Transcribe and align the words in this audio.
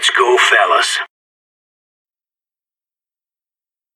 Let's 0.00 0.16
go, 0.16 0.38
fellas. 0.38 0.98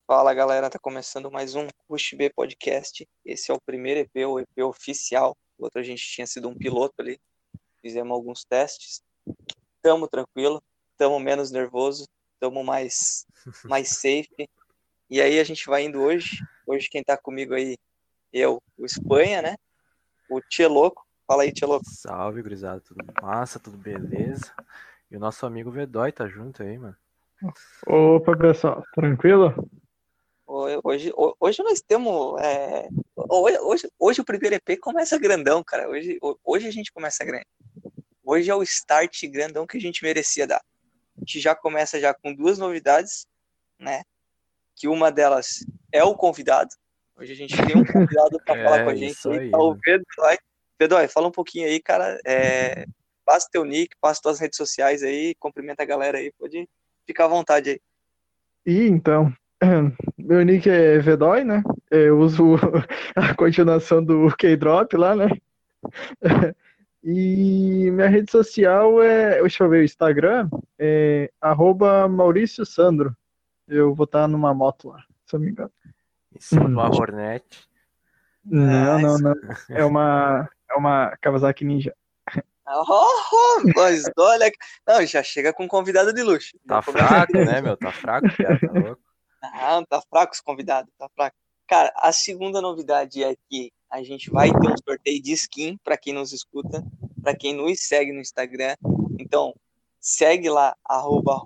Fala 0.07 0.35
galera, 0.35 0.69
tá 0.69 0.79
começando 0.79 1.31
mais 1.31 1.55
um 1.55 1.67
Push 1.89 2.13
B 2.13 2.29
Podcast. 2.29 3.09
Esse 3.25 3.51
é 3.51 3.55
o 3.55 3.61
primeiro 3.65 4.01
EP, 4.01 4.29
o 4.29 4.39
EP 4.39 4.59
oficial. 4.59 5.35
O 5.57 5.65
outro 5.65 5.81
a 5.81 5.83
gente 5.83 6.07
tinha 6.07 6.27
sido 6.27 6.47
um 6.47 6.55
piloto 6.55 6.93
ali. 6.99 7.19
Fizemos 7.81 8.13
alguns 8.13 8.45
testes. 8.45 9.03
Tamo 9.81 10.07
tranquilo, 10.07 10.63
tamo 10.99 11.19
menos 11.19 11.51
nervoso, 11.51 12.07
tamo 12.39 12.63
mais, 12.63 13.25
mais 13.65 13.89
safe. 13.89 14.47
E 15.09 15.23
aí 15.23 15.41
a 15.41 15.45
gente 15.45 15.65
vai 15.65 15.85
indo 15.85 16.03
hoje. 16.03 16.37
Hoje 16.67 16.91
quem 16.91 17.03
tá 17.03 17.17
comigo 17.17 17.55
aí, 17.55 17.79
eu, 18.31 18.63
o 18.77 18.85
Espanha, 18.85 19.41
né? 19.41 19.57
O 20.29 20.39
Tchê 20.43 20.67
Louco. 20.67 21.03
Fala 21.27 21.45
aí, 21.45 21.51
Tchê 21.51 21.65
Louco. 21.65 21.89
Salve, 21.89 22.43
gurizada. 22.43 22.83
Tudo 22.83 23.03
massa, 23.23 23.59
tudo 23.59 23.79
beleza? 23.79 24.55
E 25.11 25.17
o 25.17 25.21
nosso 25.21 25.47
amigo 25.47 25.71
Vedói 25.71 26.13
tá 26.13 26.27
junto 26.27 26.63
aí, 26.63 26.79
mano. 26.79 26.97
Opa, 27.87 28.37
pessoal, 28.37 28.83
tranquilo? 28.95 29.69
Hoje, 30.47 31.13
hoje 31.41 31.63
nós 31.63 31.81
temos. 31.81 32.41
É, 32.41 32.89
hoje, 33.17 33.59
hoje, 33.59 33.93
hoje 33.99 34.21
o 34.21 34.25
primeiro 34.25 34.57
EP 34.57 34.79
começa 34.81 35.19
grandão, 35.19 35.63
cara. 35.65 35.89
Hoje, 35.89 36.19
hoje 36.45 36.69
a 36.69 36.71
gente 36.71 36.93
começa 36.93 37.25
grande. 37.25 37.47
Hoje 38.23 38.51
é 38.51 38.55
o 38.55 38.63
start 38.63 39.25
grandão 39.27 39.67
que 39.67 39.77
a 39.77 39.81
gente 39.81 40.03
merecia 40.03 40.47
dar. 40.47 40.63
A 41.17 41.21
gente 41.21 41.41
já 41.41 41.55
começa 41.55 42.01
já 42.01 42.15
com 42.15 42.35
duas 42.35 42.59
novidades, 42.59 43.27
né? 43.79 44.03
Que 44.77 44.89
uma 44.89 45.11
delas 45.11 45.65
é 45.93 46.03
o 46.03 46.15
convidado. 46.15 46.71
Hoje 47.17 47.33
a 47.33 47.37
gente 47.37 47.57
tem 47.57 47.77
um 47.77 47.85
convidado 47.85 48.41
para 48.45 48.57
é, 48.61 48.65
falar 48.65 48.85
com 48.85 48.91
a 48.91 48.95
gente. 48.95 49.29
Aí, 49.29 49.51
tá 49.51 49.59
o 49.59 49.75
Vedói. 49.75 50.39
Vedói, 50.79 51.09
fala 51.09 51.29
um 51.29 51.33
pouquinho 51.33 51.67
aí, 51.67 51.81
cara. 51.81 52.19
É, 52.27 52.87
passa 53.25 53.49
teu 53.51 53.65
nick, 53.65 53.97
passa 54.01 54.23
tuas 54.23 54.39
redes 54.39 54.57
sociais 54.57 55.03
aí, 55.03 55.35
cumprimenta 55.37 55.83
a 55.83 55.87
galera 55.87 56.19
aí, 56.19 56.33
pode 56.39 56.69
ficar 57.07 57.25
à 57.25 57.29
vontade 57.29 57.71
aí. 57.71 57.81
E 58.67 58.87
então, 58.87 59.33
meu 60.19 60.43
nick 60.43 60.69
é 60.69 60.99
Vedói, 60.99 61.45
né? 61.45 61.63
Eu 61.91 62.19
uso 62.19 62.55
a 63.15 63.35
continuação 63.35 64.05
do 64.05 64.35
K-Drop 64.37 64.97
lá, 64.97 65.15
né? 65.15 65.29
E 67.07 67.91
minha 67.91 68.09
rede 68.09 68.31
social 68.31 69.03
é, 69.03 69.39
deixa 69.39 69.63
eu 69.63 69.69
ver, 69.69 69.81
o 69.81 69.85
Instagram 69.85 70.49
é 70.79 71.31
arroba 71.39 72.09
Maurício 72.09 72.65
Sandro. 72.65 73.15
Eu 73.69 73.95
vou 73.95 74.05
estar 74.05 74.27
numa 74.27 74.55
moto 74.55 74.89
lá, 74.89 75.05
se 75.27 75.37
eu 75.37 75.39
não 75.39 75.45
me 75.45 75.53
engano. 75.53 75.71
Isso, 76.35 76.59
uma 76.59 76.89
Hornet. 76.89 77.45
Não, 78.43 78.99
não, 78.99 79.19
não. 79.19 79.35
É 79.69 79.85
uma, 79.85 80.49
é 80.71 80.75
uma 80.75 81.15
Kawasaki 81.21 81.63
Ninja. 81.63 81.95
Oh, 82.67 83.63
mas 83.77 84.05
olha. 84.17 84.51
Não, 84.87 85.05
já 85.05 85.23
chega 85.23 85.53
com 85.53 85.69
convidado 85.69 86.13
de 86.13 86.23
luxo. 86.23 86.59
Tá 86.67 86.81
fraco, 86.81 87.33
né, 87.33 87.61
meu? 87.61 87.77
Tá 87.77 87.93
fraco, 87.93 88.27
cara, 88.37 88.59
tá 88.59 88.73
louco. 88.73 89.03
Não, 89.43 89.85
tá 89.85 90.03
fraco 90.09 90.33
os 90.33 90.41
convidados, 90.41 90.91
tá 90.99 91.09
fraco. 91.15 91.37
Cara, 91.67 91.93
a 91.97 92.13
segunda 92.13 92.61
novidade 92.61 93.23
é 93.23 93.35
que 93.49 93.71
a 93.91 94.03
gente 94.03 94.31
vai 94.31 94.51
ter 94.51 94.69
um 94.69 94.77
sorteio 94.87 95.23
de 95.23 95.33
skin 95.33 95.77
para 95.83 95.97
quem 95.97 96.13
nos 96.13 96.33
escuta, 96.33 96.83
para 97.23 97.37
quem 97.37 97.55
nos 97.55 97.81
segue 97.81 98.13
no 98.13 98.21
Instagram. 98.21 98.75
Então, 99.19 99.55
segue 100.01 100.49
lá, 100.49 100.77
arroba 100.85 101.43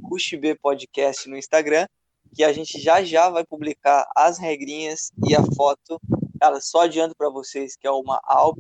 Podcast 0.61 1.29
no 1.29 1.37
Instagram, 1.37 1.87
que 2.35 2.43
a 2.43 2.53
gente 2.53 2.81
já 2.81 3.03
já 3.03 3.29
vai 3.29 3.45
publicar 3.45 4.09
as 4.17 4.39
regrinhas 4.39 5.13
e 5.29 5.35
a 5.35 5.43
foto. 5.57 6.01
Cara, 6.41 6.61
só 6.61 6.83
adianto 6.83 7.15
para 7.17 7.31
vocês 7.31 7.77
que 7.77 7.87
é 7.87 7.91
uma 7.91 8.21
Alp 8.25 8.59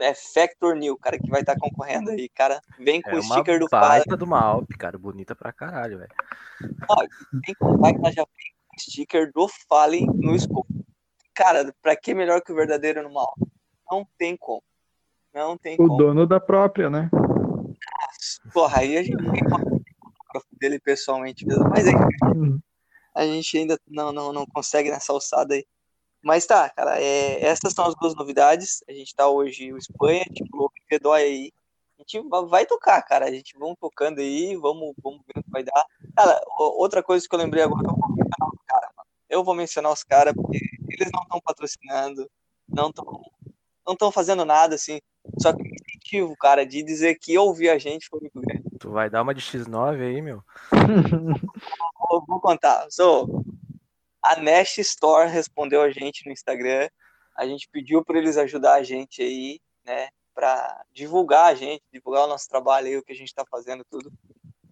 é 0.00 0.14
Factor 0.14 0.76
New, 0.76 0.96
cara, 0.96 1.18
que 1.18 1.28
vai 1.28 1.40
estar 1.40 1.54
tá 1.54 1.60
concorrendo 1.60 2.10
aí, 2.10 2.28
cara. 2.28 2.60
Vem 2.78 3.02
com 3.02 3.10
é 3.10 3.16
o 3.16 3.22
sticker 3.22 3.58
do 3.58 3.68
Fallen. 3.68 4.02
É 4.08 4.24
uma 4.24 4.40
Alp, 4.40 4.70
cara, 4.78 4.98
bonita 4.98 5.34
pra 5.34 5.52
caralho, 5.52 5.98
velho. 5.98 6.10
Vem 7.44 7.54
com 7.54 7.66
o 7.66 8.12
já 8.12 8.24
vem 8.24 8.52
com 8.68 8.76
o 8.76 8.80
sticker 8.80 9.32
do 9.32 9.48
Fallen 9.68 10.06
no 10.14 10.34
escopo. 10.34 10.66
Cara, 11.34 11.74
pra 11.82 11.96
que 11.96 12.14
melhor 12.14 12.42
que 12.42 12.52
o 12.52 12.54
verdadeiro 12.56 13.02
numa 13.02 13.22
Alp? 13.22 13.38
Não 13.90 14.06
tem 14.16 14.36
como. 14.36 14.62
Não 15.34 15.56
tem 15.56 15.74
o 15.74 15.78
como. 15.78 15.94
O 15.94 15.96
dono 15.96 16.26
da 16.26 16.40
própria, 16.40 16.88
né? 16.88 17.10
Porra, 18.52 18.80
aí 18.80 18.96
a 18.96 19.02
gente 19.02 19.16
tem 19.16 19.42
dele 20.62 20.78
pessoalmente 20.78 21.46
mesmo, 21.46 21.68
mas 21.68 21.86
aí 21.86 21.94
uhum. 22.22 22.58
a 23.14 23.24
gente 23.24 23.58
ainda 23.58 23.78
não, 23.88 24.12
não, 24.12 24.32
não 24.32 24.46
consegue 24.46 24.90
nessa 24.90 25.12
alçada 25.12 25.54
aí. 25.54 25.66
Mas 26.22 26.46
tá, 26.46 26.70
cara, 26.70 27.00
é, 27.00 27.44
essas 27.44 27.72
são 27.72 27.84
as 27.84 27.94
duas 27.96 28.14
novidades. 28.14 28.82
A 28.88 28.92
gente 28.92 29.14
tá 29.14 29.28
hoje 29.28 29.72
o 29.72 29.78
Espanha, 29.78 30.24
tipo, 30.32 30.56
louco 30.56 30.74
e 30.78 30.88
Fedói 30.88 31.22
aí. 31.22 31.52
A 31.98 32.02
gente 32.02 32.28
vai 32.48 32.64
tocar, 32.64 33.02
cara. 33.02 33.26
A 33.26 33.30
gente 33.30 33.58
vamos 33.58 33.76
tocando 33.80 34.20
aí, 34.20 34.56
vamos, 34.56 34.94
vamos 35.02 35.20
ver 35.26 35.40
o 35.40 35.42
que 35.42 35.50
vai 35.50 35.64
dar. 35.64 35.84
Cara, 36.16 36.40
outra 36.58 37.02
coisa 37.02 37.26
que 37.28 37.34
eu 37.34 37.38
lembrei 37.38 37.64
agora, 37.64 37.86
eu 37.88 37.94
vou 37.94 38.14
mencionar 38.14 38.48
os 38.52 38.62
caras, 38.64 38.90
Eu 39.28 39.44
vou 39.44 39.54
mencionar 39.54 39.92
os 39.92 40.04
caras, 40.04 40.34
porque 40.34 40.58
eles 40.88 41.10
não 41.12 41.22
estão 41.22 41.40
patrocinando, 41.40 42.30
não 42.68 42.90
estão 42.90 43.22
não 43.84 43.94
estão 43.94 44.12
fazendo 44.12 44.44
nada, 44.44 44.76
assim. 44.76 45.00
Só 45.40 45.52
que 45.52 45.62
o 45.62 45.66
incentivo, 45.66 46.36
cara, 46.36 46.64
de 46.64 46.82
dizer 46.82 47.16
que 47.16 47.36
ouvir 47.36 47.68
a 47.68 47.78
gente 47.78 48.08
foi 48.08 48.20
muito 48.20 48.40
grande. 48.40 48.62
Tu 48.78 48.90
vai 48.90 49.10
dar 49.10 49.22
uma 49.22 49.34
de 49.34 49.40
X9 49.40 50.00
aí, 50.00 50.22
meu? 50.22 50.42
vou, 52.08 52.24
vou 52.26 52.40
contar. 52.40 52.86
Sou 52.90 53.44
a 54.22 54.36
Nest 54.36 54.80
Store 54.80 55.28
respondeu 55.28 55.82
a 55.82 55.90
gente 55.90 56.24
no 56.24 56.32
Instagram. 56.32 56.88
A 57.36 57.46
gente 57.46 57.68
pediu 57.68 58.04
para 58.04 58.18
eles 58.18 58.36
ajudar 58.36 58.74
a 58.74 58.82
gente 58.82 59.20
aí, 59.22 59.60
né, 59.84 60.08
para 60.34 60.84
divulgar 60.92 61.46
a 61.46 61.54
gente, 61.54 61.82
divulgar 61.92 62.24
o 62.24 62.28
nosso 62.28 62.48
trabalho 62.48 62.86
aí, 62.86 62.96
o 62.96 63.02
que 63.02 63.12
a 63.12 63.16
gente 63.16 63.28
está 63.28 63.44
fazendo 63.50 63.84
tudo. 63.90 64.12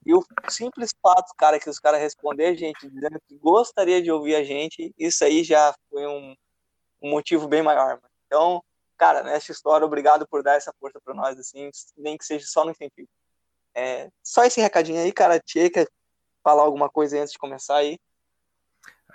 E 0.07 0.15
o 0.15 0.25
simples 0.49 0.91
fato, 1.03 1.35
cara, 1.37 1.59
que 1.59 1.69
os 1.69 1.79
caras 1.79 2.01
responderam 2.01 2.53
a 2.53 2.57
gente 2.57 2.89
dizendo 2.89 3.21
que 3.27 3.37
gostaria 3.37 4.01
de 4.01 4.11
ouvir 4.11 4.35
a 4.35 4.45
gente, 4.45 4.95
isso 4.99 5.25
aí 5.25 5.43
já 5.43 5.75
foi 5.89 6.07
um, 6.07 6.35
um 7.03 7.11
motivo 7.11 7.49
bem 7.49 7.63
maior, 7.63 7.97
mano. 7.97 8.11
Então, 8.27 8.63
cara, 8.97 9.23
nessa 9.23 9.53
história, 9.53 9.85
obrigado 9.85 10.27
por 10.29 10.43
dar 10.43 10.55
essa 10.55 10.73
força 10.79 11.01
para 11.05 11.15
nós, 11.15 11.39
assim, 11.39 11.71
nem 11.97 12.17
que 12.17 12.25
seja 12.25 12.47
só 12.47 12.65
no 12.65 12.71
incentivo. 12.71 13.09
É, 13.75 14.11
só 14.23 14.45
esse 14.45 14.61
recadinho 14.61 15.01
aí, 15.01 15.13
cara, 15.13 15.41
que 15.41 15.87
falar 16.43 16.63
alguma 16.63 16.89
coisa 16.89 17.21
antes 17.21 17.33
de 17.33 17.39
começar 17.39 17.77
aí 17.77 17.99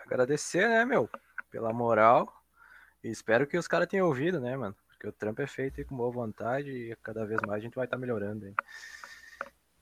agradecer, 0.05 0.67
né, 0.67 0.85
meu, 0.85 1.09
pela 1.51 1.73
moral. 1.73 2.31
E 3.03 3.09
espero 3.09 3.45
que 3.45 3.57
os 3.57 3.67
caras 3.67 3.87
tenham 3.87 4.07
ouvido, 4.07 4.39
né, 4.39 4.55
mano? 4.57 4.75
Porque 4.87 5.07
o 5.07 5.11
trampo 5.11 5.41
é 5.41 5.47
feito 5.47 5.79
aí 5.79 5.85
com 5.85 5.95
boa 5.95 6.11
vontade 6.11 6.69
e 6.69 6.95
cada 7.03 7.25
vez 7.25 7.39
mais 7.41 7.59
a 7.59 7.63
gente 7.63 7.75
vai 7.75 7.85
estar 7.85 7.97
tá 7.97 8.01
melhorando 8.01 8.45
aí. 8.45 8.53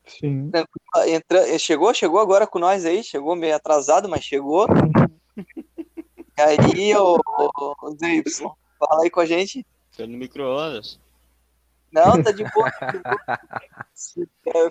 Sim. 0.06 0.52
Entra, 1.08 1.58
chegou, 1.58 1.94
chegou 1.94 2.20
agora 2.20 2.46
com 2.46 2.60
nós 2.60 2.86
aí, 2.86 3.04
chegou 3.04 3.36
meio 3.36 3.56
atrasado, 3.56 4.10
mas 4.10 4.24
chegou. 4.24 4.68
aí, 6.38 6.96
ô, 6.96 7.18
ô, 7.38 7.76
ô 7.82 7.92
ZY, 7.92 8.24
fala 8.78 9.04
aí 9.04 9.10
com 9.10 9.22
a 9.22 9.26
gente. 9.26 9.66
Foi 9.92 10.06
no 10.06 10.18
micro-ondas. 10.18 11.00
Não, 11.92 12.22
tá 12.22 12.32
de 12.32 12.44
boa. 12.44 12.72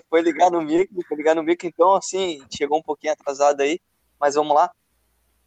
foi 0.09 0.21
ligar 0.21 0.51
no 0.51 0.61
micro, 0.61 1.01
foi 1.07 1.17
ligar 1.17 1.35
no 1.35 1.41
micro, 1.41 1.65
então 1.65 1.95
assim, 1.95 2.43
chegou 2.55 2.77
um 2.77 2.83
pouquinho 2.83 3.13
atrasado 3.13 3.61
aí, 3.61 3.79
mas 4.19 4.35
vamos 4.35 4.53
lá 4.53 4.69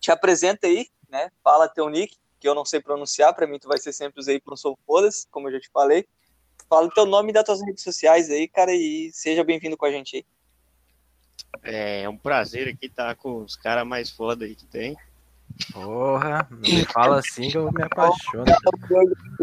te 0.07 0.13
apresenta 0.13 0.69
aí, 0.69 0.87
né? 1.11 1.31
Fala 1.43 1.69
teu 1.69 1.89
nick, 1.89 2.17
que 2.39 2.49
eu 2.49 2.55
não 2.55 2.65
sei 2.65 2.81
pronunciar, 2.81 3.35
para 3.35 3.45
mim 3.45 3.59
tu 3.59 3.67
vai 3.67 3.77
ser 3.77 3.93
sempre 3.93 4.23
aí 4.31 4.41
pro 4.41 4.57
Sou 4.57 4.79
Fodas, 4.87 5.27
como 5.33 5.49
eu 5.49 5.55
já 5.55 5.61
te 5.61 5.69
falei. 5.73 6.07
Fala 6.69 6.87
o 6.87 6.91
teu 6.91 7.05
nome 7.05 7.31
e 7.31 7.33
das 7.33 7.45
tuas 7.45 7.61
redes 7.61 7.83
sociais 7.83 8.31
aí, 8.31 8.47
cara, 8.47 8.73
e 8.73 9.11
seja 9.13 9.43
bem-vindo 9.43 9.77
com 9.77 9.85
a 9.85 9.91
gente 9.91 10.17
aí. 10.17 10.27
É, 11.65 12.03
é 12.03 12.09
um 12.09 12.17
prazer 12.17 12.69
aqui 12.69 12.87
estar 12.87 13.17
com 13.17 13.43
os 13.43 13.57
caras 13.57 13.85
mais 13.85 14.09
foda 14.09 14.45
aí 14.45 14.55
que 14.55 14.67
tem. 14.67 14.97
Porra, 15.73 16.47
não 16.51 16.59
me 16.59 16.85
fala 16.85 17.19
assim 17.19 17.51
que 17.51 17.59
eu 17.59 17.73
me 17.73 17.83
apaixono. 17.83 18.45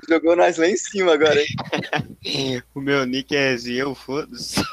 Jogou 0.07 0.35
nós 0.37 0.57
lá 0.57 0.67
em 0.67 0.77
cima 0.77 1.13
agora, 1.13 1.41
hein? 1.41 2.63
o 2.73 2.79
meu 2.79 3.05
nick 3.05 3.35
é 3.35 3.57
Ziel 3.57 3.93
Foda-se. 3.95 4.63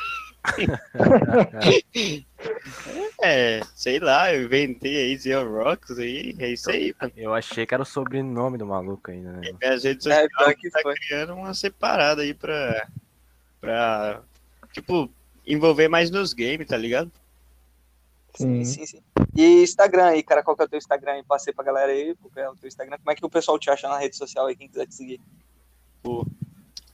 é, 3.22 3.60
sei 3.74 3.98
lá, 3.98 4.34
eu 4.34 4.44
inventei 4.44 4.96
aí 4.96 5.18
Zero 5.18 5.62
Rocks 5.62 5.98
aí, 5.98 6.34
é 6.38 6.48
isso 6.48 6.70
aí, 6.70 6.94
mano. 7.00 7.12
Eu 7.16 7.34
achei 7.34 7.66
que 7.66 7.74
era 7.74 7.82
o 7.82 7.86
sobrenome 7.86 8.56
do 8.56 8.66
maluco 8.66 9.10
ainda, 9.10 9.32
né? 9.32 9.50
É, 9.60 9.68
as 9.68 9.84
redes 9.84 10.04
sociais 10.04 10.28
é, 10.40 10.54
que 10.54 10.70
tá 10.70 10.80
foi. 10.82 10.94
criando 10.94 11.34
uma 11.34 11.52
separada 11.52 12.22
aí 12.22 12.32
pra, 12.32 12.88
pra, 13.60 14.22
tipo, 14.72 15.10
envolver 15.46 15.88
mais 15.88 16.10
nos 16.10 16.32
games, 16.32 16.66
tá 16.66 16.76
ligado? 16.76 17.12
Sim, 18.34 18.64
sim, 18.64 18.86
sim. 18.86 19.02
E 19.36 19.62
Instagram 19.62 20.06
aí, 20.06 20.22
cara, 20.22 20.42
qual 20.42 20.56
que 20.56 20.62
é 20.62 20.66
o 20.66 20.68
teu 20.68 20.78
Instagram 20.78 21.12
aí? 21.12 21.22
Passei 21.22 21.52
pra 21.52 21.64
galera 21.64 21.92
aí, 21.92 22.16
qual 22.16 22.44
é 22.44 22.48
o 22.48 22.56
teu 22.56 22.68
Instagram. 22.68 22.96
Como 22.98 23.10
é 23.10 23.14
que 23.14 23.24
o 23.24 23.30
pessoal 23.30 23.58
te 23.58 23.70
acha 23.70 23.88
na 23.88 23.98
rede 23.98 24.16
social 24.16 24.46
aí, 24.46 24.56
quem 24.56 24.68
quiser 24.68 24.86
te 24.86 24.94
seguir? 24.94 25.20
Pô, 26.02 26.26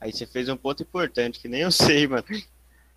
aí 0.00 0.12
você 0.12 0.26
fez 0.26 0.49
um 0.49 0.56
ponto 0.56 0.82
importante, 0.82 1.38
que 1.38 1.49
nem 1.49 1.61
eu 1.61 1.71
sei, 1.71 2.09
mano. 2.09 2.25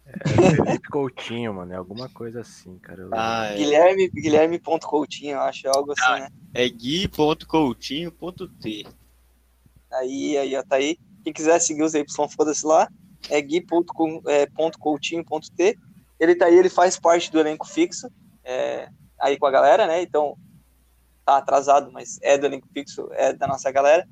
É 0.10 0.56
Felipe 0.56 0.90
Coutinho, 0.90 1.54
mano. 1.54 1.74
É 1.74 1.76
alguma 1.76 2.10
coisa 2.10 2.42
assim, 2.42 2.80
cara. 2.80 3.08
Ah, 3.12 3.46
é. 3.46 3.58
Guilherme, 3.58 4.10
Guilherme.coutinho, 4.10 5.40
acho 5.40 5.68
é 5.68 5.72
algo 5.74 5.92
assim, 5.92 6.02
ah, 6.04 6.20
né? 6.20 6.30
É 6.54 6.68
gui.coutinho.t. 6.68 8.88
Aí, 9.92 10.38
aí, 10.38 10.56
ó, 10.56 10.64
tá 10.64 10.78
aí. 10.78 10.98
Quem 11.24 11.34
quiser 11.34 11.60
seguir 11.60 11.84
os 11.84 11.94
Y, 11.94 12.06
foda-se 12.30 12.66
lá. 12.66 12.90
É 13.30 13.40
gui.coutinho.t. 13.42 15.78
Ele 16.20 16.36
tá 16.36 16.46
aí, 16.46 16.56
ele 16.56 16.70
faz 16.70 17.00
parte 17.00 17.32
do 17.32 17.40
elenco 17.40 17.68
fixo, 17.68 18.10
é, 18.44 18.90
aí 19.20 19.38
com 19.38 19.46
a 19.46 19.52
galera, 19.52 19.86
né? 19.88 20.02
Então, 20.02 20.36
tá 21.26 21.38
atrasado, 21.38 21.92
mas 21.92 22.20
é 22.22 22.38
do 22.38 22.46
elenco 22.46 22.68
fixo, 22.74 23.08
é 23.12 23.34
da 23.34 23.48
nossa 23.48 23.72
galera. 23.72 24.08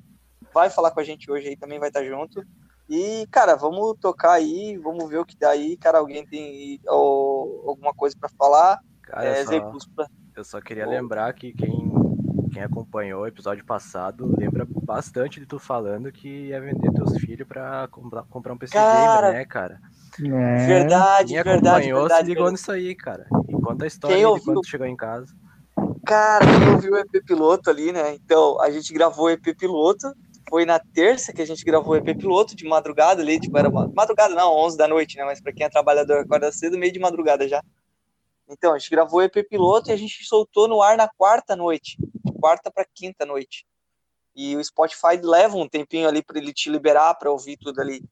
Vai 0.54 0.70
falar 0.70 0.90
com 0.90 1.00
a 1.00 1.04
gente 1.04 1.30
hoje 1.30 1.48
aí, 1.48 1.56
também 1.56 1.78
vai 1.78 1.88
estar 1.88 2.00
tá 2.00 2.06
junto. 2.06 2.42
E, 2.88 3.26
cara, 3.30 3.54
vamos 3.54 3.96
tocar 4.00 4.32
aí, 4.32 4.78
vamos 4.78 5.08
ver 5.08 5.18
o 5.18 5.24
que 5.24 5.36
dá 5.36 5.50
aí. 5.50 5.76
Cara, 5.76 5.98
alguém 5.98 6.26
tem 6.26 6.80
ou, 6.86 7.64
alguma 7.68 7.92
coisa 7.92 8.16
para 8.18 8.30
falar? 8.30 8.78
Cara, 9.02 9.24
é, 9.24 9.44
só, 9.44 9.70
pra... 9.94 10.06
eu 10.34 10.44
só 10.44 10.60
queria 10.60 10.86
lembrar 10.86 11.32
que 11.34 11.52
quem, 11.52 11.92
quem 12.50 12.62
acompanhou 12.62 13.22
o 13.22 13.26
episódio 13.26 13.64
passado 13.64 14.34
lembra 14.38 14.66
bastante 14.82 15.38
de 15.38 15.44
tu 15.44 15.58
falando 15.58 16.10
que 16.10 16.48
ia 16.48 16.60
vender 16.60 16.90
teus 16.92 17.16
filhos 17.18 17.46
pra 17.46 17.88
comprar, 17.88 18.22
comprar 18.24 18.52
um 18.54 18.58
PC 18.58 18.72
cara, 18.72 19.28
gamer, 19.28 19.38
né, 19.38 19.44
cara? 19.44 19.80
É. 20.20 20.66
Verdade, 20.66 21.34
quem 21.34 21.42
verdade, 21.42 21.68
acompanhou 21.68 22.00
verdade, 22.00 22.20
se 22.20 22.28
ligou 22.28 22.44
verdade. 22.44 22.52
nisso 22.52 22.72
aí, 22.72 22.94
cara. 22.94 23.26
E 23.48 23.52
conta 23.52 23.84
a 23.84 23.86
história 23.86 24.16
de 24.16 24.44
quando 24.44 24.60
tu 24.62 24.68
chegou 24.68 24.86
em 24.86 24.96
casa. 24.96 25.34
Cara, 26.06 26.44
quem 26.46 26.74
ouviu 26.74 26.92
o 26.92 26.96
EP 26.96 27.22
Piloto 27.24 27.68
ali, 27.68 27.92
né? 27.92 28.14
Então, 28.14 28.58
a 28.62 28.70
gente 28.70 28.92
gravou 28.94 29.26
o 29.26 29.30
EP 29.30 29.54
Piloto, 29.56 30.10
foi 30.48 30.64
na 30.64 30.78
terça 30.78 31.32
que 31.32 31.42
a 31.42 31.46
gente 31.46 31.64
gravou 31.64 31.92
o 31.92 31.96
EP 31.96 32.16
piloto 32.16 32.56
de 32.56 32.64
madrugada 32.64 33.22
ali, 33.22 33.38
tipo, 33.38 33.56
era 33.56 33.70
madrugada 33.70 34.34
não, 34.34 34.52
11 34.52 34.76
da 34.76 34.88
noite, 34.88 35.16
né, 35.16 35.24
mas 35.24 35.40
para 35.40 35.52
quem 35.52 35.66
é 35.66 35.68
trabalhador 35.68 36.18
acorda 36.18 36.50
cedo, 36.52 36.78
meio 36.78 36.92
de 36.92 36.98
madrugada 36.98 37.48
já. 37.48 37.62
Então, 38.48 38.72
a 38.72 38.78
gente 38.78 38.90
gravou 38.90 39.20
o 39.20 39.22
EP 39.22 39.46
piloto 39.48 39.90
e 39.90 39.92
a 39.92 39.96
gente 39.96 40.24
soltou 40.24 40.66
no 40.66 40.80
ar 40.80 40.96
na 40.96 41.08
quarta 41.08 41.54
noite, 41.54 41.98
de 42.24 42.32
quarta 42.32 42.70
para 42.70 42.86
quinta 42.94 43.26
noite. 43.26 43.66
E 44.34 44.56
o 44.56 44.64
Spotify 44.64 45.20
leva 45.22 45.56
um 45.56 45.68
tempinho 45.68 46.08
ali 46.08 46.22
para 46.22 46.38
ele 46.38 46.52
te 46.52 46.70
liberar 46.70 47.14
para 47.14 47.30
ouvir 47.30 47.58
tudo 47.58 47.80
ali. 47.80 48.02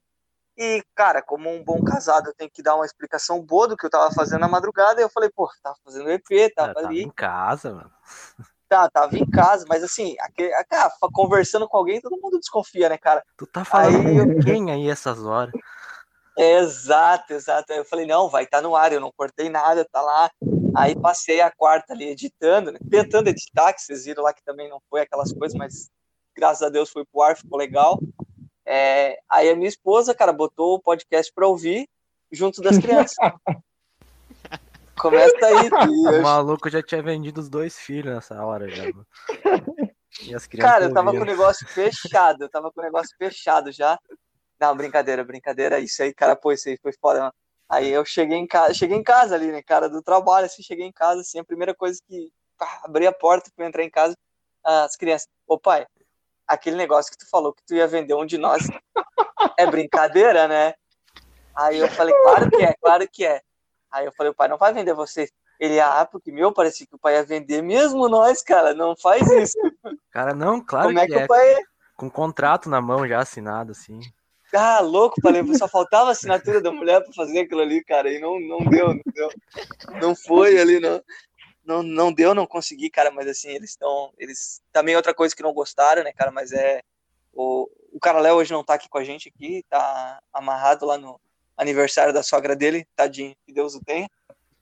E, 0.58 0.82
cara, 0.94 1.22
como 1.22 1.50
um 1.50 1.62
bom 1.62 1.82
casado, 1.84 2.28
eu 2.28 2.34
tenho 2.34 2.50
que 2.50 2.62
dar 2.62 2.74
uma 2.74 2.84
explicação 2.86 3.40
boa 3.42 3.68
do 3.68 3.76
que 3.76 3.86
eu 3.86 3.90
tava 3.90 4.12
fazendo 4.12 4.40
na 4.40 4.48
madrugada. 4.48 5.00
E 5.00 5.04
eu 5.04 5.10
falei, 5.10 5.30
pô, 5.30 5.48
tava 5.62 5.76
fazendo 5.84 6.10
EP, 6.10 6.52
tava 6.54 6.72
é, 6.72 6.78
ali. 6.78 6.82
Tava 6.82 6.94
em 6.94 7.10
casa, 7.10 7.72
mano. 7.72 7.92
Tá, 8.68 8.90
tava 8.90 9.16
em 9.16 9.28
casa, 9.30 9.64
mas 9.68 9.84
assim, 9.84 10.16
aquele, 10.18 10.50
cara, 10.64 10.90
conversando 11.12 11.68
com 11.68 11.76
alguém, 11.76 12.00
todo 12.00 12.20
mundo 12.20 12.40
desconfia, 12.40 12.88
né, 12.88 12.98
cara? 12.98 13.22
Tu 13.36 13.46
tá 13.46 13.64
falando 13.64 14.08
aí, 14.08 14.18
com 14.18 14.40
quem 14.40 14.72
aí 14.72 14.90
essas 14.90 15.24
horas? 15.24 15.54
exato, 16.36 17.32
exato. 17.32 17.72
Aí 17.72 17.78
eu 17.78 17.84
falei, 17.84 18.06
não, 18.06 18.28
vai 18.28 18.44
estar 18.44 18.58
tá 18.58 18.62
no 18.62 18.74
ar, 18.74 18.92
eu 18.92 19.00
não 19.00 19.12
cortei 19.16 19.48
nada, 19.48 19.86
tá 19.90 20.02
lá. 20.02 20.30
Aí 20.76 20.98
passei 20.98 21.40
a 21.40 21.50
quarta 21.50 21.92
ali 21.92 22.08
editando, 22.08 22.72
né? 22.72 22.78
tentando 22.90 23.28
editar, 23.28 23.72
que 23.72 23.80
vocês 23.80 24.04
viram 24.04 24.22
lá 24.22 24.34
que 24.34 24.44
também 24.44 24.68
não 24.68 24.80
foi 24.90 25.00
aquelas 25.00 25.32
coisas, 25.32 25.56
mas 25.56 25.90
graças 26.36 26.62
a 26.62 26.68
Deus 26.68 26.90
foi 26.90 27.04
pro 27.04 27.22
ar, 27.22 27.36
ficou 27.36 27.58
legal. 27.58 27.98
É, 28.66 29.18
aí 29.30 29.48
a 29.48 29.56
minha 29.56 29.68
esposa, 29.68 30.12
cara, 30.12 30.32
botou 30.32 30.74
o 30.74 30.80
podcast 30.80 31.32
pra 31.32 31.46
ouvir 31.46 31.88
junto 32.32 32.60
das 32.60 32.78
crianças. 32.78 33.16
Começa 34.98 35.46
aí. 35.46 35.70
O 36.20 36.22
maluco 36.22 36.70
já 36.70 36.82
tinha 36.82 37.02
vendido 37.02 37.40
os 37.40 37.48
dois 37.48 37.78
filhos 37.78 38.14
nessa 38.14 38.44
hora 38.44 38.68
já. 38.68 38.84
Cara, 40.58 40.84
eu 40.84 40.94
tava 40.94 41.12
com 41.12 41.18
o 41.18 41.24
negócio 41.24 41.66
fechado, 41.68 42.44
eu 42.44 42.48
tava 42.48 42.72
com 42.72 42.80
o 42.80 42.84
negócio 42.84 43.14
fechado 43.18 43.70
já. 43.70 43.98
Não, 44.58 44.74
brincadeira, 44.74 45.22
brincadeira. 45.24 45.78
Isso 45.78 46.02
aí, 46.02 46.14
cara, 46.14 46.34
pô, 46.34 46.52
isso 46.52 46.68
aí 46.68 46.78
foi 46.82 46.92
foda, 47.00 47.20
mano. 47.20 47.32
Aí 47.68 47.90
eu 47.90 48.04
cheguei 48.04 48.38
em 48.38 48.46
casa, 48.46 48.74
cheguei 48.74 48.96
em 48.96 49.02
casa 49.02 49.34
ali, 49.34 49.50
né, 49.50 49.60
cara, 49.60 49.88
do 49.88 50.00
trabalho, 50.00 50.46
assim, 50.46 50.62
cheguei 50.62 50.86
em 50.86 50.92
casa, 50.92 51.20
assim, 51.20 51.40
a 51.40 51.44
primeira 51.44 51.74
coisa 51.74 52.00
que 52.06 52.30
pá, 52.56 52.82
abri 52.84 53.06
a 53.06 53.12
porta 53.12 53.50
para 53.56 53.66
entrar 53.66 53.82
em 53.82 53.90
casa, 53.90 54.16
as 54.64 54.96
crianças, 54.96 55.28
ô 55.48 55.58
pai, 55.58 55.84
aquele 56.46 56.76
negócio 56.76 57.10
que 57.10 57.18
tu 57.18 57.28
falou 57.28 57.52
que 57.52 57.62
tu 57.66 57.74
ia 57.74 57.88
vender 57.88 58.14
um 58.14 58.24
de 58.24 58.38
nós 58.38 58.62
é 59.58 59.66
brincadeira, 59.66 60.46
né? 60.46 60.74
Aí 61.56 61.78
eu 61.78 61.88
falei, 61.88 62.14
claro 62.22 62.50
que 62.50 62.62
é, 62.62 62.74
claro 62.74 63.08
que 63.10 63.26
é. 63.26 63.42
Aí 63.90 64.04
eu 64.04 64.12
falei, 64.12 64.30
o 64.30 64.34
pai 64.34 64.48
não 64.48 64.58
vai 64.58 64.72
vender 64.72 64.94
vocês. 64.94 65.30
Ele, 65.58 65.80
ah, 65.80 66.06
porque 66.10 66.30
meu 66.30 66.52
parecia 66.52 66.86
que 66.86 66.94
o 66.94 66.98
pai 66.98 67.14
ia 67.14 67.24
vender 67.24 67.62
mesmo 67.62 68.08
nós, 68.08 68.42
cara, 68.42 68.74
não 68.74 68.94
faz 68.96 69.30
isso. 69.30 69.56
Cara, 70.10 70.34
não, 70.34 70.64
claro 70.64 70.86
Como 70.86 70.98
é 70.98 71.06
que, 71.06 71.14
é. 71.14 71.24
o 71.24 71.26
pai 71.26 71.52
é? 71.52 71.62
Com 71.94 72.08
contrato 72.10 72.70
na 72.70 72.80
mão 72.80 73.06
já 73.06 73.20
assinado, 73.20 73.72
assim. 73.72 74.00
Ah, 74.54 74.80
louco, 74.80 75.20
falei, 75.20 75.42
só 75.54 75.68
faltava 75.68 76.08
a 76.08 76.12
assinatura 76.12 76.62
da 76.62 76.70
mulher 76.70 77.02
para 77.02 77.12
fazer 77.12 77.40
aquilo 77.40 77.60
ali, 77.60 77.84
cara, 77.84 78.10
e 78.10 78.18
não, 78.18 78.40
não 78.40 78.64
deu, 78.64 78.94
não 78.94 79.02
deu. 79.12 79.28
Não 80.00 80.16
foi 80.16 80.58
ali, 80.58 80.80
não. 80.80 81.02
Não, 81.64 81.82
não 81.82 82.12
deu, 82.12 82.34
não 82.34 82.46
consegui, 82.46 82.88
cara, 82.88 83.10
mas 83.10 83.26
assim, 83.26 83.50
eles 83.50 83.70
estão. 83.70 84.12
Eles. 84.16 84.62
Também 84.72 84.96
outra 84.96 85.12
coisa 85.12 85.34
que 85.34 85.42
não 85.42 85.52
gostaram, 85.52 86.02
né, 86.02 86.12
cara, 86.12 86.30
mas 86.30 86.52
é. 86.52 86.80
O, 87.32 87.68
o 87.92 88.00
cara 88.00 88.20
Léo 88.20 88.36
hoje 88.36 88.52
não 88.52 88.64
tá 88.64 88.74
aqui 88.74 88.88
com 88.88 88.96
a 88.96 89.04
gente 89.04 89.28
aqui, 89.28 89.62
tá 89.68 90.18
amarrado 90.32 90.86
lá 90.86 90.96
no, 90.96 91.20
aniversário 91.56 92.12
da 92.12 92.22
sogra 92.22 92.54
dele, 92.54 92.86
tadinho, 92.94 93.34
que 93.46 93.52
Deus 93.52 93.74
o 93.74 93.84
tenha. 93.84 94.08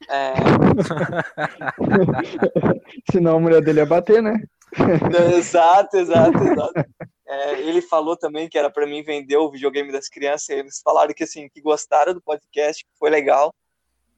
É... 0.08 0.34
Senão 3.10 3.36
a 3.36 3.40
mulher 3.40 3.62
dele 3.62 3.80
ia 3.80 3.86
bater, 3.86 4.22
né? 4.22 4.42
exato, 5.36 5.96
exato, 5.96 6.38
exato. 6.38 6.84
É, 7.26 7.60
ele 7.60 7.80
falou 7.80 8.16
também 8.16 8.48
que 8.48 8.58
era 8.58 8.70
para 8.70 8.86
mim 8.86 9.02
vender 9.02 9.36
o 9.36 9.50
videogame 9.50 9.92
das 9.92 10.08
crianças. 10.08 10.48
Eles 10.50 10.80
falaram 10.82 11.14
que 11.14 11.24
assim 11.24 11.48
que 11.48 11.60
gostaram 11.60 12.12
do 12.12 12.20
podcast, 12.20 12.84
que 12.84 12.90
foi 12.98 13.10
legal, 13.10 13.54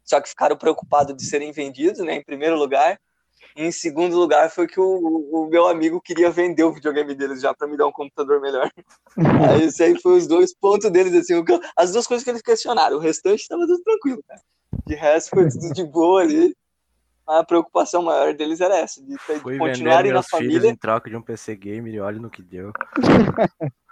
só 0.04 0.20
que 0.20 0.28
ficaram 0.28 0.56
preocupados 0.56 1.16
de 1.16 1.24
serem 1.24 1.52
vendidos, 1.52 2.00
né? 2.00 2.16
Em 2.16 2.24
primeiro 2.24 2.56
lugar, 2.56 2.98
em 3.56 3.72
segundo 3.72 4.16
lugar, 4.16 4.50
foi 4.50 4.66
que 4.66 4.78
o, 4.78 4.84
o 4.84 5.48
meu 5.48 5.66
amigo 5.66 6.00
queria 6.00 6.30
vender 6.30 6.62
o 6.62 6.72
videogame 6.72 7.14
deles 7.14 7.40
já 7.40 7.54
para 7.54 7.66
me 7.66 7.76
dar 7.76 7.86
um 7.86 7.92
computador 7.92 8.40
melhor. 8.40 8.70
aí, 9.50 9.62
esse 9.62 9.82
aí 9.82 10.00
foi 10.00 10.18
os 10.18 10.26
dois 10.26 10.54
pontos 10.54 10.90
deles, 10.90 11.14
assim, 11.14 11.42
as 11.74 11.92
duas 11.92 12.06
coisas 12.06 12.22
que 12.22 12.30
eles 12.30 12.42
questionaram. 12.42 12.96
O 12.96 13.00
restante 13.00 13.40
estava 13.40 13.66
tudo 13.66 13.82
tranquilo, 13.82 14.22
cara. 14.28 14.40
De 14.86 14.94
resto, 14.94 15.30
foi 15.30 15.48
tudo 15.48 15.72
de 15.72 15.84
boa 15.84 16.20
ali. 16.20 16.54
A 17.26 17.42
preocupação 17.42 18.02
maior 18.02 18.34
deles 18.34 18.60
era 18.60 18.76
essa, 18.76 19.02
de, 19.02 19.08
de 19.08 19.58
continuarem 19.58 20.12
na 20.12 20.22
família. 20.22 20.70
em 20.70 20.76
troca 20.76 21.10
de 21.10 21.16
um 21.16 21.22
PC 21.22 21.56
gamer 21.56 21.94
e 21.94 22.00
olha 22.00 22.20
no 22.20 22.30
que 22.30 22.42
deu. 22.42 22.72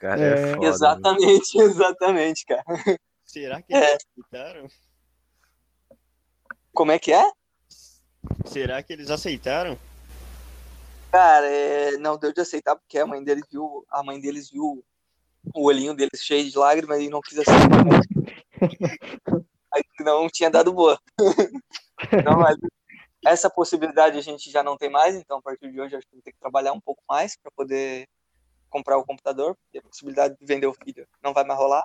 Cara, 0.00 0.20
é, 0.20 0.32
é 0.32 0.54
foda, 0.54 0.66
exatamente, 0.66 1.58
viu? 1.58 1.66
exatamente, 1.66 2.44
cara. 2.44 2.64
Será 3.24 3.62
que 3.62 3.72
eles 3.72 3.88
é. 3.88 3.96
aceitaram? 3.96 4.68
Como 6.72 6.92
é 6.92 6.98
que 6.98 7.12
é? 7.12 7.30
Será 8.44 8.82
que 8.82 8.92
eles 8.92 9.10
aceitaram? 9.10 9.78
Cara, 11.10 11.46
é, 11.46 11.96
não 11.98 12.16
deu 12.16 12.32
de 12.32 12.40
aceitar 12.40 12.76
porque 12.76 12.98
a 12.98 13.06
mãe 13.06 13.22
deles 13.22 13.44
viu, 13.50 13.84
a 13.90 14.02
mãe 14.02 14.20
deles 14.20 14.50
viu 14.50 14.84
o 15.54 15.64
olhinho 15.64 15.94
deles 15.94 16.22
cheio 16.22 16.48
de 16.48 16.56
lágrimas 16.56 17.00
e 17.00 17.08
não 17.08 17.20
quis 17.20 17.38
aceitar. 17.38 17.84
Aí 19.72 19.82
não 20.00 20.28
tinha 20.28 20.50
dado 20.50 20.72
boa. 20.72 21.00
então, 22.12 22.40
essa 23.24 23.50
possibilidade 23.50 24.18
a 24.18 24.22
gente 24.22 24.50
já 24.50 24.62
não 24.62 24.76
tem 24.76 24.90
mais, 24.90 25.14
então 25.14 25.38
a 25.38 25.42
partir 25.42 25.70
de 25.70 25.80
hoje 25.80 25.96
acho 25.96 26.06
que 26.06 26.14
vou 26.14 26.22
ter 26.22 26.32
que 26.32 26.40
trabalhar 26.40 26.72
um 26.72 26.80
pouco 26.80 27.02
mais 27.08 27.36
para 27.36 27.50
poder 27.50 28.08
comprar 28.68 28.96
o 28.98 29.04
computador, 29.04 29.56
porque 29.56 29.78
a 29.78 29.82
possibilidade 29.82 30.36
de 30.38 30.46
vender 30.46 30.66
o 30.66 30.74
filho 30.74 31.06
não 31.22 31.32
vai 31.32 31.44
mais 31.44 31.58
rolar. 31.58 31.84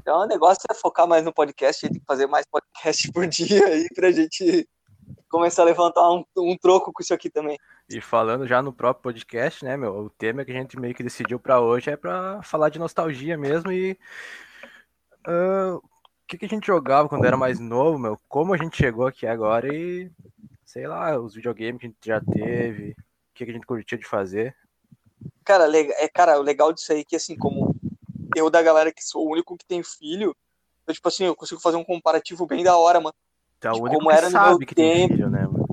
Então 0.00 0.18
o 0.20 0.26
negócio 0.26 0.62
é 0.70 0.74
focar 0.74 1.06
mais 1.06 1.24
no 1.24 1.32
podcast, 1.32 1.84
a 1.84 1.86
gente 1.86 1.94
tem 1.94 2.00
que 2.00 2.06
fazer 2.06 2.26
mais 2.26 2.44
podcast 2.46 3.10
por 3.12 3.26
dia 3.26 3.66
aí 3.66 3.88
pra 3.94 4.10
gente 4.10 4.68
começar 5.28 5.62
a 5.62 5.66
levantar 5.66 6.10
um, 6.10 6.24
um 6.36 6.56
troco 6.56 6.92
com 6.92 7.02
isso 7.02 7.14
aqui 7.14 7.30
também. 7.30 7.58
E 7.88 8.00
falando 8.00 8.46
já 8.46 8.62
no 8.62 8.72
próprio 8.72 9.02
podcast, 9.02 9.64
né, 9.64 9.76
meu, 9.76 9.92
o 9.92 10.10
tema 10.10 10.44
que 10.44 10.50
a 10.50 10.54
gente 10.54 10.78
meio 10.78 10.94
que 10.94 11.02
decidiu 11.02 11.38
para 11.38 11.60
hoje 11.60 11.90
é 11.90 11.96
para 11.96 12.42
falar 12.42 12.68
de 12.68 12.78
nostalgia 12.78 13.36
mesmo 13.36 13.72
e 13.72 13.98
uh, 15.26 15.76
o 15.76 15.82
que, 16.26 16.38
que 16.38 16.44
a 16.44 16.48
gente 16.48 16.66
jogava 16.66 17.08
quando 17.08 17.24
era 17.24 17.36
mais 17.36 17.58
novo, 17.58 17.98
meu, 17.98 18.20
como 18.28 18.54
a 18.54 18.56
gente 18.56 18.76
chegou 18.76 19.06
aqui 19.06 19.26
agora 19.26 19.74
e 19.74 20.10
sei 20.64 20.86
lá, 20.86 21.18
os 21.18 21.34
videogames 21.34 21.80
que 21.80 21.86
a 21.86 21.88
gente 21.88 22.06
já 22.06 22.20
teve, 22.20 22.92
o 22.92 22.94
que, 23.34 23.44
que 23.44 23.50
a 23.50 23.54
gente 23.54 23.66
curtia 23.66 23.98
de 23.98 24.06
fazer. 24.06 24.54
Cara, 25.44 25.68
é, 25.76 26.08
cara, 26.08 26.38
o 26.38 26.42
legal 26.42 26.72
disso 26.72 26.92
aí 26.92 27.00
é 27.00 27.04
que 27.04 27.16
assim, 27.16 27.36
como 27.36 27.74
eu 28.36 28.48
da 28.48 28.62
galera 28.62 28.92
que 28.92 29.02
sou 29.02 29.26
o 29.26 29.32
único 29.32 29.56
que 29.56 29.66
tem 29.66 29.82
filho, 29.82 30.34
eu, 30.86 30.94
tipo 30.94 31.08
assim, 31.08 31.24
eu 31.24 31.34
consigo 31.34 31.60
fazer 31.60 31.76
um 31.76 31.84
comparativo 31.84 32.46
bem 32.46 32.62
da 32.62 32.76
hora, 32.76 33.00
mano. 33.00 33.14
Então, 33.60 33.74
o 33.74 33.82
único 33.82 33.98
como 33.98 34.10
era 34.10 34.30
no 34.30 34.48
meu 34.48 34.58
que 34.58 34.74
tempo. 34.74 35.14
Filho, 35.14 35.28
né, 35.28 35.42
mano? 35.42 35.66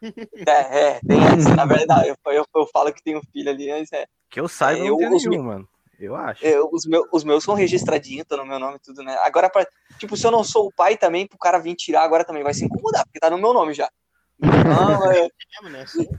É, 0.48 0.96
é, 0.96 1.00
tem 1.06 1.22
essa, 1.22 1.54
na 1.54 1.64
verdade, 1.64 2.08
eu, 2.08 2.16
eu, 2.32 2.44
eu, 2.56 2.66
falo 2.72 2.92
que 2.92 3.00
tem 3.00 3.16
um 3.16 3.22
filho 3.32 3.48
ali, 3.48 3.70
mas 3.70 3.92
é. 3.92 4.04
Que 4.28 4.40
eu 4.40 4.48
saiba, 4.48 4.80
é, 4.80 4.88
eu, 4.88 4.98
não 4.98 4.98
tem 4.98 5.28
nenhum, 5.28 5.44
mano. 5.44 5.68
Eu 5.96 6.16
acho. 6.16 6.44
Eu, 6.44 6.68
os, 6.72 6.84
meus, 6.84 7.06
os 7.12 7.22
meus 7.22 7.44
são 7.44 7.54
registradinhos, 7.54 8.26
tá 8.26 8.36
no 8.36 8.44
meu 8.44 8.58
nome 8.58 8.78
e 8.78 8.80
tudo, 8.80 9.04
né? 9.04 9.16
Agora, 9.20 9.48
pra, 9.48 9.64
tipo, 10.00 10.16
se 10.16 10.26
eu 10.26 10.32
não 10.32 10.42
sou 10.42 10.66
o 10.66 10.72
pai 10.72 10.96
também, 10.96 11.28
pro 11.28 11.38
cara 11.38 11.60
vir 11.60 11.76
tirar 11.76 12.02
agora 12.02 12.24
também 12.24 12.42
vai 12.42 12.52
se 12.52 12.64
incomodar, 12.64 13.04
porque 13.04 13.20
tá 13.20 13.30
no 13.30 13.38
meu 13.38 13.54
nome 13.54 13.74
já. 13.74 13.88
Não, 14.40 14.50
é... 15.12 15.28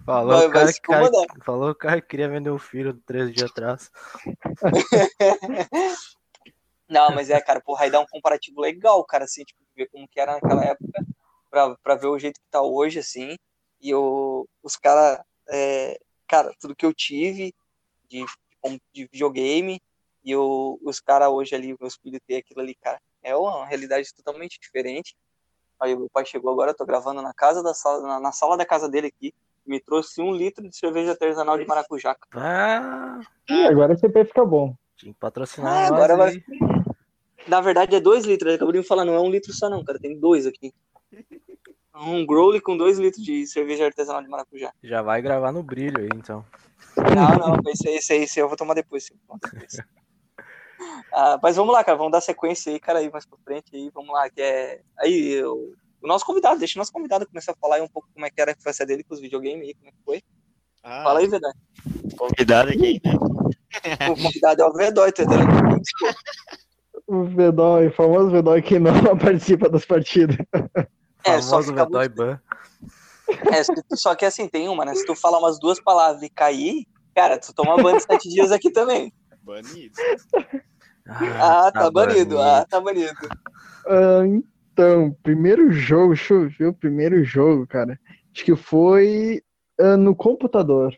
falou, 0.06 0.38
vai, 0.38 0.48
o 0.48 0.52
cara, 0.52 0.72
cara, 0.82 1.10
falou 1.44 1.70
o 1.72 1.76
cara 1.76 2.00
que 2.00 2.08
queria 2.08 2.30
vender 2.30 2.52
o 2.52 2.60
filho 2.60 2.94
três 3.06 3.34
dias 3.34 3.52
atrás. 3.52 3.92
Não, 6.90 7.14
mas 7.14 7.30
é, 7.30 7.42
cara, 7.42 7.60
porra, 7.60 7.84
aí 7.84 7.92
dá 7.92 8.00
um 8.00 8.06
comparativo 8.06 8.62
legal, 8.62 9.04
cara, 9.04 9.26
assim, 9.26 9.44
tipo, 9.44 9.63
ver 9.76 9.90
como 9.90 10.08
que 10.08 10.20
era 10.20 10.34
naquela 10.34 10.64
época, 10.64 11.06
pra, 11.50 11.76
pra 11.84 11.96
ver 11.96 12.08
o 12.08 12.20
jeito 12.20 12.40
que 12.40 12.48
tá 12.50 12.62
hoje, 12.62 13.00
assim, 13.00 13.36
e 13.82 13.90
eu, 13.90 14.48
os 14.62 14.76
caras, 14.76 15.20
é, 15.50 16.00
cara, 16.28 16.54
tudo 16.60 16.76
que 16.76 16.86
eu 16.86 16.94
tive 16.94 17.54
de, 18.10 18.26
de 18.94 19.10
videogame, 19.12 19.82
e 20.24 20.32
eu, 20.32 20.80
os 20.84 21.00
caras 21.00 21.28
hoje 21.30 21.54
ali, 21.54 21.76
meus 21.80 21.96
filhos 21.96 22.22
ter 22.26 22.38
aquilo 22.38 22.62
ali, 22.62 22.76
cara, 22.76 23.00
É 23.22 23.36
uma 23.36 23.66
realidade 23.66 24.14
totalmente 24.14 24.60
diferente. 24.60 25.16
Aí 25.80 25.94
o 25.96 26.10
pai 26.10 26.26
chegou 26.26 26.52
agora, 26.52 26.72
eu 26.72 26.76
tô 26.76 26.86
gravando 26.86 27.22
na 27.22 27.34
casa 27.34 27.62
da 27.62 27.74
sala, 27.74 28.02
na, 28.08 28.20
na 28.20 28.32
sala 28.32 28.56
da 28.56 28.66
casa 28.66 28.88
dele 28.88 29.08
aqui. 29.08 29.34
Me 29.66 29.80
trouxe 29.82 30.22
um 30.22 30.32
litro 30.34 30.68
de 30.70 30.76
cerveja 30.76 31.12
artesanal 31.12 31.58
de 31.58 31.66
maracujá. 31.66 32.16
Ah, 32.34 33.20
Ih, 33.50 33.66
agora 33.68 33.94
esse 33.94 34.06
EP 34.06 34.26
fica 34.26 34.46
bom. 34.46 34.76
tinha 34.98 35.14
que 35.14 35.20
patrocinar 35.20 35.74
Ah, 35.74 35.88
agora 35.88 36.26
aí. 36.26 36.44
Na 37.48 37.62
verdade 37.62 37.96
é 37.96 38.00
dois 38.00 38.26
litros. 38.26 38.54
Acabou 38.54 38.72
de 38.72 38.80
me 38.80 38.86
falar, 38.86 39.06
não 39.06 39.14
é 39.14 39.20
um 39.20 39.30
litro 39.30 39.54
só 39.54 39.70
não, 39.70 39.84
cara. 39.84 40.00
Tem 40.00 40.18
dois 40.20 40.46
aqui. 40.46 40.74
Um 41.96 42.26
growly 42.26 42.60
com 42.60 42.76
dois 42.76 42.98
litros 42.98 43.24
de 43.24 43.46
cerveja 43.46 43.86
artesanal 43.86 44.24
de 44.24 44.28
maracujá. 44.28 44.74
Já 44.84 45.04
vai 45.04 45.22
gravar 45.22 45.52
no 45.52 45.62
brilho 45.62 46.00
aí, 46.00 46.10
então. 46.16 46.44
Não, 46.98 47.38
não, 47.38 47.56
esse 47.72 47.88
aí, 47.88 47.96
esse 47.98 48.14
aí, 48.14 48.24
esse 48.24 48.40
aí 48.40 48.44
eu 48.44 48.48
vou 48.48 48.58
tomar 48.58 48.74
depois. 48.74 49.06
sim, 49.06 49.14
vou 49.28 49.38
tomar 49.38 49.52
depois. 49.54 49.78
Ah, 51.14 51.40
mas 51.42 51.56
vamos 51.56 51.72
lá, 51.72 51.84
cara, 51.84 51.96
vamos 51.98 52.12
dar 52.12 52.20
sequência 52.20 52.72
aí, 52.74 52.80
cara, 52.80 52.98
aí 52.98 53.10
mais 53.12 53.26
pra 53.28 53.38
frente 53.46 53.68
aí, 53.76 53.92
vamos 53.94 54.12
lá, 54.12 54.28
que 54.30 54.42
é. 54.42 54.82
Aí, 55.00 55.34
eu- 55.34 55.72
o 56.02 56.08
nosso 56.08 56.26
convidado, 56.26 56.58
deixa 56.58 56.78
o 56.78 56.82
nosso 56.82 56.92
convidado 56.92 57.28
começar 57.28 57.52
a 57.52 57.56
falar 57.56 57.76
aí 57.76 57.82
um 57.84 57.88
pouco 57.88 58.10
como 58.12 58.26
é 58.26 58.30
que 58.32 58.42
era 58.42 58.52
a 58.52 58.56
infância 58.60 58.84
dele 58.86 59.04
com 59.04 59.14
os 59.14 59.22
videogames 59.22 59.68
aí, 59.68 59.74
como 59.76 59.88
é 59.90 59.92
que 59.92 59.98
foi. 60.04 60.24
Ah, 60.84 61.04
Fala 61.04 61.20
aí, 61.20 61.28
Vedói. 61.28 61.52
convidado 62.18 62.70
aqui, 62.72 63.00
né? 63.06 63.14
O 64.10 64.16
convidado 64.16 64.62
é 64.64 64.66
o 64.66 64.74
Vedói, 64.74 65.12
tá 65.12 65.24
entendendo? 65.24 65.82
O 67.08 67.26
Vedói, 67.26 67.88
o 67.88 67.92
famoso 67.94 68.30
Vedói 68.30 68.62
que 68.62 68.80
não 68.80 68.94
participa 69.18 69.70
das 69.70 69.86
partidas. 69.86 70.38
É, 71.26 71.42
só 71.42 71.62
fica 71.62 71.86
Vedói 71.86 72.08
muito- 72.08 72.16
Ban. 72.18 72.40
É, 73.52 73.96
só 73.96 74.14
que 74.16 74.26
assim, 74.26 74.48
tem 74.48 74.68
uma, 74.68 74.84
né? 74.86 74.94
Se 74.96 75.06
tu 75.06 75.16
falar 75.16 75.40
umas 75.40 75.60
duas 75.60 75.80
palavras 75.82 76.22
e 76.22 76.30
cair, 76.30 76.86
cara, 77.16 77.38
tu 77.40 77.54
toma 77.54 77.82
banho 77.82 77.98
de 77.98 78.04
sete 78.04 78.30
dias 78.30 78.52
aqui 78.52 78.70
também. 78.70 79.14
Banido. 79.42 79.94
Ah, 81.08 81.72
tá, 81.72 81.90
banido. 81.92 82.40
Ah, 82.40 82.66
tá 82.70 82.80
banido. 82.80 83.14
Ah, 83.88 84.24
então, 84.26 85.16
primeiro 85.24 85.72
jogo, 85.72 86.14
deixa 86.14 86.34
eu 86.34 86.50
ver 86.50 86.68
o 86.68 86.74
primeiro 86.74 87.24
jogo, 87.24 87.66
cara. 87.68 88.00
Acho 88.34 88.46
que 88.46 88.56
foi 88.56 89.42
ah, 89.80 89.98
no 89.98 90.16
computador. 90.16 90.96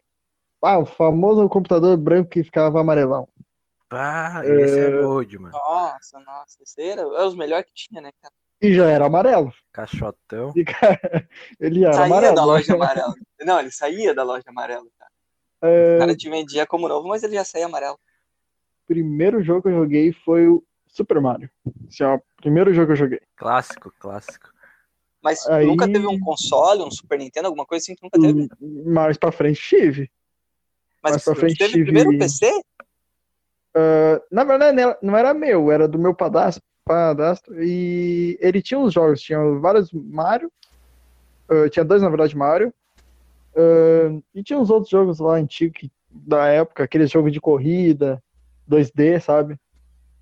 Ah, 0.64 0.80
o 0.80 0.86
famoso 0.86 1.48
computador 1.48 1.96
branco 1.98 2.30
que 2.30 2.44
ficava 2.44 2.80
amarelão. 2.82 3.28
Ah, 3.96 4.42
esse 4.44 4.80
é 4.80 4.88
É. 4.88 5.02
gold, 5.02 5.38
mano. 5.40 5.52
Nossa, 5.54 6.20
nossa, 6.20 6.58
esse 6.62 6.82
era, 6.82 7.02
é 7.02 7.26
os 7.26 7.36
melhores 7.36 7.66
que 7.68 7.74
tinha, 7.74 8.02
né, 8.02 8.12
cara? 8.22 8.34
E 8.62 8.74
já 8.74 8.90
era 8.90 9.06
amarelo. 9.06 9.54
Caixotão. 9.72 10.54
E, 10.56 10.64
cara, 10.64 11.00
ele 11.60 11.84
era 11.84 11.94
Saía 11.94 12.06
amarelo. 12.06 12.36
da 12.36 12.46
loja 12.46 12.74
amarela. 12.76 13.14
Não, 13.42 13.60
ele 13.60 13.72
saía 13.72 14.14
da 14.14 14.24
loja 14.24 14.44
amarela, 14.48 14.86
cara. 14.98 15.12
Ah, 15.62 15.96
O 15.96 16.00
cara 16.00 16.16
te 16.16 16.30
vendia 16.30 16.66
como 16.66 16.88
novo, 16.88 17.08
mas 17.08 17.24
ele 17.24 17.36
já 17.36 17.44
saía 17.46 17.66
amarelo. 17.66 18.00
primeiro 18.88 19.44
jogo 19.44 19.64
que 19.64 19.68
eu 19.70 19.74
joguei 19.80 20.14
foi 20.14 20.48
o 20.48 20.64
Super 20.88 21.20
Mario. 21.22 21.50
Esse 21.90 22.04
é 22.04 22.08
o 22.08 22.22
primeiro 22.38 22.74
jogo 22.74 22.88
que 22.88 22.92
eu 22.94 22.98
joguei. 22.98 23.22
Clássico, 23.36 23.92
clássico. 24.00 24.50
Mas 25.22 25.46
Aí- 25.48 25.66
nunca 25.66 25.86
teve 25.92 26.06
um 26.08 26.20
console, 26.20 26.84
um 26.84 26.92
Super 26.92 27.18
Nintendo, 27.20 27.48
alguma 27.48 27.66
coisa 27.66 27.84
assim, 27.84 27.96
nunca 28.02 28.20
teve. 28.20 28.48
Hum, 28.62 28.94
Mais 28.94 29.18
pra 29.18 29.32
frente 29.32 29.60
tive. 29.62 30.10
Mas 31.04 31.14
mais 31.14 31.24
pra 31.24 31.36
frente 31.36 31.58
teve 31.58 31.72
tive- 31.74 31.84
primeiro 31.86 32.12
o 32.12 32.18
PC? 32.20 32.50
Ah, 33.76 34.22
na 34.32 34.44
verdade, 34.44 34.78
não- 34.82 34.96
não 35.02 35.18
era 35.18 35.34
meu, 35.34 35.72
era 35.72 35.88
do 35.88 36.00
meu 36.00 36.16
padastro, 36.16 36.64
padastro 36.86 37.62
e 37.64 38.38
ele 38.40 38.62
tinha 38.62 38.80
uns 38.80 38.94
jogos, 38.94 39.22
tinha 39.22 39.40
vários 39.60 39.92
Mario, 39.92 40.52
ah, 41.50 41.70
tinha 41.70 41.84
dois, 41.84 42.02
na 42.02 42.10
verdade, 42.10 42.36
Mario, 42.38 42.74
ah, 43.56 44.22
e 44.34 44.44
tinha 44.44 44.60
uns 44.60 44.70
outros 44.70 44.90
jogos 44.90 45.20
lá 45.20 45.34
antigos 45.36 45.80
que- 45.80 45.92
da 46.10 46.48
época, 46.48 46.84
aqueles 46.84 47.12
jogos 47.12 47.34
de 47.34 47.42
corrida, 47.42 48.24
2D, 48.66 49.20
sabe? 49.20 49.60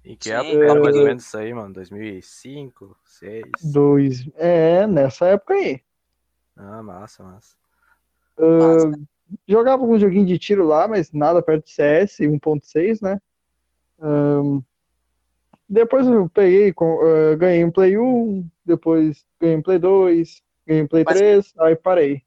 Em 0.03 0.17
que 0.17 0.31
época 0.31 0.65
era 0.65 0.79
mais 0.81 0.95
ou 0.97 1.03
menos 1.03 1.23
isso 1.23 1.37
aí, 1.37 1.53
mano? 1.53 1.73
2005, 1.73 2.85
2006? 2.87 3.71
Dois, 3.71 4.27
é, 4.35 4.87
nessa 4.87 5.27
época 5.27 5.53
aí. 5.53 5.81
Ah, 6.55 6.81
massa, 6.81 7.23
massa. 7.23 7.55
Ah, 8.37 8.43
Massa. 8.43 8.99
jogava 9.47 9.83
algum 9.83 9.97
joguinho 9.99 10.25
de 10.25 10.39
tiro 10.39 10.65
lá, 10.65 10.87
mas 10.87 11.11
nada 11.13 11.41
perto 11.41 11.65
de 11.65 11.71
CS 11.71 12.27
1.6, 12.27 12.99
né? 12.99 13.19
Ahn, 14.03 14.59
depois 15.69 16.05
eu 16.05 16.29
peguei, 16.29 16.73
com- 16.73 16.99
ah, 17.01 17.35
ganhei 17.35 17.63
um 17.63 17.71
Play 17.71 17.97
1, 17.97 18.45
depois 18.65 19.25
ganhei 19.39 19.57
um 19.57 19.61
Play 19.61 19.79
2, 19.79 20.41
ganhei 20.67 20.83
um 20.83 20.87
Play 20.87 21.03
Mas- 21.05 21.17
3, 21.17 21.53
aí 21.59 21.75
parei. 21.75 22.21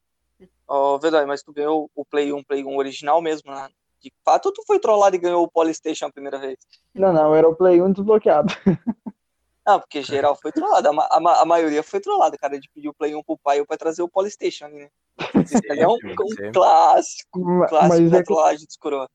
Ó, 0.66 0.98
Vedói, 0.98 1.24
mas 1.26 1.42
tu 1.42 1.52
ganhou 1.52 1.88
o 1.94 2.04
Play 2.04 2.32
1, 2.32 2.42
Play 2.42 2.64
1 2.64 2.76
original 2.76 3.20
mesmo, 3.22 3.52
né? 3.52 3.68
De 4.00 4.12
fato, 4.24 4.46
ou 4.46 4.52
tu 4.52 4.62
foi 4.66 4.78
trollado 4.80 5.14
e 5.14 5.18
ganhou 5.18 5.44
o 5.44 5.50
Polystation 5.50 6.06
a 6.06 6.12
primeira 6.12 6.38
vez? 6.38 6.56
Não, 6.94 7.12
não, 7.12 7.34
era 7.34 7.48
o 7.48 7.54
Play 7.54 7.80
1 7.80 7.92
desbloqueado. 7.92 8.52
Não, 9.66 9.78
porque 9.80 10.02
geral 10.02 10.34
foi 10.40 10.50
trollado. 10.50 10.88
A, 10.88 10.92
ma- 10.92 11.08
a 11.10 11.20
ma- 11.20 11.40
a 11.40 11.44
maioria 11.44 11.82
foi 11.82 12.00
trollada, 12.00 12.36
cara. 12.36 12.58
De 12.58 12.68
pedir 12.74 12.88
o 12.88 12.94
Play 12.94 13.14
1 13.14 13.22
pro 13.22 13.38
pai 13.38 13.60
ou 13.60 13.66
pra 13.66 13.76
trazer 13.76 14.02
o 14.02 14.08
Polystation, 14.08 14.66
né? 14.68 14.88
Aí 15.70 15.78
é 15.80 15.86
um, 15.88 15.94
um 15.94 16.52
clássico, 16.52 17.38
Ma- 17.40 17.68
clássico 17.68 18.02
Mas 18.02 18.10
da 18.10 18.16
é 18.16 18.20
que 18.20 18.26
trollagem 18.26 18.66
dos 18.66 18.76
coroa. 18.76 19.08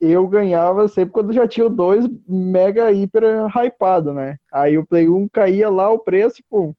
Eu 0.00 0.26
ganhava 0.28 0.88
sempre 0.88 1.12
quando 1.12 1.32
já 1.32 1.48
tinha 1.48 1.66
o 1.66 1.70
2 1.70 2.06
mega 2.28 2.92
hiper 2.92 3.46
hypado, 3.56 4.12
né? 4.12 4.38
Aí 4.52 4.76
o 4.76 4.86
Play 4.86 5.08
1 5.08 5.28
caía 5.28 5.70
lá 5.70 5.90
o 5.90 5.98
preço, 5.98 6.42
pum, 6.48 6.74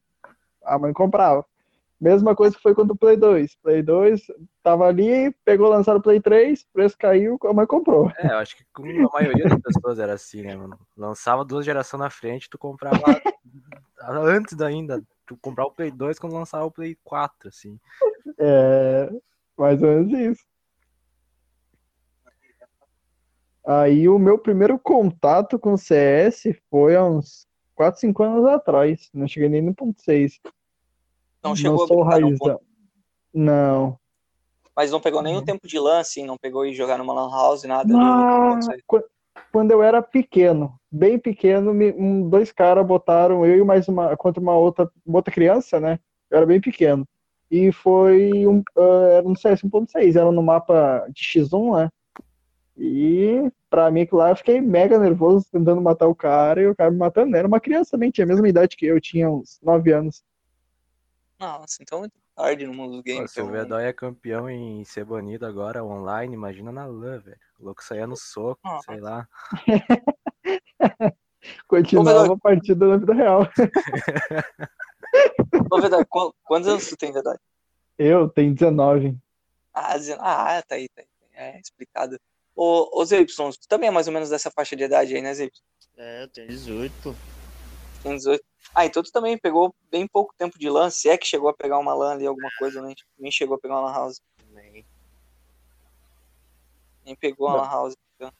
a 0.64 0.78
mãe 0.78 0.92
comprava. 0.92 1.44
Mesma 2.00 2.36
coisa 2.36 2.54
que 2.54 2.62
foi 2.62 2.76
quando 2.76 2.92
o 2.92 2.96
Play 2.96 3.16
2. 3.16 3.56
Play 3.56 3.82
2 3.82 4.20
tava 4.62 4.86
ali, 4.86 5.34
pegou 5.44 5.68
lançar 5.68 5.96
o 5.96 6.00
Play 6.00 6.20
3, 6.20 6.64
preço 6.72 6.96
caiu, 6.96 7.36
a 7.44 7.52
mãe 7.52 7.66
comprou. 7.66 8.12
É, 8.18 8.28
eu 8.28 8.38
acho 8.38 8.56
que 8.56 8.64
com 8.72 8.84
a 8.84 9.12
maioria 9.12 9.48
das 9.48 9.60
pessoas 9.60 9.98
era 9.98 10.12
assim, 10.12 10.42
né, 10.42 10.54
mano? 10.54 10.78
Lançava 10.96 11.44
duas 11.44 11.64
gerações 11.64 12.00
na 12.00 12.08
frente, 12.08 12.48
tu 12.48 12.56
comprava 12.56 13.00
antes 14.00 14.60
ainda. 14.60 15.02
Tu 15.26 15.36
comprava 15.42 15.70
o 15.70 15.72
Play 15.72 15.90
2 15.90 16.20
quando 16.20 16.34
lançava 16.34 16.64
o 16.66 16.70
Play 16.70 16.96
4, 17.02 17.48
assim. 17.48 17.78
É, 18.38 19.10
mais 19.58 19.82
ou 19.82 19.88
menos 19.88 20.12
isso. 20.12 20.44
Aí 23.70 24.08
o 24.08 24.18
meu 24.18 24.38
primeiro 24.38 24.78
contato 24.78 25.58
com 25.58 25.76
CS 25.76 26.58
foi 26.70 26.96
há 26.96 27.04
uns 27.04 27.46
4, 27.74 28.00
5 28.00 28.22
anos 28.22 28.46
atrás. 28.46 29.10
Não 29.12 29.28
cheguei 29.28 29.50
nem 29.50 29.60
no 29.60 29.74
ponto 29.74 30.00
6. 30.00 30.40
Não 31.44 31.54
chegou 31.54 31.86
sou 31.86 32.02
a. 32.02 32.58
Não. 33.34 33.98
Mas 34.74 34.90
não 34.90 34.98
pegou 34.98 35.20
nenhum 35.20 35.44
tempo 35.44 35.68
de 35.68 35.78
LAN, 35.78 35.98
assim, 35.98 36.24
não 36.24 36.38
pegou 36.38 36.64
e 36.64 36.72
jogar 36.72 36.96
numa 36.96 37.12
LAN 37.12 37.30
house, 37.30 37.64
nada. 37.64 37.92
Ah, 37.94 38.58
qu- 38.86 39.04
quando 39.52 39.70
eu 39.70 39.82
era 39.82 40.00
pequeno, 40.00 40.74
bem 40.90 41.18
pequeno, 41.18 41.74
me- 41.74 41.92
um- 41.92 42.26
dois 42.26 42.50
caras 42.50 42.86
botaram 42.86 43.44
eu 43.44 43.58
e 43.58 43.64
mais 43.64 43.86
uma 43.86 44.16
contra 44.16 44.40
uma 44.40 44.56
outra, 44.56 44.90
uma 45.04 45.18
outra 45.18 45.34
criança, 45.34 45.78
né? 45.78 45.98
Eu 46.30 46.38
era 46.38 46.46
bem 46.46 46.58
pequeno. 46.58 47.06
E 47.50 47.70
foi 47.70 48.46
um, 48.46 48.62
ah, 48.78 49.08
era 49.12 49.22
no 49.28 49.36
CS 49.36 49.62
1.6, 49.66 50.16
era 50.16 50.32
no 50.32 50.42
mapa 50.42 51.06
de 51.10 51.22
X1, 51.22 51.76
né? 51.76 51.88
E 52.78 53.50
pra 53.68 53.90
mim 53.90 54.06
lá 54.12 54.30
eu 54.30 54.36
fiquei 54.36 54.60
mega 54.60 54.98
nervoso 54.98 55.46
tentando 55.50 55.80
matar 55.82 56.06
o 56.06 56.14
cara 56.14 56.62
e 56.62 56.66
o 56.68 56.76
cara 56.76 56.90
me 56.90 56.96
matando. 56.98 57.36
Era 57.36 57.48
uma 57.48 57.60
criança 57.60 57.92
também, 57.92 58.10
tinha 58.10 58.24
a 58.24 58.28
mesma 58.28 58.48
idade 58.48 58.76
que 58.76 58.86
eu, 58.86 59.00
tinha 59.00 59.28
uns 59.28 59.58
9 59.62 59.92
anos. 59.92 60.22
Nossa, 61.40 61.82
então 61.82 61.98
é 61.98 62.00
muito 62.02 62.14
tarde 62.36 62.66
no 62.66 62.74
mundo 62.74 62.92
dos 62.92 63.02
games. 63.02 63.32
se 63.32 63.40
o 63.40 63.50
Vedói 63.50 63.84
é 63.84 63.92
campeão 63.92 64.48
em 64.48 64.84
ser 64.84 65.04
banido 65.04 65.44
agora 65.44 65.84
online, 65.84 66.34
imagina 66.34 66.70
na 66.70 66.86
LAN, 66.86 67.18
velho. 67.18 67.36
O 67.58 67.64
louco 67.64 67.82
saía 67.82 68.06
no 68.06 68.16
soco, 68.16 68.60
Ah. 68.64 68.78
sei 68.84 69.00
lá. 69.00 69.26
Continuava 71.66 72.34
a 72.34 72.38
partida 72.38 72.86
na 72.86 72.96
vida 72.96 73.14
real. 73.14 73.42
Ô, 75.70 75.80
Vedói, 75.80 76.04
qu- 76.04 76.34
quantos 76.44 76.68
anos 76.68 76.88
tu 76.88 76.96
tem, 76.96 77.12
Vedói? 77.12 77.36
Eu 77.98 78.28
tenho 78.28 78.54
19. 78.54 79.16
Ah, 79.74 79.96
dizendo- 79.96 80.20
ah, 80.22 80.62
tá 80.66 80.74
aí, 80.76 80.88
tá 80.88 81.02
aí. 81.02 81.08
É 81.34 81.60
explicado. 81.60 82.18
Ô, 82.60 83.02
ô 83.02 83.06
tu 83.06 83.68
também 83.68 83.86
é 83.86 83.90
mais 83.92 84.08
ou 84.08 84.12
menos 84.12 84.30
dessa 84.30 84.50
faixa 84.50 84.74
de 84.74 84.82
idade 84.82 85.14
aí, 85.14 85.22
né, 85.22 85.32
Zé 85.32 85.44
Y? 85.44 85.50
É, 85.96 86.24
eu 86.24 86.28
tenho 86.28 86.48
18, 86.48 86.92
pô. 87.00 87.14
Tem 88.02 88.16
18. 88.16 88.44
Ah, 88.74 88.84
então 88.84 89.00
tu 89.00 89.12
também 89.12 89.38
pegou 89.38 89.72
bem 89.88 90.08
pouco 90.08 90.34
tempo 90.36 90.58
de 90.58 90.68
LAN, 90.68 90.90
se 90.90 91.08
é 91.08 91.16
que 91.16 91.24
chegou 91.24 91.48
a 91.48 91.54
pegar 91.54 91.78
uma 91.78 91.94
LAN 91.94 92.14
ali, 92.14 92.26
alguma 92.26 92.50
coisa, 92.58 92.82
né? 92.82 92.94
Nem 93.16 93.30
chegou 93.30 93.54
a 93.54 93.60
pegar 93.60 93.76
uma 93.76 93.88
LAN 93.88 93.92
house. 93.92 94.20
também. 94.44 94.84
Nem 97.04 97.14
pegou 97.14 97.46
uma 97.46 97.62
LAN 97.62 97.68
house. 97.68 97.94
então. 98.16 98.32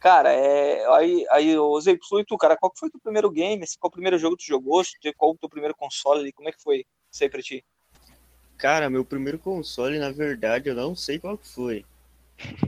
Cara, 0.00 0.32
é. 0.32 0.86
Aí, 0.94 1.26
aí 1.30 1.58
ô 1.58 1.78
Zé 1.82 1.90
Y, 1.90 2.20
e 2.20 2.24
tu, 2.24 2.38
cara, 2.38 2.56
qual 2.56 2.72
que 2.72 2.78
foi 2.78 2.88
o 2.88 2.92
teu 2.92 3.00
primeiro 3.02 3.30
game? 3.30 3.62
Assim, 3.62 3.76
Qual 3.78 3.90
o 3.90 3.92
primeiro 3.92 4.16
jogo 4.16 4.38
que 4.38 4.46
tu 4.46 4.48
jogou? 4.48 4.82
Qual 5.18 5.32
o 5.32 5.36
teu 5.36 5.50
primeiro 5.50 5.76
console 5.76 6.20
ali? 6.20 6.32
Como 6.32 6.48
é 6.48 6.52
que 6.52 6.62
foi 6.62 6.86
isso 7.12 7.22
aí 7.22 7.28
pra 7.28 7.42
ti? 7.42 7.62
Cara, 8.56 8.88
meu 8.88 9.04
primeiro 9.04 9.38
console, 9.38 9.98
na 9.98 10.10
verdade, 10.10 10.70
eu 10.70 10.74
não 10.74 10.96
sei 10.96 11.18
qual 11.18 11.36
que 11.36 11.46
foi. 11.46 11.84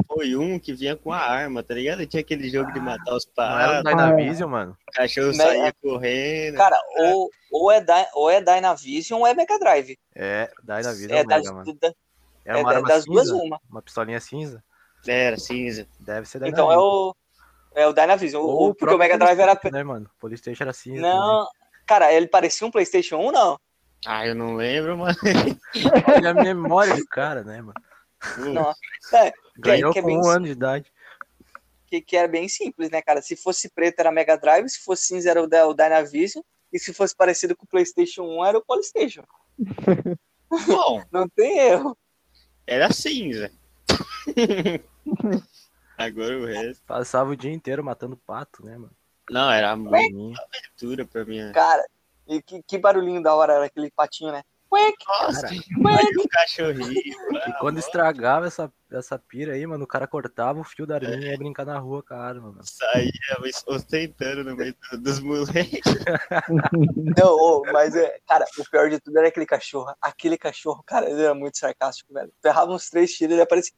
Foi 0.06 0.34
um 0.36 0.58
que 0.58 0.72
vinha 0.74 0.96
com 0.96 1.12
a 1.12 1.18
arma, 1.18 1.62
tá 1.62 1.74
ligado? 1.74 2.04
Tinha 2.06 2.20
aquele 2.20 2.48
jogo 2.50 2.72
de 2.72 2.80
matar 2.80 3.14
os 3.14 3.24
Não 3.36 3.44
era 3.44 3.80
o 3.80 3.84
patos, 3.84 3.90
Dynavision, 4.08 4.50
mano? 4.50 4.76
o 4.88 4.92
cachorro 4.92 5.26
Né? 5.28 5.34
saía 5.34 5.72
correndo. 5.82 6.56
Cara, 6.56 6.76
ou, 6.98 7.30
ou, 7.52 7.70
é 7.70 7.80
Dy- 7.80 8.08
ou 8.14 8.30
é 8.30 8.40
Dynavision 8.40 9.20
ou 9.20 9.26
é 9.26 9.34
Mega 9.34 9.58
Drive. 9.58 9.96
É, 10.14 10.50
Dynavision 10.62 11.10
É, 11.12 11.18
é 11.20 11.24
das, 11.24 11.42
Mega, 11.42 11.52
mano. 11.54 11.74
da- 11.80 11.94
Era 12.44 12.58
é 12.58 12.62
uma 12.62 12.72
arma 12.74 12.88
das 12.88 13.04
duas, 13.04 13.28
cinza? 13.28 13.42
uma. 13.42 13.60
Uma 13.70 13.82
pistolinha 13.82 14.20
cinza? 14.20 14.62
Era 15.06 15.36
cinza. 15.38 15.86
Deve 16.00 16.26
ser 16.26 16.38
Então 16.38 16.70
é 16.70 16.74
Dynavision. 16.74 16.82
o. 16.82 17.16
É 17.72 17.86
o 17.86 17.92
Dynavision. 17.92 18.42
Ou 18.42 18.70
O, 18.70 18.74
porque 18.74 18.94
o 18.94 18.98
Mega 18.98 19.16
Drive 19.16 19.38
era. 19.38 19.58
né, 19.70 19.82
mano? 19.84 20.10
O 20.16 20.20
PlayStation 20.20 20.64
era 20.64 20.72
assim. 20.72 20.98
Não. 20.98 21.46
Cara, 21.86 22.12
ele 22.12 22.26
parecia 22.26 22.66
um 22.66 22.70
PlayStation 22.70 23.16
1, 23.18 23.30
não? 23.32 23.58
Ah, 24.06 24.26
eu 24.26 24.34
não 24.34 24.56
lembro, 24.56 24.96
mano. 24.98 25.14
Olha 26.16 26.30
a 26.30 26.34
memória 26.34 26.96
do 26.96 27.06
cara, 27.06 27.44
né, 27.44 27.60
mano? 27.60 27.74
Não. 28.38 28.70
É, 29.18 29.32
Ganhou 29.60 29.92
que 29.92 29.98
é 29.98 30.02
com 30.02 30.08
bem 30.08 30.18
um 30.18 30.28
ano 30.28 30.46
de 30.46 30.52
idade. 30.52 30.92
que, 31.86 32.00
que 32.00 32.16
era 32.16 32.28
bem 32.28 32.48
simples, 32.48 32.90
né, 32.90 33.00
cara? 33.02 33.20
Se 33.22 33.34
fosse 33.36 33.68
preto 33.68 33.98
era 34.00 34.10
Mega 34.12 34.36
Drive, 34.36 34.68
se 34.68 34.80
fosse 34.80 35.06
cinza 35.06 35.30
era 35.30 35.42
o, 35.42 35.46
da- 35.46 35.66
o 35.66 35.74
Dynavision, 35.74 36.42
e 36.72 36.78
se 36.78 36.92
fosse 36.94 37.14
parecido 37.16 37.56
com 37.56 37.64
o 37.64 37.68
PlayStation 37.68 38.22
1 38.22 38.44
era 38.44 38.58
o 38.58 38.64
PlayStation. 38.64 39.24
Bom, 40.66 41.02
Não 41.12 41.28
tem 41.28 41.58
erro. 41.58 41.96
era 42.66 42.92
cinza. 42.92 43.50
Agora 45.96 46.38
o 46.38 46.46
resto. 46.46 46.82
Passava 46.86 47.30
o 47.30 47.36
dia 47.36 47.52
inteiro 47.52 47.84
matando 47.84 48.16
pato, 48.16 48.64
né, 48.64 48.72
mano? 48.76 48.90
Não, 49.28 49.50
era 49.50 49.74
uma 49.74 49.96
aventura 49.98 51.04
pra 51.06 51.24
mim. 51.24 51.52
Cara, 51.52 51.84
e 52.26 52.42
que, 52.42 52.62
que 52.62 52.78
barulhinho 52.78 53.22
da 53.22 53.34
hora 53.34 53.54
era 53.54 53.64
aquele 53.66 53.90
patinho, 53.90 54.32
né? 54.32 54.42
Nossa, 55.06 55.48
cachorrinho. 56.30 56.92
E 56.92 57.52
quando 57.58 57.78
estragava 57.78 58.46
essa, 58.46 58.72
essa 58.92 59.18
pira 59.18 59.54
aí, 59.54 59.66
mano, 59.66 59.84
o 59.84 59.86
cara 59.86 60.06
cortava 60.06 60.60
o 60.60 60.64
fio 60.64 60.86
da 60.86 60.94
arminha 60.96 61.16
e 61.16 61.30
ia 61.32 61.36
brincar 61.38 61.64
na 61.66 61.78
rua 61.78 62.02
com 62.02 62.14
a 62.14 62.18
arma, 62.18 62.52
mano. 62.52 62.60
Saía 62.64 63.10
ostentando 63.66 64.44
no 64.44 64.56
meio 64.56 64.74
do- 64.92 64.98
dos 65.00 65.18
moleques. 65.20 65.80
Não, 67.18 67.34
ô, 67.34 67.62
mas, 67.72 67.94
é, 67.96 68.18
cara, 68.28 68.44
o 68.58 68.70
pior 68.70 68.88
de 68.88 69.00
tudo 69.00 69.18
era 69.18 69.28
aquele 69.28 69.46
cachorro. 69.46 69.92
Aquele 70.00 70.38
cachorro, 70.38 70.82
cara, 70.86 71.10
ele 71.10 71.22
era 71.22 71.34
muito 71.34 71.58
sarcástico, 71.58 72.12
velho. 72.14 72.32
Ferrava 72.42 72.70
uns 72.72 72.88
três 72.88 73.12
tiros, 73.12 73.32
ele 73.32 73.42
aparecia 73.42 73.72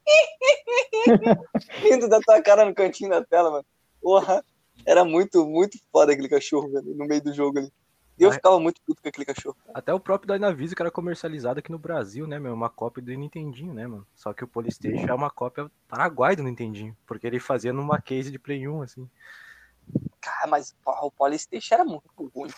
rindo 1.82 2.08
da 2.08 2.20
tua 2.20 2.40
cara 2.42 2.64
no 2.64 2.74
cantinho 2.74 3.10
da 3.10 3.24
tela, 3.24 3.50
mano. 3.50 3.64
Porra, 4.00 4.44
era 4.84 5.04
muito, 5.04 5.46
muito 5.46 5.78
foda 5.90 6.12
aquele 6.12 6.28
cachorro, 6.28 6.70
velho, 6.70 6.94
no 6.94 7.06
meio 7.06 7.22
do 7.22 7.32
jogo 7.32 7.58
ali. 7.58 7.72
E 8.18 8.22
eu 8.24 8.30
Ai. 8.30 8.36
ficava 8.36 8.60
muito 8.60 8.80
puto 8.86 9.00
com 9.02 9.08
aquele 9.08 9.24
cachorro. 9.24 9.56
Até 9.72 9.92
o 9.92 10.00
próprio 10.00 10.32
Dynavision 10.34 10.74
que 10.74 10.82
era 10.82 10.90
comercializado 10.90 11.58
aqui 11.58 11.72
no 11.72 11.78
Brasil, 11.78 12.26
né, 12.26 12.38
meu? 12.38 12.52
Uma 12.52 12.68
cópia 12.68 13.02
do 13.02 13.12
Nintendinho, 13.12 13.72
né, 13.72 13.86
mano? 13.86 14.06
Só 14.14 14.32
que 14.32 14.44
o 14.44 14.48
Polystation 14.48 15.06
é 15.06 15.14
uma 15.14 15.30
cópia 15.30 15.70
paraguai 15.88 16.36
do 16.36 16.42
Nintendinho. 16.42 16.96
Porque 17.06 17.26
ele 17.26 17.40
fazia 17.40 17.72
numa 17.72 18.00
case 18.00 18.30
de 18.30 18.38
Play 18.38 18.68
1, 18.68 18.82
assim. 18.82 19.10
Cara, 20.20 20.46
mas 20.46 20.74
porra, 20.84 21.04
o 21.04 21.10
Polystation 21.10 21.74
era 21.74 21.84
muito 21.84 22.04
ruim. 22.34 22.50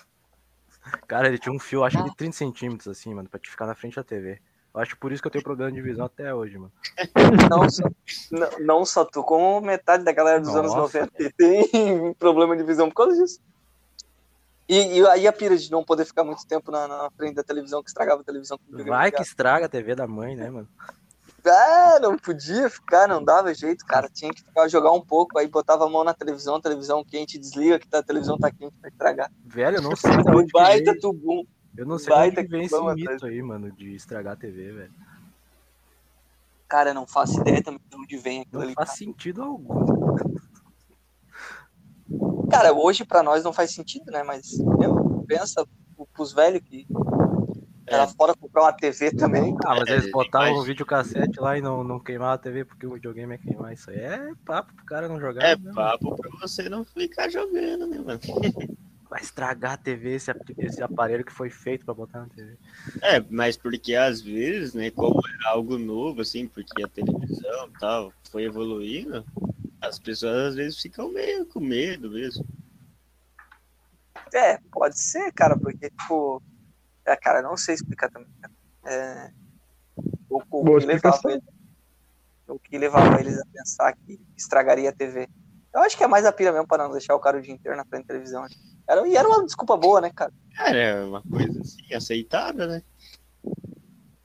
Cara, 1.07 1.29
ele 1.29 1.39
tinha 1.39 1.53
um 1.55 1.59
fio, 1.59 1.85
acho 1.85 1.97
que 1.97 2.11
de 2.11 2.17
30 2.17 2.37
centímetros, 2.37 2.89
assim, 2.89 3.15
mano, 3.15 3.29
pra 3.29 3.41
te 3.41 3.49
ficar 3.49 3.67
na 3.67 3.75
frente 3.75 3.97
da 3.97 4.05
TV. 4.05 4.41
Eu 4.75 4.81
acho 4.81 4.99
por 4.99 5.13
isso 5.13 5.23
que 5.23 5.29
eu 5.29 5.31
tenho 5.31 5.45
problema 5.45 5.71
de 5.71 5.81
visão 5.81 6.05
até 6.05 6.35
hoje, 6.35 6.59
mano. 6.59 6.73
Não 7.49 7.71
só, 7.71 7.85
não, 8.33 8.51
não 8.59 8.85
só 8.85 9.05
tu, 9.05 9.23
como 9.23 9.61
metade 9.61 10.03
da 10.03 10.13
galera 10.13 10.41
dos 10.41 10.55
anos 10.55 10.75
Nossa. 10.75 11.01
90 11.01 11.33
tem 11.37 12.15
problema 12.19 12.57
de 12.57 12.65
visão 12.65 12.89
por 12.89 12.97
causa 12.97 13.23
disso. 13.23 13.41
E, 14.69 14.99
e 14.99 15.07
aí 15.09 15.27
a 15.27 15.33
pira 15.33 15.57
de 15.57 15.71
não 15.71 15.85
poder 15.85 16.05
ficar 16.07 16.25
muito 16.25 16.47
tempo 16.47 16.71
na, 16.71 16.89
na 16.89 17.11
frente 17.17 17.35
da 17.35 17.43
televisão, 17.43 17.83
que 17.83 17.89
estragava 17.91 18.23
a 18.23 18.25
televisão. 18.25 18.59
Vai 18.71 19.13
que 19.13 19.23
estraga 19.23 19.67
a 19.67 19.69
TV 19.69 19.95
da 19.95 20.07
mãe, 20.07 20.35
né, 20.35 20.49
mano? 20.49 20.69
Ah, 21.47 21.99
não 22.01 22.17
podia 22.17 22.71
ficar, 22.71 23.07
não 23.07 23.23
dava 23.23 23.53
jeito, 23.53 23.85
cara. 23.85 24.09
Tinha 24.09 24.33
que 24.33 24.43
ficar 24.43 24.67
jogar 24.69 24.93
um 24.93 25.03
pouco, 25.03 25.39
aí 25.39 25.47
botava 25.47 25.85
a 25.85 25.91
mão 25.91 26.03
na 26.03 26.15
televisão, 26.15 26.59
televisão 26.59 27.05
quente, 27.05 27.39
desliga 27.39 27.79
que 27.79 27.87
tá- 27.87 27.99
a 27.99 28.03
televisão 28.03 28.39
tá 28.39 28.51
quente 28.51 28.73
pra 28.81 28.89
estragar. 28.89 29.31
Velho, 29.45 29.77
eu 29.77 29.83
não 29.83 29.93
sei 29.97 30.11
Um 30.11 30.47
baita 30.51 30.93
vem, 30.93 31.01
tubum. 31.01 31.45
eu 31.77 31.85
não 31.85 31.99
sei 31.99 32.09
baita 32.09 32.41
onde 32.41 32.49
que 32.49 32.57
vem 32.57 32.65
esse 32.65 32.81
mito 32.81 33.11
atrás. 33.11 33.23
aí, 33.25 33.43
mano, 33.43 33.71
de 33.71 33.95
estragar 33.95 34.33
a 34.33 34.37
TV, 34.37 34.73
velho. 34.73 34.93
Cara, 36.67 36.95
não 36.95 37.07
faço 37.07 37.39
ideia 37.41 37.63
também 37.63 37.81
de 37.91 37.97
onde 37.97 38.17
vem 38.17 38.41
aquilo 38.41 38.61
Não 38.61 38.63
ali. 38.63 38.75
faz 38.75 38.91
sentido 38.91 39.43
algum. 39.43 39.85
Cara, 42.51 42.73
hoje 42.73 43.05
pra 43.05 43.23
nós 43.23 43.43
não 43.45 43.53
faz 43.53 43.73
sentido, 43.73 44.11
né? 44.11 44.23
Mas 44.23 44.59
eu 44.83 45.25
pensa 45.27 45.67
pro- 45.97 46.07
pros 46.13 46.33
velhos 46.33 46.61
que 46.65 46.87
era 47.87 48.07
fora 48.07 48.35
comprar 48.35 48.63
uma 48.63 48.73
TV 48.73 49.11
também. 49.13 49.55
Ah, 49.65 49.75
mas 49.77 49.89
eles 49.89 50.07
É, 50.07 50.11
botavam 50.11 50.51
mas- 50.53 50.61
um 50.61 50.65
videocassete 50.65 51.41
lá 51.41 51.59
e 51.59 51.61
não, 51.63 51.85
não 51.85 51.99
queimavam 52.01 52.35
a 52.35 52.39
TV 52.39 52.65
porque 52.65 52.87
o 52.87 52.95
videogame 52.95 53.33
ia 53.35 53.39
queimar. 53.39 53.73
Isso 53.73 53.91
aí 53.91 53.99
é 53.99 54.31
papo 54.45 54.73
pro 54.75 54.85
cara 54.85 55.09
não 55.09 55.21
jogar. 55.21 55.43
É 55.45 55.57
né, 55.57 55.63
mano? 55.63 55.75
papo 55.75 56.17
pra 56.17 56.31
você 56.41 56.69
não 56.69 56.85
ficar 56.85 57.29
jogando, 57.29 57.87
né, 57.87 57.99
mano? 57.99 58.21
Vai 59.11 59.21
estragar 59.23 59.73
a 59.75 59.77
TV, 59.77 60.15
esse, 60.15 60.33
esse 60.59 60.83
aparelho 60.83 61.25
que 61.25 61.31
foi 61.33 61.49
feito 61.49 61.85
pra 61.85 61.95
botar 61.95 62.21
na 62.21 62.29
TV. 62.29 62.57
É, 63.01 63.23
mas 63.31 63.57
porque 63.57 63.95
às 63.95 64.21
vezes, 64.21 64.75
né, 64.75 64.91
como 64.91 65.21
é 65.21 65.49
algo 65.49 65.79
novo, 65.79 66.23
assim, 66.23 66.49
porque 66.49 66.83
a 66.83 66.89
televisão 66.89 67.69
e 67.69 67.79
tal 67.79 68.13
foi 68.33 68.43
evoluindo, 68.45 69.25
as 69.89 69.99
pessoas 69.99 70.49
às 70.51 70.55
vezes 70.55 70.81
ficam 70.81 71.11
meio 71.13 71.47
com 71.47 71.61
medo 71.61 72.11
mesmo. 72.11 72.45
É, 74.33 74.59
pode 74.73 74.99
ser, 75.01 75.33
cara, 75.33 75.57
porque, 75.59 75.91
tipo. 75.91 76.43
É, 77.07 77.15
cara, 77.17 77.43
não 77.43 77.57
sei 77.57 77.75
explicar 77.75 78.11
também. 78.11 78.29
cara. 78.41 78.53
É, 78.87 79.31
o, 80.29 80.39
o 80.51 80.65
Boa 80.65 80.81
que 80.81 80.87
levava 80.87 81.17
explicação. 81.17 81.31
ele- 81.31 81.55
o 82.47 82.59
que 82.59 82.77
levava 82.79 83.21
eles 83.21 83.39
a 83.39 83.45
pensar 83.53 83.95
que 83.97 84.21
estragaria 84.37 84.91
a 84.91 84.93
TV. 84.93 85.29
Eu 85.73 85.81
acho 85.83 85.97
que 85.97 86.05
é 86.05 86.07
mais 86.07 86.25
a 86.27 86.33
pira 86.33 86.53
mesmo 86.53 86.67
para 86.69 86.85
não 86.85 86.93
deixar 86.93 87.15
o 87.15 87.21
cara 87.21 87.39
o 87.39 87.43
dia 87.43 87.55
inteiro 87.55 87.77
na 87.77 87.85
frente 87.85 88.03
da 88.03 88.09
televisão. 88.09 88.47
Era, 88.89 89.07
e 89.09 89.17
era 89.17 89.27
uma 89.27 89.45
desculpa 89.45 89.77
boa, 89.77 90.01
né, 90.01 90.11
cara? 90.15 90.33
É 90.59 91.03
uma 91.05 91.23
coisa 91.23 91.61
assim, 91.61 91.95
aceitável, 91.95 92.67
né? 92.69 92.83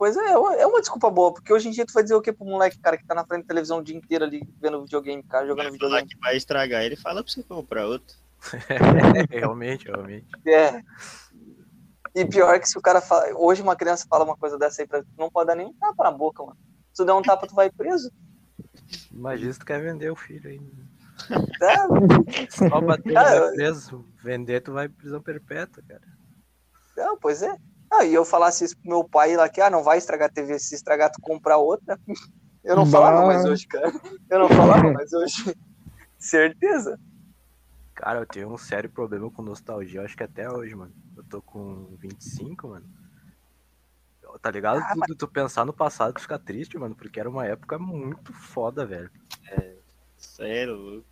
Pois 0.00 0.16
é, 0.16 0.30
é 0.32 0.38
uma- 0.38 0.54
é 0.56 0.66
uma 0.66 0.80
desculpa 0.80 1.10
boa, 1.10 1.30
porque 1.30 1.52
hoje 1.52 1.68
em 1.68 1.72
dia 1.72 1.84
tu 1.84 1.92
vai 1.92 2.02
dizer 2.02 2.14
o 2.14 2.22
que 2.22 2.32
pro 2.32 2.46
moleque, 2.46 2.78
cara, 2.78 2.96
que 2.96 3.04
tá 3.04 3.14
na 3.14 3.22
frente 3.22 3.42
da 3.42 3.48
televisão 3.48 3.80
o 3.80 3.84
dia 3.84 3.94
inteiro 3.94 4.24
ali 4.24 4.40
vendo 4.58 4.80
videogame, 4.82 5.22
cara, 5.22 5.46
jogando 5.46 5.64
Vai 5.64 5.72
videogame. 5.72 6.08
que 6.08 6.18
vai 6.18 6.36
estragar 6.38 6.82
ele, 6.82 6.96
fala 6.96 7.22
pra 7.22 7.30
você 7.30 7.42
comprar 7.42 7.84
outro. 7.86 8.16
realmente, 9.30 9.84
realmente. 9.88 10.26
É. 10.46 10.80
E 12.14 12.24
pior 12.24 12.58
que 12.58 12.66
se 12.66 12.78
o 12.78 12.80
cara 12.80 13.02
fala. 13.02 13.26
Hoje 13.36 13.60
uma 13.60 13.76
criança 13.76 14.06
fala 14.08 14.24
uma 14.24 14.38
coisa 14.38 14.58
dessa 14.58 14.80
aí 14.80 14.88
pra 14.88 15.02
tu, 15.02 15.08
não 15.18 15.30
pode 15.30 15.48
dar 15.48 15.54
nem 15.54 15.66
um 15.66 15.72
tapa 15.74 16.02
na 16.04 16.10
boca, 16.10 16.42
mano. 16.42 16.56
Se 16.94 17.02
tu 17.02 17.04
der 17.04 17.12
um 17.12 17.20
tapa, 17.20 17.46
tu 17.46 17.54
vai 17.54 17.70
preso. 17.70 18.10
Imagina 19.12 19.52
se 19.52 19.58
tu 19.58 19.66
quer 19.66 19.82
vender 19.82 20.08
o 20.10 20.16
filho 20.16 20.48
aí. 20.48 20.60
É, 21.60 22.48
Só 22.48 22.80
bater 22.80 23.12
Cara, 23.12 23.50
preso. 23.52 24.02
Vender, 24.24 24.62
tu 24.62 24.72
vai 24.72 24.88
prisão 24.88 25.20
perpétua, 25.20 25.82
cara. 25.86 26.00
Não, 26.96 27.18
pois 27.18 27.42
é. 27.42 27.54
Ah, 27.90 28.04
e 28.04 28.14
eu 28.14 28.24
falasse 28.24 28.64
isso 28.64 28.78
pro 28.78 28.88
meu 28.88 29.04
pai 29.04 29.36
lá 29.36 29.48
que, 29.48 29.60
ah, 29.60 29.68
não 29.68 29.82
vai 29.82 29.98
estragar 29.98 30.28
a 30.28 30.32
TV, 30.32 30.58
se 30.58 30.74
estragar 30.74 31.10
tu 31.10 31.20
comprar 31.20 31.56
outra. 31.56 31.98
Eu 32.62 32.76
não 32.76 32.84
falava 32.84 33.22
Bah. 33.22 33.26
mais 33.26 33.44
hoje, 33.46 33.66
cara. 33.66 33.90
Eu 34.28 34.38
não 34.38 34.48
falava 34.50 34.92
mais 34.92 35.10
hoje. 35.14 35.56
Certeza. 36.18 37.00
Cara, 37.94 38.20
eu 38.20 38.26
tenho 38.26 38.52
um 38.52 38.58
sério 38.58 38.90
problema 38.90 39.30
com 39.30 39.40
nostalgia, 39.40 40.00
eu 40.00 40.04
acho 40.04 40.14
que 40.14 40.22
até 40.22 40.50
hoje, 40.50 40.74
mano. 40.74 40.92
Eu 41.16 41.24
tô 41.24 41.40
com 41.40 41.86
25, 41.98 42.68
mano. 42.68 42.86
Tá 44.42 44.50
ligado? 44.50 44.78
Ah, 44.78 44.94
tu, 45.06 45.14
tu 45.14 45.26
pensar 45.26 45.64
no 45.64 45.72
passado, 45.72 46.12
tu 46.12 46.20
fica 46.20 46.38
triste, 46.38 46.76
mano, 46.76 46.94
porque 46.94 47.18
era 47.18 47.30
uma 47.30 47.46
época 47.46 47.78
muito 47.78 48.32
foda, 48.32 48.84
velho. 48.84 49.10
Sério, 50.16 51.02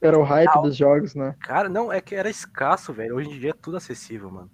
Era 0.00 0.18
o 0.18 0.24
hype 0.24 0.62
dos 0.62 0.76
jogos, 0.76 1.14
né? 1.14 1.36
Cara, 1.40 1.68
não, 1.68 1.92
é 1.92 2.00
que 2.00 2.14
era 2.14 2.28
escasso, 2.28 2.92
velho. 2.92 3.16
Hoje 3.16 3.30
em 3.30 3.38
dia 3.38 3.50
é 3.50 3.54
tudo 3.54 3.76
acessível, 3.76 4.30
mano. 4.30 4.50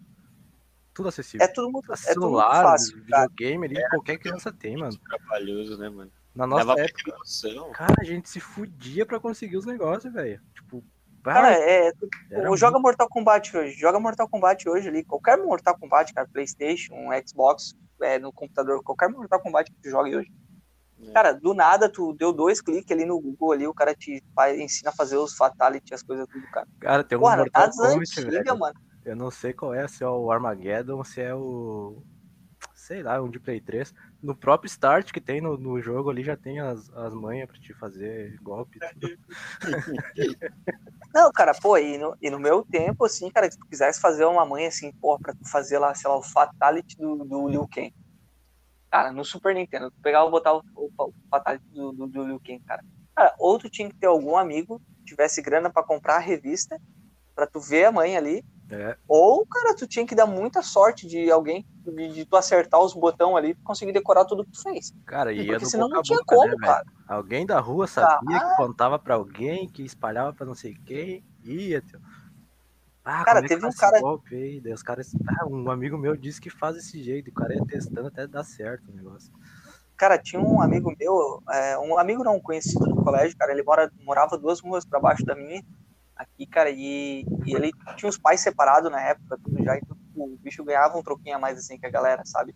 Tudo 0.94 1.09
acessível. 1.09 1.44
É 1.44 1.48
tudo 1.48 1.70
muito, 1.70 1.92
é 1.92 1.96
tudo 1.96 2.28
muito 2.28 2.38
Celular, 2.38 2.62
fácil, 2.62 2.96
videogame 2.98 3.66
ali, 3.66 3.88
qualquer 3.88 4.18
criança 4.18 4.52
tem, 4.52 4.76
mano. 4.76 4.96
trabalhoso, 4.98 5.76
né, 5.76 5.88
mano? 5.88 6.11
Na 6.35 6.46
nossa 6.46 6.64
Dava 6.64 6.80
época, 6.80 7.16
cara, 7.72 7.94
a 8.00 8.04
gente 8.04 8.28
se 8.28 8.40
fudia 8.40 9.07
pra 9.07 9.20
conseguir 9.20 9.57
os 9.57 9.66
negócios, 9.66 10.12
velho. 10.12 10.40
Tipo, 10.54 10.85
Cara, 11.22 11.52
é, 11.52 11.90
Ou 12.48 12.57
joga 12.57 12.78
Mortal 12.78 13.09
Kombat 13.09 13.57
hoje, 13.57 13.78
joga 13.78 13.98
Mortal 13.98 14.28
Kombat 14.28 14.68
hoje 14.68 14.88
ali, 14.88 15.02
qualquer 15.02 15.38
Mortal 15.38 15.76
Kombat, 15.78 16.12
cara, 16.12 16.28
Playstation, 16.30 16.94
Xbox, 17.26 17.74
é, 18.02 18.18
no 18.18 18.30
computador, 18.30 18.83
qualquer 18.83 19.09
Mortal 19.09 19.40
Kombat 19.40 19.70
que 19.72 19.80
tu 19.80 19.88
jogue 19.88 20.16
hoje. 20.16 20.33
É. 21.02 21.12
Cara, 21.12 21.33
do 21.33 21.54
nada, 21.54 21.88
tu 21.88 22.12
deu 22.12 22.30
dois 22.30 22.61
cliques 22.61 22.90
ali 22.90 23.07
no 23.07 23.18
Google 23.18 23.52
ali, 23.52 23.66
o 23.66 23.72
cara 23.72 23.94
te 23.94 24.22
ensina 24.59 24.90
a 24.90 24.94
fazer 24.94 25.16
os 25.16 25.35
fatality, 25.35 25.94
as 25.94 26.02
coisas 26.02 26.26
tudo, 26.30 26.46
cara. 26.52 26.66
Cara, 26.78 27.02
tem 27.02 27.16
um 27.16 27.22
Porra, 27.22 27.38
Mortal 27.38 27.70
Kombat, 27.70 27.96
antigas, 27.96 28.24
velho. 28.24 28.59
mano. 28.59 28.74
Eu 29.04 29.14
não 29.14 29.30
sei 29.30 29.52
qual 29.52 29.74
é, 29.74 29.86
se 29.86 30.02
é 30.02 30.08
o 30.08 30.30
Armageddon, 30.30 31.04
se 31.04 31.20
é 31.20 31.34
o. 31.34 32.02
Sei 32.74 33.02
lá, 33.02 33.20
um 33.22 33.30
de 33.30 33.38
Play 33.38 33.60
3. 33.60 33.94
No 34.22 34.34
próprio 34.34 34.68
Start 34.68 35.12
que 35.12 35.20
tem 35.20 35.40
no, 35.40 35.56
no 35.56 35.80
jogo 35.80 36.10
ali 36.10 36.22
já 36.22 36.36
tem 36.36 36.60
as, 36.60 36.90
as 36.94 37.14
manhas 37.14 37.48
pra 37.48 37.58
te 37.58 37.72
fazer 37.74 38.38
golpe. 38.42 38.78
tudo. 39.00 39.18
Não, 41.14 41.30
cara, 41.30 41.54
pô, 41.54 41.78
e 41.78 41.96
no, 41.96 42.16
e 42.20 42.28
no 42.28 42.40
meu 42.40 42.64
tempo, 42.64 43.04
assim, 43.04 43.30
cara, 43.30 43.48
se 43.48 43.56
tu 43.56 43.66
quisesse 43.66 44.00
fazer 44.00 44.24
uma 44.24 44.44
mãe 44.44 44.66
assim, 44.66 44.92
porra, 44.92 45.20
pra 45.20 45.32
tu 45.32 45.48
fazer 45.48 45.78
lá, 45.78 45.94
sei 45.94 46.10
lá, 46.10 46.16
o 46.16 46.22
Fatality 46.22 46.96
do, 46.96 47.24
do 47.24 47.48
Liu 47.48 47.68
Kang. 47.68 47.94
Cara, 48.90 49.12
no 49.12 49.24
Super 49.24 49.54
Nintendo, 49.54 49.92
tu 49.92 50.00
pegava 50.02 50.26
e 50.26 50.30
botava 50.30 50.60
o, 50.74 50.90
o 50.98 51.14
Fatality 51.30 51.64
do, 51.68 51.92
do, 51.92 52.06
do 52.08 52.24
Liu 52.24 52.40
Kang, 52.40 52.58
cara. 52.60 52.84
Cara, 53.14 53.32
ou 53.38 53.58
tu 53.60 53.70
tinha 53.70 53.88
que 53.88 53.94
ter 53.94 54.08
algum 54.08 54.36
amigo 54.36 54.80
que 54.98 55.04
tivesse 55.04 55.40
grana 55.40 55.70
pra 55.70 55.84
comprar 55.84 56.16
a 56.16 56.20
revista, 56.20 56.80
pra 57.32 57.46
tu 57.46 57.60
ver 57.60 57.84
a 57.84 57.92
mãe 57.92 58.16
ali, 58.16 58.44
É. 58.70 58.96
Ou, 59.07 59.44
cara, 59.46 59.74
tu 59.77 59.87
tinha 59.87 60.07
que 60.07 60.14
dar 60.14 60.27
muita 60.27 60.62
sorte 60.62 61.07
de 61.07 61.31
alguém, 61.31 61.66
de, 61.85 62.09
de 62.09 62.24
tu 62.24 62.35
acertar 62.37 62.81
os 62.81 62.94
botões 62.94 63.37
ali 63.37 63.55
pra 63.55 63.62
conseguir 63.64 63.92
decorar 63.92 64.24
tudo 64.24 64.44
que 64.44 64.53
tu 64.53 64.62
fez. 64.62 64.94
Cara, 65.05 65.33
e 65.33 65.46
Porque 65.46 65.66
senão 65.66 65.88
não 65.88 66.03
tinha 66.03 66.18
boca, 66.18 66.35
como, 66.35 66.44
né, 66.48 66.50
velho? 66.57 66.61
cara. 66.62 66.85
Alguém 67.07 67.44
da 67.44 67.61
rua 67.61 67.87
sabia 67.87 68.37
Ah. 68.38 68.50
que 68.50 68.57
contava 68.57 68.98
pra 68.98 69.14
alguém, 69.16 69.68
que 69.68 69.83
espalhava 69.83 70.33
pra 70.33 70.46
não 70.46 70.55
sei 70.55 70.74
quem, 70.87 71.22
ia, 71.44 71.81
tio. 71.83 72.00
Ah, 73.05 73.22
Cara, 73.22 73.40
é 73.40 73.46
teve 73.46 73.66
um 73.66 73.70
cara- 73.70 73.96
esse 73.96 74.03
golpe 74.03 74.35
aí? 74.35 74.61
Daí 74.61 74.72
os 74.72 74.83
caras. 74.83 75.14
Ah, 75.29 75.46
um 75.46 75.70
amigo 75.70 75.98
meu 75.98 76.16
disse 76.16 76.40
que 76.40 76.48
faz 76.48 76.74
desse 76.74 77.03
jeito, 77.03 77.29
o 77.31 77.35
cara 77.35 77.55
ia 77.55 77.64
testando 77.66 78.09
até 78.09 78.27
dar 78.27 78.44
certo 78.44 78.90
o 78.90 78.96
negócio. 78.96 79.31
Cara, 79.94 80.16
tinha 80.18 80.40
um 80.40 80.61
amigo 80.62 80.90
meu, 80.98 81.42
é, 81.53 81.79
um 81.79 81.98
amigo 81.98 82.24
não 82.24 82.40
conhecido 82.40 82.87
do 82.87 82.96
colégio, 83.05 83.37
cara, 83.37 83.53
ele 83.53 83.62
mora, 83.62 83.92
morava 84.03 84.38
duas 84.38 84.59
ruas 84.59 84.87
pra 84.87 84.98
baixo 84.98 85.22
da 85.24 85.37
minha, 85.37 85.62
aqui, 86.16 86.46
cara, 86.46 86.70
e, 86.70 87.24
e 87.46 87.55
ele 87.57 87.70
tinha 87.96 88.09
os 88.09 88.18
pais 88.18 88.40
separados 88.40 88.90
na 88.90 89.00
época, 89.00 89.38
tudo 89.42 89.62
já, 89.62 89.77
então 89.77 89.96
o 90.16 90.37
bicho 90.42 90.64
ganhava 90.64 90.96
um 90.96 91.03
troquinho 91.03 91.37
a 91.37 91.38
mais 91.38 91.59
assim 91.59 91.79
que 91.79 91.87
a 91.87 91.90
galera, 91.90 92.22
sabe? 92.24 92.55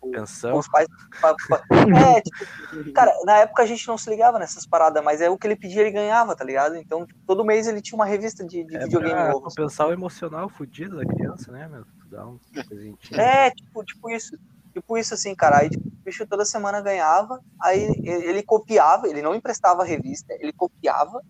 O- 0.00 0.10
Pensão. 0.10 0.58
Os 0.58 0.68
pais. 0.68 0.86
pa- 1.20 1.34
pa- 1.48 1.62
É, 2.16 2.20
tipo, 2.22 2.46
cara, 2.94 3.12
na 3.24 3.38
época 3.38 3.62
a 3.62 3.66
gente 3.66 3.86
não 3.88 3.98
se 3.98 4.08
ligava 4.10 4.38
nessas 4.38 4.66
paradas, 4.66 5.02
mas 5.04 5.20
é 5.20 5.28
o 5.28 5.36
que 5.38 5.46
ele 5.46 5.56
pedia, 5.56 5.82
ele 5.82 5.90
ganhava, 5.90 6.34
tá 6.36 6.44
ligado? 6.44 6.76
Então, 6.76 7.06
tipo, 7.06 7.18
todo 7.26 7.44
mês 7.44 7.66
ele 7.66 7.82
tinha 7.82 7.96
uma 7.96 8.06
revista 8.06 8.44
de, 8.44 8.64
de 8.64 8.74
É 8.76 8.78
videogame 8.80 9.14
pra 9.14 9.32
novo. 9.32 9.48
compensar 9.48 9.88
o 9.88 9.92
emocional 9.92 10.48
fudido 10.48 10.96
da 10.96 11.04
criança, 11.06 11.50
né, 11.52 11.68
meu? 11.68 11.84
Tu 11.84 12.08
dá 12.10 12.26
um 12.26 12.38
presentinho. 12.66 13.20
É, 13.20 13.50
tipo, 13.50 13.84
tipo 13.84 14.10
isso. 14.10 14.36
Tipo 14.72 14.98
isso, 14.98 15.14
assim, 15.14 15.34
cara. 15.34 15.58
Aí 15.58 15.70
tipo, 15.70 15.86
o 15.86 16.04
bicho 16.04 16.26
toda 16.26 16.44
semana 16.44 16.80
ganhava, 16.80 17.40
aí 17.60 17.80
ele 18.04 18.26
ele 18.28 18.42
copiava, 18.42 19.08
ele 19.08 19.22
não 19.22 19.34
emprestava 19.34 19.82
a 19.82 19.86
revista, 19.86 20.34
ele 20.40 20.52
copiava 20.52 21.20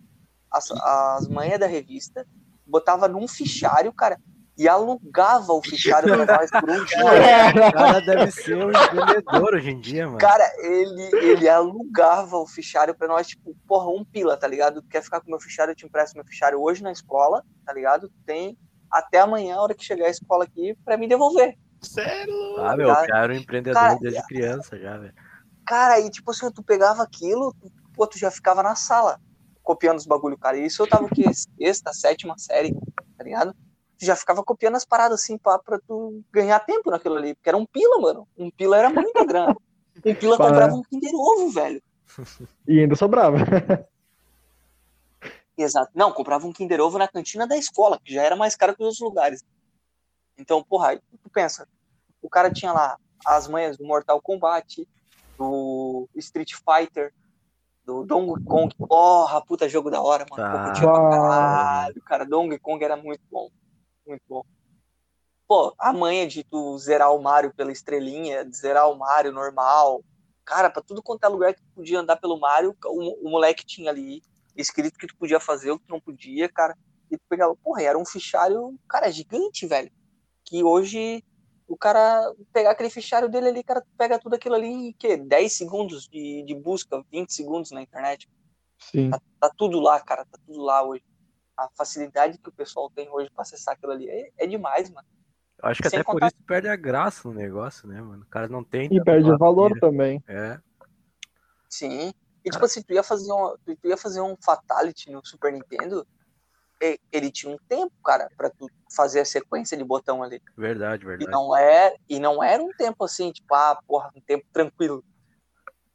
as, 0.55 0.71
as 0.71 1.27
manhas 1.27 1.59
da 1.59 1.67
revista, 1.67 2.25
botava 2.65 3.07
num 3.07 3.27
fichário, 3.27 3.91
cara, 3.91 4.17
e 4.57 4.69
alugava 4.69 5.51
o 5.51 5.61
fichário 5.61 6.15
pra 6.15 6.37
nós 6.37 6.49
por 6.49 6.69
um 6.69 6.85
dia. 6.85 6.95
O 7.67 7.73
cara 7.73 7.99
deve 7.99 8.31
ser 8.31 8.55
um 8.55 8.69
empreendedor 8.69 9.53
hoje 9.53 9.69
em 9.69 9.79
dia, 9.81 10.05
mano. 10.05 10.17
Cara, 10.17 10.49
ele, 10.59 11.09
ele 11.13 11.49
alugava 11.49 12.37
o 12.37 12.47
fichário 12.47 12.95
pra 12.95 13.07
nós, 13.07 13.27
tipo, 13.27 13.53
porra, 13.67 13.89
um 13.89 14.05
pila, 14.05 14.37
tá 14.37 14.47
ligado? 14.47 14.81
Tu 14.81 14.87
quer 14.87 15.03
ficar 15.03 15.19
com 15.19 15.29
meu 15.29 15.39
fichário, 15.39 15.71
eu 15.71 15.75
te 15.75 15.85
empresto 15.85 16.15
meu 16.15 16.25
fichário 16.25 16.61
hoje 16.61 16.81
na 16.81 16.91
escola, 16.91 17.43
tá 17.65 17.73
ligado? 17.73 18.09
Tem 18.25 18.57
até 18.89 19.19
amanhã, 19.19 19.55
a 19.55 19.61
hora 19.61 19.73
que 19.73 19.83
chegar 19.83 20.05
a 20.05 20.09
escola 20.09 20.45
aqui, 20.45 20.73
pra 20.85 20.97
me 20.97 21.07
devolver. 21.07 21.57
Sério? 21.81 22.33
Ah, 22.59 22.77
meu, 22.77 22.89
o 22.89 22.93
Cara, 22.93 23.07
cara 23.07 23.23
era 23.25 23.33
um 23.33 23.37
empreendedor 23.37 23.81
cara, 23.81 23.99
desde 23.99 24.25
criança 24.25 24.79
já, 24.79 24.97
velho. 24.97 25.13
Cara, 25.67 25.95
aí, 25.95 26.09
tipo 26.09 26.31
assim, 26.31 26.49
tu 26.49 26.63
pegava 26.63 27.03
aquilo, 27.03 27.53
tu, 27.59 27.69
pô, 27.93 28.07
tu 28.07 28.17
já 28.17 28.31
ficava 28.31 28.63
na 28.63 28.75
sala 28.75 29.19
copiando 29.65 29.97
os 29.97 30.05
bagulho, 30.05 30.37
cara. 30.37 30.57
E 30.57 30.65
isso 30.65 30.81
eu 30.81 30.87
tava 30.87 31.05
o 31.05 31.09
quê? 31.09 31.25
Sexta, 31.33 31.91
sétima 31.91 32.37
série, 32.37 32.73
tá 33.17 33.23
ligado? 33.23 33.53
Já 33.99 34.15
ficava 34.15 34.43
copiando 34.43 34.75
as 34.75 34.85
paradas 34.85 35.21
assim 35.21 35.37
pra, 35.37 35.59
pra 35.59 35.79
tu 35.79 36.23
ganhar 36.31 36.59
tempo 36.59 36.91
naquilo 36.91 37.15
ali. 37.15 37.33
Porque 37.33 37.49
era 37.49 37.57
um 37.57 37.65
pila, 37.65 37.99
mano. 37.99 38.27
Um 38.37 38.49
pila 38.51 38.77
era 38.77 38.89
muita 38.89 39.25
grana. 39.25 39.55
Um 40.05 40.15
pila 40.15 40.37
Pá. 40.37 40.47
comprava 40.47 40.75
um 40.75 40.83
Kinder 40.83 41.13
Ovo, 41.13 41.49
velho. 41.49 41.81
E 42.67 42.79
ainda 42.79 42.95
sobrava. 42.95 43.37
Exato. 45.57 45.91
Não, 45.95 46.11
comprava 46.11 46.45
um 46.45 46.53
Kinder 46.53 46.79
Ovo 46.81 46.97
na 46.97 47.07
cantina 47.07 47.47
da 47.47 47.57
escola, 47.57 47.99
que 48.03 48.13
já 48.13 48.21
era 48.21 48.35
mais 48.35 48.55
caro 48.55 48.75
que 48.75 48.81
os 48.81 48.87
outros 48.87 49.01
lugares. 49.01 49.43
Então, 50.37 50.63
porra, 50.63 50.89
aí 50.89 50.99
tu 51.23 51.29
pensa, 51.29 51.67
o 52.21 52.29
cara 52.29 52.51
tinha 52.51 52.73
lá 52.73 52.97
as 53.25 53.47
manhas 53.47 53.77
do 53.77 53.85
Mortal 53.85 54.21
Kombat, 54.21 54.87
do 55.37 56.07
Street 56.15 56.51
Fighter, 56.53 57.13
do 57.85 58.03
Donkey 58.03 58.43
Kong. 58.45 58.75
Porra, 58.75 59.41
puta 59.45 59.69
jogo 59.69 59.89
da 59.91 60.01
hora, 60.01 60.25
mano. 60.29 60.43
Tá. 60.43 60.73
Pô, 60.81 60.89
Ah. 60.89 61.09
caralho, 61.09 62.01
cara. 62.03 62.25
Donkey 62.25 62.57
Kong 62.59 62.83
era 62.83 62.95
muito 62.97 63.21
bom. 63.31 63.49
Muito 64.07 64.23
bom. 64.27 64.43
Pô, 65.47 65.73
a 65.77 65.93
manha 65.93 66.27
de 66.27 66.43
tu 66.43 66.77
zerar 66.79 67.13
o 67.13 67.21
Mario 67.21 67.53
pela 67.53 67.71
estrelinha, 67.71 68.43
de 68.43 68.57
zerar 68.57 68.89
o 68.89 68.97
Mario 68.97 69.31
normal. 69.31 70.03
Cara, 70.43 70.69
pra 70.69 70.81
tudo 70.81 71.03
quanto 71.03 71.23
é 71.23 71.27
lugar 71.27 71.53
que 71.53 71.61
tu 71.61 71.67
podia 71.75 71.99
andar 71.99 72.15
pelo 72.17 72.39
Mario, 72.39 72.75
o, 72.85 73.27
o 73.27 73.29
moleque 73.31 73.65
tinha 73.65 73.89
ali 73.91 74.21
escrito 74.55 74.97
que 74.97 75.05
tu 75.07 75.15
podia 75.17 75.39
fazer, 75.39 75.71
o 75.71 75.77
que 75.79 75.85
tu 75.85 75.91
não 75.91 75.99
podia, 75.99 76.49
cara. 76.49 76.75
E 77.11 77.17
tu 77.17 77.23
pegava, 77.29 77.55
porra, 77.57 77.83
era 77.83 77.97
um 77.97 78.05
fichário, 78.05 78.75
cara, 78.87 79.11
gigante, 79.11 79.67
velho. 79.67 79.91
Que 80.43 80.63
hoje 80.63 81.23
o 81.67 81.75
cara 81.77 82.31
pegar 82.53 82.71
aquele 82.71 82.89
fichário 82.89 83.27
dele 83.29 83.49
ali, 83.49 83.63
cara, 83.63 83.81
tu 83.81 83.89
pega 83.97 84.19
tudo 84.19 84.35
aquilo 84.35 84.55
ali 84.55 84.67
em 84.67 84.93
que 84.93 85.17
10 85.17 85.53
segundos 85.53 86.07
de, 86.07 86.43
de 86.43 86.53
busca, 86.55 87.03
20 87.11 87.33
segundos 87.33 87.71
na 87.71 87.81
internet. 87.81 88.29
Sim. 88.77 89.09
Tá, 89.09 89.19
tá 89.39 89.51
tudo 89.57 89.79
lá, 89.79 89.99
cara, 89.99 90.25
tá 90.25 90.37
tudo 90.45 90.61
lá 90.61 90.83
hoje. 90.83 91.03
A 91.57 91.69
facilidade 91.75 92.37
que 92.37 92.49
o 92.49 92.53
pessoal 92.53 92.89
tem 92.89 93.09
hoje 93.09 93.29
pra 93.31 93.41
acessar 93.43 93.73
aquilo 93.73 93.93
ali 93.93 94.09
é, 94.09 94.31
é 94.37 94.47
demais, 94.47 94.89
mano. 94.89 95.07
Eu 95.63 95.69
acho 95.69 95.81
que 95.81 95.89
Sem 95.89 95.99
até 95.99 96.03
por 96.05 96.13
contar- 96.13 96.27
isso 96.27 96.35
perde 96.45 96.67
a 96.67 96.75
graça 96.75 97.27
no 97.27 97.33
negócio, 97.33 97.87
né, 97.87 98.01
mano? 98.01 98.23
O 98.23 98.29
cara 98.29 98.47
não 98.47 98.63
tem. 98.63 98.89
E 98.91 99.03
perde 99.03 99.31
o 99.31 99.37
valor 99.37 99.79
também. 99.79 100.21
É. 100.27 100.59
Sim. 101.69 102.13
E 102.43 102.49
tipo 102.49 102.63
assim, 102.63 102.83
tu 102.83 102.93
ia 102.93 103.01
fazer 103.01 103.31
um, 103.31 103.55
tu 103.65 103.87
ia 103.87 103.97
fazer 103.97 104.21
um 104.21 104.35
Fatality 104.39 105.09
no 105.09 105.25
Super 105.25 105.51
Nintendo, 105.51 106.05
ele 107.11 107.31
tinha 107.31 107.53
um 107.53 107.57
tempo, 107.69 107.91
cara, 108.03 108.29
pra 108.37 108.49
tu 108.49 108.69
fazer 108.95 109.19
a 109.21 109.25
sequência 109.25 109.77
de 109.77 109.83
botão 109.83 110.21
ali. 110.21 110.41
Verdade, 110.57 111.03
E 111.03 111.07
verdade. 111.07 111.31
não, 111.31 111.55
é, 111.55 111.95
e 112.09 112.19
não 112.19 112.43
era 112.43 112.61
um 112.61 112.71
tempo 112.73 113.03
assim, 113.03 113.31
tipo, 113.31 113.53
ah, 113.55 113.79
porra, 113.87 114.11
um 114.15 114.21
tempo 114.21 114.45
tranquilo. 114.51 115.03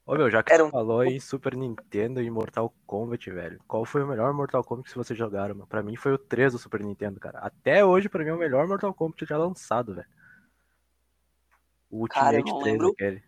Ô, 0.07 0.15
meu, 0.17 0.29
já 0.31 0.43
que 0.43 0.53
Era 0.53 0.65
um- 0.65 0.71
falou 0.71 1.05
em 1.05 1.21
Super 1.21 1.55
Nintendo 1.55 2.21
e 2.21 2.29
Mortal 2.31 2.73
Kombat, 2.87 3.31
velho, 3.31 3.61
qual 3.69 3.85
foi 3.85 4.03
o 4.03 4.07
melhor 4.09 4.33
Mortal 4.33 4.65
Kombat 4.65 4.91
que 4.91 4.97
vocês 4.99 5.17
jogaram, 5.19 5.55
mano? 5.55 5.67
Pra 5.69 5.83
mim 5.83 5.95
foi 5.95 6.13
o 6.13 6.19
3 6.19 6.53
do 6.53 6.59
Super 6.59 6.81
Nintendo, 6.83 7.21
cara. 7.21 7.39
Até 7.39 7.85
hoje, 7.85 8.09
pra 8.09 8.25
mim, 8.25 8.31
é 8.31 8.35
o 8.35 8.39
melhor 8.39 8.67
Mortal 8.67 8.93
Kombat 8.93 9.25
já 9.25 9.37
lançado, 9.39 9.95
velho. 9.95 10.09
O 11.91 12.07
Cara, 12.09 12.37
eu 12.37 12.39
Ultimate 12.41 12.53
não 12.53 12.59
3, 12.61 12.73
lembro. 12.73 12.89
aquele. 12.93 13.23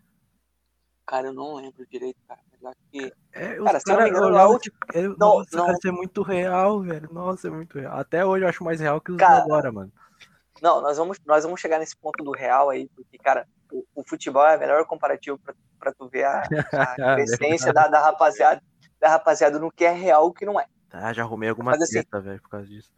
Cara, 1.06 1.28
eu 1.28 1.32
não 1.32 1.54
lembro 1.56 1.86
direito, 1.86 2.18
cara. 2.28 2.40
mas 2.52 2.62
eu 2.62 2.68
acho 2.68 2.78
que- 2.90 3.12
É, 3.32 3.58
os 3.60 3.64
Cara, 3.66 3.80
se 3.80 3.90
eu 3.90 3.92
não 3.92 3.98
cara 3.98 4.04
me 4.04 4.10
engano, 4.10 4.26
olhavam, 4.26 4.50
lá 4.50 4.56
o- 4.56 4.58
tipo, 4.58 4.76
é, 4.94 5.02
Não, 5.02 5.16
nossa, 5.18 5.56
não. 5.56 5.66
cara, 5.66 5.78
isso 5.78 5.88
é 5.88 5.92
muito 5.92 6.22
real, 6.22 6.80
velho. 6.80 7.08
Nossa, 7.12 7.48
é 7.48 7.50
muito 7.50 7.78
real. 7.78 7.98
Até 7.98 8.24
hoje 8.24 8.44
eu 8.44 8.48
acho 8.48 8.64
mais 8.64 8.80
real 8.80 9.00
que 9.00 9.10
os 9.10 9.16
de 9.18 9.24
Cara, 9.24 9.42
agora, 9.42 9.72
mano. 9.72 9.92
Não, 10.62 10.80
nós 10.80 10.96
vamos, 10.96 11.18
nós 11.26 11.42
vamos 11.44 11.60
chegar 11.60 11.78
nesse 11.80 11.96
ponto 11.96 12.22
do 12.22 12.30
real 12.30 12.70
aí, 12.70 12.88
porque, 12.94 13.18
cara, 13.18 13.48
o, 13.72 13.84
o 13.96 14.04
futebol 14.08 14.46
é 14.46 14.56
o 14.56 14.60
melhor 14.60 14.86
comparativo 14.86 15.36
pra, 15.38 15.54
pra 15.78 15.92
tu 15.92 16.08
ver 16.08 16.24
a, 16.24 16.42
a 16.42 16.44
crescência 17.16 17.72
da, 17.72 17.88
da 17.88 18.00
rapaziada, 18.00 18.62
da 19.00 19.08
rapaziada 19.08 19.58
no 19.58 19.72
que 19.72 19.84
é 19.84 19.90
real 19.90 20.26
e 20.26 20.28
o 20.30 20.32
que 20.32 20.46
não 20.46 20.60
é. 20.60 20.66
Tá, 20.88 21.12
já 21.12 21.22
arrumei 21.22 21.48
alguma 21.48 21.72
Mas 21.72 21.82
assim- 21.82 21.94
treta, 21.94 22.20
velho, 22.20 22.40
por 22.42 22.50
causa 22.50 22.66
disso. 22.66 22.90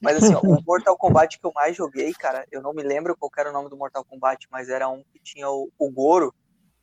Mas 0.00 0.22
assim, 0.22 0.34
ó, 0.34 0.40
o 0.60 0.62
Mortal 0.64 0.96
Kombat 0.96 1.38
que 1.38 1.44
eu 1.46 1.52
mais 1.52 1.76
joguei, 1.76 2.12
cara, 2.14 2.46
eu 2.50 2.62
não 2.62 2.72
me 2.72 2.82
lembro 2.82 3.16
qual 3.16 3.30
era 3.36 3.50
o 3.50 3.52
nome 3.52 3.68
do 3.68 3.76
Mortal 3.76 4.04
Kombat, 4.04 4.46
mas 4.50 4.68
era 4.68 4.88
um 4.88 5.02
que 5.12 5.18
tinha 5.18 5.48
o, 5.50 5.70
o 5.78 5.90
Goro 5.90 6.32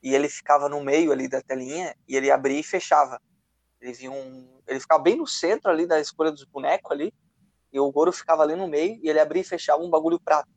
e 0.02 0.14
ele 0.16 0.28
ficava 0.30 0.68
no 0.68 0.84
meio 0.84 1.12
ali 1.12 1.28
da 1.28 1.42
telinha 1.42 1.96
e 2.08 2.16
ele 2.16 2.32
abria 2.32 2.60
e 2.60 2.64
fechava. 2.64 3.22
Ele 3.80 3.94
vinha 3.94 4.12
um, 4.12 4.60
ele 4.68 4.80
ficava 4.80 5.02
bem 5.02 5.16
no 5.16 5.28
centro 5.28 5.70
ali 5.72 5.86
da 5.86 6.00
escolha 6.00 6.32
dos 6.32 6.44
bonecos 6.44 6.92
ali 6.92 7.14
e 7.72 7.80
o 7.80 7.92
Goro 7.92 8.12
ficava 8.12 8.44
ali 8.44 8.56
no 8.56 8.68
meio 8.68 9.00
e 9.04 9.10
ele 9.10 9.20
abria 9.20 9.42
e 9.42 9.46
fechava 9.46 9.82
um 9.82 9.90
bagulho 9.90 10.20
prato. 10.20 10.50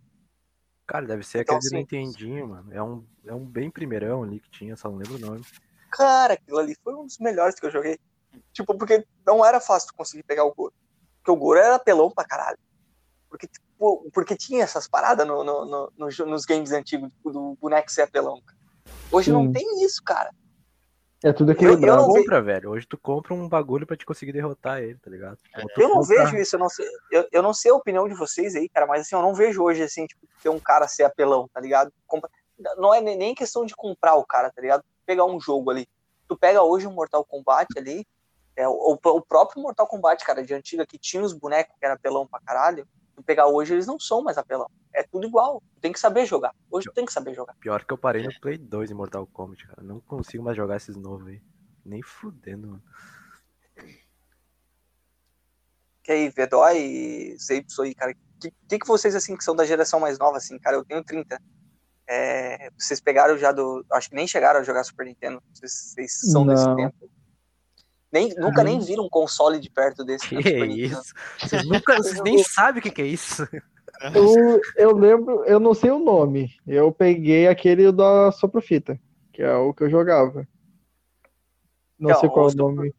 Cara, 0.87 1.07
deve 1.07 1.25
ser 1.25 1.41
Então, 1.41 1.57
aquele 1.57 1.69
assim- 1.69 1.77
Nintendinho, 1.79 2.49
mano. 2.49 2.73
É 2.73 2.83
um, 2.83 3.07
é 3.27 3.35
um 3.35 3.45
bem 3.45 3.71
primeirão 3.71 4.23
ali 4.23 4.41
que 4.41 4.51
tinha, 4.51 4.77
só 4.77 4.89
não 4.91 4.99
lembro 4.99 5.15
o 5.17 5.19
nome. 5.19 5.45
Cara, 5.91 6.35
aquilo 6.35 6.59
ali 6.59 6.77
foi 6.83 6.95
um 6.95 7.07
dos 7.07 7.19
melhores 7.19 7.59
que 7.59 7.65
eu 7.67 7.71
joguei. 7.71 7.99
Tipo, 8.53 8.77
porque 8.77 9.07
não 9.27 9.45
era 9.45 9.61
fácil 9.61 9.89
tu 9.89 9.95
conseguir 9.95 10.25
pegar 10.25 10.45
o 10.45 10.53
Goro. 10.55 10.75
Porque 11.19 11.31
o 11.31 11.37
Goro 11.37 11.59
era 11.59 11.79
pelão 11.79 12.11
pra 12.11 12.25
caralho. 12.25 12.59
Porque, 13.31 13.47
tipo, 13.47 14.11
porque 14.13 14.37
tinha 14.37 14.63
essas 14.65 14.87
paradas 14.87 15.27
no, 15.27 15.43
no- 15.43 15.65
no- 15.65 15.93
no 15.97 16.09
nos 16.27 16.45
games 16.45 16.73
antigos, 16.73 17.11
do 17.25 17.57
boneco 17.61 17.91
ser 17.91 18.03
apelão. 18.03 18.43
cara. 18.43 18.59
Hoje 19.11 19.33
não 19.33 19.43
Sim. 19.47 19.53
tem 19.53 19.85
isso, 19.85 20.03
cara. 20.03 20.31
É 21.23 21.33
tudo 21.33 21.53
eu 21.53 21.55
equilibrado. 21.55 22.03
não 22.03 22.09
compra, 22.09 22.43
velho. 22.43 22.71
Hoje 22.71 22.87
tu 22.87 22.99
compra 22.99 23.33
um 23.33 23.49
bagulho 23.49 23.87
pra 23.87 23.97
te 23.97 24.05
conseguir 24.05 24.33
derrotar 24.33 24.83
ele, 24.83 24.99
tá 24.99 25.11
ligado? 25.11 25.39
Tu 25.75 25.81
Eu 25.81 25.89
não 25.89 26.01
compra- 26.01 26.17
vejo 26.17 26.37
isso, 26.37 26.57
eu 26.57 26.61
não 26.61 26.69
sei. 26.69 26.87
Eu, 27.11 27.27
eu 27.33 27.43
não 27.43 27.55
sei 27.55 27.71
a 27.71 27.75
opinião 27.75 28.07
de 28.07 28.15
vocês 28.15 28.55
aí, 28.55 28.69
cara, 28.69 28.87
mas 28.87 29.03
assim, 29.03 29.15
eu 29.17 29.23
não 29.23 29.35
vejo 29.35 29.63
hoje, 29.63 29.83
assim, 29.83 30.07
tipo, 30.07 30.27
ter 30.43 30.51
um 30.51 30.61
cara 30.61 30.87
ser 30.87 31.05
apelão, 31.05 31.49
tá 31.49 31.61
ligado? 31.61 31.91
Compra- 32.07 32.29
Não 32.77 32.93
é 32.93 33.01
nem 33.01 33.17
nem 33.17 33.35
questão 33.35 33.65
de 33.65 33.75
comprar 33.75 34.17
o 34.17 34.25
cara, 34.27 34.51
tá 34.51 34.61
ligado? 34.61 34.85
Pegar 35.07 35.25
um 35.25 35.41
jogo 35.41 35.71
ali. 35.71 35.89
Tu 36.29 36.37
pega 36.37 36.63
hoje 36.63 36.87
um 36.87 36.93
Mortal 36.93 37.25
Kombat 37.25 37.69
ali, 37.79 38.07
é, 38.57 38.69
o, 38.69 38.99
o 39.03 39.21
próprio 39.23 39.63
Mortal 39.63 39.87
Kombat, 39.87 40.23
cara, 40.27 40.45
de 40.45 40.53
antiga, 40.53 40.87
que 40.87 40.99
tinha 40.99 41.23
os 41.23 41.33
bonecos 41.33 41.75
que 41.79 41.85
era 41.87 41.95
apelão 41.95 42.27
pra 42.27 42.41
caralho, 42.41 42.87
tu 43.15 43.23
pegar 43.23 43.47
hoje, 43.47 43.73
eles 43.73 43.87
não 43.87 43.99
são 43.99 44.23
mais 44.23 44.37
apelão. 44.37 44.71
É 44.93 45.03
tudo 45.03 45.27
igual. 45.27 45.63
Tu 45.75 45.81
tem 45.81 45.93
que 45.93 46.01
saber 46.01 46.27
jogar. 46.27 46.55
Hoje 46.71 46.87
tu 46.87 46.93
tem 46.93 47.05
que 47.05 47.13
saber 47.13 47.35
jogar. 47.35 47.55
Pior 47.61 47.85
que 47.85 47.93
eu 47.93 47.99
parei 47.99 48.23
no 48.23 48.41
Play 48.41 48.59
2 48.59 48.91
em 48.91 48.95
Mortal 48.95 49.27
Kombat, 49.27 49.67
cara. 49.67 49.83
Não 49.83 50.01
consigo 50.01 50.43
mais 50.43 50.57
jogar 50.57 50.77
esses 50.77 50.97
novos 50.97 51.27
aí. 51.27 51.43
Nem 51.85 52.03
fudendo, 52.03 52.69
mano. 52.69 52.83
Que 56.03 56.13
aí, 56.13 56.29
Vedói, 56.29 57.35
Zeipso 57.39 57.83
aí, 57.83 57.95
cara, 57.95 58.15
que, 58.39 58.53
que, 58.69 58.79
que 58.79 58.87
vocês, 58.87 59.15
assim, 59.15 59.37
que 59.37 59.45
são 59.45 59.57
da 59.57 59.65
geração 59.65 59.99
mais 59.99 60.19
nova, 60.19 60.37
assim, 60.37 60.59
cara, 60.59 60.77
eu 60.77 60.85
tenho 60.85 61.03
30. 61.03 61.41
É, 62.07 62.71
vocês 62.79 63.01
pegaram 63.01 63.39
já 63.39 63.51
do. 63.51 63.85
Acho 63.91 64.11
que 64.11 64.15
nem 64.15 64.27
chegaram 64.27 64.61
a 64.61 64.63
jogar 64.63 64.85
Super 64.85 65.07
Nintendo. 65.07 65.43
Vocês, 65.53 65.73
vocês 65.73 66.21
são 66.31 66.47
desse 66.47 66.67
Não. 66.67 66.77
tempo. 66.77 67.11
Nem, 68.15 68.33
nunca 68.37 68.63
nem 68.63 68.79
viram 68.79 69.05
um 69.05 69.09
console 69.09 69.59
de 69.59 69.69
perto 69.69 70.05
desse. 70.05 70.29
Que 70.29 70.37
né, 70.37 70.43
Super 70.43 70.69
Nintendo. 70.69 70.81
isso? 70.95 71.15
Vocês 71.41 71.67
nunca. 71.69 71.97
Vocês 71.99 72.21
nem 72.23 72.43
sabem 72.45 72.79
o 72.79 72.83
que, 72.83 72.91
que 72.93 73.03
é 73.03 73.07
isso. 73.07 73.47
Eu, 74.15 74.61
eu 74.77 74.97
lembro, 74.97 75.45
eu 75.45 75.59
não 75.59 75.75
sei 75.75 75.91
o 75.91 75.99
nome. 75.99 76.51
Eu 76.67 76.93
peguei 76.93 77.49
aquele 77.49 77.91
da 77.91 78.31
Soprofita, 78.33 78.99
que 79.33 79.43
é 79.43 79.53
o 79.55 79.75
que 79.75 79.83
eu 79.85 79.91
jogava. 79.91 80.47
Não 81.99 82.11
Então, 82.11 82.21
sei 82.21 82.29
qual 82.29 82.47
é 82.49 82.51
o 82.51 82.53
o 82.53 82.57
nome. 82.57 82.95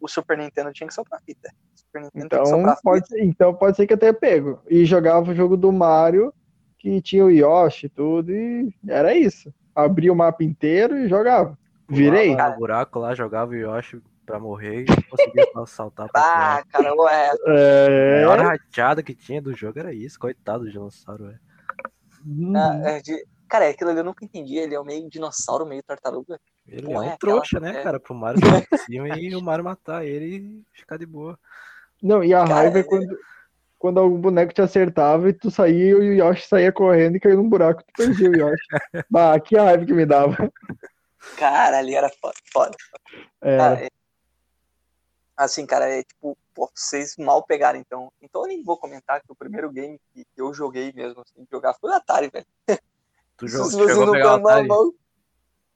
O 0.00 0.08
Super 0.08 0.36
Nintendo 0.36 0.72
tinha 0.72 0.86
que 0.86 0.94
soprar 0.94 1.20
fita. 1.22 1.50
O 1.74 1.78
Super 1.78 2.02
Nintendo 2.02 2.28
tinha 2.28 2.28
que 2.28 2.34
Então 2.36 2.46
soprar 2.46 2.78
pode, 2.82 3.02
fita. 3.06 3.16
ser- 3.16 3.24
então 3.24 3.54
pode 3.54 3.76
ser 3.76 3.86
que 3.86 3.92
eu 3.94 3.98
tenha 3.98 4.12
pego. 4.14 4.60
E 4.68 4.84
jogava 4.84 5.30
o 5.30 5.34
jogo 5.34 5.56
do 5.56 5.72
Mario, 5.72 6.32
que 6.78 7.00
tinha 7.00 7.24
o 7.24 7.30
Yoshi 7.30 7.86
e 7.86 7.88
tudo, 7.88 8.32
e 8.32 8.74
era 8.88 9.14
isso. 9.14 9.52
Abria 9.74 10.12
o 10.12 10.16
mapa 10.16 10.42
inteiro 10.44 10.98
e 10.98 11.08
jogava. 11.08 11.58
Virei. 11.88 12.30
Pulava 12.32 12.50
no 12.52 12.58
buraco 12.58 12.98
lá, 12.98 13.14
jogava 13.14 13.52
o 13.52 13.54
Yoshi 13.56 14.02
pra 14.24 14.38
morrer 14.38 14.82
e 14.82 15.02
conseguia 15.08 15.46
só 15.52 15.66
saltar 15.66 16.08
pra. 16.10 16.22
Ah, 16.22 16.64
cara, 16.70 16.94
ué. 16.94 17.30
A 17.30 17.34
É. 17.48 18.24
maior 18.24 18.38
rateada 18.40 19.02
que 19.02 19.14
tinha 19.14 19.40
do 19.42 19.54
jogo 19.56 19.78
era 19.78 19.92
isso, 19.92 20.18
coitado 20.18 20.64
do 20.64 20.70
dinossauro, 20.70 21.26
velho. 21.26 21.40
Uhum. 22.26 22.56
é 22.86 23.00
de- 23.00 23.24
Cara, 23.48 23.68
aquilo 23.68 23.90
ali 23.90 23.98
eu 23.98 24.04
nunca 24.04 24.24
entendi. 24.24 24.56
Ele 24.56 24.74
é 24.74 24.80
um 24.80 24.84
meio 24.84 25.06
dinossauro, 25.10 25.66
meio 25.66 25.82
tartaruga. 25.82 26.40
Ele 26.66 26.86
Pô, 26.86 26.92
é 26.92 26.94
é 26.94 26.98
um 26.98 27.00
aquela- 27.02 27.18
trouxa, 27.18 27.60
né, 27.60 27.80
é. 27.80 27.82
cara? 27.82 28.00
Pro 28.00 28.14
Mario 28.14 28.40
sair 28.40 28.66
de 28.70 28.78
cima 28.86 29.08
e 29.18 29.36
o 29.36 29.42
Mario 29.42 29.64
matar 29.64 30.06
ele 30.06 30.36
e 30.36 30.64
ficar 30.72 30.96
de 30.96 31.04
boa. 31.04 31.38
Não, 32.02 32.24
e 32.24 32.32
a 32.32 32.44
Cara, 32.44 32.54
raiva 32.54 32.78
é 32.78 32.80
é- 32.80 32.84
quando, 32.84 33.18
quando 33.78 34.00
algum 34.00 34.18
boneco 34.18 34.54
te 34.54 34.62
acertava 34.62 35.28
e 35.28 35.34
tu 35.34 35.50
saía 35.50 35.90
e 35.90 35.94
o 35.94 36.14
Yoshi 36.14 36.46
saía 36.48 36.72
correndo 36.72 37.16
e 37.16 37.20
caiu 37.20 37.36
num 37.36 37.48
buraco, 37.48 37.82
tu 37.84 37.92
perdia 37.94 38.30
o 38.30 38.34
Yoshi. 38.36 38.66
bah, 39.10 39.38
que 39.38 39.54
raiva 39.58 39.84
que 39.84 39.92
me 39.92 40.06
dava. 40.06 40.34
Cara, 41.36 41.78
ali 41.80 41.94
era 41.94 42.08
foda. 42.08 42.34
foda. 42.52 42.76
É, 43.42 43.56
Cara, 43.58 43.84
é- 43.84 43.88
Assim, 45.36 45.66
cara, 45.66 45.88
é 45.88 46.02
tipo, 46.02 46.36
pô, 46.54 46.70
vocês 46.74 47.16
mal 47.16 47.42
pegaram, 47.42 47.78
então. 47.78 48.12
Então 48.20 48.42
eu 48.42 48.48
nem 48.48 48.62
vou 48.62 48.76
comentar 48.78 49.20
que 49.20 49.32
o 49.32 49.34
primeiro 49.34 49.70
game 49.70 49.98
que 50.12 50.26
eu 50.36 50.52
joguei 50.52 50.92
mesmo, 50.92 51.22
assim, 51.22 51.46
jogar 51.50 51.74
foi 51.74 51.90
o 51.90 51.94
Atari, 51.94 52.28
velho. 52.28 52.46
Tu 53.36 53.48
Se 53.48 53.56
jogou, 53.56 53.70
você 53.70 53.94
não 53.94 54.12
pegar 54.12 54.36
tomar 54.36 54.50
Atari? 54.52 54.68
mão- 54.68 54.94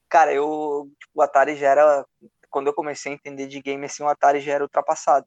Cara, 0.09 0.33
eu. 0.33 0.91
Tipo, 1.01 1.13
o 1.15 1.23
Atari 1.23 1.57
já 1.57 1.71
era. 1.71 2.07
Quando 2.49 2.69
eu 2.69 2.75
comecei 2.75 3.13
a 3.13 3.15
entender 3.15 3.47
de 3.49 3.61
game, 3.61 3.85
assim, 3.87 4.03
o 4.03 4.09
Atari 4.09 4.41
já 4.41 4.53
era 4.53 4.65
ultrapassado. 4.65 5.27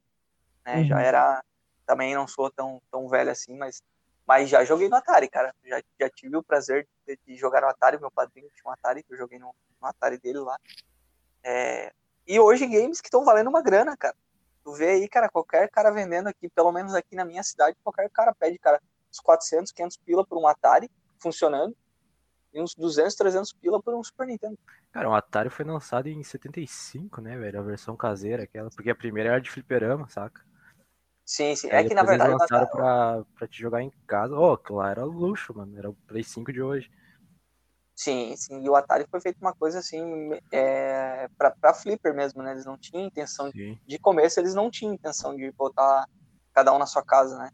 Né? 0.64 0.84
Já 0.84 0.96
Uhum. 0.96 1.02
era. 1.02 1.44
Também 1.84 2.14
não 2.14 2.26
sou 2.26 2.50
tão, 2.50 2.80
tão 2.90 3.08
velho 3.08 3.30
assim, 3.30 3.56
mas. 3.56 3.82
Mas 4.26 4.48
já 4.48 4.64
joguei 4.64 4.88
no 4.88 4.94
Atari, 4.96 5.28
cara. 5.28 5.52
Já, 5.64 5.82
já 6.00 6.08
tive 6.08 6.36
o 6.36 6.42
prazer 6.42 6.86
de, 7.06 7.18
de 7.26 7.36
jogar 7.36 7.60
no 7.62 7.66
Atari. 7.68 7.98
Meu 7.98 8.10
padrinho 8.10 8.48
tinha 8.54 8.70
um 8.70 8.72
Atari, 8.72 9.02
que 9.02 9.12
eu 9.12 9.18
joguei 9.18 9.38
no, 9.40 9.52
no 9.80 9.86
Atari 9.88 10.18
dele 10.18 10.38
lá. 10.38 10.56
É, 11.42 11.92
E 12.26 12.38
hoje 12.38 12.66
games 12.66 13.00
que 13.00 13.08
estão 13.08 13.24
valendo 13.24 13.48
uma 13.48 13.62
grana, 13.62 13.96
cara. 13.96 14.16
Tu 14.62 14.72
vê 14.72 14.90
aí, 14.90 15.08
cara, 15.08 15.28
qualquer 15.28 15.68
cara 15.70 15.90
vendendo 15.90 16.28
aqui, 16.28 16.48
pelo 16.48 16.70
menos 16.70 16.94
aqui 16.94 17.16
na 17.16 17.24
minha 17.24 17.42
cidade, 17.42 17.76
qualquer 17.82 18.08
cara 18.10 18.34
pede, 18.34 18.58
cara, 18.58 18.80
uns 19.10 19.18
400, 19.20 19.72
500 19.72 19.96
pila 19.98 20.26
por 20.26 20.38
um 20.38 20.46
Atari 20.46 20.90
funcionando 21.18 21.74
e 22.52 22.60
uns 22.60 22.74
200, 22.74 23.14
300 23.14 23.52
pila 23.52 23.82
por 23.82 23.94
um 23.94 24.02
Super 24.02 24.26
Nintendo. 24.26 24.58
Cara, 24.92 25.08
o 25.08 25.14
Atari 25.14 25.50
foi 25.50 25.64
lançado 25.64 26.08
em 26.08 26.22
75, 26.22 27.20
né, 27.20 27.36
velho? 27.36 27.60
A 27.60 27.62
versão 27.62 27.96
caseira, 27.96 28.42
aquela. 28.42 28.70
Porque 28.70 28.90
a 28.90 28.94
primeira 28.94 29.30
era 29.30 29.40
de 29.40 29.50
fliperama, 29.50 30.08
saca? 30.08 30.42
Sim, 31.24 31.54
sim. 31.54 31.70
Aí 31.70 31.86
É 31.86 31.88
que 31.88 31.94
na 31.94 32.02
verdade. 32.02 32.30
Eles 32.30 32.40
lançaram 32.40 32.66
o 32.66 32.70
pra, 32.70 33.24
pra 33.38 33.48
te 33.48 33.60
jogar 33.60 33.82
em 33.82 33.92
casa. 34.06 34.34
Ô, 34.34 34.58
oh, 34.68 34.74
lá 34.74 34.90
era 34.90 35.04
luxo, 35.04 35.56
mano. 35.56 35.78
Era 35.78 35.88
o 35.88 35.94
Play 35.94 36.24
5 36.24 36.52
de 36.52 36.60
hoje. 36.60 36.90
Sim, 38.00 38.34
sim. 38.34 38.64
E 38.64 38.70
o 38.70 38.74
Atari 38.74 39.06
foi 39.10 39.20
feito 39.20 39.36
uma 39.42 39.52
coisa 39.52 39.80
assim, 39.80 40.30
é, 40.50 41.28
pra, 41.36 41.50
pra 41.50 41.74
flipper 41.74 42.14
mesmo, 42.14 42.42
né? 42.42 42.52
Eles 42.52 42.64
não 42.64 42.78
tinham 42.78 43.04
intenção. 43.04 43.50
Sim. 43.50 43.78
De 43.86 43.98
começo, 43.98 44.40
eles 44.40 44.54
não 44.54 44.70
tinham 44.70 44.94
intenção 44.94 45.36
de 45.36 45.52
botar 45.52 46.06
cada 46.54 46.72
um 46.72 46.78
na 46.78 46.86
sua 46.86 47.04
casa, 47.04 47.38
né? 47.38 47.50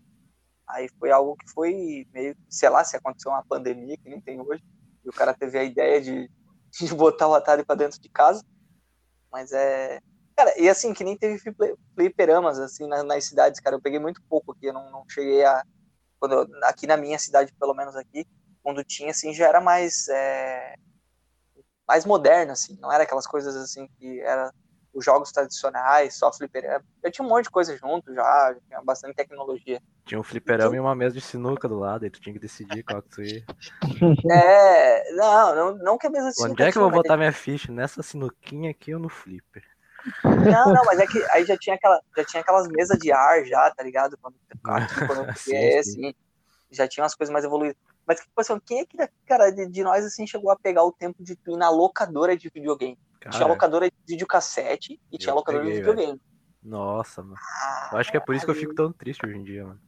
Aí 0.68 0.88
foi 1.00 1.10
algo 1.10 1.34
que 1.34 1.50
foi 1.50 2.06
meio. 2.12 2.36
Sei 2.48 2.68
lá, 2.68 2.84
se 2.84 2.96
aconteceu 2.96 3.32
uma 3.32 3.44
pandemia, 3.44 3.96
que 3.96 4.08
nem 4.08 4.20
tem 4.20 4.40
hoje, 4.40 4.62
e 5.04 5.08
o 5.08 5.12
cara 5.12 5.34
teve 5.34 5.58
a 5.58 5.64
ideia 5.64 6.00
de, 6.00 6.30
de 6.78 6.94
botar 6.94 7.26
o 7.26 7.34
Atari 7.34 7.64
pra 7.64 7.74
dentro 7.74 8.00
de 8.00 8.08
casa. 8.08 8.44
Mas 9.32 9.50
é. 9.50 9.98
Cara, 10.36 10.56
e 10.60 10.68
assim, 10.68 10.94
que 10.94 11.02
nem 11.02 11.16
teve 11.18 11.40
flipe- 11.40 11.74
fliperamas, 11.96 12.60
assim, 12.60 12.86
nas, 12.86 13.02
nas 13.04 13.24
cidades, 13.24 13.58
cara. 13.58 13.74
Eu 13.74 13.82
peguei 13.82 13.98
muito 13.98 14.22
pouco 14.28 14.52
aqui, 14.52 14.66
eu 14.66 14.72
não, 14.72 14.92
não 14.92 15.02
cheguei 15.08 15.44
a. 15.44 15.64
Quando 16.20 16.34
eu- 16.34 16.46
aqui 16.62 16.86
na 16.86 16.96
minha 16.96 17.18
cidade, 17.18 17.52
pelo 17.58 17.74
menos 17.74 17.96
aqui, 17.96 18.24
quando 18.66 18.82
tinha, 18.82 19.12
assim, 19.12 19.32
já 19.32 19.46
era 19.46 19.60
mais. 19.60 20.08
é, 20.08 20.74
mais 21.86 22.04
moderno, 22.04 22.50
assim. 22.50 22.76
Não 22.80 22.90
era 22.90 23.04
aquelas 23.04 23.24
coisas, 23.24 23.54
assim, 23.54 23.86
que 23.96 24.20
era 24.22 24.52
os 24.92 25.04
jogos 25.04 25.30
tradicionais, 25.30 26.18
só 26.18 26.32
fliperama. 26.32 26.84
Eu 27.00 27.12
tinha 27.12 27.24
um 27.24 27.28
monte 27.28 27.44
de 27.44 27.50
coisa 27.50 27.76
junto 27.76 28.12
já, 28.12 28.54
já 28.54 28.60
tinha 28.66 28.82
bastante 28.82 29.14
tecnologia. 29.14 29.80
Tinha 30.04 30.18
um 30.18 30.24
fliperama 30.24 30.74
e 30.74 30.80
uma 30.80 30.96
mesa 30.96 31.14
de 31.14 31.20
sinuca 31.20 31.68
do 31.68 31.78
lado, 31.78 32.02
aí 32.04 32.10
tu 32.10 32.20
tinha 32.20 32.32
que 32.32 32.40
decidir 32.40 32.82
qual 32.82 33.00
que 33.02 33.08
tu 33.10 33.22
ia. 33.22 33.44
É, 34.32 35.12
não, 35.12 35.54
não, 35.54 35.76
não 35.76 35.98
que 35.98 36.08
a 36.08 36.10
mesa 36.10 36.30
de 36.30 36.40
Onde 36.40 36.42
sinuca 36.42 36.64
é 36.64 36.72
que 36.72 36.78
eu 36.78 36.82
vou 36.82 36.90
tinha, 36.90 36.96
mas 36.96 37.02
botar 37.04 37.16
minha 37.16 37.32
ficha? 37.32 37.70
Nessa 37.70 38.02
sinuquinha 38.02 38.72
aqui 38.72 38.92
ou 38.92 38.98
no 38.98 39.08
flipper? 39.08 39.62
Não, 40.24 40.72
não, 40.72 40.84
mas 40.84 40.98
é 40.98 41.06
que 41.06 41.24
aí 41.30 41.44
já 41.44 41.56
tinha, 41.56 41.76
aquela, 41.76 42.00
já 42.16 42.24
tinha 42.24 42.40
aquelas 42.40 42.66
mesas 42.66 42.98
de 42.98 43.12
ar 43.12 43.44
já, 43.44 43.70
tá 43.70 43.84
ligado? 43.84 44.18
Quando, 44.20 44.34
quando 45.06 45.28
eu 45.28 45.36
Sim, 45.36 45.52
sim. 45.52 45.78
assim, 45.78 46.14
já 46.72 46.88
tinha 46.88 47.04
umas 47.04 47.14
coisas 47.14 47.32
mais 47.32 47.44
evoluídas. 47.44 47.76
Mas, 48.06 48.20
tipo 48.20 48.40
assim, 48.40 48.60
quem 48.64 48.80
é 48.80 48.86
que, 48.86 48.96
cara, 49.26 49.50
de, 49.50 49.66
de 49.66 49.82
nós, 49.82 50.04
assim, 50.04 50.26
chegou 50.26 50.50
a 50.50 50.56
pegar 50.56 50.84
o 50.84 50.92
tempo 50.92 51.22
de 51.22 51.34
tu 51.34 51.50
ir 51.50 51.56
na 51.56 51.68
locadora 51.68 52.36
de 52.36 52.48
videogame? 52.48 52.96
tinha 53.20 53.30
Cara, 53.32 53.46
locadora 53.46 53.86
de 53.90 53.96
videocassete 54.06 55.00
e 55.10 55.18
tinha 55.18 55.34
locadora 55.34 55.64
peguei, 55.64 55.80
de 55.80 55.80
videogame. 55.80 56.20
nossa, 56.62 57.22
mano. 57.22 57.36
Eu 57.90 57.98
acho 57.98 58.10
que 58.10 58.16
é 58.16 58.20
por 58.20 58.34
isso 58.34 58.44
que 58.44 58.50
eu 58.50 58.54
fico 58.54 58.74
tão 58.74 58.92
triste 58.92 59.26
hoje 59.26 59.36
em 59.36 59.42
dia, 59.42 59.64
mano. 59.64 59.80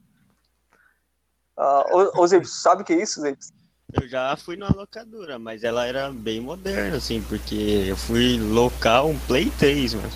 Ah, 1.57 1.85
ô, 1.91 2.23
ô 2.23 2.45
sabe 2.45 2.83
o 2.83 2.85
que 2.85 2.93
é 2.93 3.03
isso, 3.03 3.21
Zebs? 3.21 3.53
Eu 3.93 4.07
já 4.07 4.37
fui 4.37 4.57
numa 4.57 4.73
locadora, 4.73 5.39
mas 5.39 5.65
ela 5.65 5.87
era 5.87 6.13
bem 6.13 6.41
moderna, 6.41 6.99
assim, 6.99 7.23
porque 7.23 7.87
eu 7.89 7.97
fui 7.97 8.39
locar 8.39 9.07
um 9.07 9.19
Play 9.21 9.51
3, 9.59 9.95
mano. 9.95 10.11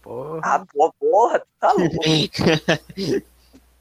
Porra, 0.00 0.40
Ah, 0.42 0.64
porra, 1.00 1.40
tu 1.40 1.46
tá 1.58 1.72
louco. 1.72 1.96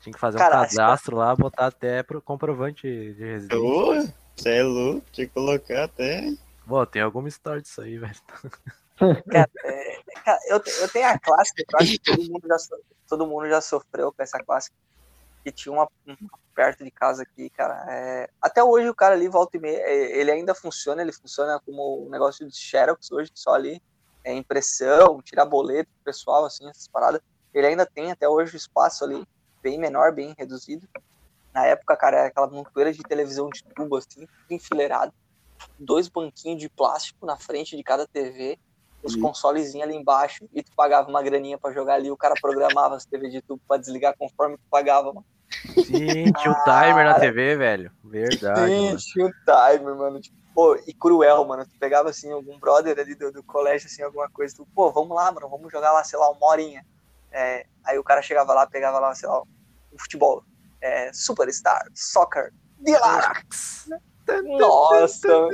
tinha 0.06 0.14
que 0.14 0.20
fazer 0.20 0.38
um 0.38 0.40
cara, 0.40 0.62
acho 0.62 0.76
cadastro 0.76 1.18
lá, 1.18 1.36
botar 1.36 1.68
até 1.68 2.04
pro 2.04 2.22
comprovante 2.22 2.84
de 2.84 3.24
residência. 3.24 3.60
Ô, 3.60 4.08
Você 4.36 4.50
é 4.50 4.64
louco, 4.64 5.04
tinha 5.12 5.28
que 5.28 5.34
colocar 5.34 5.86
até. 5.86 6.32
Bom, 6.66 6.86
tem 6.86 7.02
alguma 7.02 7.28
história 7.28 7.62
disso 7.62 7.82
aí, 7.82 7.98
velho. 7.98 8.16
Cara, 9.30 9.52
é, 9.66 10.02
cara, 10.24 10.40
eu, 10.48 10.56
eu 10.56 10.88
tenho 10.88 11.06
a 11.06 11.20
clássica, 11.20 11.62
eu 11.70 11.80
acho 11.82 11.92
que 11.92 12.00
todo 12.00 12.32
mundo, 12.32 12.48
já, 12.48 12.56
todo 13.10 13.28
mundo 13.28 13.50
já 13.50 13.60
sofreu 13.60 14.10
com 14.14 14.24
essa 14.24 14.40
clássica. 14.40 14.74
Que 15.44 15.52
tinha 15.52 15.74
uma, 15.74 15.90
uma 16.08 16.18
perto 16.56 16.82
de 16.82 16.90
casa 16.92 17.24
aqui, 17.24 17.50
cara. 17.50 17.86
é, 17.90 18.30
até 18.42 18.64
hoje 18.64 18.88
o 18.88 18.96
cara 18.96 19.14
ali 19.14 19.28
volta 19.28 19.58
e 19.58 19.60
meia, 19.60 19.80
é, 19.80 20.18
ele 20.18 20.32
ainda 20.32 20.56
funciona, 20.56 21.02
ele 21.02 21.12
funciona 21.12 21.60
como 21.66 22.08
um 22.08 22.10
negócio 22.10 22.48
de 22.48 22.56
Xerox 22.56 23.12
hoje, 23.12 23.32
só 23.36 23.54
ali 23.54 23.82
é 24.24 24.34
impressão, 24.34 25.22
tirar 25.22 25.46
boleto 25.46 25.90
pro 25.92 26.14
pessoal, 26.14 26.46
assim, 26.46 26.66
essas 26.70 26.88
paradas. 26.88 27.20
Ele 27.54 27.68
ainda 27.68 27.86
tem 27.86 28.14
até 28.14 28.30
hoje 28.30 28.56
o 28.56 28.58
espaço 28.58 29.04
ali, 29.04 29.28
bem 29.66 29.80
menor, 29.80 30.14
bem 30.14 30.36
reduzido. 30.38 30.88
Na 31.52 31.66
época, 31.66 31.98
cara, 31.98 32.18
era 32.20 32.28
aquela 32.28 32.48
montoeira 32.48 32.94
de 32.94 33.02
televisão 33.02 33.50
de 33.50 33.64
tubo, 33.76 33.96
assim, 33.98 34.28
tudo 34.28 34.52
enfileirado. 34.52 35.12
Dois 35.80 36.08
banquinhos 36.08 36.60
de 36.62 36.70
plástico 36.70 37.26
na 37.26 37.36
frente 37.36 37.76
de 37.76 37.84
cada 37.84 38.06
TV 38.08 38.58
os 39.04 39.16
Uhum. 39.16 39.22
consolezinhos 39.24 39.88
ali 39.88 39.96
embaixo 39.96 40.46
e 40.54 40.64
tu 40.64 40.72
pagava 40.76 41.10
uma 41.10 41.22
graninha 41.22 41.58
pra 41.60 41.72
jogar 41.72 41.96
ali, 41.96 42.10
o 42.12 42.18
cara 42.18 42.36
programava 42.42 42.96
as 42.96 43.06
TV 43.06 43.30
de 43.30 43.42
tubo 43.42 43.62
pra 43.68 43.78
desligar 43.78 44.16
conforme 44.18 44.56
tu 44.58 44.64
pagava, 44.70 45.14
mano. 45.14 45.26
Sim, 45.78 46.32
tinha 46.34 46.52
o 46.52 46.64
timer 46.64 47.06
na 47.06 47.20
TV, 47.20 47.56
velho. 47.56 47.92
Verdade, 48.04 48.76
Sim, 48.76 48.86
mano. 48.86 48.98
tinha 48.98 49.26
o 49.26 49.32
timer, 49.46 49.96
mano. 49.96 50.20
Tipo, 50.20 50.36
pô, 50.54 50.76
e 50.88 50.94
cruel, 50.94 51.46
mano. 51.46 51.64
Tu 51.66 51.76
pegava 51.80 52.10
assim, 52.10 52.32
algum 52.32 52.58
brother 52.60 52.98
ali 53.00 53.16
do, 53.16 53.32
do 53.32 53.44
colégio, 53.44 53.88
assim, 53.88 54.04
alguma 54.04 54.28
coisa, 54.32 54.54
tu, 54.56 54.68
pô, 54.74 54.92
vamos 54.92 55.16
lá, 55.16 55.32
mano, 55.32 55.50
vamos 55.50 55.72
jogar 55.72 55.92
lá, 55.92 56.04
sei 56.04 56.18
lá, 56.20 56.30
uma 56.32 56.48
horinha. 56.48 56.84
É, 57.36 57.66
aí 57.84 58.00
o 58.00 58.04
cara 58.04 58.22
chegava 58.22 58.54
lá, 58.54 58.66
pegava 58.66 58.98
lá, 58.98 59.14
sei 59.14 59.28
lá, 59.28 59.42
um 59.42 60.00
futebol. 60.00 60.42
É, 60.80 61.12
Superstar, 61.12 61.86
Soccer, 61.94 62.54
Deluxe. 62.80 63.90
Nossa, 64.58 65.50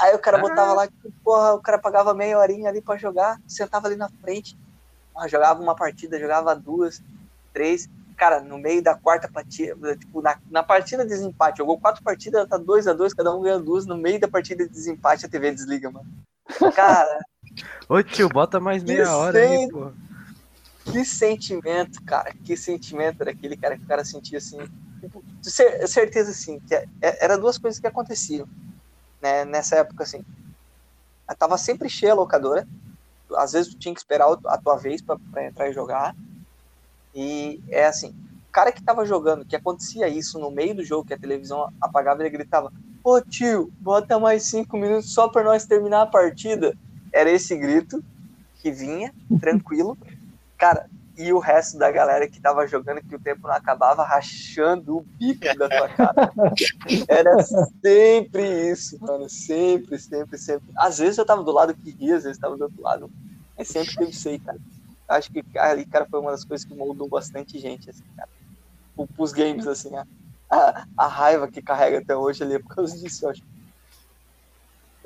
Aí 0.00 0.14
o 0.14 0.18
cara 0.20 0.38
botava 0.38 0.72
lá, 0.72 0.88
porra, 1.24 1.54
o 1.54 1.60
cara 1.60 1.78
pagava 1.78 2.14
meia 2.14 2.38
horinha 2.38 2.68
ali 2.68 2.80
pra 2.80 2.96
jogar, 2.96 3.40
sentava 3.46 3.88
ali 3.88 3.96
na 3.96 4.08
frente, 4.08 4.56
ah, 5.16 5.26
jogava 5.26 5.60
uma 5.60 5.74
partida, 5.74 6.18
jogava 6.18 6.54
duas, 6.54 7.02
três. 7.52 7.90
Cara, 8.16 8.40
no 8.40 8.56
meio 8.56 8.82
da 8.82 8.94
quarta 8.94 9.28
partida, 9.28 9.96
tipo, 9.96 10.22
na, 10.22 10.38
na 10.48 10.62
partida 10.62 11.02
de 11.02 11.10
desempate, 11.10 11.58
jogou 11.58 11.78
quatro 11.78 12.02
partidas, 12.04 12.48
tá 12.48 12.56
dois 12.56 12.86
a 12.86 12.92
dois, 12.92 13.12
cada 13.12 13.34
um 13.34 13.42
ganha 13.42 13.58
duas, 13.58 13.84
no 13.84 13.96
meio 13.96 14.20
da 14.20 14.28
partida 14.28 14.64
de 14.64 14.70
desempate 14.70 15.26
a 15.26 15.28
TV 15.28 15.50
desliga, 15.50 15.90
mano. 15.90 16.06
Cara, 16.74 17.18
Ô 17.88 18.02
tio, 18.02 18.28
bota 18.28 18.60
mais 18.60 18.82
meia 18.82 19.14
hora 19.16 19.38
aí, 19.38 19.68
pô. 19.68 19.92
Que 20.92 21.04
sentimento, 21.04 22.02
cara, 22.04 22.32
que 22.44 22.56
sentimento 22.56 23.22
era 23.22 23.30
aquele 23.30 23.56
cara 23.56 23.76
que 23.78 23.84
o 23.84 23.88
cara 23.88 24.04
sentia 24.04 24.38
assim. 24.38 24.58
Tipo, 25.00 25.24
certeza 25.88 26.30
assim, 26.30 26.60
que 26.60 26.74
é- 26.74 26.84
era 27.24 27.38
duas 27.38 27.58
coisas 27.58 27.80
que 27.80 27.86
aconteciam, 27.86 28.46
né, 29.20 29.44
nessa 29.44 29.76
época 29.76 30.04
assim. 30.04 30.22
Tava 31.38 31.56
sempre 31.58 31.88
cheia 31.88 32.12
a 32.12 32.16
locadora, 32.16 32.68
às 33.36 33.52
vezes 33.52 33.72
tu 33.72 33.78
tinha 33.78 33.94
que 33.94 34.00
esperar 34.00 34.28
o- 34.30 34.38
a 34.46 34.58
tua 34.58 34.76
vez 34.76 35.00
pra 35.02 35.16
entrar 35.44 35.68
e 35.68 35.72
jogar. 35.72 36.14
E 37.14 37.60
é 37.68 37.86
assim, 37.86 38.14
cara 38.52 38.70
que 38.70 38.82
tava 38.84 39.04
jogando, 39.06 39.44
que 39.44 39.56
acontecia 39.56 40.08
isso 40.08 40.38
no 40.38 40.50
meio 40.50 40.74
do 40.76 40.84
jogo, 40.84 41.06
que 41.06 41.14
a 41.14 41.18
televisão 41.18 41.68
apagava, 41.80 42.22
ele 42.22 42.30
gritava: 42.30 42.70
Ô 43.02 43.20
tio, 43.20 43.72
bota 43.80 44.18
mais 44.20 44.44
cinco 44.44 44.76
minutos 44.76 45.12
só 45.12 45.28
pra 45.28 45.42
nós 45.42 45.66
terminar 45.66 46.02
a 46.02 46.06
partida. 46.06 46.76
Era 47.12 47.30
esse 47.30 47.56
grito 47.56 48.02
que 48.54 48.70
vinha, 48.70 49.12
tranquilo. 49.40 49.96
Cara, 50.62 50.88
e 51.18 51.32
o 51.32 51.40
resto 51.40 51.76
da 51.76 51.90
galera 51.90 52.28
que 52.28 52.40
tava 52.40 52.68
jogando, 52.68 53.02
que 53.02 53.16
o 53.16 53.18
tempo 53.18 53.48
não 53.48 53.54
acabava, 53.54 54.04
rachando 54.04 54.98
o 54.98 55.00
bico 55.00 55.58
da 55.58 55.68
tua 55.68 55.88
cara. 55.88 56.32
Era 57.10 57.42
sempre 57.42 58.70
isso, 58.70 58.96
mano. 59.00 59.28
Sempre, 59.28 59.98
sempre, 59.98 60.38
sempre. 60.38 60.70
Às 60.76 60.98
vezes 60.98 61.18
eu 61.18 61.26
tava 61.26 61.42
do 61.42 61.50
lado 61.50 61.74
que 61.74 61.90
ria, 61.90 62.14
às 62.14 62.22
vezes 62.22 62.38
tava 62.38 62.56
do 62.56 62.62
outro 62.62 62.80
lado. 62.80 63.10
Mas 63.58 63.66
sempre 63.66 63.92
teve 63.92 64.12
isso 64.12 64.28
aí, 64.28 64.38
cara. 64.38 64.56
Acho 65.08 65.32
que 65.32 65.44
ali, 65.58 65.84
cara, 65.84 66.06
foi 66.08 66.20
uma 66.20 66.30
das 66.30 66.44
coisas 66.44 66.64
que 66.64 66.76
moldou 66.76 67.08
bastante 67.08 67.58
gente, 67.58 67.90
assim, 67.90 68.04
cara. 68.16 68.28
Pros 69.16 69.32
games, 69.32 69.66
assim, 69.66 69.92
a, 69.96 70.06
a, 70.48 70.86
a 70.96 71.06
raiva 71.08 71.48
que 71.48 71.60
carrega 71.60 71.98
até 71.98 72.14
hoje 72.14 72.44
ali 72.44 72.54
é 72.54 72.60
por 72.60 72.72
causa 72.72 72.96
disso, 72.96 73.24
eu 73.26 73.30
acho. 73.30 73.42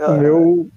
O 0.00 0.12
meu, 0.12 0.70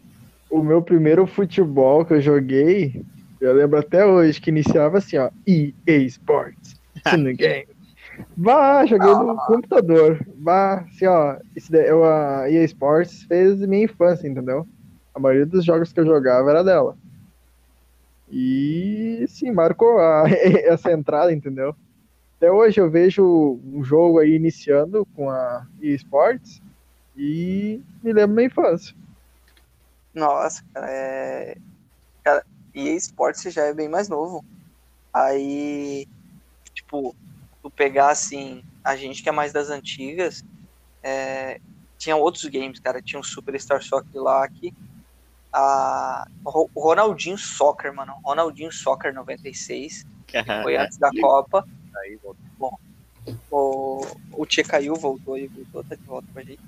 o 0.49 0.63
meu 0.63 0.81
primeiro 0.81 1.27
futebol 1.27 2.05
que 2.05 2.13
eu 2.13 2.21
joguei 2.21 3.03
eu 3.39 3.53
lembro 3.53 3.79
até 3.79 4.05
hoje 4.05 4.39
que 4.41 4.49
iniciava 4.49 4.97
assim, 4.97 5.17
ó, 5.17 5.29
EA 5.47 5.97
Sports, 6.03 6.79
no 7.17 7.33
game. 7.35 7.67
Vá, 8.35 8.85
joguei 8.85 9.13
no 9.13 9.35
computador. 9.47 10.25
Vá, 10.37 10.81
assim, 10.81 11.05
ó, 11.05 11.37
daí, 11.69 11.87
eu, 11.87 12.03
a 12.03 12.49
EA 12.49 12.63
Sports 12.65 13.23
fez 13.23 13.59
minha 13.61 13.85
infância, 13.85 14.27
entendeu? 14.27 14.67
A 15.15 15.19
maioria 15.19 15.45
dos 15.45 15.63
jogos 15.63 15.93
que 15.93 15.99
eu 15.99 16.05
jogava 16.05 16.49
era 16.49 16.63
dela. 16.63 16.97
E 18.31 19.25
sim, 19.27 19.51
marcou 19.51 19.99
a, 19.99 20.25
essa 20.29 20.91
entrada, 20.91 21.31
entendeu? 21.31 21.75
Até 22.37 22.51
hoje 22.51 22.79
eu 22.79 22.89
vejo 22.89 23.59
um 23.65 23.83
jogo 23.83 24.19
aí 24.19 24.33
iniciando 24.35 25.05
com 25.15 25.29
a 25.29 25.65
EA 25.81 25.95
Sports 25.95 26.61
e 27.17 27.81
me 28.03 28.13
lembro 28.13 28.35
minha 28.35 28.47
infância. 28.47 28.95
Nossa, 30.13 30.63
cara, 30.73 30.87
é. 30.89 31.57
E 32.73 32.89
esportes 32.89 33.53
já 33.53 33.65
é 33.65 33.73
bem 33.73 33.87
mais 33.87 34.07
novo. 34.09 34.43
Aí, 35.13 36.07
tipo, 36.73 37.15
tu 37.61 37.69
pegar 37.69 38.09
assim, 38.09 38.63
a 38.83 38.95
gente 38.95 39.23
que 39.23 39.29
é 39.29 39.31
mais 39.31 39.51
das 39.51 39.69
antigas, 39.69 40.43
é, 41.01 41.59
tinha 41.97 42.15
outros 42.15 42.45
games, 42.45 42.79
cara. 42.79 43.01
Tinha 43.01 43.19
o 43.19 43.23
Superstar 43.23 43.81
Soccer 43.81 44.21
lá 44.21 44.43
aqui. 44.43 44.73
A, 45.51 46.27
o 46.45 46.69
Ronaldinho 46.75 47.37
Soccer, 47.37 47.93
mano. 47.93 48.13
Ronaldinho 48.23 48.71
Soccer 48.71 49.13
96. 49.13 50.05
foi 50.63 50.77
antes 50.77 50.97
da 50.97 51.09
Copa. 51.19 51.67
Aí, 51.97 52.19
Bom, 52.57 52.77
o, 53.51 54.01
o 54.33 54.45
Tchê 54.45 54.63
caiu, 54.63 54.95
voltou 54.95 55.37
e 55.37 55.47
voltou, 55.47 55.83
tá 55.83 55.95
de 55.95 56.03
volta 56.03 56.27
com 56.31 56.39
a 56.39 56.43
gente. 56.43 56.61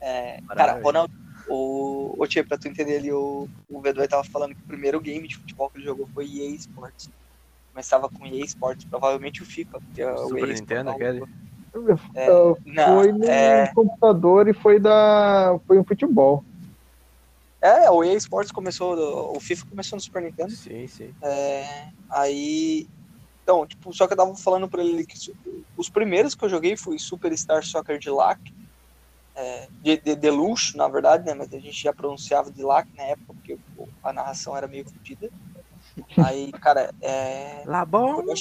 É, 0.00 0.40
cara, 0.48 0.80
Ronaldinho 0.80 1.25
o, 1.48 2.14
o 2.18 2.26
Tchê, 2.26 2.42
pra 2.42 2.58
tu 2.58 2.68
entender 2.68 2.96
ali, 2.96 3.12
o, 3.12 3.48
o 3.68 3.80
Vedoi 3.80 4.08
tava 4.08 4.24
falando 4.24 4.54
que 4.54 4.62
o 4.62 4.66
primeiro 4.66 5.00
game 5.00 5.26
de 5.28 5.36
futebol 5.36 5.70
que 5.70 5.78
ele 5.78 5.84
jogou 5.84 6.08
foi 6.12 6.24
EA 6.24 6.50
Sports. 6.54 7.10
Começava 7.72 8.08
com 8.08 8.26
EA 8.26 8.44
Sports, 8.44 8.84
provavelmente 8.84 9.42
o 9.42 9.46
FIFA. 9.46 9.80
Porque 9.80 10.02
Super 10.16 10.44
o 10.44 10.46
Nintendo, 10.46 10.90
aquele? 10.90 11.22
É, 12.14 12.26
não, 12.64 13.02
foi 13.02 13.12
no 13.12 13.24
é... 13.24 13.70
computador 13.74 14.48
e 14.48 14.54
foi 14.54 14.80
da. 14.80 15.58
Foi 15.66 15.78
um 15.78 15.84
futebol. 15.84 16.42
É, 17.60 17.90
o 17.90 18.02
EA 18.02 18.14
Sports 18.14 18.50
começou. 18.50 19.36
O 19.36 19.40
FIFA 19.40 19.66
começou 19.66 19.96
no 19.96 20.00
Super 20.00 20.22
Nintendo. 20.22 20.50
Sim, 20.52 20.86
sim. 20.86 21.14
É, 21.22 21.88
aí. 22.10 22.88
Então, 23.42 23.66
tipo, 23.66 23.92
só 23.92 24.06
que 24.06 24.14
eu 24.14 24.16
tava 24.16 24.34
falando 24.34 24.68
pra 24.68 24.82
ele 24.82 25.06
que 25.06 25.32
os 25.76 25.88
primeiros 25.88 26.34
que 26.34 26.44
eu 26.44 26.48
joguei 26.48 26.76
foi 26.76 26.98
Superstar 26.98 27.62
Soccer 27.64 27.98
de 27.98 28.10
LAC 28.10 28.40
é, 29.36 29.68
de, 29.82 29.98
de, 29.98 30.16
de, 30.16 30.30
luxo, 30.30 30.76
na 30.78 30.88
verdade, 30.88 31.26
né? 31.26 31.34
Mas 31.34 31.52
a 31.52 31.58
gente 31.58 31.82
já 31.82 31.92
pronunciava 31.92 32.50
de 32.50 32.62
LAC 32.62 32.88
na 32.96 33.04
época, 33.04 33.34
porque 33.34 33.58
a 34.02 34.12
narração 34.12 34.56
era 34.56 34.66
meio 34.66 34.88
fodida. 34.88 35.30
Aí, 36.26 36.50
cara, 36.52 36.92
é. 37.02 37.62
La 37.66 37.84
bomba! 37.84 38.34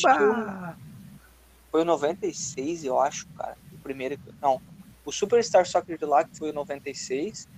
Foi 1.69 1.81
o 1.81 1.85
96, 1.85 2.85
eu 2.85 2.99
acho, 2.99 3.27
cara. 3.37 3.57
O 3.73 3.77
primeiro. 3.79 4.17
Não. 4.41 4.61
O 5.03 5.11
Superstar 5.11 5.65
Soccer 5.65 5.97
de 5.97 6.05
LAC 6.05 6.29
foi 6.33 6.51
o 6.51 6.53
96. 6.53 7.49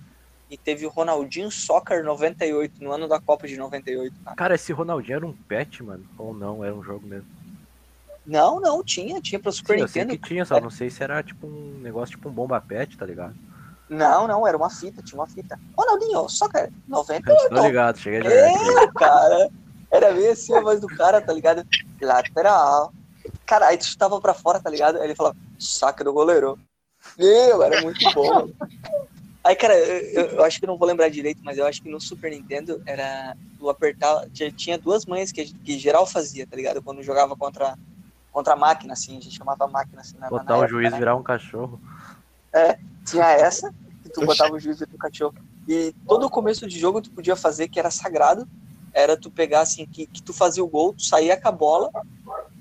E 0.50 0.56
teve 0.56 0.86
o 0.86 0.88
Ronaldinho 0.88 1.50
Soccer 1.50 2.02
98, 2.02 2.82
no 2.82 2.90
ano 2.90 3.06
da 3.06 3.20
Copa 3.20 3.46
de 3.46 3.56
98, 3.56 4.16
cara. 4.24 4.36
Cara, 4.36 4.54
esse 4.54 4.72
Ronaldinho 4.72 5.16
era 5.16 5.26
um 5.26 5.32
pet, 5.32 5.82
mano. 5.82 6.04
Ou 6.16 6.32
não, 6.34 6.64
era 6.64 6.74
um 6.74 6.82
jogo 6.82 7.06
mesmo. 7.06 7.28
Não, 8.28 8.60
não, 8.60 8.84
tinha, 8.84 9.22
tinha 9.22 9.40
pra 9.40 9.50
Super 9.50 9.78
Sim, 9.78 9.84
Nintendo. 9.84 10.12
Eu 10.12 10.18
que 10.18 10.28
tinha, 10.28 10.44
só 10.44 10.60
não 10.60 10.68
sei 10.68 10.90
se 10.90 11.02
era 11.02 11.22
tipo 11.22 11.46
um 11.46 11.78
negócio 11.80 12.14
tipo 12.14 12.28
um 12.28 12.32
bomba 12.32 12.60
pet, 12.60 12.94
tá 12.94 13.06
ligado? 13.06 13.34
Não, 13.88 14.28
não, 14.28 14.46
era 14.46 14.54
uma 14.54 14.68
fita, 14.68 15.02
tinha 15.02 15.18
uma 15.18 15.26
fita. 15.26 15.58
Ronaldinho, 15.74 16.28
só 16.28 16.46
que 16.46 16.68
98. 16.86 17.48
Tô 17.48 17.66
ligado, 17.66 17.96
cheguei 17.96 18.20
de 18.20 18.28
É, 18.28 18.86
cara. 18.94 19.48
Era 19.90 20.12
bem 20.12 20.28
assim 20.28 20.54
a 20.54 20.60
voz 20.60 20.78
do 20.78 20.88
cara, 20.88 21.22
tá 21.22 21.32
ligado? 21.32 21.66
Lateral. 21.98 22.92
Cara, 23.46 23.68
aí 23.68 23.78
tu 23.78 23.86
chutava 23.86 24.20
pra 24.20 24.34
fora, 24.34 24.60
tá 24.60 24.68
ligado? 24.68 24.98
Aí 24.98 25.04
ele 25.04 25.14
falava, 25.14 25.34
saca 25.58 26.04
do 26.04 26.12
goleiro. 26.12 26.58
Meu, 27.18 27.62
era 27.62 27.80
muito 27.80 28.12
bom. 28.12 28.50
Aí, 29.42 29.56
cara, 29.56 29.74
eu, 29.74 30.26
eu, 30.26 30.44
acho 30.44 30.60
que 30.60 30.66
não 30.66 30.76
vou 30.76 30.86
lembrar 30.86 31.08
direito, 31.08 31.40
mas 31.42 31.56
eu 31.56 31.64
acho 31.66 31.82
que 31.82 31.88
no 31.88 31.98
Super 31.98 32.30
Nintendo 32.30 32.82
era. 32.84 33.34
Tu 33.58 33.70
apertar. 33.70 34.28
Tinha 34.54 34.76
duas 34.76 35.06
manhas 35.06 35.32
que, 35.32 35.46
que 35.46 35.78
geral 35.78 36.06
fazia, 36.06 36.46
tá 36.46 36.54
ligado? 36.54 36.82
Quando 36.82 37.02
jogava 37.02 37.34
contra 37.34 37.74
contra 38.32 38.54
a 38.54 38.56
máquina, 38.56 38.92
assim, 38.92 39.18
a 39.18 39.20
gente 39.20 39.36
chamava 39.36 39.64
a 39.64 39.68
máquina 39.68 40.00
assim. 40.00 40.16
Na, 40.18 40.28
Botar 40.28 40.44
na 40.44 40.58
o 40.58 40.64
época, 40.64 40.68
juiz 40.68 40.92
né? 40.92 40.98
virar 40.98 41.16
um 41.16 41.22
cachorro. 41.22 41.80
É, 42.52 42.78
tinha 43.04 43.30
essa, 43.30 43.72
que 44.02 44.10
tu 44.10 44.24
botava 44.24 44.54
o 44.54 44.58
juiz 44.58 44.78
virar 44.78 44.94
um 44.94 44.98
cachorro. 44.98 45.34
E 45.66 45.94
todo 46.06 46.26
o 46.26 46.30
começo 46.30 46.66
de 46.66 46.78
jogo 46.78 47.02
tu 47.02 47.10
podia 47.10 47.36
fazer, 47.36 47.68
que 47.68 47.78
era 47.78 47.90
sagrado, 47.90 48.48
era 48.92 49.16
tu 49.16 49.30
pegar 49.30 49.60
assim, 49.60 49.86
que, 49.86 50.06
que 50.06 50.22
tu 50.22 50.32
fazia 50.32 50.64
o 50.64 50.68
gol, 50.68 50.94
tu 50.94 51.02
saía 51.02 51.40
com 51.40 51.48
a 51.48 51.52
bola, 51.52 51.90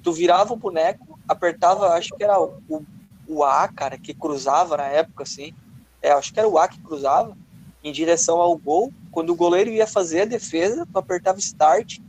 tu 0.04 0.12
virava 0.12 0.54
o 0.54 0.58
boneco, 0.58 1.20
apertava, 1.28 1.90
acho 1.94 2.10
que 2.16 2.24
era 2.24 2.40
o, 2.40 2.86
o 3.28 3.44
A, 3.44 3.68
cara, 3.68 3.98
que 3.98 4.14
cruzava 4.14 4.78
na 4.78 4.86
época, 4.86 5.24
assim. 5.24 5.54
É, 6.02 6.12
acho 6.12 6.34
que 6.34 6.40
era 6.40 6.48
o 6.48 6.58
A 6.58 6.68
que 6.68 6.80
cruzava 6.80 7.36
em 7.84 7.92
direção 7.92 8.38
ao 8.40 8.58
gol. 8.58 8.94
Quando 9.12 9.32
o 9.32 9.36
goleiro 9.36 9.70
ia 9.70 9.88
fazer 9.88 10.22
a 10.22 10.26
defesa, 10.26 10.86
tu 10.92 10.98
apertava 10.98 11.40
start, 11.40 12.00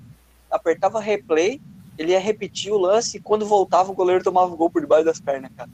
apertava 0.51 1.01
replay 1.01 1.61
ele 1.99 2.13
ia 2.13 2.21
repetir 2.21 2.73
o 2.73 2.79
lance 2.79 3.17
e 3.17 3.21
quando 3.21 3.45
voltava 3.45 3.91
o 3.91 3.95
goleiro 3.95 4.23
tomava 4.23 4.53
o 4.53 4.57
gol 4.57 4.71
por 4.71 4.81
debaixo 4.81 5.05
das 5.05 5.21
pernas, 5.21 5.51
cara. 5.57 5.69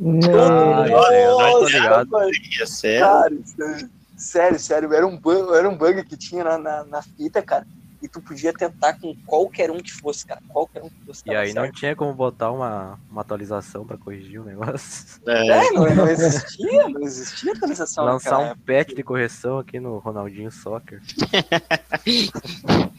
Ah, 0.00 0.86
eu 0.88 1.38
não 1.38 1.60
tô 1.60 1.68
ligado. 1.68 2.08
sério? 2.66 3.06
Cara, 3.06 3.88
sério, 4.16 4.58
sério, 4.58 4.92
era 4.92 5.06
um 5.06 5.16
bug, 5.16 5.52
era 5.54 5.68
um 5.68 5.76
bug 5.76 6.04
que 6.04 6.16
tinha 6.16 6.42
na, 6.44 6.58
na, 6.58 6.84
na, 6.84 7.02
fita, 7.02 7.42
cara. 7.42 7.66
E 8.02 8.08
tu 8.08 8.20
podia 8.20 8.52
tentar 8.52 9.00
com 9.00 9.14
qualquer 9.24 9.70
um 9.70 9.78
que 9.78 9.90
fosse, 9.90 10.26
cara. 10.26 10.40
Qualquer 10.48 10.82
um 10.82 10.90
que 10.90 11.06
fosse. 11.06 11.22
E 11.24 11.34
aí 11.34 11.52
certo. 11.52 11.64
não 11.64 11.72
tinha 11.72 11.96
como 11.96 12.12
botar 12.12 12.50
uma, 12.50 12.98
uma 13.10 13.22
atualização 13.22 13.86
pra 13.86 13.96
corrigir 13.96 14.40
o 14.40 14.44
negócio. 14.44 15.22
É, 15.26 15.48
é 15.48 15.70
não, 15.70 15.94
não, 15.94 16.08
existia, 16.08 16.88
não 16.88 17.00
existia 17.00 17.52
atualização. 17.52 18.04
Lançar 18.04 18.38
um 18.38 18.54
patch 18.56 18.94
de 18.94 19.02
correção 19.02 19.58
aqui 19.58 19.80
no 19.80 19.98
Ronaldinho 19.98 20.50
Soccer. 20.50 21.00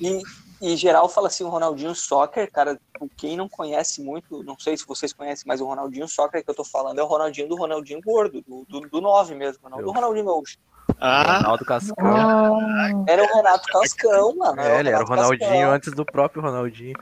e, 0.01 0.23
em 0.71 0.77
geral 0.77 1.07
fala 1.07 1.27
assim 1.27 1.43
o 1.43 1.49
Ronaldinho 1.49 1.93
Soccer, 1.93 2.51
cara, 2.51 2.79
quem 3.17 3.37
não 3.37 3.47
conhece 3.47 4.01
muito, 4.01 4.43
não 4.43 4.57
sei 4.57 4.75
se 4.77 4.85
vocês 4.85 5.13
conhecem, 5.13 5.43
mas 5.47 5.61
o 5.61 5.65
Ronaldinho 5.65 6.07
Soccer 6.07 6.43
que 6.43 6.49
eu 6.49 6.55
tô 6.55 6.63
falando 6.63 6.99
é 6.99 7.03
o 7.03 7.07
Ronaldinho 7.07 7.47
do 7.47 7.55
Ronaldinho 7.55 8.01
Gordo, 8.01 8.41
do, 8.41 8.65
do, 8.65 8.81
do 8.81 9.01
9 9.01 9.35
mesmo, 9.35 9.69
não 9.69 9.81
do 9.81 9.91
Ronaldinho 9.91 10.25
Gaúcho. 10.25 10.57
Ah, 10.99 11.39
Ronaldo 11.39 11.65
Cascão. 11.65 11.95
Ah, 11.99 12.89
era 13.07 13.23
o 13.23 13.35
Renato 13.35 13.67
Cascão, 13.67 14.35
mano. 14.35 14.61
É, 14.61 14.79
ele 14.79 14.89
era 14.89 15.03
o 15.03 15.07
Ronaldinho 15.07 15.49
Cascão. 15.49 15.71
antes 15.71 15.93
do 15.93 16.05
próprio 16.05 16.41
Ronaldinho. 16.41 16.95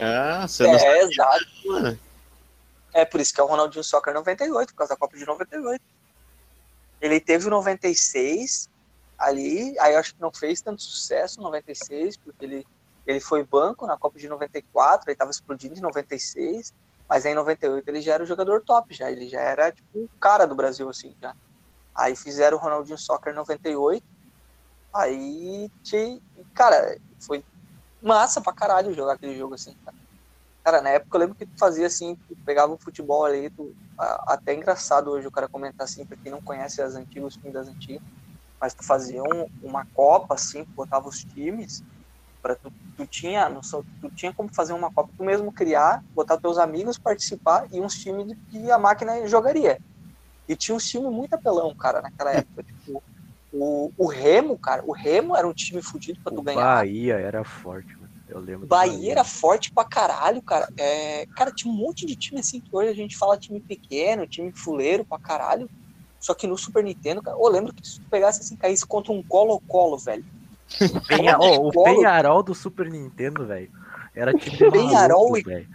Ah, 0.00 0.46
você 0.46 0.64
não 0.64 0.74
É, 0.74 1.02
exato, 1.02 1.46
mano. 1.66 1.98
É 2.92 3.04
por 3.04 3.20
isso 3.20 3.34
que 3.34 3.40
é 3.40 3.44
o 3.44 3.46
Ronaldinho 3.46 3.82
Soccer 3.82 4.14
98, 4.14 4.68
por 4.68 4.78
causa 4.78 4.94
da 4.94 4.98
Copa 4.98 5.16
de 5.16 5.26
98. 5.26 5.82
Ele 7.00 7.20
teve 7.20 7.46
o 7.46 7.50
96 7.50 8.70
ali, 9.18 9.78
aí 9.78 9.94
eu 9.94 9.98
acho 9.98 10.14
que 10.14 10.20
não 10.20 10.32
fez 10.32 10.60
tanto 10.60 10.82
sucesso 10.82 11.40
96, 11.40 12.16
porque 12.16 12.44
ele 12.44 12.66
ele 13.06 13.20
foi 13.20 13.44
banco 13.44 13.86
na 13.86 13.98
Copa 13.98 14.18
de 14.18 14.28
94, 14.28 15.08
ele 15.08 15.14
estava 15.14 15.30
explodindo 15.30 15.76
em 15.76 15.80
96, 15.80 16.72
mas 17.08 17.24
em 17.24 17.34
98 17.34 17.88
ele 17.88 18.00
já 18.00 18.14
era 18.14 18.22
o 18.22 18.26
jogador 18.26 18.62
top, 18.64 18.94
já 18.94 19.10
ele 19.10 19.28
já 19.28 19.40
era 19.40 19.70
tipo 19.72 19.88
o 19.94 20.10
cara 20.20 20.46
do 20.46 20.54
Brasil 20.54 20.88
assim, 20.88 21.14
já. 21.20 21.34
Aí 21.94 22.16
fizeram 22.16 22.56
o 22.56 22.60
Ronaldinho 22.60 22.98
Soccer 22.98 23.34
98. 23.34 24.04
Aí, 24.94 25.70
cara, 26.54 26.98
foi 27.24 27.44
massa 28.00 28.40
pra 28.40 28.52
caralho 28.52 28.94
jogar 28.94 29.14
aquele 29.14 29.36
jogo 29.36 29.54
assim, 29.54 29.74
cara. 29.84 29.96
Cara, 30.64 30.80
na 30.82 30.90
época 30.90 31.16
eu 31.16 31.20
lembro 31.20 31.36
que 31.36 31.46
tu 31.46 31.52
fazia 31.58 31.86
assim, 31.86 32.16
tu 32.28 32.36
pegava 32.44 32.72
o 32.72 32.78
futebol 32.78 33.24
ali, 33.24 33.50
tu, 33.50 33.76
até 34.26 34.54
engraçado 34.54 35.10
hoje 35.10 35.26
o 35.26 35.30
cara 35.30 35.48
comentar 35.48 35.84
assim, 35.84 36.06
pra 36.06 36.16
quem 36.22 36.32
não 36.32 36.40
conhece 36.42 36.80
as 36.82 36.94
antigas, 36.94 37.28
os 37.28 37.36
times 37.36 37.54
das 37.54 37.68
antigas, 37.68 38.02
mas 38.60 38.74
tu 38.74 38.84
fazia 38.84 39.22
um, 39.22 39.46
uma 39.62 39.84
copa 39.92 40.34
assim, 40.34 40.64
botava 40.74 41.08
os 41.08 41.24
times, 41.24 41.82
pra 42.44 42.54
tu, 42.56 42.70
tu 42.94 43.06
tinha 43.06 43.48
noção, 43.48 43.82
tu 44.02 44.10
tinha 44.14 44.30
como 44.34 44.50
fazer 44.54 44.74
uma 44.74 44.90
Copa, 44.90 45.10
tu 45.16 45.24
mesmo 45.24 45.50
criar, 45.50 46.02
botar 46.14 46.36
teus 46.38 46.58
amigos 46.58 46.98
participar 46.98 47.66
e 47.72 47.80
uns 47.80 47.94
times 47.94 48.36
que 48.50 48.70
a 48.70 48.78
máquina 48.78 49.26
jogaria. 49.26 49.80
E 50.46 50.54
tinha 50.54 50.74
uns 50.74 50.86
times 50.86 51.10
muito 51.10 51.32
apelão, 51.32 51.74
cara, 51.74 52.02
naquela 52.02 52.32
época. 52.36 52.62
Tipo, 52.62 53.02
o, 53.50 53.90
o 53.96 54.06
Remo, 54.06 54.58
cara, 54.58 54.82
o 54.84 54.92
Remo 54.92 55.34
era 55.34 55.48
um 55.48 55.54
time 55.54 55.80
fudido 55.80 56.18
pra 56.22 56.30
tu 56.34 56.40
O 56.40 56.42
ganhar. 56.42 56.60
Bahia 56.60 57.14
era 57.14 57.42
forte, 57.44 57.98
mano. 57.98 58.10
Eu 58.28 58.40
lembro. 58.40 58.66
do 58.66 58.68
Bahia 58.68 59.12
era 59.12 59.24
forte 59.24 59.72
pra 59.72 59.84
caralho, 59.86 60.42
cara. 60.42 60.68
É, 60.76 61.24
cara, 61.34 61.50
tinha 61.50 61.72
um 61.72 61.76
monte 61.76 62.04
de 62.04 62.14
time 62.14 62.40
assim 62.40 62.60
que 62.60 62.68
hoje 62.76 62.90
a 62.90 62.94
gente 62.94 63.16
fala 63.16 63.38
time 63.38 63.62
pequeno, 63.62 64.26
time 64.26 64.52
fuleiro 64.54 65.06
pra 65.06 65.18
caralho. 65.18 65.70
Só 66.20 66.34
que 66.34 66.46
no 66.46 66.56
Super 66.58 66.82
Nintendo, 66.82 67.22
cara, 67.22 67.36
eu 67.38 67.48
lembro 67.48 67.72
que 67.72 67.86
se 67.86 68.00
tu 68.00 68.06
pegasse 68.10 68.42
assim, 68.42 68.56
caísse 68.56 68.86
contra 68.86 69.12
um 69.12 69.22
Colo-Colo, 69.22 69.98
velho. 69.98 70.24
Penha... 71.06 71.38
oh, 71.38 71.68
o 71.68 71.72
Penharol 71.72 72.42
do 72.42 72.54
Super 72.54 72.90
Nintendo, 72.90 73.46
velho. 73.46 73.70
Era 74.14 74.32
tipo 74.32 74.70
Penharol 74.70 75.30
maluco, 75.30 75.50
e-. 75.50 75.68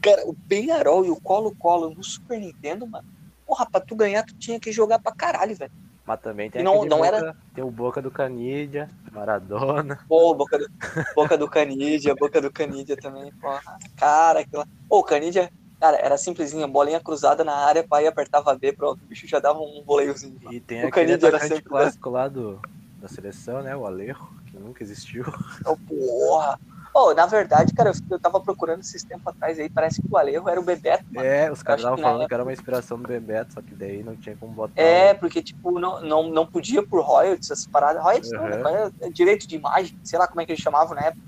Cara, 0.00 0.22
o 0.26 0.34
Penharol 0.48 1.04
e 1.04 1.10
o 1.10 1.20
Colo-Colo 1.20 1.94
no 1.94 2.02
Super 2.04 2.38
Nintendo, 2.38 2.86
mano. 2.86 3.04
Porra, 3.46 3.66
pra 3.70 3.80
tu 3.80 3.94
ganhar, 3.94 4.22
tu 4.22 4.34
tinha 4.38 4.58
que 4.58 4.72
jogar 4.72 4.98
pra 4.98 5.12
caralho, 5.12 5.54
velho. 5.56 5.72
Mas 6.06 6.20
também 6.20 6.50
tem 6.50 6.62
não- 6.62 6.84
não 6.84 6.98
boca, 6.98 7.06
era- 7.06 7.36
Tem 7.54 7.64
o 7.64 7.70
Boca 7.70 8.02
do 8.02 8.10
Canidia, 8.10 8.90
Maradona. 9.10 9.98
Pô, 10.06 10.34
boca 10.34 10.58
do, 10.58 10.66
boca 11.14 11.38
do 11.38 11.48
Canidia, 11.48 12.14
boca 12.14 12.40
do 12.40 12.52
Canidia 12.52 12.96
também, 12.96 13.32
porra. 13.40 13.78
Cara, 13.96 14.40
aquela. 14.40 14.66
Pô, 14.88 14.98
o 14.98 15.02
Canidia, 15.02 15.50
cara, 15.80 15.96
era 15.96 16.18
simplesinha, 16.18 16.68
bolinha 16.68 17.00
cruzada 17.00 17.42
na 17.42 17.54
área, 17.54 17.86
pai 17.86 18.06
apertava 18.06 18.54
B, 18.54 18.72
pronto, 18.72 19.02
o 19.02 19.06
bicho 19.06 19.26
já 19.26 19.38
dava 19.38 19.60
um 19.60 19.82
voleiozinho. 19.86 20.36
E 20.50 20.60
tem 20.60 20.84
O 20.84 20.88
aquele 20.88 21.06
Canidia 21.06 21.28
era 21.28 21.38
sempre 21.40 21.64
clássico 21.64 22.10
lá 22.10 22.28
do, 22.28 22.60
da 23.04 23.08
seleção, 23.08 23.62
né? 23.62 23.76
O 23.76 23.84
Alejo, 23.86 24.18
que 24.46 24.58
nunca 24.58 24.82
existiu. 24.82 25.24
Então, 25.60 25.76
porra. 25.86 26.58
Pô, 26.92 27.12
na 27.12 27.26
verdade, 27.26 27.74
cara, 27.74 27.90
eu, 27.90 27.94
eu 28.08 28.20
tava 28.20 28.40
procurando 28.40 28.80
esses 28.80 29.02
tempos 29.02 29.26
atrás 29.26 29.58
aí, 29.58 29.68
parece 29.68 30.00
que 30.00 30.06
o 30.08 30.16
Alejo 30.16 30.48
era 30.48 30.60
o 30.60 30.64
Bebeto, 30.64 31.04
mano. 31.12 31.26
É, 31.26 31.50
os 31.50 31.60
caras 31.60 31.80
estavam 31.80 31.98
falando 31.98 32.28
que 32.28 32.34
era 32.34 32.42
uma 32.44 32.52
inspiração 32.52 32.96
do 32.96 33.08
Bebeto, 33.08 33.54
só 33.54 33.60
que 33.60 33.74
daí 33.74 34.02
não 34.04 34.16
tinha 34.16 34.36
como 34.36 34.52
botar. 34.52 34.80
É, 34.80 35.12
o- 35.12 35.18
porque, 35.18 35.42
tipo, 35.42 35.78
não, 35.80 36.00
não, 36.00 36.28
não 36.28 36.46
podia 36.46 36.86
por 36.86 37.02
royalties, 37.04 37.50
essas 37.50 37.66
paradas. 37.66 38.00
Royalties 38.02 38.30
não, 38.32 38.48
né? 38.48 38.56
Uhum. 38.62 38.92
É? 39.02 39.10
direito 39.10 39.46
de 39.48 39.56
imagem, 39.56 39.98
sei 40.04 40.18
lá 40.18 40.28
como 40.28 40.40
é 40.40 40.46
que 40.46 40.52
eles 40.52 40.62
chamavam 40.62 40.94
na 40.94 41.02
época. 41.06 41.22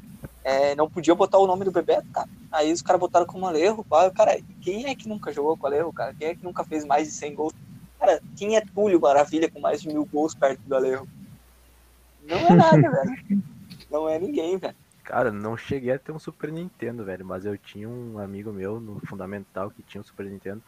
É, 0.44 0.76
não 0.76 0.88
podia 0.88 1.14
botar 1.16 1.38
o 1.38 1.46
nome 1.48 1.64
do 1.64 1.72
Bebeto, 1.72 2.06
cara. 2.12 2.28
Aí 2.52 2.72
os 2.72 2.80
caras 2.80 3.00
botaram 3.00 3.26
como 3.26 3.46
Alejo, 3.46 3.84
pá. 3.84 4.08
Cara, 4.12 4.38
quem 4.60 4.86
é 4.86 4.94
que 4.94 5.08
nunca 5.08 5.32
jogou 5.32 5.56
com 5.58 5.66
o 5.66 5.68
Alejo, 5.68 5.92
cara? 5.92 6.14
Quem 6.14 6.28
é 6.28 6.34
que 6.36 6.44
nunca 6.44 6.64
fez 6.64 6.84
mais 6.86 7.08
de 7.08 7.14
100 7.14 7.34
gols? 7.34 7.52
Cara, 7.98 8.22
quem 8.36 8.56
é 8.56 8.60
Túlio 8.72 9.00
Maravilha 9.00 9.50
com 9.50 9.58
mais 9.60 9.82
de 9.82 9.88
mil 9.88 10.06
gols 10.06 10.34
perto 10.34 10.60
do 10.64 10.76
Alejo? 10.76 11.08
Não 12.26 12.38
é 12.38 12.54
nada, 12.56 12.90
velho. 12.90 13.42
Não 13.90 14.08
é 14.08 14.18
ninguém, 14.18 14.58
velho. 14.58 14.74
Cara, 15.04 15.30
não 15.30 15.56
cheguei 15.56 15.92
a 15.92 15.98
ter 15.98 16.10
um 16.12 16.18
Super 16.18 16.50
Nintendo, 16.50 17.04
velho, 17.04 17.24
mas 17.24 17.44
eu 17.46 17.56
tinha 17.56 17.88
um 17.88 18.18
amigo 18.18 18.52
meu 18.52 18.80
no 18.80 18.98
Fundamental 19.06 19.70
que 19.70 19.82
tinha 19.82 20.00
um 20.00 20.04
Super 20.04 20.26
Nintendo. 20.26 20.62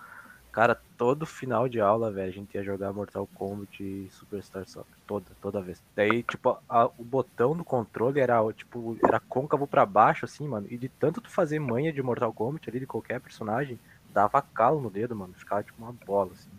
Cara, 0.53 0.81
todo 0.97 1.27
final 1.27 1.69
de 1.69 1.81
aula, 1.81 2.11
velho, 2.11 2.29
a 2.29 2.33
gente 2.33 2.55
ia 2.55 2.63
jogar 2.63 2.93
Mortal 2.93 3.29
Kombat 3.35 3.83
e 3.83 4.09
Superstar 4.11 4.67
Soccer. 4.67 4.95
Toda, 5.07 5.27
toda 5.43 5.61
vez. 5.61 5.83
Daí, 5.95 6.23
tipo, 6.23 6.57
a- 6.69 6.91
o 6.97 7.05
botão 7.05 7.57
do 7.57 7.65
controle 7.65 8.21
era, 8.21 8.41
tipo, 8.53 8.97
era 9.05 9.21
côncavo 9.21 9.67
pra 9.67 9.85
baixo, 9.85 10.25
assim, 10.25 10.47
mano. 10.49 10.67
E 10.71 10.77
de 10.79 10.89
tanto 10.89 11.21
tu 11.21 11.31
fazer 11.31 11.59
manha 11.59 11.93
de 11.93 12.03
Mortal 12.03 12.33
Kombat 12.33 12.69
ali, 12.71 12.81
de 12.81 12.87
qualquer 12.87 13.21
personagem, 13.21 13.79
dava 14.13 14.41
calo 14.41 14.81
no 14.81 14.91
dedo, 14.91 15.15
mano. 15.15 15.35
Ficava 15.35 15.63
tipo 15.63 15.83
uma 15.83 15.95
bola, 16.07 16.33
assim. 16.33 16.51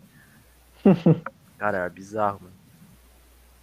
Cara, 1.58 1.78
era 1.78 1.88
bizarro, 1.90 2.40
mano. 2.42 2.59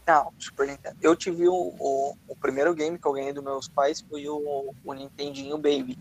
Não, 0.08 0.32
Super 0.40 0.68
Nintendo. 0.68 0.96
Eu 1.02 1.18
tive 1.18 1.50
o, 1.50 1.54
o, 1.54 2.18
o 2.30 2.36
primeiro 2.38 2.74
game 2.74 2.98
que 2.98 3.06
eu 3.06 3.12
ganhei 3.12 3.34
dos 3.34 3.44
meus 3.44 3.68
pais 3.68 4.00
foi 4.00 4.28
o, 4.30 4.74
o 4.86 4.94
Nintendinho 4.94 5.58
Baby. 5.58 6.00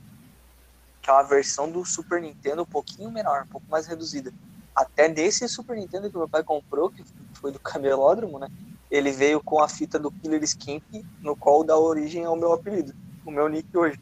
Que 1.03 1.11
é 1.11 1.13
uma 1.13 1.25
versão 1.25 1.69
do 1.69 1.85
Super 1.85 2.21
Nintendo 2.21 2.63
um 2.63 2.67
pouquinho 2.67 3.11
menor, 3.11 3.43
um 3.43 3.49
pouco 3.49 3.67
mais 3.69 3.89
reduzida. 3.89 4.33
Até 4.75 5.09
nesse 5.09 5.49
Super 5.49 5.77
Nintendo 5.77 6.09
que 6.09 6.17
meu 6.17 6.29
pai 6.29 6.45
comprou, 6.45 6.89
que 6.89 7.03
foi 7.35 7.51
do 7.51 7.59
camelódromo, 7.59 8.39
né? 8.39 8.49
Ele 8.89 9.11
veio 9.11 9.43
com 9.43 9.61
a 9.61 9.69
fita 9.69 9.99
do 9.99 10.13
Killer 10.13 10.43
Skimp, 10.45 10.85
no 11.21 11.35
qual 11.35 11.65
dá 11.65 11.77
origem 11.77 12.25
ao 12.25 12.37
meu 12.37 12.53
apelido, 12.53 12.95
o 13.25 13.31
meu 13.33 13.49
nick 13.49 13.77
hoje. 13.77 13.99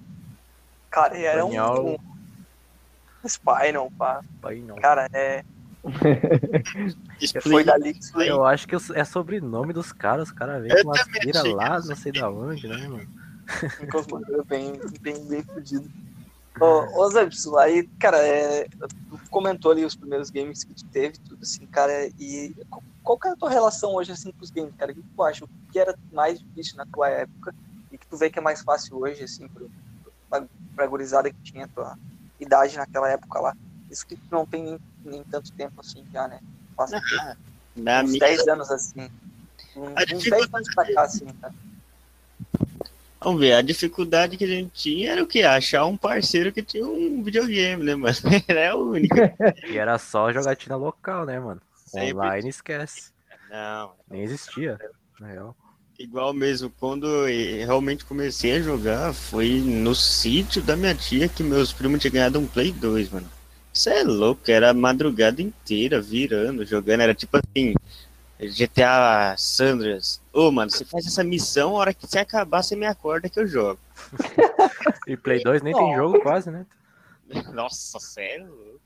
Cara, 0.91 1.17
e 1.17 1.25
era 1.25 1.47
um, 1.47 1.95
um 1.95 1.97
Spinal, 3.27 3.91
pá. 3.97 4.21
Não. 4.67 4.77
Cara, 4.77 5.09
é, 5.15 5.43
foi 7.43 7.65
dali 7.65 7.95
que. 7.95 8.01
Eu 8.29 8.45
acho 8.45 8.67
que 8.67 8.75
é 8.95 9.05
sobrenome 9.05 9.73
dos 9.73 9.93
caras, 9.93 10.29
os 10.29 10.33
caras 10.33 10.63
vêm 10.63 10.73
com 10.83 10.93
achei 10.93 11.21
que 11.21 11.33
lá, 11.43 11.81
não 11.81 11.97
sei 11.97 12.13
da 12.13 12.31
onde, 12.31 12.67
né, 12.67 12.77
mano? 12.89 13.09
bem, 14.49 14.81
bem, 15.03 15.29
bem 15.29 15.43
fudido. 15.43 15.91
Ô, 16.61 17.03
ô 17.03 17.59
aí, 17.59 17.89
cara, 17.99 18.19
é, 18.19 18.65
tu 19.09 19.19
comentou 19.29 19.73
ali 19.73 19.85
os 19.85 19.97
primeiros 19.97 20.31
games 20.31 20.63
que 20.63 20.73
tu 20.73 20.85
teve, 20.91 21.19
tudo 21.19 21.41
assim, 21.43 21.67
cara, 21.67 22.09
e 22.19 22.55
qual- 22.71 22.85
qual 23.03 23.19
que 23.19 23.29
é 23.29 23.33
a 23.33 23.37
tua 23.37 23.51
relação 23.51 23.93
hoje, 23.95 24.13
assim, 24.13 24.31
com 24.31 24.45
os 24.45 24.51
games, 24.51 24.73
cara? 24.77 24.93
O 24.93 24.95
que 24.95 25.03
tu 25.03 25.23
acha? 25.23 25.45
O 25.45 25.49
que 25.73 25.79
era 25.79 25.95
mais 26.13 26.39
difícil 26.39 26.77
na 26.77 26.87
tua 26.87 27.09
época 27.11 27.53
e 27.91 27.99
que 27.99 28.07
tu 28.07 28.17
vê 28.17 28.31
que 28.31 28.39
é 28.39 28.43
mais 28.43 28.63
fácil 28.63 28.99
hoje, 28.99 29.25
assim, 29.25 29.49
pro, 29.49 29.69
pra, 30.31 30.47
pra 30.77 30.87
gurizada 30.87 31.29
que 31.29 31.43
tinha 31.43 31.65
a 31.65 31.69
tua 31.69 31.99
idade 32.39 32.77
naquela 32.77 33.11
época 33.11 33.41
lá? 33.41 33.53
Isso 33.91 34.07
que 34.07 34.17
tu 34.17 34.23
não 34.31 34.47
tem 34.47 34.79
nem, 35.05 35.23
tanto 35.25 35.53
tempo, 35.53 35.81
assim, 35.81 36.05
já, 36.13 36.29
né? 36.29 36.41
Passa 36.77 37.01
Na 37.77 38.03
uns 38.03 38.11
minha 38.11 38.21
10 38.21 38.49
anos, 38.49 38.71
assim. 38.71 39.09
Uns, 39.77 39.93
A 39.97 40.15
uns 40.15 40.25
10 40.25 40.55
anos 40.55 40.75
pra 40.75 40.93
cá, 40.93 41.03
assim, 41.03 41.27
cara. 41.41 41.55
Vamos 43.21 43.41
ver, 43.41 43.55
a 43.55 43.63
dificuldade 43.63 44.37
que 44.37 44.45
a 44.45 44.49
gente 44.49 44.71
tinha 44.75 45.13
era 45.13 45.23
o 45.23 45.27
que? 45.27 45.43
Achar 45.43 45.87
um 45.87 45.97
parceiro 45.97 46.53
que 46.53 46.63
tinha 46.63 46.85
um 46.85 47.23
videogame, 47.23 47.83
né, 47.83 47.95
mano? 47.95 48.15
Era 48.47 48.77
o 48.77 48.91
único. 48.91 49.17
E 49.67 49.79
era 49.79 49.97
só 49.99 50.31
jogatina 50.31 50.77
local, 50.77 51.25
né, 51.25 51.41
mano? 51.41 51.61
Sempre 51.87 52.13
Online 52.13 52.49
esquece. 52.51 53.13
Não, 53.51 53.93
Nem 54.11 54.23
existia, 54.23 54.79
na 55.19 55.29
real. 55.29 55.57
igual 55.99 56.35
mesmo, 56.35 56.69
quando 56.79 57.07
eu 57.07 57.65
realmente 57.65 58.05
comecei 58.05 58.57
a 58.57 58.61
jogar, 58.61 59.15
foi 59.15 59.59
no 59.65 59.95
sítio 59.95 60.61
da 60.61 60.77
minha 60.77 60.95
tia 60.95 61.27
que 61.27 61.43
meus 61.43 61.73
primos 61.73 62.01
tinham 62.01 62.13
ganhado 62.13 62.39
um 62.39 62.47
Play 62.47 62.73
2, 62.73 63.09
mano. 63.11 63.31
Isso 63.75 63.91
é 63.91 64.05
louco, 64.05 64.49
era 64.49 64.71
a 64.71 64.75
madrugada 64.75 65.43
inteira 65.43 66.01
virando, 66.01 66.65
jogando, 66.65 67.01
era 67.01 67.13
tipo 67.13 67.37
assim, 67.37 67.75
GTA 68.39 69.35
Sandras. 69.37 70.23
Ô, 70.33 70.53
mano, 70.53 70.71
você 70.71 70.85
faz 70.85 71.07
essa 71.07 71.25
missão, 71.25 71.71
a 71.71 71.81
hora 71.81 71.95
que 71.95 72.07
você 72.07 72.21
acabar, 72.21 72.63
você 72.63 72.77
me 72.77 72.87
acorda 72.87 73.29
que 73.29 73.41
eu 73.41 73.47
jogo. 73.47 73.81
E 75.07 75.19
Play 75.19 75.43
2 75.43 75.61
nem 75.61 75.75
tem 75.75 75.95
jogo 75.95 76.19
quase, 76.23 76.51
né? 76.51 76.65
Nossa, 77.53 78.01
sério? 78.01 78.81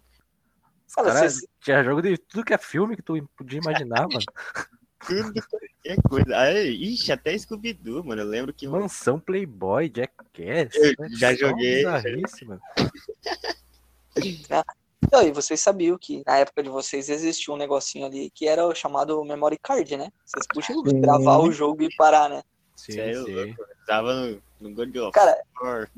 Cara, 0.96 1.12
vocês- 1.12 1.46
tinha 1.60 1.84
jogo 1.84 2.02
de 2.02 2.18
tudo 2.18 2.44
que 2.44 2.54
é 2.54 2.58
filme 2.58 2.96
que 2.96 3.02
tu 3.02 3.28
podia 3.36 3.58
imaginar, 3.58 4.08
mano. 4.08 4.18
Tudo 5.06 5.32
qualquer 5.32 6.02
coisa. 6.02 6.36
Aí, 6.36 6.92
ixi, 6.92 7.12
até 7.12 7.38
Scooby-Doo, 7.38 8.02
mano. 8.02 8.22
Eu 8.22 8.26
lembro 8.26 8.52
que 8.52 8.66
Mansão 8.66 9.20
Playboy, 9.20 9.92
Jackass. 9.94 10.74
Eu 10.74 10.92
né? 10.98 11.08
já 11.12 11.32
joguei. 11.34 11.76
bizarrice, 11.76 12.44
mano. 12.44 12.60
Não, 15.10 15.22
e 15.22 15.30
vocês 15.30 15.60
sabiam 15.60 15.96
que 15.96 16.22
na 16.26 16.38
época 16.38 16.62
de 16.62 16.68
vocês 16.68 17.08
existia 17.08 17.54
um 17.54 17.56
negocinho 17.56 18.06
ali 18.06 18.30
que 18.30 18.46
era 18.46 18.66
o 18.66 18.74
chamado 18.74 19.24
memory 19.24 19.58
card, 19.58 19.96
né? 19.96 20.10
Vocês 20.24 20.46
puxam 20.52 20.84
Sim. 20.84 21.00
gravar 21.00 21.38
o 21.38 21.52
jogo 21.52 21.82
e 21.82 21.94
parar, 21.96 22.28
né? 22.28 22.42
Sim, 22.76 22.92
Sério, 22.92 23.24
sim. 23.24 23.34
louco. 23.34 23.64
tava 23.86 24.14
no, 24.14 24.42
no 24.60 24.74
God 24.74 24.96
of 24.96 25.12
Cara, 25.12 25.42
War. 25.60 25.90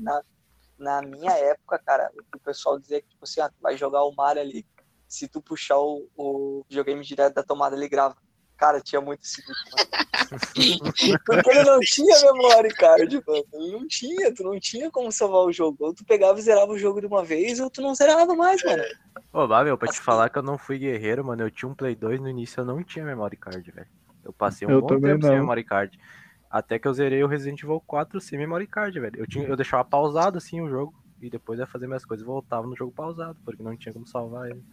na 0.77 1.01
minha 1.01 1.31
época, 1.31 1.79
cara, 1.85 2.11
o 2.35 2.39
pessoal 2.39 2.79
dizia 2.79 3.01
que, 3.01 3.09
tipo 3.09 3.23
assim, 3.23 3.41
ah, 3.41 3.49
tu 3.49 3.55
vai 3.61 3.77
jogar 3.77 4.03
o 4.03 4.13
Mario 4.15 4.41
ali, 4.41 4.65
se 5.07 5.27
tu 5.27 5.41
puxar 5.41 5.77
o, 5.77 6.07
o 6.15 6.63
videogame 6.69 7.03
direto 7.03 7.35
da 7.35 7.43
tomada, 7.43 7.75
ele 7.75 7.89
grava. 7.89 8.15
Cara, 8.61 8.79
tinha 8.79 9.01
muito 9.01 9.23
esse 9.23 9.41
vídeo, 9.41 9.55
mano. 9.71 9.89
Porque 11.25 11.49
ele 11.49 11.63
não 11.63 11.79
tinha 11.79 12.21
memory 12.21 12.69
card, 12.75 13.23
mano. 13.25 13.43
Ele 13.53 13.71
não 13.71 13.87
tinha, 13.87 14.31
tu 14.31 14.43
não 14.43 14.59
tinha 14.59 14.91
como 14.91 15.11
salvar 15.11 15.41
o 15.41 15.51
jogo. 15.51 15.77
Ou 15.79 15.95
tu 15.95 16.05
pegava 16.05 16.37
e 16.37 16.43
zerava 16.43 16.71
o 16.71 16.77
jogo 16.77 17.01
de 17.01 17.07
uma 17.07 17.23
vez, 17.23 17.59
ou 17.59 17.71
tu 17.71 17.81
não 17.81 17.95
zerava 17.95 18.35
mais, 18.35 18.63
mano. 18.63 18.83
Ô, 19.33 19.47
bah, 19.47 19.63
meu, 19.63 19.79
pra 19.79 19.87
te 19.87 19.93
Assim. 19.93 20.01
falar 20.03 20.29
que 20.29 20.37
eu 20.37 20.43
não 20.43 20.59
fui 20.59 20.77
guerreiro, 20.77 21.25
mano, 21.25 21.41
eu 21.41 21.49
tinha 21.49 21.67
um 21.67 21.73
Play 21.73 21.95
2 21.95 22.21
no 22.21 22.29
início, 22.29 22.61
eu 22.61 22.65
não 22.65 22.83
tinha 22.83 23.03
memory 23.03 23.35
card, 23.35 23.71
velho. 23.71 23.87
Eu 24.23 24.31
passei 24.31 24.67
um 24.67 24.71
Eu 24.71 24.81
bom 24.81 24.87
tempo 24.89 25.23
sem 25.23 25.31
não. 25.31 25.39
memory 25.39 25.63
card. 25.63 25.99
Até 26.47 26.77
que 26.77 26.87
eu 26.87 26.93
zerei 26.93 27.23
o 27.23 27.27
Resident 27.27 27.63
Evil 27.63 27.81
4 27.87 28.21
sem 28.21 28.37
memory 28.37 28.67
card, 28.67 28.99
velho. 28.99 29.17
Eu, 29.17 29.25
tinha, 29.25 29.47
eu 29.47 29.55
deixava 29.55 29.83
pausado 29.83 30.37
assim 30.37 30.61
o 30.61 30.69
jogo 30.69 30.93
e 31.19 31.31
depois 31.31 31.57
ia 31.59 31.65
fazer 31.65 31.87
minhas 31.87 32.05
coisas 32.05 32.23
e 32.23 32.27
voltava 32.27 32.67
no 32.67 32.75
jogo 32.75 32.91
pausado, 32.91 33.39
porque 33.43 33.63
não 33.63 33.75
tinha 33.75 33.91
como 33.91 34.05
salvar 34.05 34.51
ele. 34.51 34.63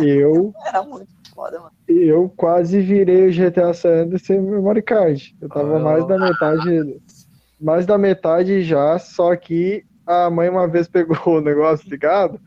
Eu, 0.00 0.52
era 0.66 0.82
muito 0.82 1.08
foda, 1.34 1.58
mano. 1.58 1.72
eu 1.88 2.28
quase 2.36 2.80
virei 2.80 3.28
o 3.28 3.32
GTA 3.32 3.72
San 3.74 4.02
Andreas 4.02 4.22
sem 4.22 4.40
memory 4.40 4.82
card. 4.82 5.36
Eu 5.40 5.48
tava 5.48 5.76
Ah. 5.76 5.80
mais 5.80 6.06
da 6.06 6.18
metade, 6.18 7.00
mais 7.60 7.86
da 7.86 7.98
metade 7.98 8.62
já, 8.62 8.98
só 8.98 9.34
que 9.36 9.84
a 10.06 10.28
mãe 10.30 10.48
uma 10.48 10.66
vez 10.66 10.88
pegou 10.88 11.16
o 11.26 11.40
negócio 11.40 11.88
ligado, 11.88 12.40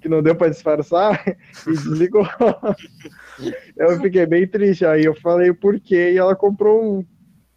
que 0.00 0.08
não 0.08 0.22
deu 0.22 0.34
pra 0.34 0.48
disfarçar, 0.48 1.22
e 1.66 1.70
desligou. 1.72 2.26
eu 3.76 4.00
fiquei 4.00 4.26
bem 4.26 4.46
triste. 4.46 4.84
Aí 4.84 5.04
eu 5.04 5.14
falei 5.14 5.50
o 5.50 5.54
porquê 5.54 6.12
e 6.12 6.18
ela 6.18 6.34
comprou 6.36 6.82
um. 6.82 7.04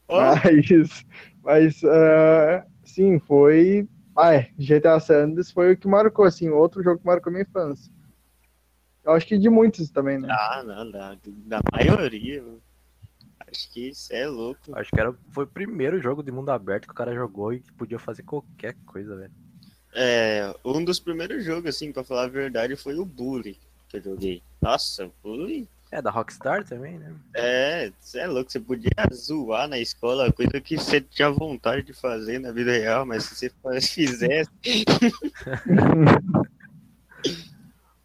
Ó, 0.07 0.21
Mas, 0.21 1.05
Mas, 1.43 1.83
uh, 1.83 2.63
sim, 2.83 3.19
foi. 3.19 3.87
Ah, 4.15 4.35
é, 4.35 4.49
GTA 4.59 4.99
Sanders 4.99 5.51
foi 5.51 5.73
o 5.73 5.77
que 5.77 5.87
marcou, 5.87 6.25
assim, 6.25 6.49
outro 6.49 6.83
jogo 6.83 6.99
que 6.99 7.05
marcou 7.05 7.31
minha 7.31 7.43
infância. 7.43 7.91
Eu 9.03 9.13
acho 9.13 9.27
que 9.27 9.37
de 9.37 9.49
muitos 9.49 9.89
também, 9.89 10.17
né? 10.17 10.29
Ah, 10.31 10.63
não, 10.63 10.89
da, 10.89 11.17
da 11.23 11.59
maioria. 11.71 12.43
Acho 13.39 13.69
que 13.71 13.89
isso 13.89 14.13
é 14.13 14.25
louco. 14.25 14.75
Acho 14.75 14.89
que 14.89 14.99
era, 14.99 15.13
foi 15.31 15.43
o 15.43 15.47
primeiro 15.47 16.01
jogo 16.01 16.23
de 16.23 16.31
mundo 16.31 16.49
aberto 16.49 16.85
que 16.85 16.91
o 16.91 16.95
cara 16.95 17.13
jogou 17.13 17.53
e 17.53 17.59
que 17.59 17.71
podia 17.73 17.99
fazer 17.99 18.23
qualquer 18.23 18.75
coisa, 18.85 19.15
velho. 19.15 19.31
É, 19.93 20.55
um 20.65 20.83
dos 20.83 20.99
primeiros 20.99 21.43
jogos, 21.43 21.69
assim, 21.69 21.91
pra 21.91 22.03
falar 22.03 22.23
a 22.23 22.27
verdade, 22.27 22.75
foi 22.75 22.97
o 22.97 23.05
Bully 23.05 23.59
que 23.93 23.97
eu 23.97 24.01
joguei. 24.01 24.41
Nossa, 24.61 25.09
Bully. 25.21 25.69
É, 25.91 26.01
da 26.01 26.09
Rockstar 26.09 26.63
também, 26.65 26.97
né? 26.97 27.13
É, 27.35 27.91
você 27.99 28.19
é 28.19 28.27
louco, 28.27 28.51
você 28.51 28.59
podia 28.59 28.89
zoar 29.13 29.67
na 29.67 29.77
escola, 29.77 30.31
coisa 30.31 30.59
que 30.59 30.75
você 30.75 30.99
tinha 30.99 31.29
vontade 31.29 31.83
de 31.83 31.93
fazer 31.93 32.39
na 32.39 32.51
vida 32.51 32.71
real, 32.71 33.05
mas 33.05 33.25
se 33.25 33.51
você 33.51 33.81
fizesse. 33.81 34.49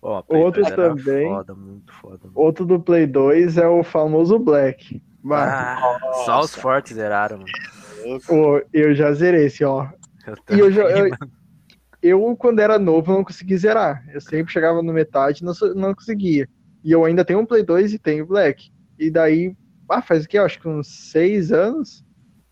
Ó, 0.01 0.23
Outro 0.29 0.63
também. 0.77 1.29
Foda, 1.29 1.55
muito 1.55 1.93
foda. 1.95 2.21
Mano. 2.25 2.33
Outro 2.35 2.65
do 2.65 2.81
Play 2.81 3.07
2 3.07 3.59
é 3.59 3.67
o 3.67 3.83
famoso 3.83 4.39
Black. 4.39 5.03
Ah, 5.31 5.99
só 6.25 6.41
os 6.41 6.55
fortes 6.55 6.95
zeraram, 6.95 7.39
mano. 7.39 8.23
Oh, 8.29 8.61
eu 8.73 8.95
já 8.95 9.13
zerei 9.13 9.47
esse, 9.47 9.65
ó. 9.65 9.89
Eu 10.49 10.57
e 10.57 10.61
eu, 10.61 10.73
já, 10.73 10.83
eu, 10.83 11.11
eu, 12.01 12.37
quando 12.37 12.61
era 12.61 12.79
novo, 12.79 13.13
não 13.13 13.25
conseguia 13.25 13.59
zerar. 13.59 14.05
Eu 14.13 14.21
sempre 14.21 14.53
chegava 14.53 14.83
no 14.83 14.93
metade 14.93 15.43
e 15.43 15.45
não, 15.45 15.53
não 15.75 15.95
conseguia. 15.95 16.49
E 16.85 16.93
eu 16.93 17.05
ainda 17.05 17.25
tenho 17.25 17.41
um 17.41 17.47
Play 17.47 17.63
2 17.63 17.95
e 17.95 17.99
tenho 17.99 18.27
Black. 18.27 18.71
E 18.99 19.11
daí, 19.11 19.55
ah, 19.91 20.01
faz 20.01 20.25
o 20.25 20.29
que? 20.29 20.39
Acho 20.39 20.61
que 20.61 20.69
uns 20.69 21.11
seis 21.11 21.51
anos, 21.51 22.05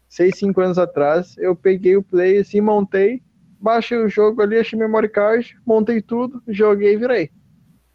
seis, 0.08 0.36
cinco 0.36 0.60
anos 0.60 0.78
atrás, 0.78 1.36
eu 1.38 1.54
peguei 1.54 1.96
o 1.96 2.02
Play 2.02 2.38
assim, 2.38 2.60
montei, 2.60 3.22
baixei 3.66 3.98
o 3.98 4.08
jogo 4.08 4.40
ali, 4.40 4.58
achei 4.58 4.78
memory 4.78 5.08
card, 5.08 5.58
montei 5.66 6.00
tudo, 6.00 6.40
joguei 6.46 6.94
e 6.94 6.96
virei. 6.96 7.30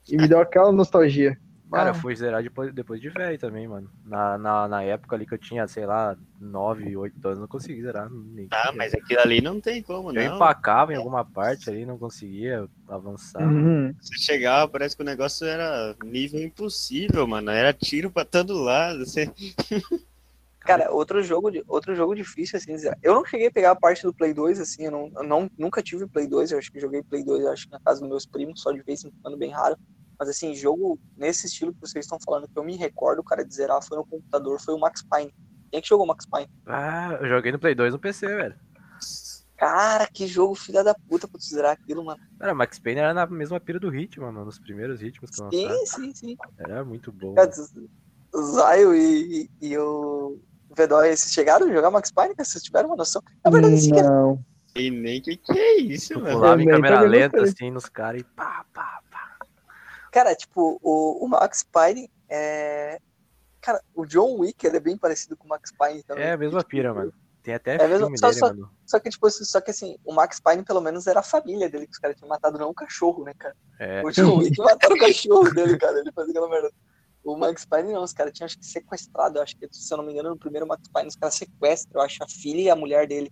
E 0.10 0.18
me 0.18 0.28
deu 0.28 0.40
aquela 0.42 0.72
nostalgia. 0.72 1.38
Cara, 1.72 1.92
ah. 1.92 1.94
fui 1.94 2.14
zerar 2.14 2.44
depois, 2.44 2.74
depois 2.74 3.00
de 3.00 3.08
velho 3.08 3.40
também, 3.40 3.66
mano. 3.66 3.90
Na, 4.06 4.38
na, 4.38 4.68
na 4.68 4.84
época 4.84 5.16
ali 5.16 5.26
que 5.26 5.34
eu 5.34 5.38
tinha, 5.38 5.66
sei 5.70 5.86
lá, 5.86 6.18
9, 6.38 6.98
8 6.98 7.26
anos, 7.26 7.40
não 7.40 7.48
consegui 7.48 7.82
zerar. 7.82 8.10
Nem 8.12 8.50
ah, 8.52 8.74
mas 8.76 8.94
aquilo 8.94 9.22
ali 9.22 9.40
não 9.40 9.62
tem 9.62 9.82
como, 9.82 10.12
não. 10.12 10.22
Eu 10.22 10.36
empacava 10.36 10.92
em 10.92 10.98
alguma 10.98 11.24
parte 11.24 11.70
ali, 11.70 11.86
não 11.86 11.98
conseguia 11.98 12.68
avançar. 12.90 13.42
Uhum. 13.42 13.96
Você 14.02 14.18
chegava, 14.18 14.70
parece 14.70 14.98
que 14.98 15.02
o 15.02 15.06
negócio 15.06 15.48
era 15.48 15.96
nível 16.04 16.42
impossível, 16.44 17.26
mano. 17.26 17.50
Era 17.50 17.72
tiro 17.72 18.12
pra 18.12 18.26
todo 18.26 18.62
lado. 18.62 19.06
Você... 19.06 19.32
Cara, 20.62 20.92
outro 20.92 21.24
jogo, 21.24 21.50
outro 21.68 21.96
jogo 21.96 22.16
difícil, 22.16 22.58
assim, 22.58 22.74
eu 23.02 23.16
não 23.16 23.26
cheguei 23.26 23.48
a 23.48 23.52
pegar 23.52 23.72
a 23.72 23.76
parte 23.76 24.04
do 24.04 24.14
Play 24.14 24.32
2, 24.34 24.60
assim, 24.60 24.86
eu, 24.86 24.92
não, 24.92 25.12
eu 25.16 25.24
não, 25.24 25.50
nunca 25.58 25.82
tive 25.82 26.08
Play 26.08 26.28
2, 26.28 26.52
eu 26.52 26.60
acho 26.60 26.72
que 26.72 26.80
joguei 26.80 27.02
Play 27.02 27.24
2, 27.24 27.46
acho 27.48 27.66
que 27.66 27.72
na 27.72 27.80
casa 27.80 28.00
dos 28.00 28.10
meus 28.10 28.26
primos, 28.28 28.62
só 28.62 28.72
de 28.72 28.84
vez 28.84 29.04
em 29.04 29.12
quando, 29.22 29.38
bem 29.38 29.50
raro. 29.50 29.76
Mas, 30.20 30.30
assim, 30.30 30.54
jogo 30.54 31.00
nesse 31.18 31.48
estilo 31.48 31.74
que 31.74 31.80
vocês 31.80 32.06
estão 32.06 32.20
falando, 32.24 32.48
que 32.48 32.58
eu 32.58 32.64
me 32.64 32.78
recordo, 32.78 33.20
o 33.20 33.24
cara 33.24 33.44
de 33.44 33.54
zerar 33.56 33.82
foi 33.84 33.98
no 33.98 34.06
computador, 34.06 34.62
foi 34.62 34.76
o 34.76 34.80
Max 34.80 35.02
Payne. 35.02 35.34
Quem 35.72 35.80
é 35.80 35.82
que 35.82 35.88
jogou 35.88 36.06
Max 36.06 36.28
Payne? 36.28 36.48
Ah, 36.68 37.18
eu 37.20 37.28
joguei 37.28 37.52
no 37.52 37.58
Play 37.58 37.74
2 37.74 37.94
no 37.94 38.00
PC, 38.00 38.28
velho. 38.28 38.56
Cara, 39.58 40.08
que 40.14 40.28
jogo 40.28 40.54
filha 40.54 40.84
da 40.84 40.94
puta 40.94 41.28
pra 41.28 41.40
tu 41.40 41.46
zerar 41.46 41.72
aquilo, 41.72 42.04
mano. 42.04 42.20
Cara, 42.40 42.54
Max 42.54 42.78
Payne 42.78 43.00
era 43.00 43.14
na 43.16 43.26
mesma 43.26 43.60
pira 43.60 43.80
do 43.80 43.90
ritmo, 43.90 44.26
mano, 44.26 44.46
nos 44.46 44.60
primeiros 44.60 45.02
ritmos 45.02 45.32
que 45.32 45.42
eu 45.42 45.52
Sim, 45.52 45.86
sim, 45.86 46.14
sim. 46.14 46.38
Era 46.58 46.86
muito 46.86 47.12
bom. 47.12 47.36
o 48.34 48.42
Zayo 48.44 48.94
e, 48.94 49.50
e, 49.62 49.68
e 49.70 49.78
o 49.78 50.40
V2, 50.76 51.16
vocês 51.16 51.34
chegaram 51.34 51.68
a 51.68 51.74
jogar 51.74 51.92
Max 51.92 52.12
Payne? 52.12 52.36
Vocês 52.38 52.64
tiveram 52.64 52.90
uma 52.90 52.96
noção? 52.96 53.22
Na 53.44 53.52
verdade, 53.52 53.76
assim, 53.76 53.92
não. 53.92 54.44
E 54.76 54.90
nem 54.90 55.22
que 55.22 55.36
que 55.36 55.60
é 55.60 55.78
isso, 55.78 56.14
mano. 56.20 56.32
Pulava 56.32 56.62
em 56.62 56.68
câmera 56.68 57.02
lenta, 57.02 57.42
assim, 57.44 57.70
nos 57.70 57.88
caras 57.88 58.22
e 58.22 58.24
pá, 58.24 58.66
pá, 58.74 59.02
Cara, 60.12 60.36
tipo, 60.36 60.78
o, 60.84 61.26
o 61.26 61.28
Max 61.28 61.64
Payne 61.64 62.12
é. 62.30 63.00
Cara, 63.62 63.82
o 63.96 64.06
John 64.06 64.40
Wick 64.40 64.66
ele 64.66 64.78
é 64.78 64.80
bem 64.80 64.98
parecido 64.98 65.38
com 65.38 65.46
o 65.46 65.50
Max 65.50 65.72
Payne 65.72 66.04
também. 66.04 66.26
É 66.26 66.34
a 66.34 66.38
mesma 66.38 66.64
pira, 66.64 66.90
tipo, 66.90 67.00
mano. 67.00 67.14
Tem 67.42 67.54
até 67.54 67.76
é 67.76 67.88
mesmo, 67.88 68.18
só, 68.18 68.28
dele, 68.28 68.40
só, 68.40 68.48
mano. 68.48 68.72
Só 68.86 69.00
que, 69.00 69.10
tipo, 69.10 69.30
só 69.30 69.62
que 69.62 69.72
assim, 69.72 69.98
o 70.04 70.14
Max 70.14 70.40
Payne 70.40 70.64
pelo 70.64 70.82
menos 70.82 71.08
era 71.08 71.22
a 71.22 71.24
família 71.24 71.70
dele, 71.70 71.88
que 71.88 71.94
os 71.94 71.98
caras 71.98 72.18
tinham 72.18 72.28
matado, 72.28 72.58
não 72.58 72.70
o 72.70 72.74
cachorro, 72.74 73.24
né, 73.24 73.34
cara? 73.38 73.56
É. 73.80 74.04
O 74.04 74.12
John 74.12 74.38
Wick 74.40 74.58
mataram 74.60 74.96
o 74.96 75.00
cachorro 75.00 75.54
dele, 75.54 75.78
cara. 75.78 76.00
Ele 76.00 76.12
fazia 76.12 76.32
aquela 76.32 76.50
merda. 76.50 76.72
O 77.24 77.38
Max 77.38 77.66
Payne 77.66 77.94
não, 77.94 78.04
os 78.04 78.14
caras 78.14 78.34
tinham 78.34 78.46
acho 78.46 78.58
que 78.58 78.66
sequestrado, 78.66 79.38
eu 79.38 79.44
acho 79.44 79.56
que, 79.56 79.68
se 79.72 79.94
eu 79.94 79.98
não 79.98 80.06
me 80.06 80.12
engano, 80.12 80.30
no 80.30 80.38
primeiro 80.38 80.68
Max 80.68 80.88
Payne, 80.88 81.10
os 81.10 81.16
caras 81.16 81.36
sequestram, 81.36 82.02
eu 82.02 82.06
acho, 82.06 82.24
a 82.24 82.28
filha 82.28 82.62
e 82.62 82.70
a 82.70 82.76
mulher 82.76 83.08
dele. 83.08 83.32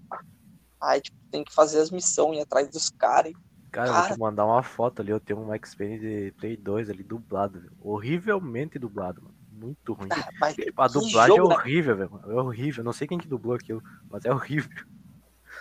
Aí, 0.82 1.02
tipo, 1.02 1.18
tem 1.32 1.44
que 1.44 1.54
fazer 1.54 1.80
as 1.80 1.92
missões, 1.92 2.38
ir 2.38 2.42
atrás 2.42 2.70
dos 2.70 2.90
caras. 2.90 3.34
Cara, 3.72 3.92
Cara, 3.92 4.08
vou 4.08 4.16
te 4.16 4.20
mandar 4.20 4.46
uma 4.46 4.64
foto 4.64 5.02
ali. 5.02 5.12
Eu 5.12 5.20
tenho 5.20 5.40
um 5.40 5.46
Max 5.46 5.76
Payne 5.76 6.00
de 6.00 6.34
Play 6.38 6.58
2 6.58 6.90
ali 6.90 7.04
dublado, 7.04 7.60
viu? 7.60 7.72
horrivelmente 7.82 8.80
dublado, 8.80 9.22
mano. 9.22 9.36
Muito 9.52 9.94
ruim. 9.94 10.08
Ah, 10.12 10.30
a 10.78 10.88
dublagem 10.88 11.36
é 11.36 11.38
jogo, 11.38 11.52
é 11.52 11.56
horrível, 11.56 11.98
né? 11.98 12.06
velho. 12.06 12.32
É 12.32 12.42
horrível. 12.42 12.84
Não 12.84 12.94
sei 12.94 13.08
quem 13.08 13.18
que 13.18 13.28
dublou 13.28 13.56
aquilo, 13.56 13.84
mas 14.10 14.24
é 14.24 14.32
horrível. 14.32 14.72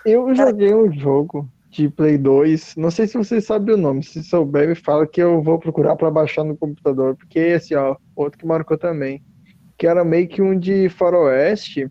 Eu 0.04 0.32
joguei 0.34 0.72
um 0.72 0.92
jogo 0.92 1.50
de 1.70 1.88
Play 1.88 2.16
2. 2.16 2.76
Não 2.76 2.90
sei 2.90 3.06
se 3.06 3.16
você 3.16 3.40
sabe 3.40 3.72
o 3.72 3.76
nome. 3.76 4.02
Se 4.02 4.22
souber, 4.22 4.68
me 4.68 4.74
fala 4.74 5.06
que 5.06 5.22
eu 5.22 5.42
vou 5.42 5.58
procurar 5.58 5.96
para 5.96 6.10
baixar 6.10 6.44
no 6.44 6.56
computador. 6.56 7.16
Porque 7.16 7.38
esse, 7.38 7.74
ó, 7.74 7.96
outro 8.16 8.38
que 8.38 8.46
marcou 8.46 8.78
também. 8.78 9.22
Que 9.76 9.86
era 9.86 10.04
meio 10.04 10.28
que 10.28 10.42
um 10.42 10.58
de 10.58 10.88
faroeste 10.88 11.84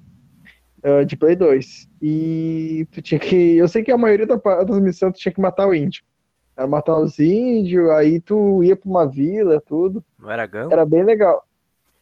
uh, 0.84 1.06
de 1.06 1.16
Play 1.16 1.36
2. 1.36 1.90
E 2.02 2.88
tu 2.92 3.02
tinha 3.02 3.20
que. 3.20 3.58
Eu 3.58 3.68
sei 3.68 3.84
que 3.84 3.92
a 3.92 3.98
maioria 3.98 4.26
das 4.26 4.80
missões 4.82 5.14
tu 5.14 5.20
tinha 5.20 5.34
que 5.34 5.42
matar 5.42 5.68
o 5.68 5.74
índio. 5.74 6.04
Era 6.56 6.68
matar 6.68 6.98
os 6.98 7.20
índios, 7.20 7.88
aí 7.92 8.20
tu 8.20 8.64
ia 8.64 8.76
pra 8.76 8.90
uma 8.90 9.08
vila, 9.08 9.62
tudo. 9.62 10.04
Não 10.18 10.32
era 10.32 10.48
Gun? 10.48 10.72
Era 10.72 10.86
bem 10.86 11.04
legal. 11.04 11.46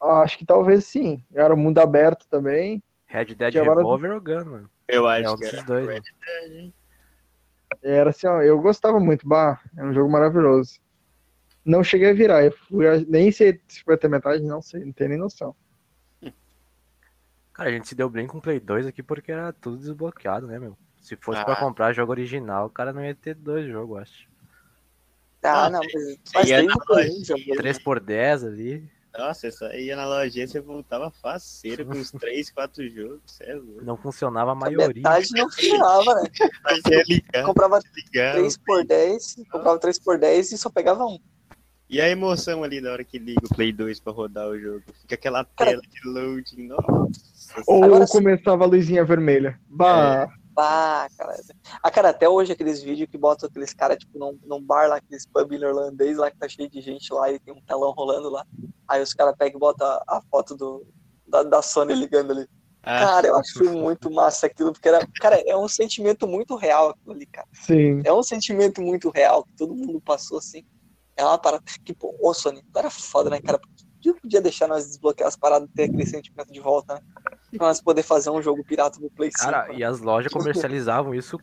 Acho 0.01 0.37
que 0.37 0.45
talvez 0.45 0.85
sim. 0.85 1.21
Era 1.33 1.53
um 1.53 1.57
mundo 1.57 1.79
aberto 1.79 2.25
também. 2.29 2.81
Red 3.05 3.35
Dead 3.35 3.53
Revolver 3.53 4.11
ou 4.11 4.21
Gun, 4.21 4.45
mano? 4.45 4.69
Eu 4.87 5.07
acho 5.07 5.33
é 5.33 5.37
que 5.37 5.45
era 5.45 5.63
dois, 5.63 5.87
Red 5.87 6.01
Dead, 6.01 6.57
hein? 6.57 6.73
Era 7.81 8.09
assim, 8.09 8.27
ó, 8.27 8.41
eu 8.41 8.59
gostava 8.61 8.99
muito, 8.99 9.27
bah, 9.27 9.59
é 9.77 9.83
um 9.83 9.93
jogo 9.93 10.11
maravilhoso. 10.11 10.79
Não 11.63 11.83
cheguei 11.83 12.11
a 12.11 12.13
virar, 12.13 12.43
eu 12.43 12.51
fui, 12.51 12.85
nem 13.07 13.31
sei 13.31 13.59
se 13.67 13.83
foi 13.83 13.95
até 13.95 14.07
metade, 14.07 14.43
não 14.43 14.61
sei, 14.61 14.85
não 14.85 14.91
tenho 14.91 15.09
nem 15.09 15.19
noção. 15.19 15.55
Cara, 17.55 17.69
a 17.69 17.71
gente 17.71 17.87
se 17.87 17.95
deu 17.95 18.09
bem 18.09 18.27
com 18.27 18.37
o 18.37 18.41
Play 18.41 18.59
2 18.59 18.85
aqui 18.85 19.01
porque 19.01 19.31
era 19.31 19.53
tudo 19.53 19.77
desbloqueado, 19.77 20.45
né, 20.45 20.59
meu? 20.59 20.77
Se 20.99 21.15
fosse 21.15 21.39
ah. 21.39 21.45
pra 21.45 21.55
comprar 21.55 21.93
jogo 21.93 22.11
original, 22.11 22.65
o 22.65 22.69
cara 22.69 22.91
não 22.91 23.03
ia 23.03 23.15
ter 23.15 23.33
dois 23.33 23.65
jogos, 23.65 24.01
acho. 24.01 24.27
Ah, 25.41 25.69
não, 25.69 25.79
mas 26.33 26.49
ia 26.49 26.63
na 26.63 26.73
loja, 26.89 27.35
3x10 27.35 28.47
ali. 28.47 28.91
Nossa, 29.17 29.47
isso 29.47 29.65
aí 29.65 29.85
ia 29.85 29.95
na 29.95 30.05
lojinha, 30.05 30.47
você 30.47 30.59
voltava 30.59 31.09
faceiro 31.09 31.85
com 31.85 31.93
uns 31.93 32.11
3, 32.11 32.49
4 32.51 32.89
jogos. 32.89 33.39
É 33.41 33.55
não 33.81 33.95
funcionava 33.95 34.51
a 34.51 34.55
maioria. 34.55 34.85
A 34.85 34.89
metade 34.89 35.29
não 35.33 35.49
funcionava, 35.49 36.15
né? 36.15 36.29
Mas 36.63 36.79
é 36.91 37.03
ligar, 37.03 37.45
comprava 37.45 37.79
3x10, 37.79 39.47
comprava 39.49 39.79
3x10 39.79 40.51
e 40.53 40.57
só 40.57 40.69
pegava 40.69 41.05
um. 41.05 41.19
E 41.87 42.01
a 42.01 42.09
emoção 42.09 42.63
ali 42.63 42.81
na 42.81 42.91
hora 42.91 43.03
que 43.03 43.19
liga 43.19 43.41
o 43.45 43.55
Play 43.55 43.71
2 43.71 43.99
pra 43.99 44.11
rodar 44.11 44.47
o 44.47 44.59
jogo? 44.59 44.83
Fica 45.01 45.15
aquela 45.15 45.43
tela 45.43 45.81
de 45.81 46.09
loading, 46.09 46.67
nossa. 46.67 47.61
Ou 47.67 47.83
Agora, 47.83 48.07
começava 48.07 48.63
a 48.63 48.67
luzinha 48.67 49.05
vermelha. 49.05 49.59
Bah. 49.67 50.27
É. 50.29 50.44
Ah, 50.57 51.07
cara. 51.17 51.35
Ah, 51.83 51.91
cara, 51.91 52.09
até 52.09 52.29
hoje 52.29 52.53
aqueles 52.53 52.81
vídeos 52.81 53.09
que 53.09 53.17
botam 53.17 53.49
aqueles 53.49 53.73
caras, 53.73 53.97
tipo, 53.97 54.17
num, 54.17 54.39
num 54.45 54.61
bar 54.61 54.87
lá, 54.87 54.97
aqueles 54.97 55.25
pub 55.25 55.51
irlandês 55.51 56.17
lá, 56.17 56.31
que 56.31 56.37
tá 56.37 56.47
cheio 56.47 56.69
de 56.69 56.81
gente 56.81 57.13
lá 57.13 57.31
e 57.31 57.39
tem 57.39 57.53
um 57.53 57.61
telão 57.61 57.91
rolando 57.91 58.29
lá. 58.29 58.45
Aí 58.87 59.01
os 59.01 59.13
caras 59.13 59.35
pegam 59.37 59.57
e 59.57 59.59
botam 59.59 59.85
a, 59.87 60.03
a 60.07 60.21
foto 60.29 60.55
do, 60.55 60.85
da, 61.27 61.43
da, 61.43 61.61
Sony 61.61 61.93
ligando 61.93 62.31
ali. 62.31 62.47
Ah. 62.83 62.99
Cara, 62.99 63.27
eu 63.27 63.35
acho 63.35 63.63
muito 63.63 64.11
massa 64.11 64.45
aquilo, 64.45 64.71
porque 64.71 64.87
era, 64.87 65.05
cara, 65.19 65.41
é 65.45 65.57
um 65.57 65.67
sentimento 65.67 66.27
muito 66.27 66.55
real 66.55 66.91
aquilo 66.91 67.15
ali, 67.15 67.25
cara. 67.25 67.47
Sim. 67.51 68.01
É 68.05 68.13
um 68.13 68.23
sentimento 68.23 68.81
muito 68.81 69.09
real, 69.09 69.43
que 69.43 69.53
todo 69.53 69.75
mundo 69.75 69.99
passou 69.99 70.37
assim. 70.37 70.63
É 71.17 71.23
uma 71.23 71.37
parada 71.37 71.63
que, 71.83 71.93
pô, 71.93 72.15
ô 72.21 72.33
Sony, 72.33 72.61
tu 72.71 72.79
era 72.79 72.89
foda, 72.89 73.29
né, 73.29 73.41
cara? 73.41 73.59
Porque 73.59 73.75
podia 74.13 74.41
deixar 74.41 74.67
nós 74.67 74.85
desbloquear 74.85 75.27
as 75.27 75.35
paradas 75.35 75.67
e 75.69 75.73
ter 75.73 75.83
aquele 75.83 76.05
sentimento 76.05 76.51
de 76.51 76.59
volta, 76.59 76.95
né? 76.95 77.01
Pra 77.57 77.67
nós 77.67 77.81
poder 77.81 78.03
fazer 78.03 78.29
um 78.29 78.41
jogo 78.41 78.63
pirata 78.63 78.99
no 78.99 79.09
Play 79.09 79.31
5. 79.31 79.51
Cara, 79.51 79.73
e 79.73 79.83
as 79.83 79.99
lojas 79.99 80.31
comercializavam 80.31 81.13
isso, 81.13 81.39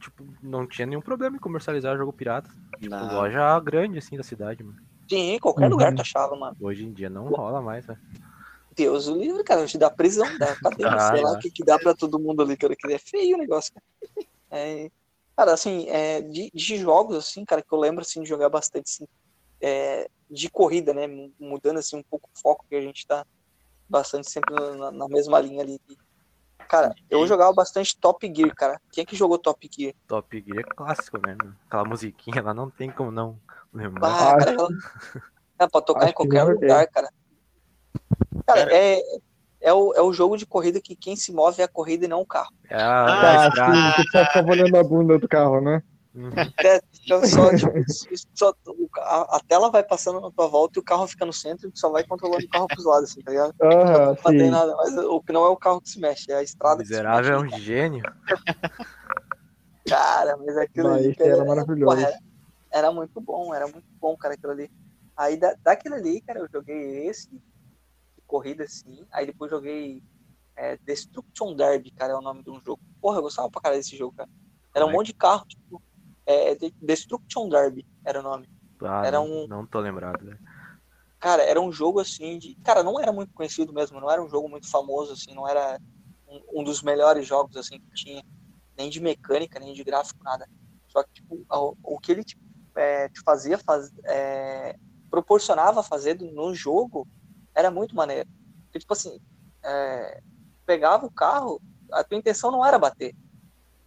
tipo, 0.00 0.24
não 0.42 0.66
tinha 0.66 0.86
nenhum 0.86 1.00
problema 1.00 1.36
em 1.36 1.40
comercializar 1.40 1.96
jogo 1.96 2.12
pirata. 2.12 2.50
Tipo, 2.80 2.94
não. 2.94 3.14
loja 3.14 3.58
grande, 3.60 3.98
assim, 3.98 4.16
da 4.16 4.22
cidade, 4.22 4.62
mano. 4.62 4.78
Sim, 5.08 5.38
qualquer 5.38 5.64
uhum. 5.64 5.70
lugar 5.70 5.94
tu 5.94 6.02
achava, 6.02 6.34
mano. 6.36 6.56
Hoje 6.60 6.84
em 6.84 6.92
dia 6.92 7.08
não 7.08 7.28
rola 7.28 7.62
mais, 7.62 7.86
velho. 7.86 7.98
Deus 8.74 9.08
o 9.08 9.16
livre, 9.16 9.42
cara, 9.42 9.66
te 9.66 9.78
dá 9.78 9.88
prisão, 9.88 10.26
dá 10.38 10.54
cadeia, 10.56 10.90
ah, 10.90 11.12
sei 11.12 11.22
lá 11.22 11.32
o 11.32 11.38
que, 11.38 11.50
que 11.50 11.64
dá 11.64 11.78
pra 11.78 11.94
todo 11.94 12.18
mundo 12.18 12.42
ali, 12.42 12.56
cara, 12.56 12.76
que 12.76 12.92
é 12.92 12.98
feio 12.98 13.36
o 13.36 13.38
negócio, 13.38 13.72
cara. 13.72 14.26
É, 14.50 14.90
cara, 15.34 15.54
assim, 15.54 15.88
é, 15.88 16.20
de, 16.20 16.50
de, 16.52 16.76
jogos, 16.76 17.16
assim, 17.16 17.44
cara, 17.44 17.62
que 17.62 17.72
eu 17.72 17.78
lembro, 17.78 18.02
assim, 18.02 18.22
de 18.22 18.28
jogar 18.28 18.50
bastante, 18.50 18.84
assim, 18.84 19.08
é, 19.62 20.10
de 20.30 20.50
corrida, 20.50 20.92
né, 20.92 21.06
mudando, 21.40 21.78
assim, 21.78 21.96
um 21.96 22.02
pouco 22.02 22.28
o 22.34 22.38
foco 22.38 22.66
que 22.68 22.76
a 22.76 22.80
gente 22.82 23.06
tá 23.06 23.24
bastante 23.88 24.30
sempre 24.30 24.54
na, 24.76 24.90
na 24.90 25.08
mesma 25.08 25.40
linha 25.40 25.62
ali 25.62 25.80
Cara, 26.68 26.92
eu 27.08 27.24
jogava 27.26 27.52
bastante 27.52 27.96
Top 27.96 28.32
Gear, 28.34 28.52
cara. 28.54 28.80
Quem 28.90 29.02
é 29.02 29.04
que 29.04 29.14
jogou 29.14 29.38
Top 29.38 29.68
Gear? 29.72 29.94
Top 30.08 30.42
Gear 30.44 30.58
é 30.60 30.62
clássico, 30.74 31.16
né? 31.24 31.36
Aquela 31.66 31.84
musiquinha 31.84 32.42
lá 32.42 32.52
não 32.52 32.68
tem 32.68 32.90
como 32.90 33.10
não 33.12 33.38
lembrar. 33.72 34.08
Acho- 34.08 34.36
cara, 34.38 34.50
aquela... 34.50 34.68
É 35.58 35.68
pra 35.68 35.80
tocar 35.80 36.00
acho 36.00 36.08
em 36.08 36.10
que 36.10 36.16
qualquer 36.16 36.44
não 36.44 36.52
lugar, 36.52 36.86
cara. 36.88 37.08
Cara, 38.46 38.60
Cara. 38.60 38.74
é, 38.74 39.00
é, 39.60 39.72
o, 39.72 39.94
é 39.94 40.02
o 40.02 40.12
jogo 40.12 40.36
de 40.36 40.44
corrida 40.44 40.80
que 40.80 40.94
quem 40.96 41.16
se 41.16 41.32
move 41.32 41.62
é 41.62 41.64
a 41.64 41.68
corrida 41.68 42.04
e 42.04 42.08
não 42.08 42.20
o 42.20 42.26
carro. 42.26 42.50
É 42.68 42.74
Ah, 42.74 43.42
a 43.44 43.48
estrada. 43.48 43.74
sim, 43.96 44.08
só 44.10 44.24
ficava 44.26 44.50
olhando 44.50 44.76
a 44.76 44.82
bunda 44.82 45.18
do 45.18 45.28
carro, 45.28 45.60
né? 45.60 45.82
Uhum. 46.16 46.30
É, 46.64 46.80
só, 47.26 47.54
tipo, 47.54 47.72
só- 48.34 48.54
o 48.66 48.88
a, 49.00 49.36
a 49.36 49.40
tela 49.40 49.70
vai 49.70 49.84
passando 49.84 50.18
na 50.18 50.30
tua 50.30 50.48
volta 50.48 50.78
e 50.78 50.80
o 50.80 50.84
carro 50.84 51.06
fica 51.06 51.26
no 51.26 51.32
centro 51.32 51.68
e 51.68 51.72
tu 51.72 51.78
só 51.78 51.90
vai 51.90 52.04
controlando 52.04 52.44
o 52.44 52.48
carro 52.48 52.68
pros 52.68 52.86
lados, 52.86 53.10
assim, 53.10 53.20
tá 53.20 53.30
ligado? 53.30 53.54
Aham, 53.62 54.16
Não 54.24 54.32
tem 54.36 54.50
nada, 54.50 54.74
mas 54.76 54.96
o 54.96 55.20
que 55.20 55.32
não 55.32 55.44
é 55.44 55.48
o 55.50 55.56
carro 55.56 55.80
que 55.80 55.90
se 55.90 56.00
mexe, 56.00 56.32
é 56.32 56.36
a 56.36 56.40
O 56.40 56.42
estrada 56.42 56.78
que 56.82 56.86
se 56.86 56.92
miserável 56.92 57.34
é 57.34 57.38
um 57.38 57.48
gênio. 57.48 58.02
Cara, 59.86 60.36
mas 60.38 60.56
aquilo 60.56 60.88
Mas 60.88 61.04
ali, 61.04 61.14
cara, 61.14 61.30
era 61.30 61.44
maravilhoso. 61.44 61.84
porra, 61.96 62.08
era, 62.08 62.18
era 62.72 62.92
muito 62.92 63.20
bom, 63.20 63.54
era 63.54 63.66
muito 63.68 63.86
bom, 64.00 64.16
cara, 64.16 64.34
aquilo 64.34 64.52
ali. 64.52 64.70
Aí 65.16 65.36
da, 65.36 65.54
daquele 65.62 65.94
ali, 65.94 66.20
cara, 66.22 66.40
eu 66.40 66.48
joguei 66.52 67.06
esse, 67.06 67.28
de 67.30 67.40
corrida 68.26 68.64
assim, 68.64 69.06
aí 69.12 69.26
depois 69.26 69.50
joguei 69.50 70.02
é, 70.56 70.76
Destruction 70.78 71.54
Derby, 71.54 71.90
cara, 71.92 72.14
é 72.14 72.16
o 72.16 72.20
nome 72.20 72.42
de 72.42 72.50
um 72.50 72.60
jogo. 72.64 72.80
Porra, 73.00 73.18
eu 73.18 73.22
gostava 73.22 73.48
pra 73.50 73.60
caralho 73.60 73.80
desse 73.80 73.96
jogo, 73.96 74.14
cara. 74.16 74.28
Era 74.74 74.84
um 74.86 74.90
é 74.90 74.92
monte 74.92 75.08
de 75.08 75.14
carro, 75.14 75.44
tipo, 75.46 75.80
é, 76.26 76.54
de- 76.54 76.74
Destruction 76.80 77.48
Derby 77.48 77.86
era 78.04 78.20
o 78.20 78.22
nome. 78.22 78.48
Ah, 78.82 79.06
Era 79.06 79.18
não, 79.18 79.26
um- 79.26 79.46
não 79.46 79.66
tô 79.66 79.80
lembrado, 79.80 80.24
velho. 80.24 80.38
Cara, 81.18 81.42
era 81.42 81.60
um 81.60 81.72
jogo 81.72 81.98
assim 82.00 82.38
de. 82.38 82.54
Cara, 82.56 82.82
não 82.82 83.00
era 83.00 83.10
muito 83.12 83.32
conhecido 83.32 83.72
mesmo, 83.72 84.00
não 84.00 84.10
era 84.10 84.22
um 84.22 84.28
jogo 84.28 84.48
muito 84.48 84.68
famoso, 84.68 85.12
assim, 85.12 85.34
não 85.34 85.48
era 85.48 85.80
um, 86.28 86.60
um 86.60 86.64
dos 86.64 86.82
melhores 86.82 87.26
jogos 87.26 87.56
assim 87.56 87.80
que 87.80 87.90
tinha, 87.94 88.22
nem 88.76 88.90
de 88.90 89.00
mecânica, 89.00 89.58
nem 89.58 89.72
de 89.72 89.82
gráfico, 89.82 90.22
nada. 90.22 90.46
Só 90.88 91.02
que, 91.02 91.10
tipo, 91.14 91.42
o, 91.50 91.76
o 91.82 91.98
que 91.98 92.12
ele 92.12 92.22
te, 92.22 92.38
é, 92.76 93.08
te 93.08 93.20
fazia 93.22 93.56
faz, 93.58 93.90
é, 94.04 94.76
proporcionava 95.10 95.82
fazer 95.82 96.20
no 96.20 96.54
jogo 96.54 97.08
era 97.54 97.70
muito 97.70 97.96
maneiro. 97.96 98.28
Porque, 98.64 98.78
tipo 98.80 98.92
assim, 98.92 99.18
é, 99.64 100.20
pegava 100.66 101.06
o 101.06 101.10
carro, 101.10 101.60
a 101.92 102.04
tua 102.04 102.18
intenção 102.18 102.50
não 102.50 102.64
era 102.64 102.78
bater. 102.78 103.14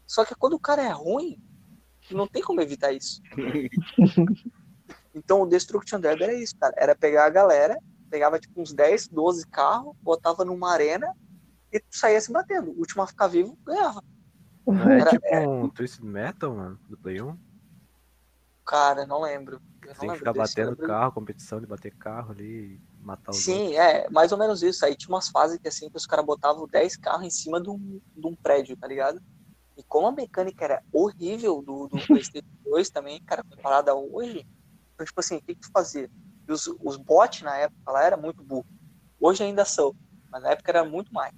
Só 0.07 0.25
que 0.25 0.33
quando 0.35 0.53
o 0.53 0.59
cara 0.59 0.81
é 0.81 0.89
ruim, 0.89 1.39
não 2.15 2.27
tem 2.27 2.41
como 2.41 2.61
evitar 2.61 2.91
isso. 2.91 3.21
Então 5.13 5.41
o 5.41 5.45
Destruction 5.47 5.99
Derby 5.99 6.23
era 6.23 6.33
isso, 6.33 6.55
cara. 6.57 6.73
Era 6.77 6.95
pegar 6.95 7.25
a 7.25 7.29
galera, 7.29 7.77
pegava 8.09 8.39
tipo 8.39 8.61
uns 8.61 8.71
10, 8.71 9.07
12 9.07 9.45
carros, 9.47 9.95
botava 10.01 10.45
numa 10.45 10.71
arena 10.71 11.11
e 11.71 11.79
tu 11.79 11.97
saía 11.97 12.21
se 12.21 12.31
batendo. 12.31 12.71
O 12.71 12.79
último 12.79 13.01
a 13.01 13.07
ficar 13.07 13.27
vivo 13.27 13.57
ganhava. 13.65 14.03
Não 14.65 14.89
é 14.89 14.99
Era- 15.01 15.09
tipo 15.09 15.25
um 15.49 15.67
Twisted 15.69 16.05
Metal, 16.05 16.53
mano, 16.55 16.79
do 16.87 16.95
Play 16.97 17.21
1? 17.21 17.35
Cara, 18.65 19.05
não 19.07 19.21
lembro. 19.21 19.55
Eu 19.55 19.61
Você 19.81 19.87
não 19.87 19.95
tem 19.95 19.95
que 19.95 20.05
lembro 20.05 20.17
ficar 20.19 20.33
batendo 20.33 20.69
lembro- 20.69 20.87
carro, 20.87 21.11
competição 21.11 21.59
de 21.59 21.65
bater 21.65 21.95
carro 21.95 22.31
ali, 22.31 22.79
matar 23.01 23.31
os 23.31 23.47
outros. 23.47 23.67
Sim, 23.69 23.75
é, 23.77 24.07
mais 24.11 24.31
ou 24.31 24.37
menos 24.37 24.61
isso. 24.61 24.85
Aí 24.85 24.95
tinha 24.95 25.13
umas 25.13 25.27
fases 25.29 25.57
que 25.57 25.67
assim, 25.67 25.89
que 25.89 25.97
os 25.97 26.05
caras 26.05 26.23
botavam 26.25 26.67
10 26.67 26.95
carros 26.95 27.25
em 27.25 27.31
cima 27.31 27.59
de 27.59 27.69
um, 27.69 27.99
de 28.15 28.27
um 28.27 28.35
prédio, 28.35 28.77
tá 28.77 28.85
ligado? 28.87 29.19
E 29.79 29.83
como 29.83 30.07
a 30.07 30.11
mecânica 30.11 30.65
era 30.65 30.83
horrível 30.91 31.61
do, 31.61 31.87
do 31.87 31.97
PlayStation 32.05 32.45
2 32.65 32.89
também, 32.89 33.21
cara, 33.21 33.41
comparada 33.43 33.91
a 33.91 33.95
hoje, 33.95 34.45
então, 34.93 35.05
tipo 35.05 35.19
assim, 35.21 35.37
o 35.37 35.41
que, 35.41 35.55
que 35.55 35.61
tu 35.61 35.71
fazia? 35.71 36.11
E 36.45 36.51
os, 36.51 36.67
os 36.83 36.97
bots 36.97 37.41
na 37.41 37.55
época 37.55 37.89
lá 37.89 38.03
era 38.03 38.17
muito 38.17 38.43
burro. 38.43 38.65
Hoje 39.17 39.41
ainda 39.41 39.63
são, 39.63 39.95
mas 40.29 40.43
na 40.43 40.49
época 40.49 40.69
era 40.69 40.83
muito 40.83 41.13
mais. 41.13 41.33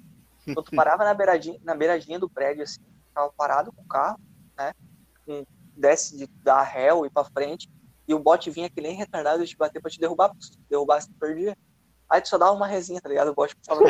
Então 0.47 0.63
tu 0.63 0.75
parava 0.75 1.03
na 1.03 1.13
beiradinha, 1.13 1.59
na 1.63 1.75
beiradinha 1.75 2.17
do 2.17 2.27
prédio, 2.27 2.63
assim, 2.63 2.81
tava 3.13 3.31
parado 3.37 3.71
com 3.71 3.83
o 3.83 3.87
carro, 3.87 4.19
né? 4.57 4.73
Com, 5.23 5.45
desce 5.77 6.17
de, 6.17 6.25
da 6.43 6.63
réu 6.63 7.05
e 7.05 7.09
pra 7.11 7.23
frente, 7.23 7.69
e 8.07 8.13
o 8.15 8.19
bot 8.19 8.49
vinha 8.49 8.69
que 8.69 8.81
nem 8.81 8.95
retardado 8.95 9.45
te 9.45 9.55
bater 9.55 9.79
pra 9.79 9.91
te 9.91 9.99
derrubar, 9.99 10.29
porque 10.29 10.45
se 10.45 10.59
derrubasse, 10.67 11.07
tu 11.07 11.15
perdia. 11.19 11.55
Aí 12.11 12.19
tu 12.19 12.27
só 12.27 12.37
dava 12.37 12.51
uma 12.51 12.67
resinha, 12.67 12.99
tá 12.99 13.07
ligado? 13.07 13.29
O 13.29 13.33
bot 13.33 13.55
passava. 13.55 13.85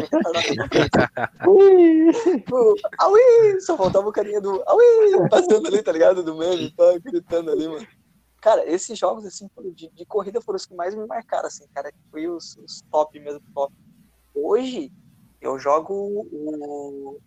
Ui! 1.47 2.13
Tipo, 2.13 2.75
Aui! 2.99 3.59
Só 3.61 3.75
faltava 3.75 4.07
o 4.07 4.11
carinha 4.11 4.39
do 4.39 4.63
Aui! 4.67 5.27
Passando 5.27 5.67
ali, 5.67 5.81
tá 5.81 5.91
ligado? 5.91 6.21
Do 6.21 6.35
meme, 6.37 6.71
pá, 6.71 6.83
gritando 7.03 7.49
ali, 7.49 7.67
mano. 7.67 7.87
Cara, 8.39 8.63
esses 8.69 8.97
jogos, 8.97 9.25
assim, 9.25 9.49
de, 9.73 9.89
de 9.89 10.05
corrida 10.05 10.39
foram 10.39 10.57
os 10.57 10.67
que 10.67 10.75
mais 10.75 10.93
me 10.93 11.03
marcaram, 11.07 11.47
assim, 11.47 11.65
cara. 11.73 11.91
Foi 12.11 12.27
os, 12.27 12.55
os 12.57 12.83
top 12.91 13.19
mesmo, 13.19 13.41
top. 13.55 13.73
Hoje, 14.35 14.93
eu 15.41 15.57
jogo 15.57 15.93
o. 16.31 17.19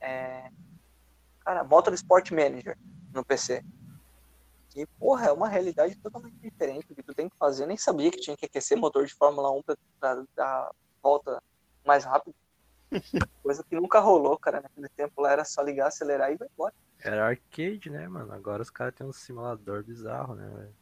É, 0.00 0.50
cara, 1.44 1.62
Motorsport 1.62 2.30
Manager 2.30 2.78
no 3.12 3.22
PC. 3.22 3.62
E, 4.76 4.86
porra, 4.98 5.26
é 5.26 5.32
uma 5.32 5.48
realidade 5.48 5.96
totalmente 5.96 6.36
diferente 6.36 6.86
do 6.88 6.94
que 6.94 7.02
tu 7.02 7.14
tem 7.14 7.28
que 7.28 7.36
fazer. 7.36 7.64
Eu 7.64 7.68
nem 7.68 7.76
sabia 7.76 8.10
que 8.10 8.20
tinha 8.20 8.36
que 8.36 8.46
aquecer 8.46 8.76
motor 8.76 9.06
de 9.06 9.14
Fórmula 9.14 9.50
1 9.50 9.62
pra, 9.62 9.76
pra 9.98 10.24
dar 10.36 10.70
volta 11.02 11.42
mais 11.84 12.04
rápido. 12.04 12.34
Coisa 13.42 13.64
que 13.64 13.76
nunca 13.76 13.98
rolou, 13.98 14.38
cara. 14.38 14.60
Naquele 14.60 14.88
tempo 14.90 15.20
lá 15.22 15.32
era 15.32 15.44
só 15.44 15.62
ligar, 15.62 15.88
acelerar 15.88 16.32
e 16.32 16.36
vai 16.36 16.48
embora. 16.52 16.74
Era 17.00 17.26
arcade, 17.26 17.90
né, 17.90 18.06
mano? 18.08 18.32
Agora 18.32 18.62
os 18.62 18.70
caras 18.70 18.94
têm 18.94 19.06
um 19.06 19.12
simulador 19.12 19.82
bizarro, 19.84 20.34
né, 20.34 20.48
velho? 20.48 20.74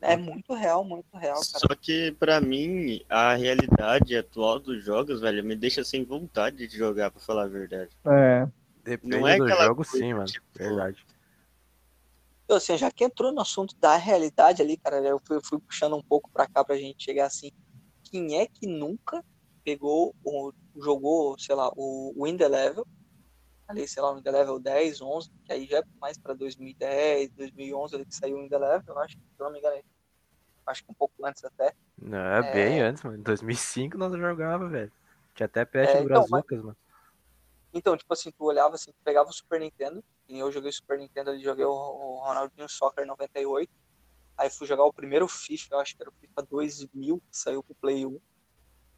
É 0.00 0.16
muito 0.16 0.52
real, 0.52 0.84
muito 0.84 1.16
real, 1.16 1.34
cara. 1.34 1.58
Só 1.60 1.74
que 1.80 2.10
pra 2.12 2.40
mim, 2.40 3.04
a 3.08 3.34
realidade 3.34 4.16
atual 4.16 4.58
dos 4.58 4.84
jogos, 4.84 5.20
velho, 5.20 5.44
me 5.44 5.54
deixa 5.54 5.84
sem 5.84 6.04
vontade 6.04 6.66
de 6.66 6.76
jogar, 6.76 7.10
pra 7.10 7.20
falar 7.20 7.44
a 7.44 7.48
verdade. 7.48 7.96
É, 8.04 8.48
Depende 8.82 9.16
não 9.16 9.28
é 9.28 9.36
do 9.36 9.48
jogo, 9.48 9.84
coisa, 9.84 9.96
sim, 9.96 10.12
mano. 10.12 10.26
tipo, 10.26 10.46
Verdade. 10.54 11.04
Então, 12.46 12.58
assim, 12.58 12.78
já 12.78 12.92
que 12.92 13.02
entrou 13.02 13.32
no 13.32 13.40
assunto 13.40 13.74
da 13.76 13.96
realidade 13.96 14.62
ali, 14.62 14.76
cara, 14.76 14.98
eu 15.04 15.20
fui, 15.26 15.40
fui 15.44 15.58
puxando 15.58 15.96
um 15.96 16.02
pouco 16.02 16.30
pra 16.32 16.46
cá 16.46 16.64
pra 16.64 16.76
gente 16.76 17.02
chegar 17.02 17.26
assim. 17.26 17.50
Quem 18.04 18.38
é 18.38 18.46
que 18.46 18.68
nunca 18.68 19.20
pegou, 19.64 20.14
ou 20.22 20.54
jogou, 20.76 21.36
sei 21.40 21.56
lá, 21.56 21.68
o 21.76 22.14
Wind 22.24 22.40
Level, 22.40 22.86
ali, 23.66 23.88
sei 23.88 24.00
lá, 24.00 24.12
o 24.12 24.14
Wind 24.14 24.26
Level 24.28 24.60
10, 24.60 25.00
11, 25.00 25.28
que 25.44 25.52
aí 25.52 25.66
já 25.66 25.78
é 25.78 25.82
mais 26.00 26.16
pra 26.18 26.34
2010, 26.34 27.30
2011 27.30 27.96
ali 27.96 28.06
que 28.06 28.14
saiu 28.14 28.36
o 28.36 28.40
Wind 28.40 28.52
Level, 28.52 28.82
eu 28.86 28.98
acho, 29.00 29.16
que, 29.16 29.22
se 29.22 29.40
eu 29.40 29.44
não 29.46 29.52
me 29.52 29.58
engano, 29.58 29.82
acho 30.66 30.84
que 30.84 30.92
um 30.92 30.94
pouco 30.94 31.26
antes 31.26 31.44
até. 31.44 31.74
Não, 32.00 32.18
é 32.18 32.42
bem 32.52 32.80
antes, 32.80 33.02
mano. 33.02 33.18
Em 33.18 33.22
2005 33.22 33.98
nós 33.98 34.12
jogava, 34.12 34.68
velho. 34.68 34.92
Tinha 35.34 35.46
até 35.46 35.64
patch 35.64 35.94
É, 35.94 35.98
no 35.98 36.04
então, 36.04 36.22
Brazucas, 36.22 36.60
mano. 36.60 36.76
Então, 37.76 37.94
tipo 37.94 38.10
assim, 38.10 38.30
tu 38.30 38.44
olhava 38.44 38.74
assim, 38.74 38.90
tu 38.90 38.96
pegava 39.04 39.28
o 39.28 39.32
Super 39.34 39.60
Nintendo, 39.60 40.02
e 40.26 40.38
eu 40.38 40.50
joguei 40.50 40.70
o 40.70 40.72
Super 40.72 40.98
Nintendo 40.98 41.28
ali, 41.28 41.42
joguei 41.42 41.66
o, 41.66 41.70
o 41.70 42.20
Ronaldinho 42.24 42.66
Soccer 42.70 43.06
98, 43.06 43.70
aí 44.34 44.48
fui 44.48 44.66
jogar 44.66 44.84
o 44.84 44.92
primeiro 44.92 45.28
FIFA, 45.28 45.74
eu 45.74 45.80
acho 45.80 45.94
que 45.94 46.02
era 46.02 46.08
o 46.08 46.14
FIFA 46.14 46.42
2000, 46.48 47.18
que 47.18 47.36
saiu 47.36 47.62
pro 47.62 47.74
Play 47.74 48.06
1, 48.06 48.18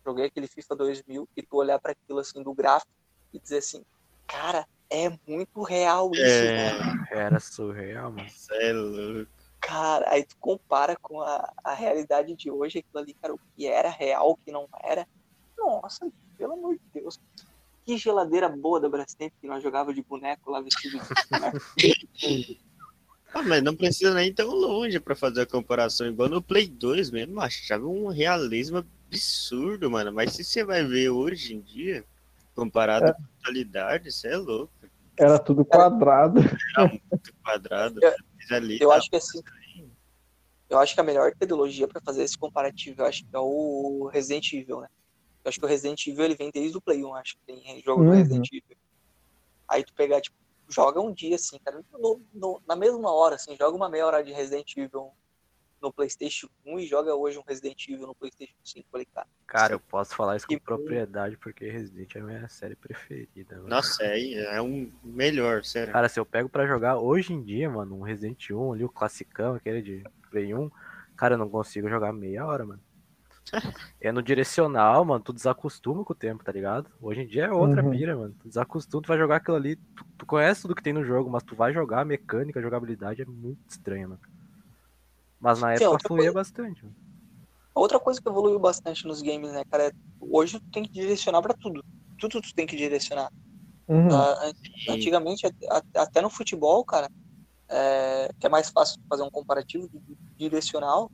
joguei 0.06 0.26
aquele 0.26 0.46
FIFA 0.46 0.76
2000, 0.76 1.28
e 1.36 1.42
tu 1.42 1.56
olhar 1.56 1.80
para 1.80 1.90
aquilo 1.90 2.20
assim, 2.20 2.40
do 2.40 2.54
gráfico, 2.54 2.92
e 3.32 3.40
dizer 3.40 3.58
assim, 3.58 3.84
cara, 4.28 4.64
é 4.88 5.10
muito 5.26 5.60
real 5.62 6.12
isso, 6.12 6.22
É. 6.22 6.72
velho. 6.72 7.06
Era 7.10 7.40
surreal, 7.40 8.12
mano. 8.12 8.30
Cê 8.30 8.54
é 8.62 8.72
louco. 8.72 9.32
Cara, 9.60 10.08
aí 10.08 10.24
tu 10.24 10.36
compara 10.38 10.96
com 11.02 11.20
a, 11.20 11.52
a 11.64 11.74
realidade 11.74 12.32
de 12.36 12.48
hoje, 12.48 12.78
aquilo 12.78 13.02
ali, 13.02 13.12
cara, 13.14 13.34
o 13.34 13.40
que 13.56 13.66
era 13.66 13.88
real, 13.88 14.30
o 14.30 14.36
que 14.36 14.52
não 14.52 14.68
era. 14.84 15.04
Nossa, 15.58 16.08
pelo 16.36 16.52
amor 16.52 16.74
de 16.76 17.00
Deus. 17.00 17.18
Que 17.88 17.96
geladeira 17.96 18.50
boa 18.50 18.78
da 18.78 18.86
Brastemp 18.86 19.32
que 19.40 19.46
nós 19.46 19.62
jogava 19.62 19.94
de 19.94 20.02
boneco 20.02 20.50
lá 20.50 20.60
vestido 20.60 20.98
de 21.78 22.58
Ah, 23.32 23.42
mas 23.42 23.62
não 23.62 23.74
precisa 23.74 24.12
nem 24.12 24.30
tão 24.30 24.50
longe 24.50 25.00
pra 25.00 25.16
fazer 25.16 25.40
a 25.40 25.46
comparação. 25.46 26.06
Igual 26.06 26.28
no 26.28 26.42
Play 26.42 26.66
2 26.68 27.10
mesmo, 27.10 27.40
achava 27.40 27.86
um 27.86 28.08
realismo 28.08 28.84
absurdo, 29.08 29.90
mano. 29.90 30.12
Mas 30.12 30.34
se 30.34 30.44
você 30.44 30.62
vai 30.62 30.84
ver 30.84 31.08
hoje 31.08 31.54
em 31.54 31.60
dia, 31.62 32.04
comparado 32.54 33.06
É. 33.06 33.12
com 33.14 33.22
a 33.22 33.26
atualidade, 33.40 34.12
você 34.12 34.28
é 34.28 34.36
louco. 34.36 34.70
era 35.18 35.38
tudo 35.38 35.64
quadrado. 35.64 36.40
Muito 36.78 37.34
quadrado. 37.42 38.00
Ali, 38.50 38.78
Eu 38.82 38.90
tá- 38.90 38.96
acho 38.96 39.08
que 39.08 39.16
assim. 39.16 39.42
Eu 40.68 40.78
acho 40.78 40.94
que 40.94 41.00
a 41.00 41.04
melhor 41.04 41.32
trilogia 41.38 41.88
pra 41.88 42.02
fazer 42.02 42.22
esse 42.24 42.36
comparativo, 42.36 43.00
eu 43.00 43.06
acho 43.06 43.24
que 43.24 43.34
é 43.34 43.38
o 43.38 44.10
Resident 44.12 44.52
Evil, 44.52 44.82
né? 44.82 44.88
Eu 45.48 45.50
acho 45.50 45.58
que 45.60 45.64
o 45.64 45.68
Resident 45.68 46.06
Evil 46.06 46.24
ele 46.26 46.34
vem 46.34 46.50
desde 46.52 46.76
o 46.76 46.80
Play 46.80 47.02
1, 47.02 47.14
acho 47.14 47.34
que 47.36 47.40
tem 47.46 47.82
jogo 47.82 48.04
do 48.04 48.10
Uhum. 48.10 48.16
Resident 48.16 48.46
Evil. 48.52 48.76
Aí 49.66 49.82
tu 49.82 49.94
pegar, 49.94 50.20
tipo, 50.20 50.36
joga 50.68 51.00
um 51.00 51.12
dia 51.12 51.36
assim, 51.36 51.58
cara, 51.64 51.82
no- 51.90 52.20
no- 52.34 52.62
na 52.66 52.76
mesma 52.76 53.10
hora, 53.10 53.36
assim, 53.36 53.56
joga 53.56 53.74
uma 53.74 53.88
meia 53.88 54.06
hora 54.06 54.22
de 54.22 54.30
Resident 54.30 54.76
Evil 54.76 55.10
no 55.80 55.90
PlayStation 55.90 56.48
1 56.66 56.78
e 56.78 56.86
joga 56.86 57.14
hoje 57.14 57.38
um 57.38 57.42
Resident 57.46 57.82
Evil 57.88 58.08
no 58.08 58.14
PlayStation 58.14 58.52
5. 58.62 58.86
Falei, 58.90 59.06
cara, 59.06 59.26
Cara, 59.46 59.72
eu 59.72 59.80
posso 59.80 60.14
falar 60.14 60.36
isso 60.36 60.46
com 60.46 60.58
propriedade, 60.58 61.38
porque 61.38 61.70
Resident 61.70 62.14
é 62.14 62.18
a 62.18 62.22
minha 62.22 62.48
série 62.50 62.76
preferida, 62.76 63.56
mano. 63.56 63.68
Nossa, 63.68 64.04
é, 64.04 64.56
é 64.56 64.60
um 64.60 64.92
melhor, 65.02 65.64
sério. 65.64 65.90
Cara, 65.94 66.06
se 66.10 66.20
eu 66.20 66.26
pego 66.26 66.50
pra 66.50 66.66
jogar 66.66 66.98
hoje 66.98 67.32
em 67.32 67.42
dia, 67.42 67.70
mano, 67.70 67.96
um 67.96 68.02
Resident 68.02 68.50
1 68.50 68.74
ali, 68.74 68.84
o 68.84 68.90
classicão, 68.90 69.54
aquele 69.54 69.80
de 69.80 70.04
Play 70.30 70.54
1, 70.54 70.70
cara, 71.16 71.34
eu 71.34 71.38
não 71.38 71.48
consigo 71.48 71.88
jogar 71.88 72.12
meia 72.12 72.44
hora, 72.46 72.66
mano. 72.66 72.82
É 74.00 74.12
no 74.12 74.22
direcional, 74.22 75.04
mano, 75.04 75.22
tu 75.24 75.32
desacostuma 75.32 76.04
com 76.04 76.12
o 76.12 76.16
tempo, 76.16 76.44
tá 76.44 76.52
ligado? 76.52 76.90
Hoje 77.00 77.22
em 77.22 77.26
dia 77.26 77.46
é 77.46 77.52
outra 77.52 77.82
Uhum. 77.82 77.82
pira, 77.82 78.16
mano. 78.16 78.34
Tu 78.40 78.48
desacostuma, 78.48 79.02
tu 79.02 79.08
vai 79.08 79.18
jogar 79.18 79.36
aquilo 79.36 79.56
ali, 79.56 79.76
tu, 79.94 80.04
tu 80.16 80.26
conhece 80.26 80.62
tudo 80.62 80.74
que 80.74 80.82
tem 80.82 80.92
no 80.92 81.04
jogo, 81.04 81.30
mas 81.30 81.42
tu 81.42 81.56
vai 81.56 81.72
jogar 81.72 82.00
a 82.02 82.04
mecânica, 82.04 82.58
a 82.60 82.62
jogabilidade 82.62 83.22
é 83.22 83.26
muito 83.26 83.60
estranha, 83.68 84.08
mano. 84.08 84.20
Mas 85.40 85.58
na 85.58 85.72
Sim, 85.74 85.84
época 85.88 85.98
fluía 85.98 86.30
bastante, 86.32 86.84
mano. 86.84 86.96
Outra 87.74 88.00
coisa 88.00 88.20
que 88.20 88.28
evoluiu 88.28 88.58
bastante 88.58 89.06
nos 89.06 89.22
games, 89.22 89.52
né, 89.52 89.62
cara, 89.70 89.88
é 89.88 89.92
hoje 90.20 90.58
tu 90.58 90.64
tem 90.72 90.82
que 90.84 90.90
direcionar 90.92 91.42
pra 91.42 91.54
tudo. 91.58 91.82
Tudo 92.18 92.40
tu 92.42 92.52
tem 92.54 92.66
que 92.66 92.76
direcionar. 92.76 93.30
Uhum. 93.88 94.28
An- 94.42 94.52
antigamente, 94.88 95.46
até 95.96 96.20
no 96.22 96.30
futebol, 96.30 96.84
cara, 96.84 97.08
é, 97.70 98.28
que 98.40 98.46
é 98.46 98.50
mais 98.50 98.70
fácil 98.70 98.96
fazer 99.10 99.22
um 99.24 99.30
comparativo 99.30 99.88
direcional, 100.38 101.10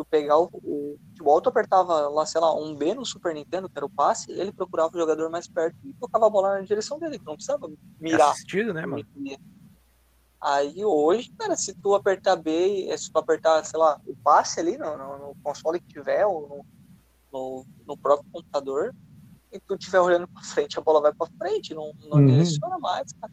tu 0.00 0.04
pegar 0.06 0.38
o, 0.38 0.48
o 0.54 0.96
futebol, 1.08 1.40
tu 1.42 1.48
apertava 1.50 2.08
lá, 2.08 2.24
sei 2.24 2.40
lá, 2.40 2.54
um 2.58 2.74
B 2.74 2.94
no 2.94 3.04
Super 3.04 3.34
Nintendo, 3.34 3.68
que 3.68 3.76
era 3.78 3.84
o 3.84 3.90
passe, 3.90 4.30
ele 4.32 4.50
procurava 4.52 4.90
o 4.94 4.98
jogador 4.98 5.28
mais 5.30 5.46
perto 5.46 5.76
e 5.84 5.92
tocava 5.94 6.26
a 6.26 6.30
bola 6.30 6.54
na 6.58 6.62
direção 6.62 6.98
dele, 6.98 7.18
tu 7.18 7.24
não 7.26 7.34
precisava 7.34 7.66
É 7.66 7.70
mirar. 7.98 8.30
assistido, 8.30 8.72
né, 8.72 8.86
mano? 8.86 9.06
Aí 10.40 10.82
hoje, 10.84 11.30
cara, 11.38 11.54
se 11.54 11.74
tu 11.74 11.94
apertar 11.94 12.34
B, 12.36 12.86
eh, 12.88 12.96
se 12.96 13.12
tu 13.12 13.18
apertar, 13.18 13.62
sei 13.64 13.78
lá, 13.78 14.00
o 14.06 14.16
passe 14.16 14.58
ali 14.58 14.78
no, 14.78 14.96
no- 14.96 15.18
no 15.18 15.34
console 15.42 15.78
que 15.80 15.88
tiver, 15.88 16.24
ou 16.24 16.48
no, 16.48 16.66
no, 17.30 17.66
no 17.86 17.98
próprio 17.98 18.26
computador, 18.32 18.94
e 19.52 19.60
tu 19.60 19.74
estiver 19.74 20.00
olhando 20.00 20.26
pra 20.28 20.42
frente, 20.42 20.78
a 20.78 20.82
bola 20.82 21.02
vai 21.02 21.12
pra 21.12 21.26
frente, 21.38 21.74
não, 21.74 21.92
não 22.08 22.18
Uhum. 22.20 22.26
direciona 22.26 22.78
mais, 22.78 23.12
cara. 23.20 23.32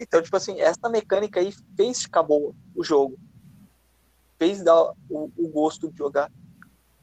Então, 0.00 0.20
tipo 0.20 0.36
assim, 0.36 0.58
essa 0.60 0.88
mecânica 0.90 1.38
aí 1.38 1.52
fez 1.76 2.02
ficar 2.02 2.24
boa 2.24 2.52
o 2.74 2.82
jogo. 2.82 3.16
Fez 4.38 4.62
dar 4.62 4.92
o, 5.08 5.30
o 5.36 5.48
gosto 5.48 5.90
de 5.90 5.96
jogar. 5.96 6.30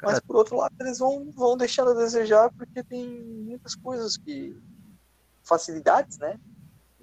Mas 0.01 0.19
por 0.19 0.35
outro 0.35 0.57
lado, 0.57 0.73
eles 0.79 0.97
vão, 0.97 1.31
vão 1.31 1.55
deixando 1.55 1.91
a 1.91 1.95
desejar 1.95 2.51
porque 2.53 2.83
tem 2.83 3.23
muitas 3.23 3.75
coisas 3.75 4.17
que. 4.17 4.57
facilidades, 5.43 6.17
né? 6.17 6.35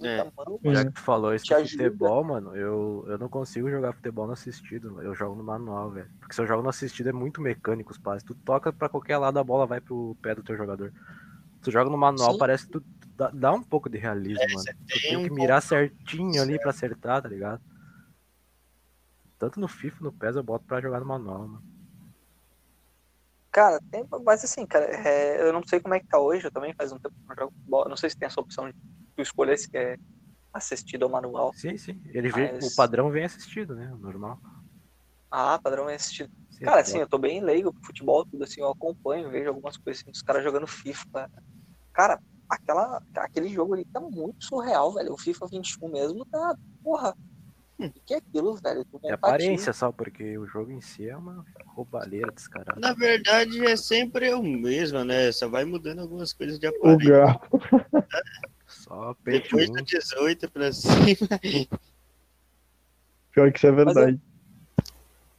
É. 0.01 0.25
Mão, 0.25 0.61
já 0.73 0.85
que 0.85 0.93
tu 0.93 1.01
falou 1.01 1.35
isso 1.35 1.53
ajuda. 1.55 1.85
futebol, 1.85 2.25
mano, 2.25 2.57
eu, 2.57 3.05
eu 3.09 3.19
não 3.19 3.29
consigo 3.29 3.71
jogar 3.71 3.93
futebol 3.93 4.27
no 4.27 4.33
assistido, 4.33 5.01
eu 5.03 5.15
jogo 5.15 5.35
no 5.35 5.43
manual, 5.43 5.91
velho. 5.91 6.09
Porque 6.21 6.35
se 6.35 6.41
eu 6.41 6.47
jogo 6.47 6.63
no 6.63 6.69
assistido 6.69 7.09
é 7.09 7.13
muito 7.13 7.41
mecânico 7.41 7.93
os 7.93 7.99
passes. 7.99 8.23
Tu 8.23 8.35
toca 8.45 8.73
pra 8.73 8.89
qualquer 8.89 9.19
lado, 9.19 9.39
a 9.39 9.45
bola 9.45 9.67
vai 9.67 9.81
pro 9.81 10.17
pé 10.23 10.35
do 10.35 10.43
teu 10.43 10.57
jogador. 10.57 10.93
Tu 11.61 11.71
joga 11.71 11.91
no 11.91 11.99
manual, 11.99 12.33
Sim. 12.33 12.39
parece 12.39 12.67
que 12.67 12.73
tu 12.73 12.85
dá, 13.17 13.31
dá 13.31 13.53
um 13.53 13.63
pouco 13.63 13.89
de 13.89 13.99
realismo, 13.99 14.49
mano. 14.51 14.65
Tu 14.89 15.01
tem 15.01 15.11
tem 15.11 15.19
um 15.19 15.23
que 15.23 15.31
mirar 15.31 15.61
certinho 15.61 16.41
ali 16.41 16.59
pra 16.59 16.71
acertar, 16.71 17.23
tá 17.23 17.29
ligado? 17.29 17.61
Tanto 19.39 19.61
no 19.61 19.69
FIFA, 19.69 20.05
no 20.05 20.13
PES, 20.13 20.37
eu 20.37 20.43
boto 20.43 20.65
pra 20.67 20.81
jogar 20.81 21.01
no 21.01 21.07
manual, 21.07 21.39
mano. 21.47 21.63
Cara, 23.53 23.81
tem, 23.91 24.07
mas 24.25 24.45
assim, 24.45 24.67
cara, 24.67 24.85
é, 24.87 25.41
eu 25.41 25.53
não 25.53 25.63
sei 25.67 25.81
como 25.81 25.95
é 25.95 26.01
que 26.01 26.07
tá 26.07 26.19
hoje, 26.19 26.47
eu 26.47 26.51
também 26.51 26.75
faz 26.75 26.93
um 26.93 26.99
tempo 26.99 27.15
que 27.15 27.21
eu 27.23 27.29
não 27.29 27.37
jogo 27.37 27.53
futebol, 27.57 27.89
não 27.89 27.97
sei 27.97 28.11
se 28.11 28.17
tem 28.17 28.27
essa 28.27 28.41
opção 28.41 28.69
de 28.69 28.75
tu 29.17 29.23
escolher 29.23 29.57
se 29.57 29.69
quer 29.71 29.99
assistido 30.53 31.05
ao 31.05 31.11
manual. 31.11 31.53
Sim, 31.55 31.77
sim. 31.77 32.01
Ele 32.07 32.31
vem, 32.31 32.53
Mas- 32.53 32.73
O 32.73 32.77
padrão 32.77 33.11
vem 33.11 33.25
assistido, 33.25 33.75
né? 33.75 33.87
Normal. 33.99 34.39
Ah, 35.31 35.59
padrão 35.63 35.89
é 35.89 35.95
assistido. 35.95 36.31
Sim, 36.51 36.65
Cara, 36.65 36.83
tu 36.83 36.89
assim, 36.89 36.99
eu 36.99 37.09
tô 37.09 37.19
bem 37.19 37.43
leigo 37.43 37.73
pro 37.73 37.87
futebol, 37.87 38.25
tudo 38.27 38.45
assim, 38.45 38.61
eu 38.61 38.69
acompanho, 38.71 39.31
vejo 39.31 39.49
algumas 39.49 39.77
coisas 39.77 40.03
assim, 40.03 40.11
dos 40.11 40.23
caras 40.23 40.43
jogando 40.43 40.67
FIFA. 40.67 41.29
Cara, 41.93 42.21
aquela, 42.49 43.01
aquele 43.17 43.49
jogo 43.49 43.75
ali 43.75 43.85
tá 43.93 44.01
muito 44.01 44.37
surreal, 44.45 44.93
velho. 44.95 45.13
O 45.13 45.19
FIFA 45.19 45.47
21 45.51 45.89
mesmo 45.91 46.25
tá, 46.31 46.57
porra. 46.83 47.15
O 47.79 47.91
que 48.05 48.15
é 48.15 48.17
aquilo, 48.17 48.57
velho? 48.57 48.85
Tu 48.85 48.97
É 48.97 49.13
montar 49.13 49.15
aparência 49.15 49.73
só, 49.73 49.93
porque 49.93 50.37
o 50.37 50.47
jogo 50.47 50.73
em 50.73 50.81
si 50.81 51.09
é 51.09 51.17
uma 51.17 51.45
roubalheira 51.65 52.33
descarada. 52.33 52.81
Na 52.81 52.93
verdade, 52.93 53.65
é 53.65 53.77
sempre 53.77 54.35
o 54.35 54.43
mesmo, 54.43 55.05
né? 55.05 55.31
Só 55.31 55.49
vai 55.49 55.65
mudando 55.65 56.01
algumas 56.01 56.33
coisas 56.33 56.59
de 56.59 56.67
O 56.67 56.71
aparência. 56.71 57.07
gráfico. 57.07 57.61
Só 58.67 59.17
Depois 59.25 59.71
do 59.71 59.83
18 59.83 60.51
pra 60.51 60.73
cima. 60.73 60.97
Pior 63.33 63.53
que 63.53 63.59
isso 63.59 63.67
é 63.67 63.73
Mas 63.73 63.95
verdade. 63.95 64.21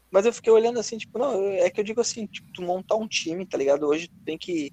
Mas 0.09 0.25
eu 0.25 0.33
fiquei 0.33 0.51
olhando 0.51 0.79
assim, 0.79 0.97
tipo, 0.97 1.19
não, 1.19 1.43
é 1.43 1.69
que 1.69 1.79
eu 1.79 1.83
digo 1.83 2.01
assim, 2.01 2.25
tipo, 2.25 2.51
tu 2.53 2.61
montar 2.61 2.95
um 2.95 3.07
time, 3.07 3.45
tá 3.45 3.57
ligado? 3.57 3.85
Hoje 3.85 4.07
tu 4.07 4.15
tem 4.25 4.37
que. 4.37 4.71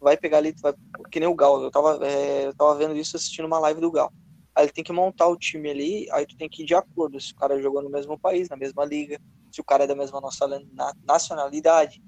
Vai 0.00 0.16
pegar 0.16 0.38
ali, 0.38 0.54
tu 0.54 0.62
vai. 0.62 0.72
Que 1.10 1.20
nem 1.20 1.28
o 1.28 1.34
Gal. 1.34 1.62
Eu 1.62 1.70
tava, 1.70 1.98
é, 2.06 2.46
eu 2.46 2.54
tava 2.54 2.74
vendo 2.76 2.96
isso 2.96 3.16
assistindo 3.16 3.44
uma 3.44 3.58
live 3.58 3.80
do 3.80 3.90
Gal. 3.90 4.12
Aí 4.54 4.64
ele 4.64 4.72
tem 4.72 4.84
que 4.84 4.92
montar 4.92 5.28
o 5.28 5.36
time 5.36 5.70
ali, 5.70 6.10
aí 6.10 6.26
tu 6.26 6.36
tem 6.36 6.48
que 6.48 6.62
ir 6.62 6.66
de 6.66 6.74
acordo 6.74 7.20
se 7.20 7.32
o 7.32 7.36
cara 7.36 7.60
jogou 7.60 7.82
no 7.82 7.90
mesmo 7.90 8.18
país, 8.18 8.48
na 8.48 8.56
mesma 8.56 8.84
liga, 8.84 9.20
se 9.50 9.60
o 9.60 9.64
cara 9.64 9.84
é 9.84 9.86
da 9.86 9.94
mesma 9.94 10.20
nossa 10.20 10.46
na- 10.72 10.92
nacionalidade. 11.04 12.02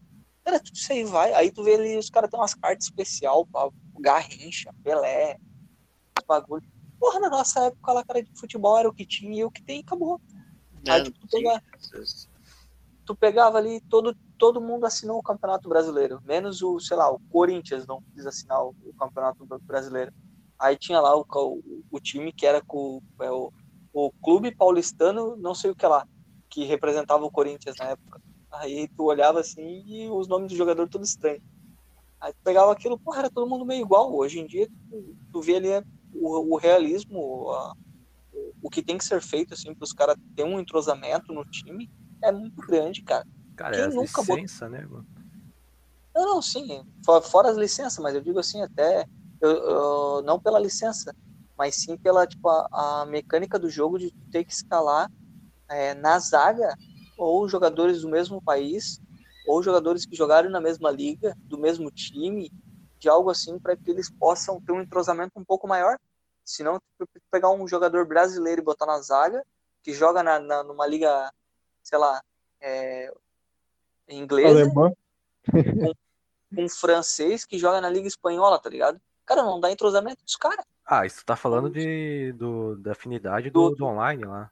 Cara, 0.44 0.58
tudo 0.58 0.74
isso 0.74 0.92
aí 0.92 1.04
vai. 1.04 1.32
Aí 1.34 1.52
tu 1.52 1.62
vê 1.62 1.74
ali, 1.74 1.96
os 1.96 2.10
caras 2.10 2.28
têm 2.30 2.38
umas 2.38 2.54
cartas 2.54 2.86
especial 2.86 3.46
pra 3.46 3.70
Garrincha, 4.00 4.74
Pelé, 4.82 5.38
bagulho. 6.26 6.68
Porra, 6.98 7.20
na 7.20 7.30
nossa 7.30 7.66
época 7.66 7.92
lá, 7.92 8.04
cara, 8.04 8.22
de 8.22 8.30
futebol 8.38 8.76
era 8.78 8.88
o 8.88 8.94
que 8.94 9.06
tinha 9.06 9.40
e 9.40 9.44
o 9.44 9.50
que 9.50 9.62
tem 9.62 9.78
e 9.78 9.82
acabou. 9.82 10.20
Aí, 10.88 10.98
Né? 10.98 11.04
tipo, 11.04 11.18
tu 11.20 11.28
pegar 11.28 11.62
tu 13.04 13.16
pegava 13.16 13.58
ali, 13.58 13.80
todo, 13.82 14.16
todo 14.38 14.60
mundo 14.60 14.86
assinou 14.86 15.18
o 15.18 15.22
Campeonato 15.22 15.68
Brasileiro, 15.68 16.20
menos 16.24 16.62
o, 16.62 16.78
sei 16.78 16.96
lá, 16.96 17.10
o 17.10 17.18
Corinthians 17.30 17.86
não 17.86 18.02
quis 18.14 18.26
assinar 18.26 18.64
o, 18.64 18.74
o 18.84 18.94
Campeonato 18.94 19.44
Brasileiro. 19.62 20.12
Aí 20.62 20.76
tinha 20.78 21.00
lá 21.00 21.16
o, 21.16 21.26
o, 21.28 21.82
o 21.90 22.00
time 22.00 22.32
que 22.32 22.46
era 22.46 22.62
com 22.64 23.00
é, 23.20 23.30
o, 23.32 23.52
o 23.92 24.12
Clube 24.22 24.54
Paulistano, 24.54 25.36
não 25.36 25.56
sei 25.56 25.72
o 25.72 25.74
que 25.74 25.84
lá, 25.84 26.06
que 26.48 26.64
representava 26.64 27.24
o 27.24 27.30
Corinthians 27.30 27.74
na 27.80 27.86
época. 27.86 28.20
Aí 28.52 28.86
tu 28.96 29.04
olhava 29.04 29.40
assim 29.40 29.82
e 29.84 30.08
os 30.08 30.28
nomes 30.28 30.52
do 30.52 30.56
jogador 30.56 30.88
tudo 30.88 31.04
estranho. 31.04 31.42
Aí 32.20 32.32
tu 32.32 32.38
pegava 32.44 32.70
aquilo, 32.72 32.96
porra, 33.00 33.20
era 33.20 33.30
todo 33.30 33.48
mundo 33.50 33.66
meio 33.66 33.82
igual. 33.82 34.14
Hoje 34.14 34.38
em 34.38 34.46
dia 34.46 34.68
tu, 34.88 35.16
tu 35.32 35.40
vê 35.42 35.56
ali 35.56 35.68
é, 35.70 35.82
o, 36.12 36.54
o 36.54 36.56
realismo, 36.56 37.50
a- 37.50 37.72
o, 38.62 38.70
que 38.70 38.82
tem 38.82 38.96
que 38.96 39.04
ser 39.04 39.20
feito 39.20 39.52
assim 39.54 39.74
para 39.74 39.84
os 39.84 39.92
caras 39.92 40.16
terem 40.36 40.54
um 40.54 40.60
entrosamento 40.60 41.32
no 41.32 41.44
time 41.44 41.90
é 42.22 42.30
muito 42.30 42.60
grande, 42.62 43.02
cara. 43.02 43.26
Cara, 43.56 43.74
Quem 43.74 43.84
é 43.84 43.88
nunca 43.88 44.22
botou- 44.22 44.36
licença, 44.36 44.68
né, 44.68 44.86
mano? 44.86 45.04
Não, 46.14 46.34
não, 46.34 46.42
sim, 46.42 46.84
fo- 47.04 47.20
fora 47.22 47.50
as 47.50 47.56
licenças, 47.56 47.98
mas 47.98 48.14
eu 48.14 48.20
digo 48.20 48.38
assim, 48.38 48.62
até 48.62 49.06
eu, 49.42 49.50
eu- 49.50 50.22
não 50.22 50.40
pela 50.40 50.58
licença, 50.58 51.14
mas 51.58 51.74
sim 51.76 51.96
pela 51.98 52.26
tipo, 52.26 52.48
a, 52.48 53.02
a 53.02 53.06
mecânica 53.06 53.58
do 53.58 53.68
jogo 53.68 53.98
de 53.98 54.10
ter 54.30 54.44
que 54.44 54.52
escalar 54.52 55.10
é, 55.68 55.94
na 55.94 56.18
zaga 56.18 56.74
ou 57.18 57.48
jogadores 57.48 58.02
do 58.02 58.08
mesmo 58.08 58.40
país 58.42 59.00
ou 59.46 59.62
jogadores 59.62 60.06
que 60.06 60.14
jogaram 60.16 60.48
na 60.48 60.60
mesma 60.60 60.90
liga, 60.90 61.36
do 61.40 61.58
mesmo 61.58 61.90
time, 61.90 62.50
de 62.98 63.08
algo 63.08 63.28
assim, 63.30 63.58
para 63.58 63.76
que 63.76 63.90
eles 63.90 64.08
possam 64.08 64.60
ter 64.60 64.70
um 64.72 64.80
entrosamento 64.80 65.32
um 65.36 65.44
pouco 65.44 65.66
maior. 65.66 65.98
Senão, 66.44 66.78
tu 66.98 67.08
pegar 67.30 67.50
um 67.50 67.66
jogador 67.66 68.06
brasileiro 68.06 68.60
e 68.62 68.64
botar 68.64 68.86
na 68.86 69.00
zaga, 69.00 69.44
que 69.82 69.92
joga 69.92 70.22
na, 70.22 70.38
na- 70.38 70.62
numa 70.62 70.86
liga, 70.86 71.32
sei 71.82 71.98
lá, 71.98 72.22
é, 72.60 73.12
inglesa, 74.08 74.64
um 76.56 76.68
francês 76.68 77.44
que 77.44 77.58
joga 77.58 77.80
na 77.80 77.88
Liga 77.90 78.06
Espanhola, 78.06 78.58
tá 78.60 78.68
ligado? 78.70 79.00
Cara, 79.34 79.42
não 79.46 79.58
dá 79.58 79.70
entrosamento 79.70 80.22
dos 80.22 80.36
caras. 80.36 80.64
Ah, 80.84 81.06
isso 81.06 81.24
tá 81.24 81.34
falando 81.34 81.70
de, 81.70 82.32
do, 82.32 82.76
da 82.76 82.92
afinidade 82.92 83.48
do, 83.50 83.70
Do- 83.70 83.76
do 83.76 83.84
online 83.86 84.24
lá. 84.24 84.50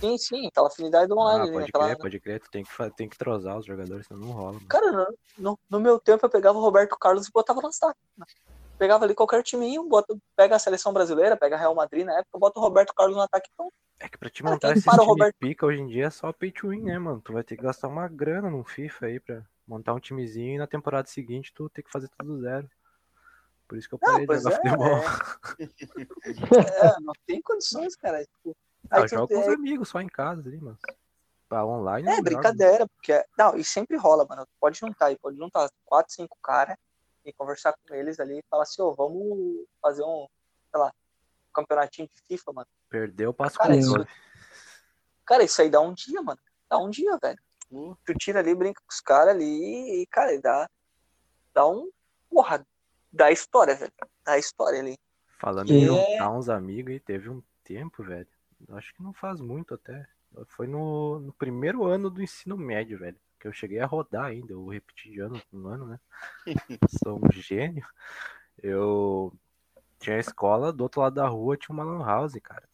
Sim, 0.00 0.16
sim, 0.18 0.46
aquela 0.46 0.68
afinidade 0.68 1.08
do 1.08 1.18
online 1.18 1.40
Ah, 1.40 1.42
ali, 1.42 1.50
né? 1.50 1.58
pode 1.58 1.68
Aquela... 1.70 1.84
crer, 1.86 1.98
pode 1.98 2.20
crer. 2.20 2.40
Tu 2.40 2.50
tem 2.50 2.62
que, 2.64 2.90
tem 2.96 3.08
que 3.08 3.18
trozar 3.18 3.58
os 3.58 3.66
jogadores, 3.66 4.06
senão 4.06 4.20
não 4.20 4.32
rola. 4.32 4.52
Mano. 4.52 4.66
Cara, 4.68 4.92
no, 4.92 5.06
no, 5.38 5.58
no 5.70 5.80
meu 5.80 5.98
tempo 5.98 6.24
eu 6.24 6.30
pegava 6.30 6.56
o 6.56 6.60
Roberto 6.60 6.96
Carlos 6.98 7.26
e 7.26 7.32
botava 7.32 7.60
no 7.60 7.68
destaque. 7.68 7.98
né? 8.16 8.26
Pegava 8.78 9.04
ali 9.06 9.14
qualquer 9.14 9.42
time, 9.42 9.76
bota, 9.88 10.14
pega 10.36 10.54
a 10.54 10.58
seleção 10.58 10.92
brasileira, 10.92 11.36
pega 11.36 11.56
a 11.56 11.58
Real 11.58 11.74
Madrid 11.74 12.04
na 12.04 12.12
época, 12.18 12.38
bota 12.38 12.60
o 12.60 12.62
Roberto 12.62 12.92
Carlos 12.94 13.16
no 13.16 13.22
ataque. 13.22 13.48
Então, 13.54 13.72
É 13.98 14.08
que 14.08 14.18
pra 14.18 14.28
te 14.30 14.42
Cara, 14.42 14.54
montar 14.54 14.68
quem 14.68 14.76
esse 14.76 14.88
time 14.90 15.04
Roberto- 15.06 15.36
pica 15.40 15.66
hoje 15.66 15.80
em 15.80 15.86
dia 15.86 16.04
é 16.06 16.10
só 16.10 16.30
pay 16.32 16.52
to 16.52 16.68
win, 16.68 16.82
né, 16.82 16.98
mano? 16.98 17.20
Tu 17.22 17.32
vai 17.32 17.42
ter 17.42 17.56
que 17.56 17.62
gastar 17.62 17.88
uma 17.88 18.06
grana 18.06 18.50
num 18.50 18.62
FIFA 18.62 19.06
aí 19.06 19.18
pra 19.18 19.42
montar 19.66 19.94
um 19.94 19.98
timezinho 19.98 20.54
e 20.54 20.58
na 20.58 20.66
temporada 20.66 21.08
seguinte 21.08 21.52
tu 21.54 21.68
tem 21.70 21.82
que 21.82 21.90
fazer 21.90 22.08
tudo 22.18 22.38
zero. 22.40 22.68
Por 23.68 23.76
isso 23.78 23.88
que 23.88 23.94
eu 23.94 23.98
Não, 24.02 24.12
parei 24.12 24.26
de 24.26 24.34
jogar 24.36 24.52
é, 24.52 24.56
futebol. 24.56 25.00
é, 26.66 27.00
não 27.00 27.12
tem 27.26 27.40
condições, 27.42 27.96
cara. 27.96 28.24
Tipo, 28.24 28.56
Ah, 28.90 28.96
aí 28.98 29.02
eu 29.02 29.08
jogo 29.08 29.28
com 29.28 29.40
os 29.40 29.46
é, 29.48 29.54
amigos 29.54 29.88
só 29.88 30.00
em 30.00 30.08
casa 30.08 30.40
ali, 30.40 30.58
mano. 30.60 30.78
Pra 31.48 31.64
online 31.64 32.06
É 32.06 32.10
não 32.10 32.16
jogo. 32.16 32.24
brincadeira, 32.30 32.86
porque. 32.88 33.24
Não, 33.38 33.56
e 33.56 33.64
sempre 33.64 33.96
rola, 33.96 34.24
mano. 34.28 34.46
Pode 34.60 34.78
juntar 34.78 35.06
aí, 35.06 35.18
pode 35.18 35.36
juntar 35.36 35.68
quatro, 35.84 36.12
cinco 36.12 36.36
caras 36.42 36.76
e 37.24 37.32
conversar 37.32 37.74
com 37.88 37.94
eles 37.94 38.20
ali 38.20 38.38
e 38.38 38.44
falar 38.48 38.62
assim, 38.62 38.82
ô, 38.82 38.92
vamos 38.94 39.64
fazer 39.82 40.02
um, 40.02 40.26
sei 40.70 40.80
lá, 40.80 40.86
um 40.88 41.52
campeonatinho 41.52 42.08
de 42.12 42.22
FIFA, 42.28 42.52
mano. 42.52 42.68
Perdeu, 42.88 43.34
passo 43.34 43.58
Cara, 43.58 43.72
com 43.72 43.78
isso, 43.78 43.88
controle. 43.90 44.10
cara, 45.24 45.42
isso 45.44 45.60
aí 45.60 45.68
dá 45.70 45.80
um 45.80 45.92
dia, 45.92 46.22
mano. 46.22 46.38
Dá 46.68 46.78
um 46.78 46.88
dia, 46.90 47.16
velho. 47.20 47.38
Tu 48.04 48.14
tira 48.14 48.38
ali, 48.38 48.54
brinca 48.54 48.80
com 48.80 48.92
os 48.92 49.00
caras 49.00 49.34
ali 49.34 50.02
e, 50.02 50.06
cara, 50.06 50.40
dá, 50.40 50.70
dá 51.52 51.66
um. 51.66 51.90
Porra, 52.30 52.64
dá 53.16 53.30
história, 53.30 53.74
velho. 53.74 53.92
Dá 54.24 54.38
história 54.38 54.80
ali. 54.80 54.96
Falando 55.40 55.66
Que 55.68 55.74
em 55.74 55.82
é- 55.82 55.86
juntar 55.86 56.30
uns 56.30 56.48
amigos 56.48 56.92
aí, 56.92 57.00
teve 57.00 57.28
um 57.28 57.42
tempo, 57.64 58.02
velho. 58.02 58.26
Acho 58.70 58.94
que 58.94 59.02
não 59.02 59.12
faz 59.12 59.40
muito 59.40 59.74
até. 59.74 60.06
Foi 60.46 60.66
no, 60.66 61.18
no 61.18 61.32
primeiro 61.32 61.84
ano 61.84 62.10
do 62.10 62.22
ensino 62.22 62.56
médio, 62.56 62.98
velho. 62.98 63.18
Que 63.38 63.46
eu 63.48 63.52
cheguei 63.52 63.78
a 63.80 63.86
rodar 63.86 64.24
ainda, 64.24 64.52
eu 64.52 64.66
repeti 64.66 65.10
de 65.10 65.20
ano 65.20 65.40
em 65.52 65.66
ano, 65.66 65.86
né? 65.86 66.00
Sou 67.04 67.18
um 67.22 67.30
gênio. 67.32 67.86
Eu 68.62 69.32
tinha 69.98 70.16
a 70.16 70.20
escola, 70.20 70.72
do 70.72 70.82
outro 70.82 71.00
lado 71.02 71.14
da 71.14 71.26
rua 71.28 71.56
tinha 71.56 71.74
uma 71.74 71.84
lan 71.84 72.04
house, 72.04 72.34
cara. 72.42 72.66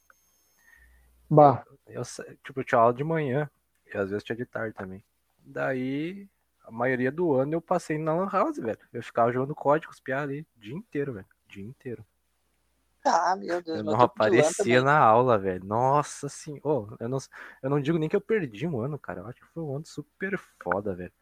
Bah, 1.28 1.64
Eu, 1.86 2.04
sa- 2.04 2.24
tipo, 2.44 2.60
eu 2.60 2.64
tinha 2.64 2.80
aula 2.80 2.94
de 2.94 3.02
manhã, 3.04 3.50
e 3.92 3.96
às 3.96 4.10
vezes 4.10 4.22
tinha 4.24 4.36
de 4.36 4.46
tarde 4.46 4.74
também. 4.76 5.04
Daí, 5.38 6.28
a 6.64 6.70
maioria 6.70 7.10
do 7.10 7.34
ano 7.34 7.54
eu 7.54 7.60
passei 7.60 7.98
na 7.98 8.14
lan 8.14 8.28
house, 8.30 8.56
velho. 8.56 8.78
Eu 8.92 9.02
ficava 9.02 9.32
jogando 9.32 9.54
código, 9.54 9.92
os 9.92 10.00
piá 10.00 10.22
ali, 10.22 10.46
o 10.56 10.60
dia 10.60 10.74
inteiro, 10.74 11.12
velho. 11.14 11.26
O 11.46 11.48
dia 11.48 11.64
inteiro. 11.64 12.04
Ah, 13.04 13.34
meu 13.34 13.60
Deus, 13.60 13.78
Eu 13.78 13.84
não 13.84 14.00
aparecia 14.00 14.80
na 14.80 14.96
aula, 14.96 15.36
velho. 15.36 15.64
Nossa 15.64 16.28
senhora. 16.28 16.96
eu, 17.00 17.08
não, 17.08 17.18
eu 17.62 17.70
não 17.70 17.80
digo 17.80 17.98
nem 17.98 18.08
que 18.08 18.14
eu 18.14 18.20
perdi 18.20 18.66
um 18.66 18.80
ano, 18.80 18.96
cara. 18.98 19.20
Eu 19.20 19.26
acho 19.26 19.40
que 19.40 19.46
foi 19.52 19.62
um 19.62 19.74
ano 19.74 19.84
super 19.84 20.38
foda, 20.62 20.94
velho. 20.94 21.12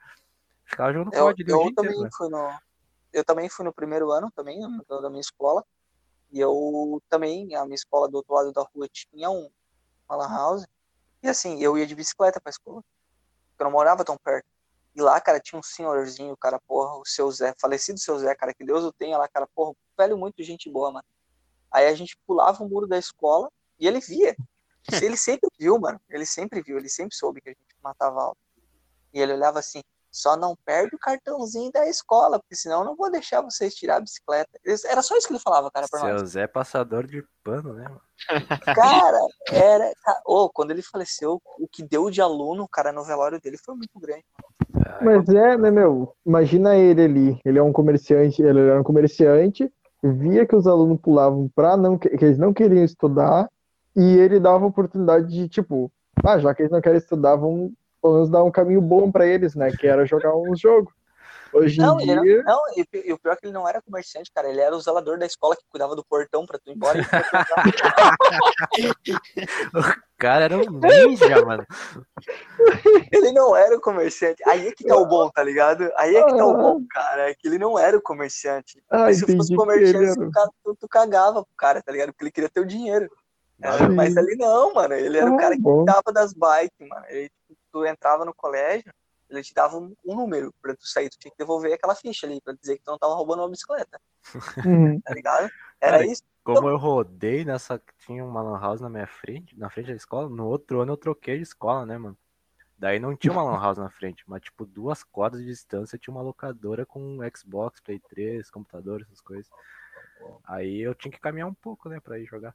Ficava 0.64 0.92
jogando 0.92 1.14
Eu, 1.14 1.24
código 1.24 1.50
eu 1.50 1.56
inteiro, 1.56 1.74
também 1.74 1.98
velho. 1.98 2.10
fui 2.12 2.28
no. 2.28 2.58
Eu 3.12 3.24
também 3.24 3.48
fui 3.48 3.64
no 3.64 3.72
primeiro 3.72 4.12
ano 4.12 4.30
também, 4.30 4.60
da 4.88 5.08
minha 5.08 5.20
escola. 5.20 5.64
E 6.30 6.38
eu 6.38 7.02
também, 7.08 7.56
a 7.56 7.64
minha 7.64 7.74
escola 7.74 8.08
do 8.08 8.16
outro 8.16 8.34
lado 8.34 8.52
da 8.52 8.62
rua 8.62 8.86
tinha 8.88 9.30
um, 9.30 9.50
uma 10.08 10.16
lan 10.16 10.28
house. 10.28 10.66
E 11.22 11.28
assim, 11.28 11.60
eu 11.60 11.76
ia 11.78 11.86
de 11.86 11.94
bicicleta 11.94 12.40
pra 12.40 12.50
escola. 12.50 12.82
Porque 13.50 13.62
eu 13.62 13.64
não 13.64 13.72
morava 13.72 14.04
tão 14.04 14.16
perto. 14.18 14.49
E 14.94 15.00
lá, 15.00 15.20
cara, 15.20 15.38
tinha 15.38 15.58
um 15.58 15.62
senhorzinho, 15.62 16.36
cara, 16.36 16.58
porra, 16.66 16.96
o 16.96 17.04
seu 17.04 17.30
Zé, 17.30 17.54
falecido 17.60 17.98
seu 17.98 18.18
Zé, 18.18 18.34
cara, 18.34 18.52
que 18.52 18.64
Deus 18.64 18.84
o 18.84 18.92
tenha 18.92 19.16
lá, 19.16 19.28
cara, 19.28 19.46
porra, 19.46 19.74
velho, 19.96 20.18
muito 20.18 20.42
gente 20.42 20.68
boa, 20.68 20.90
mano. 20.90 21.06
Aí 21.70 21.86
a 21.86 21.94
gente 21.94 22.16
pulava 22.26 22.62
o 22.64 22.68
muro 22.68 22.86
da 22.86 22.98
escola 22.98 23.48
e 23.78 23.86
ele 23.86 24.00
via. 24.00 24.36
Ele 25.00 25.16
sempre 25.16 25.48
viu, 25.58 25.78
mano. 25.78 26.00
Ele 26.08 26.26
sempre 26.26 26.62
viu, 26.62 26.76
ele 26.76 26.88
sempre 26.88 27.14
soube 27.14 27.40
que 27.40 27.50
a 27.50 27.52
gente 27.52 27.76
matava 27.82 28.20
aula. 28.20 28.36
E 29.12 29.20
ele 29.20 29.32
olhava 29.32 29.58
assim, 29.58 29.82
só 30.10 30.36
não 30.36 30.56
perde 30.64 30.94
o 30.94 30.98
cartãozinho 30.98 31.70
da 31.70 31.88
escola, 31.88 32.38
porque 32.38 32.56
senão 32.56 32.80
eu 32.80 32.84
não 32.84 32.96
vou 32.96 33.10
deixar 33.10 33.40
vocês 33.42 33.74
tirar 33.74 33.96
a 33.96 34.00
bicicleta. 34.00 34.50
Era 34.88 35.02
só 35.02 35.16
isso 35.16 35.26
que 35.26 35.32
ele 35.32 35.40
falava, 35.40 35.70
cara, 35.70 35.86
pra 35.88 36.00
nós. 36.00 36.18
Seu 36.18 36.26
Zé 36.26 36.46
passador 36.46 37.06
de 37.06 37.24
pano, 37.44 37.72
né? 37.72 37.84
mano? 37.84 38.00
Cara, 38.74 39.18
era. 39.50 39.92
Ô, 40.26 40.50
quando 40.50 40.72
ele 40.72 40.82
faleceu, 40.82 41.40
o 41.58 41.66
que 41.66 41.82
deu 41.82 42.10
de 42.10 42.20
aluno, 42.20 42.68
cara, 42.68 42.92
no 42.92 43.02
velório 43.02 43.40
dele 43.40 43.56
foi 43.56 43.74
muito 43.74 43.98
grande. 43.98 44.24
Mas 45.00 45.26
é, 45.28 45.56
né, 45.56 45.70
meu? 45.70 46.14
Imagina 46.26 46.76
ele 46.76 47.02
ali. 47.02 47.40
Ele 47.44 47.58
é 47.58 47.62
um 47.62 47.72
comerciante, 47.72 48.42
ele 48.42 48.60
era 48.60 48.78
um 48.78 48.84
comerciante, 48.84 49.72
via 50.02 50.46
que 50.46 50.54
os 50.54 50.66
alunos 50.66 51.00
pulavam 51.00 51.50
pra 51.54 51.76
não, 51.76 51.98
que 51.98 52.10
que 52.10 52.24
eles 52.24 52.38
não 52.38 52.52
queriam 52.52 52.84
estudar, 52.84 53.48
e 53.96 54.02
ele 54.02 54.38
dava 54.38 54.64
a 54.64 54.68
oportunidade 54.68 55.28
de, 55.28 55.48
tipo, 55.48 55.90
ah, 56.24 56.38
já 56.38 56.54
que 56.54 56.62
eles 56.62 56.72
não 56.72 56.80
querem 56.80 56.98
estudar, 56.98 57.36
vamos 57.36 57.72
pelo 58.00 58.14
menos 58.14 58.30
dar 58.30 58.42
um 58.44 58.50
caminho 58.50 58.80
bom 58.80 59.10
pra 59.10 59.26
eles, 59.26 59.54
né? 59.54 59.70
Que 59.76 59.86
era 59.86 60.04
jogar 60.06 60.34
uns 60.34 60.58
jogos. 60.60 60.92
Hoje 61.52 61.80
em 61.80 61.82
Não, 61.82 62.00
ele 62.00 62.20
dia. 62.20 62.42
não, 62.44 62.54
não 62.54 62.62
e, 62.76 62.86
e 63.08 63.12
o 63.12 63.18
pior 63.18 63.32
é 63.32 63.36
que 63.36 63.44
ele 63.46 63.52
não 63.52 63.68
era 63.68 63.82
comerciante, 63.82 64.30
cara. 64.32 64.48
Ele 64.48 64.60
era 64.60 64.74
o 64.74 64.80
zelador 64.80 65.18
da 65.18 65.26
escola 65.26 65.56
que 65.56 65.64
cuidava 65.68 65.96
do 65.96 66.04
portão 66.04 66.46
pra 66.46 66.58
tu 66.60 66.70
ir 66.70 66.74
embora. 66.74 67.00
O 69.74 70.22
cara 70.22 70.44
era 70.44 70.56
um 70.58 70.70
ninja, 70.70 71.44
mano. 71.44 71.66
ele 73.10 73.32
não 73.32 73.56
era 73.56 73.76
o 73.76 73.80
comerciante. 73.80 74.42
Aí 74.46 74.68
é 74.68 74.72
que 74.72 74.84
tá 74.84 74.96
o 74.96 75.06
bom, 75.06 75.30
tá 75.30 75.42
ligado? 75.42 75.90
Aí 75.96 76.14
é 76.14 76.22
que 76.24 76.36
tá 76.36 76.44
o 76.46 76.54
bom, 76.56 76.84
cara. 76.90 77.30
É 77.30 77.34
que 77.34 77.48
ele 77.48 77.58
não 77.58 77.78
era 77.78 77.96
o 77.96 78.02
comerciante. 78.02 78.82
Ah, 78.90 79.12
se 79.12 79.20
fosse 79.36 79.54
comerciante, 79.54 80.14
tu, 80.18 80.30
tu, 80.64 80.76
tu 80.80 80.88
cagava 80.88 81.42
pro 81.42 81.54
cara, 81.56 81.82
tá 81.82 81.90
ligado? 81.90 82.12
Porque 82.12 82.24
ele 82.24 82.30
queria 82.32 82.50
ter 82.50 82.60
o 82.60 82.66
dinheiro. 82.66 83.10
É, 83.62 83.72
Sim. 83.72 83.88
mas 83.90 84.16
ali 84.16 84.36
não, 84.36 84.74
mano. 84.74 84.94
Ele 84.94 85.18
era 85.18 85.30
o 85.30 85.34
Ah, 85.34 85.38
cara 85.38 85.54
que 85.54 85.60
bom. 85.62 85.76
cuidava 85.78 86.12
das 86.12 86.32
bikes, 86.34 86.86
mano. 86.88 87.04
Ele, 87.08 87.30
tu 87.72 87.84
entrava 87.84 88.24
no 88.24 88.34
colégio, 88.34 88.92
ele 89.28 89.42
te 89.42 89.54
dava 89.54 89.76
um, 89.76 89.94
um 90.04 90.16
número 90.16 90.52
pra 90.60 90.74
tu 90.74 90.86
sair. 90.86 91.08
Tu 91.08 91.18
tinha 91.18 91.30
que 91.30 91.38
devolver 91.38 91.72
aquela 91.72 91.94
ficha 91.94 92.26
ali 92.26 92.40
pra 92.40 92.52
dizer 92.54 92.78
que 92.78 92.84
tu 92.84 92.90
não 92.90 92.98
tava 92.98 93.14
roubando 93.14 93.40
uma 93.42 93.50
bicicleta, 93.50 94.00
Uhum. 94.66 95.00
tá 95.00 95.14
ligado? 95.14 95.50
Era 95.80 95.98
Cara, 95.98 96.06
isso. 96.06 96.22
Como 96.42 96.68
eu 96.68 96.76
rodei 96.76 97.44
nessa. 97.44 97.80
Tinha 97.98 98.24
uma 98.24 98.42
lan 98.42 98.58
house 98.58 98.80
na 98.80 98.88
minha 98.88 99.06
frente, 99.06 99.56
na 99.58 99.70
frente 99.70 99.88
da 99.88 99.94
escola. 99.94 100.28
No 100.28 100.46
outro 100.46 100.80
ano 100.80 100.92
eu 100.92 100.96
troquei 100.96 101.36
de 101.36 101.42
escola, 101.42 101.86
né, 101.86 101.96
mano? 101.96 102.16
Daí 102.78 102.98
não 102.98 103.14
tinha 103.14 103.30
uma 103.32 103.42
lan 103.44 103.60
house 103.60 103.76
na 103.78 103.90
frente, 103.90 104.24
mas 104.26 104.40
tipo, 104.42 104.64
duas 104.64 105.02
quadras 105.04 105.42
de 105.42 105.48
distância 105.48 105.98
tinha 105.98 106.12
uma 106.12 106.22
locadora 106.22 106.86
com 106.86 107.18
Xbox, 107.36 107.78
Play 107.80 108.00
3, 108.08 108.50
computador, 108.50 109.02
essas 109.02 109.20
coisas. 109.20 109.48
Aí 110.44 110.80
eu 110.80 110.94
tinha 110.94 111.12
que 111.12 111.20
caminhar 111.20 111.46
um 111.46 111.54
pouco, 111.54 111.88
né, 111.90 112.00
pra 112.00 112.18
ir 112.18 112.24
jogar. 112.24 112.54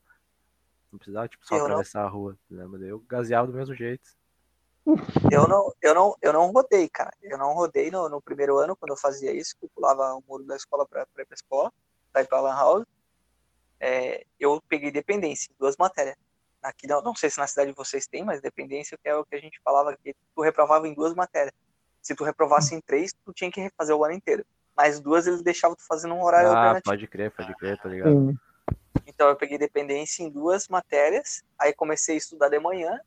Não 0.92 0.98
precisava, 0.98 1.28
tipo, 1.28 1.46
só 1.46 1.56
Eu 1.56 1.60
não. 1.60 1.66
atravessar 1.68 2.04
a 2.04 2.08
rua, 2.10 2.36
né? 2.50 2.66
Mas 2.66 2.82
eu 2.82 3.00
gaseava 3.02 3.48
do 3.48 3.54
mesmo 3.54 3.76
jeito. 3.76 4.10
Eu 5.32 5.48
não, 5.48 5.74
eu 5.82 5.96
não, 5.96 6.16
eu 6.22 6.32
não 6.34 6.52
rodei, 6.52 6.88
cara. 6.88 7.12
Eu 7.22 7.38
não 7.38 7.54
rodei 7.54 7.90
no, 7.90 8.08
no 8.08 8.22
primeiro 8.22 8.58
ano 8.58 8.76
quando 8.76 8.92
eu 8.92 8.98
fazia 8.98 9.32
isso, 9.32 9.56
que 9.58 9.66
eu 9.66 9.70
pulava 9.74 10.14
o 10.14 10.24
muro 10.28 10.44
da 10.44 10.56
escola 10.56 10.86
pra, 10.88 11.06
pra 11.08 11.24
ir 11.24 11.26
pra 11.26 11.34
escola, 11.36 11.74
pra 12.14 12.22
ir 12.22 12.28
pra 12.28 12.40
lan 12.42 12.54
house. 12.56 12.86
É, 13.80 14.26
eu 14.40 14.62
peguei 14.70 14.92
dependência, 14.92 15.50
em 15.52 15.56
duas 15.60 15.76
matérias. 15.78 16.16
Aqui 16.62 16.88
não, 16.88 17.02
não 17.02 17.16
sei 17.16 17.30
se 17.30 17.38
na 17.38 17.48
cidade 17.48 17.72
vocês 17.74 18.08
têm, 18.08 18.24
mas 18.24 18.42
dependência 18.42 18.98
é 19.04 19.16
o 19.16 19.26
que 19.26 19.36
a 19.36 19.40
gente 19.40 19.60
falava 19.64 19.96
que 19.98 20.16
tu 20.36 20.42
reprovava 20.42 20.88
em 20.88 20.94
duas 20.94 21.14
matérias. 21.14 21.54
Se 22.02 22.16
tu 22.16 22.24
reprovasse 22.24 22.74
em 22.76 22.82
três, 22.82 23.14
tu 23.26 23.34
tinha 23.34 23.52
que 23.52 23.60
refazer 23.62 23.96
o 23.96 24.04
ano 24.04 24.14
inteiro. 24.14 24.46
Mas 24.76 25.00
duas 25.00 25.26
eles 25.26 25.42
deixavam 25.42 25.76
tu 25.76 25.86
fazer 25.86 26.08
num 26.08 26.22
horário 26.24 26.50
Ah, 26.50 26.52
alternativo. 26.52 26.84
pode 26.92 27.08
crer, 27.08 27.32
pode 27.32 27.56
crer, 27.56 27.78
tá 27.82 27.90
ligado? 27.90 28.12
Sim. 28.12 28.38
Então 29.08 29.30
eu 29.30 29.36
peguei 29.36 29.58
dependência 29.58 30.24
em 30.24 30.30
duas 30.30 30.68
matérias, 30.68 31.44
aí 31.58 31.74
comecei 31.74 32.16
a 32.16 32.18
estudar 32.18 32.50
de 32.50 32.60
manhã 32.60 33.00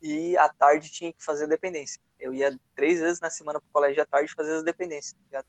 e 0.00 0.36
à 0.36 0.48
tarde 0.48 0.90
tinha 0.90 1.12
que 1.12 1.22
fazer 1.22 1.46
dependência. 1.46 2.00
Eu 2.18 2.32
ia 2.32 2.58
três 2.74 3.00
vezes 3.00 3.20
na 3.20 3.30
semana 3.30 3.60
pro 3.60 3.68
colégio 3.72 4.02
à 4.02 4.06
tarde 4.06 4.32
fazer 4.34 4.54
as 4.54 4.64
dependências. 4.64 5.14
tá? 5.30 5.44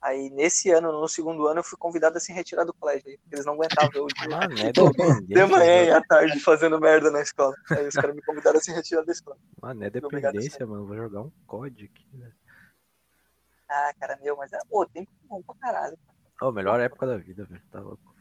Aí 0.00 0.30
nesse 0.30 0.70
ano, 0.70 0.92
no 0.92 1.08
segundo 1.08 1.46
ano, 1.46 1.60
eu 1.60 1.64
fui 1.64 1.76
convidado 1.76 2.16
a 2.16 2.20
se 2.20 2.32
retirar 2.32 2.64
do 2.64 2.72
colégio, 2.72 3.06
aí, 3.06 3.18
porque 3.18 3.34
eles 3.34 3.44
não 3.44 3.52
aguentavam 3.52 3.90
eu 3.94 4.06
de, 4.06 4.28
Mano, 4.28 4.54
é 4.62 4.72
de 4.72 5.46
manhã 5.46 5.84
e 5.84 5.90
à 5.90 6.02
tarde 6.02 6.40
fazendo 6.40 6.80
merda 6.80 7.10
na 7.10 7.20
escola. 7.20 7.54
Aí 7.70 7.86
os 7.86 7.94
caras 7.94 8.16
me 8.16 8.22
convidaram 8.22 8.58
a 8.58 8.62
se 8.62 8.72
retirar 8.72 9.04
da 9.04 9.12
escola. 9.12 9.36
Mano, 9.60 9.84
é 9.84 9.90
dependência, 9.90 10.66
mano. 10.66 10.86
Vou 10.86 10.96
jogar 10.96 11.20
um 11.20 11.30
COD 11.46 11.84
aqui, 11.84 12.16
né? 12.16 12.32
Ah, 13.68 13.92
cara, 14.00 14.18
meu, 14.22 14.36
mas 14.36 14.52
é, 14.52 14.58
pô, 14.68 14.86
tempo 14.86 15.10
bom 15.28 15.42
pra 15.42 15.54
caralho. 15.56 15.98
Ô, 16.40 16.50
melhor 16.50 16.80
época 16.80 17.06
da 17.06 17.18
vida, 17.18 17.44
velho. 17.44 17.62
Tá 17.70 17.80
louco. 17.80 18.14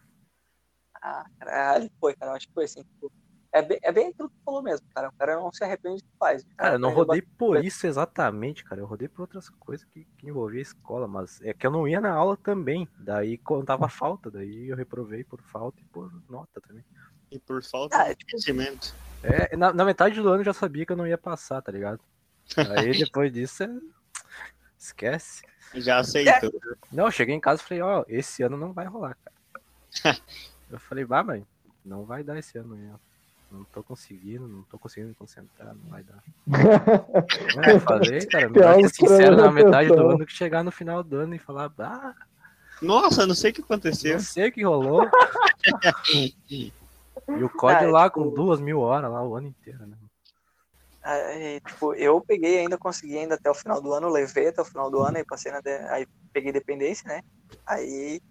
Ah, 1.02 1.26
caralho, 1.40 1.90
foi, 1.98 2.14
cara, 2.14 2.34
eu 2.34 2.36
acho 2.36 2.48
que 2.48 2.54
foi 2.54 2.66
assim. 2.66 2.84
tipo, 2.84 3.12
é, 3.52 3.62
bem, 3.64 3.80
é 3.82 3.92
bem 3.92 4.08
aquilo 4.10 4.30
que 4.30 4.36
tu 4.36 4.44
falou 4.46 4.62
mesmo, 4.62 4.86
cara. 4.94 5.10
O 5.10 5.14
cara 5.14 5.36
não 5.36 5.52
se 5.52 5.64
arrepende 5.64 6.04
do 6.04 6.04
que 6.04 6.18
faz. 6.20 6.46
Cara, 6.56 6.76
eu 6.76 6.80
não 6.80 6.92
rodei 6.92 7.22
por 7.22 7.64
isso 7.64 7.88
exatamente, 7.88 8.64
cara. 8.64 8.82
Eu 8.82 8.86
rodei 8.86 9.08
por 9.08 9.22
outras 9.22 9.50
coisas 9.50 9.86
que, 9.86 10.06
que 10.18 10.28
envolvia 10.28 10.60
a 10.60 10.62
escola, 10.62 11.08
mas 11.08 11.42
é 11.42 11.54
que 11.54 11.66
eu 11.66 11.72
não 11.72 11.88
ia 11.88 12.00
na 12.00 12.12
aula 12.12 12.38
também. 12.38 12.88
Daí 13.00 13.38
contava 13.40 13.90
falta, 13.90 14.30
daí 14.30 14.70
eu 14.70 14.76
reprovei 14.76 15.24
por 15.24 15.42
falta 15.42 15.82
e 15.82 15.86
por 15.86 16.12
nota 16.30 16.62
também. 16.62 16.86
E 17.32 17.40
por 17.40 17.64
falta 17.64 17.98
Ah, 17.98 18.10
de 18.10 18.16
tipo, 18.16 18.32
conhecimento. 18.32 18.94
É, 19.24 19.56
na, 19.58 19.74
na 19.74 19.84
metade 19.84 20.22
do 20.22 20.30
ano 20.30 20.42
eu 20.42 20.46
já 20.46 20.54
sabia 20.54 20.86
que 20.86 20.92
eu 20.92 20.98
não 20.98 21.08
ia 21.08 21.18
passar, 21.18 21.62
tá 21.62 21.72
ligado? 21.72 22.00
Aí 22.56 22.92
depois 22.98 23.34
disso, 23.34 23.64
é... 23.64 23.70
esquece. 24.78 25.44
Já 25.74 26.00
aceitou. 26.00 26.52
Não, 26.92 27.06
eu 27.06 27.12
cheguei 27.12 27.34
em 27.34 27.40
casa 27.40 27.62
e 27.62 27.66
falei, 27.66 27.82
ó, 27.82 28.06
esse 28.08 28.44
ano 28.44 28.58
não 28.58 28.74
vai 28.74 28.86
rolar, 28.86 29.18
cara. 29.24 30.18
eu 30.70 30.80
falei, 30.80 31.04
vai, 31.04 31.24
mãe, 31.24 31.48
não 31.84 32.06
vai 32.06 32.24
dar 32.24 32.38
esse 32.38 32.58
ano 32.58 32.76
aí, 32.76 32.90
ó. 32.92 33.09
Não 33.52 33.64
tô 33.66 33.84
conseguindo, 33.84 34.48
não 34.48 34.64
tô 34.64 34.78
conseguindo 34.78 35.10
me 35.10 35.16
concentrar, 35.16 35.74
não 35.74 35.90
vai 35.90 36.04
dar. 36.04 36.24
É, 37.66 37.74
eu 37.74 37.80
falei, 37.80 38.26
cara, 38.28 38.50
Tem 38.50 38.88
ser 38.88 38.96
sincero 38.96 39.36
na 39.36 39.52
metade 39.52 39.90
do 39.90 39.94
atenção. 39.96 40.10
ano 40.12 40.26
que 40.26 40.32
chegar 40.34 40.64
no 40.64 40.72
final 40.72 41.04
do 41.04 41.16
ano 41.18 41.34
e 41.36 41.40
falar, 41.40 41.72
ah, 41.80 42.14
Nossa, 42.82 43.26
não 43.26 43.34
sei 43.36 43.50
o 43.52 43.54
que 43.54 43.62
aconteceu. 43.62 44.14
não 44.14 44.20
sei 44.20 44.50
o 44.50 44.52
que 44.52 44.64
rolou. 44.64 45.04
e 46.48 47.44
o 47.44 47.50
código 47.50 47.86
Ah, 47.86 47.88
é 47.88 47.92
lá 47.92 48.04
tipo- 48.10 48.24
com 48.24 48.30
duas 48.34 48.60
mil 48.60 48.80
horas 48.80 49.12
lá 49.12 49.24
o 49.24 49.36
ano 49.36 49.48
inteiro, 49.48 49.86
né? 49.88 49.98
Aí, 51.02 51.60
tipo, 51.62 51.94
eu 51.96 52.22
peguei 52.22 52.60
ainda, 52.60 52.78
consegui 52.78 53.18
ainda 53.18 53.36
até 53.36 53.50
o 53.50 53.56
final 53.56 53.82
do 53.82 53.94
ano, 53.94 54.10
levei 54.10 54.50
até 54.50 54.62
o 54.62 54.66
final 54.66 54.92
do 54.92 55.02
ano, 55.02 55.18
aí 55.18 55.26
passei 55.26 55.52
na. 55.52 55.60
de- 55.62 55.70
Aí 55.90 56.06
peguei 56.34 56.52
dependência, 56.52 57.08
né? 57.08 57.22
Aí 57.66 58.22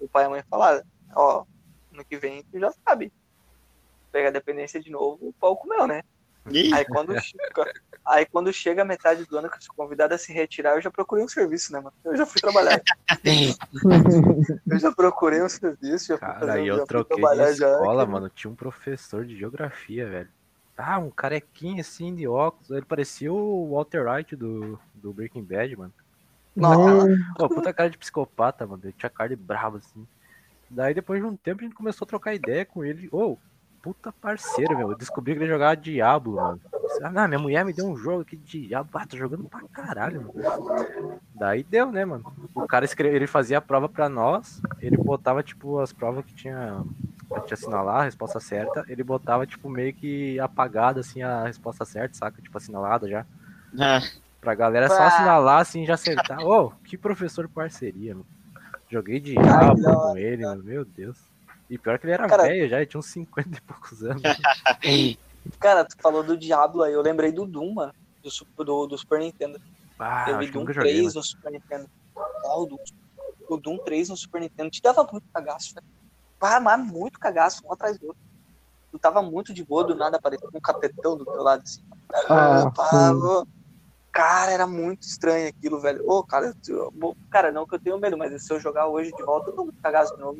o 0.00 0.08
pai 0.08 0.24
e 0.24 0.26
a 0.26 0.30
mãe 0.30 0.42
falaram, 0.48 0.82
ó, 1.14 1.44
ano 1.92 2.04
que 2.04 2.16
vem 2.16 2.42
tu 2.44 2.58
já 2.58 2.72
sabe. 2.88 3.12
Pegar 4.12 4.30
dependência 4.30 4.80
de 4.80 4.90
novo, 4.90 5.28
o 5.28 5.34
pau 5.34 5.56
comeu, 5.56 5.86
né? 5.86 6.02
Ih, 6.50 6.72
Aí 6.72 6.84
quando, 6.84 7.14
chega, 7.18 7.72
aí 8.06 8.26
quando 8.26 8.52
chega 8.52 8.82
a 8.82 8.84
metade 8.84 9.24
do 9.26 9.38
ano 9.38 9.48
que 9.50 9.56
eu 9.56 9.62
sou 9.62 9.74
convidado 9.76 10.14
a 10.14 10.18
se 10.18 10.32
retirar, 10.32 10.76
eu 10.76 10.82
já 10.82 10.90
procurei 10.90 11.24
um 11.24 11.28
serviço, 11.28 11.72
né, 11.72 11.80
mano? 11.80 11.94
Eu 12.04 12.16
já 12.16 12.26
fui 12.26 12.40
trabalhar. 12.40 12.80
Eu 14.68 14.78
já 14.78 14.90
procurei 14.92 15.42
um 15.42 15.48
serviço, 15.48 16.06
já 16.06 16.18
fui 16.18 16.26
Cara, 16.26 16.38
fazer, 16.38 16.60
aí 16.60 16.66
já 16.66 16.74
eu 16.74 16.78
fui 16.78 16.86
troquei 16.88 17.16
trabalhar 17.18 17.52
de 17.52 17.58
já, 17.58 17.68
escola, 17.68 18.04
que- 18.04 18.12
mano. 18.12 18.30
Tinha 18.30 18.50
um 18.50 18.54
professor 18.56 19.24
de 19.24 19.36
geografia, 19.36 20.08
velho. 20.08 20.28
Ah, 20.76 20.98
um 20.98 21.10
carequinho 21.10 21.80
assim 21.80 22.14
de 22.14 22.26
óculos. 22.26 22.70
Ele 22.70 22.84
parecia 22.84 23.32
o 23.32 23.70
Walter 23.70 24.06
White 24.08 24.36
do, 24.36 24.78
do 24.94 25.12
Breaking 25.12 25.44
Bad, 25.44 25.76
mano. 25.76 25.92
Nossa, 26.56 27.08
Pô, 27.36 27.48
puta 27.48 27.72
cara 27.72 27.90
de 27.90 27.98
psicopata, 27.98 28.66
mano. 28.66 28.82
Ele 28.84 28.92
tinha 28.92 29.10
cara 29.10 29.28
de 29.30 29.36
bravo, 29.36 29.78
assim. 29.78 30.06
Daí 30.70 30.94
depois 30.94 31.20
de 31.20 31.26
um 31.26 31.36
tempo 31.36 31.60
a 31.60 31.64
gente 31.64 31.74
começou 31.76 32.04
a 32.04 32.08
trocar 32.08 32.34
ideia 32.34 32.64
com 32.64 32.84
ele. 32.84 33.08
Ô, 33.12 33.36
puta 33.82 34.12
parceiro, 34.12 34.76
meu. 34.76 34.90
Eu 34.92 34.96
descobri 34.96 35.34
que 35.34 35.40
ele 35.40 35.48
jogava 35.50 35.76
Diablo, 35.76 36.36
mano. 36.36 36.60
Ah, 37.02 37.26
minha 37.26 37.38
mulher 37.40 37.64
me 37.64 37.72
deu 37.72 37.86
um 37.86 37.96
jogo 37.96 38.22
aqui 38.22 38.36
de 38.36 38.68
diabo. 38.68 38.88
Ah, 38.94 39.06
tô 39.06 39.16
jogando 39.16 39.44
pra 39.44 39.60
caralho, 39.72 40.22
mano. 40.22 41.20
Daí 41.34 41.62
deu, 41.62 41.90
né, 41.90 42.04
mano? 42.04 42.24
O 42.54 42.66
cara 42.66 42.84
escreve, 42.84 43.16
ele 43.16 43.26
fazia 43.26 43.58
a 43.58 43.62
prova 43.62 43.88
pra 43.88 44.08
nós, 44.08 44.60
ele 44.80 44.96
botava, 44.96 45.42
tipo, 45.42 45.78
as 45.80 45.92
provas 45.92 46.24
que 46.24 46.34
tinha. 46.34 46.82
Pra 47.28 47.40
te 47.40 47.54
assinalar 47.54 48.02
a 48.02 48.04
resposta 48.04 48.38
certa, 48.38 48.84
ele 48.88 49.02
botava, 49.02 49.46
tipo, 49.46 49.66
meio 49.70 49.94
que 49.94 50.38
apagada, 50.38 51.00
assim, 51.00 51.22
a 51.22 51.44
resposta 51.44 51.82
certa, 51.84 52.14
saca? 52.14 52.42
Tipo, 52.42 52.58
assinalada 52.58 53.08
já. 53.08 53.24
Ah, 53.80 54.00
Pra 54.38 54.54
galera 54.56 54.88
só 54.88 55.00
Ah. 55.02 55.06
assinalar, 55.06 55.60
assim, 55.60 55.86
já 55.86 55.94
acertar. 55.94 56.40
Ô, 56.44 56.72
que 56.84 56.98
professor 56.98 57.48
parceria, 57.48 58.12
mano. 58.14 58.26
Joguei 58.90 59.18
diabo 59.20 59.80
com 59.82 60.16
ele, 60.18 60.44
mano. 60.44 60.62
Meu 60.62 60.84
Deus. 60.84 61.16
E 61.72 61.78
pior 61.78 61.98
que 61.98 62.04
ele 62.04 62.12
era 62.12 62.28
Cara- 62.28 62.42
velho 62.42 62.68
já, 62.68 62.76
ele 62.76 62.86
tinha 62.86 62.98
uns 62.98 63.06
50 63.06 63.56
e 63.56 63.60
poucos 63.62 64.04
anos. 64.04 64.20
Cara, 65.58 65.86
tu 65.86 65.96
falou 66.02 66.22
do 66.22 66.36
Diablo 66.36 66.82
aí, 66.82 66.92
eu 66.92 67.00
lembrei 67.00 67.32
do 67.32 67.46
Doom, 67.46 67.72
mano. 67.72 67.94
Do, 68.22 68.64
do, 68.64 68.86
do 68.88 68.98
Super 68.98 69.20
Nintendo. 69.20 69.58
Ah, 69.98 70.24
Teve 70.26 70.36
acho 70.38 70.46
que 70.48 70.52
Doom 70.52 70.60
nunca 70.60 70.72
joguei. 70.74 70.92
3 70.92 71.04
mano. 71.06 71.14
no 71.16 71.22
Super 71.22 71.50
Nintendo. 71.52 71.90
Ah, 72.14 72.56
o, 72.58 72.66
Doom, 72.66 72.76
o 73.48 73.56
Doom 73.56 73.78
3 73.78 74.10
no 74.10 74.16
Super 74.18 74.42
Nintendo 74.42 74.70
te 74.70 74.82
dava 74.82 75.02
muito 75.10 75.24
cagaço, 75.32 75.74
velho. 75.74 75.86
Ah, 76.42 76.60
mas 76.60 76.78
muito 76.86 77.18
cagaço, 77.18 77.62
um 77.66 77.72
atrás 77.72 77.98
do 77.98 78.08
outro. 78.08 78.20
Tu 78.90 78.98
tava 78.98 79.22
muito 79.22 79.54
de 79.54 79.64
boa, 79.64 79.82
do 79.82 79.94
nada 79.94 80.18
aparecia 80.18 80.46
um 80.52 80.60
capetão 80.60 81.16
do 81.16 81.24
teu 81.24 81.42
lado, 81.42 81.62
assim. 81.62 81.80
Ah, 82.28 82.70
Ah, 82.78 83.42
cara, 84.12 84.50
era 84.52 84.66
muito 84.66 85.04
estranho 85.04 85.48
aquilo, 85.48 85.80
velho. 85.80 86.06
Ô, 86.06 86.22
cara, 86.22 86.52
eu- 86.68 86.92
eu- 87.00 87.16
cara, 87.30 87.50
não 87.50 87.66
que 87.66 87.74
eu 87.74 87.80
tenho 87.80 87.98
medo, 87.98 88.18
mas 88.18 88.44
se 88.44 88.52
eu 88.52 88.60
jogar 88.60 88.88
hoje 88.88 89.10
de 89.16 89.22
volta, 89.22 89.48
eu 89.48 89.56
dou 89.56 89.64
muito 89.64 89.80
cagaço 89.80 90.14
de 90.14 90.20
novo. 90.20 90.38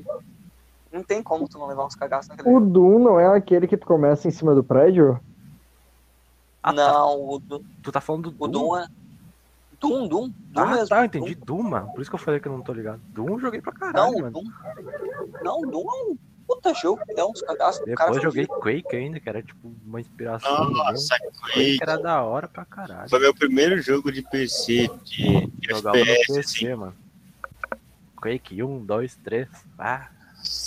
Não 0.93 1.03
tem 1.03 1.23
como 1.23 1.49
tu 1.49 1.59
não 1.59 1.67
levar 1.67 1.87
uns 1.87 1.95
cagaços 1.95 2.29
naquele 2.29 2.55
O. 2.55 2.61
Doom 2.61 2.99
não 2.99 3.19
é 3.19 3.27
aquele 3.37 3.67
que 3.67 3.77
tu 3.77 3.87
começa 3.87 4.29
em 4.29 4.31
cima 4.31 4.55
do 4.55 4.63
prédio? 4.63 5.19
Ah, 6.63 6.73
tá. 6.75 6.93
Não, 6.93 7.19
o, 7.31 7.39
Doom- 7.39 7.65
Tu 7.83 7.91
tá 7.91 8.01
falando 8.01 8.31
do 8.31 8.45
o 8.45 8.47
Doom? 8.49 8.63
Doom 8.69 8.77
é. 8.77 8.87
Doom, 9.81 10.07
Doom, 10.07 10.29
Doom 10.29 10.63
Ah, 10.63 10.67
mesmo. 10.67 10.89
tá, 10.89 10.97
eu 11.05 11.09
Doom. 11.09 11.23
entendi. 11.23 11.35
Doom, 11.35 11.63
mano. 11.63 11.93
Por 11.93 12.03
isso 12.03 12.11
que 12.11 12.15
eu 12.15 12.19
falei 12.21 12.39
que 12.41 12.47
eu 12.47 12.53
não 12.53 12.63
tô 12.63 12.73
ligado. 12.73 13.01
Doom 13.09 13.31
eu 13.31 13.41
joguei 13.41 13.61
pra 13.61 13.73
Não, 13.73 13.79
caralho, 13.93 14.17
o 14.17 14.21
mano. 14.21 14.31
Doom. 14.33 14.45
Não, 15.43 15.61
Doom 15.63 15.81
é 15.89 16.11
um 16.13 16.17
puta 16.47 16.75
jogo 16.75 17.03
que 17.07 17.15
dá 17.15 17.27
uns 17.27 17.41
cagaços. 17.41 17.85
Depois 17.85 18.09
foi 18.11 18.21
joguei 18.21 18.47
Quake 18.47 18.95
ainda, 18.95 19.19
que 19.19 19.29
era 19.29 19.43
tipo 19.43 19.73
uma 19.85 20.01
inspiração 20.01 20.67
Doom. 20.67 20.73
nossa, 20.73 21.17
Quake 21.19 21.53
Quake. 21.55 21.79
era 21.83 21.97
da 21.99 22.23
hora 22.23 22.47
pra 22.47 22.65
caralho. 22.67 23.09
Foi 23.09 23.19
meu 23.19 23.35
primeiro 23.35 23.81
jogo 23.81 24.13
de 24.13 24.23
PC, 24.23 24.89
de, 25.05 25.47
de 25.47 25.69
Jogava 25.71 25.97
no 25.99 26.05
PC, 26.05 26.39
assim. 26.39 26.75
mano. 26.75 26.95
Quake 28.21 28.63
1, 28.63 28.85
2, 28.85 29.17
3. 29.17 29.49
Ah, 29.79 30.09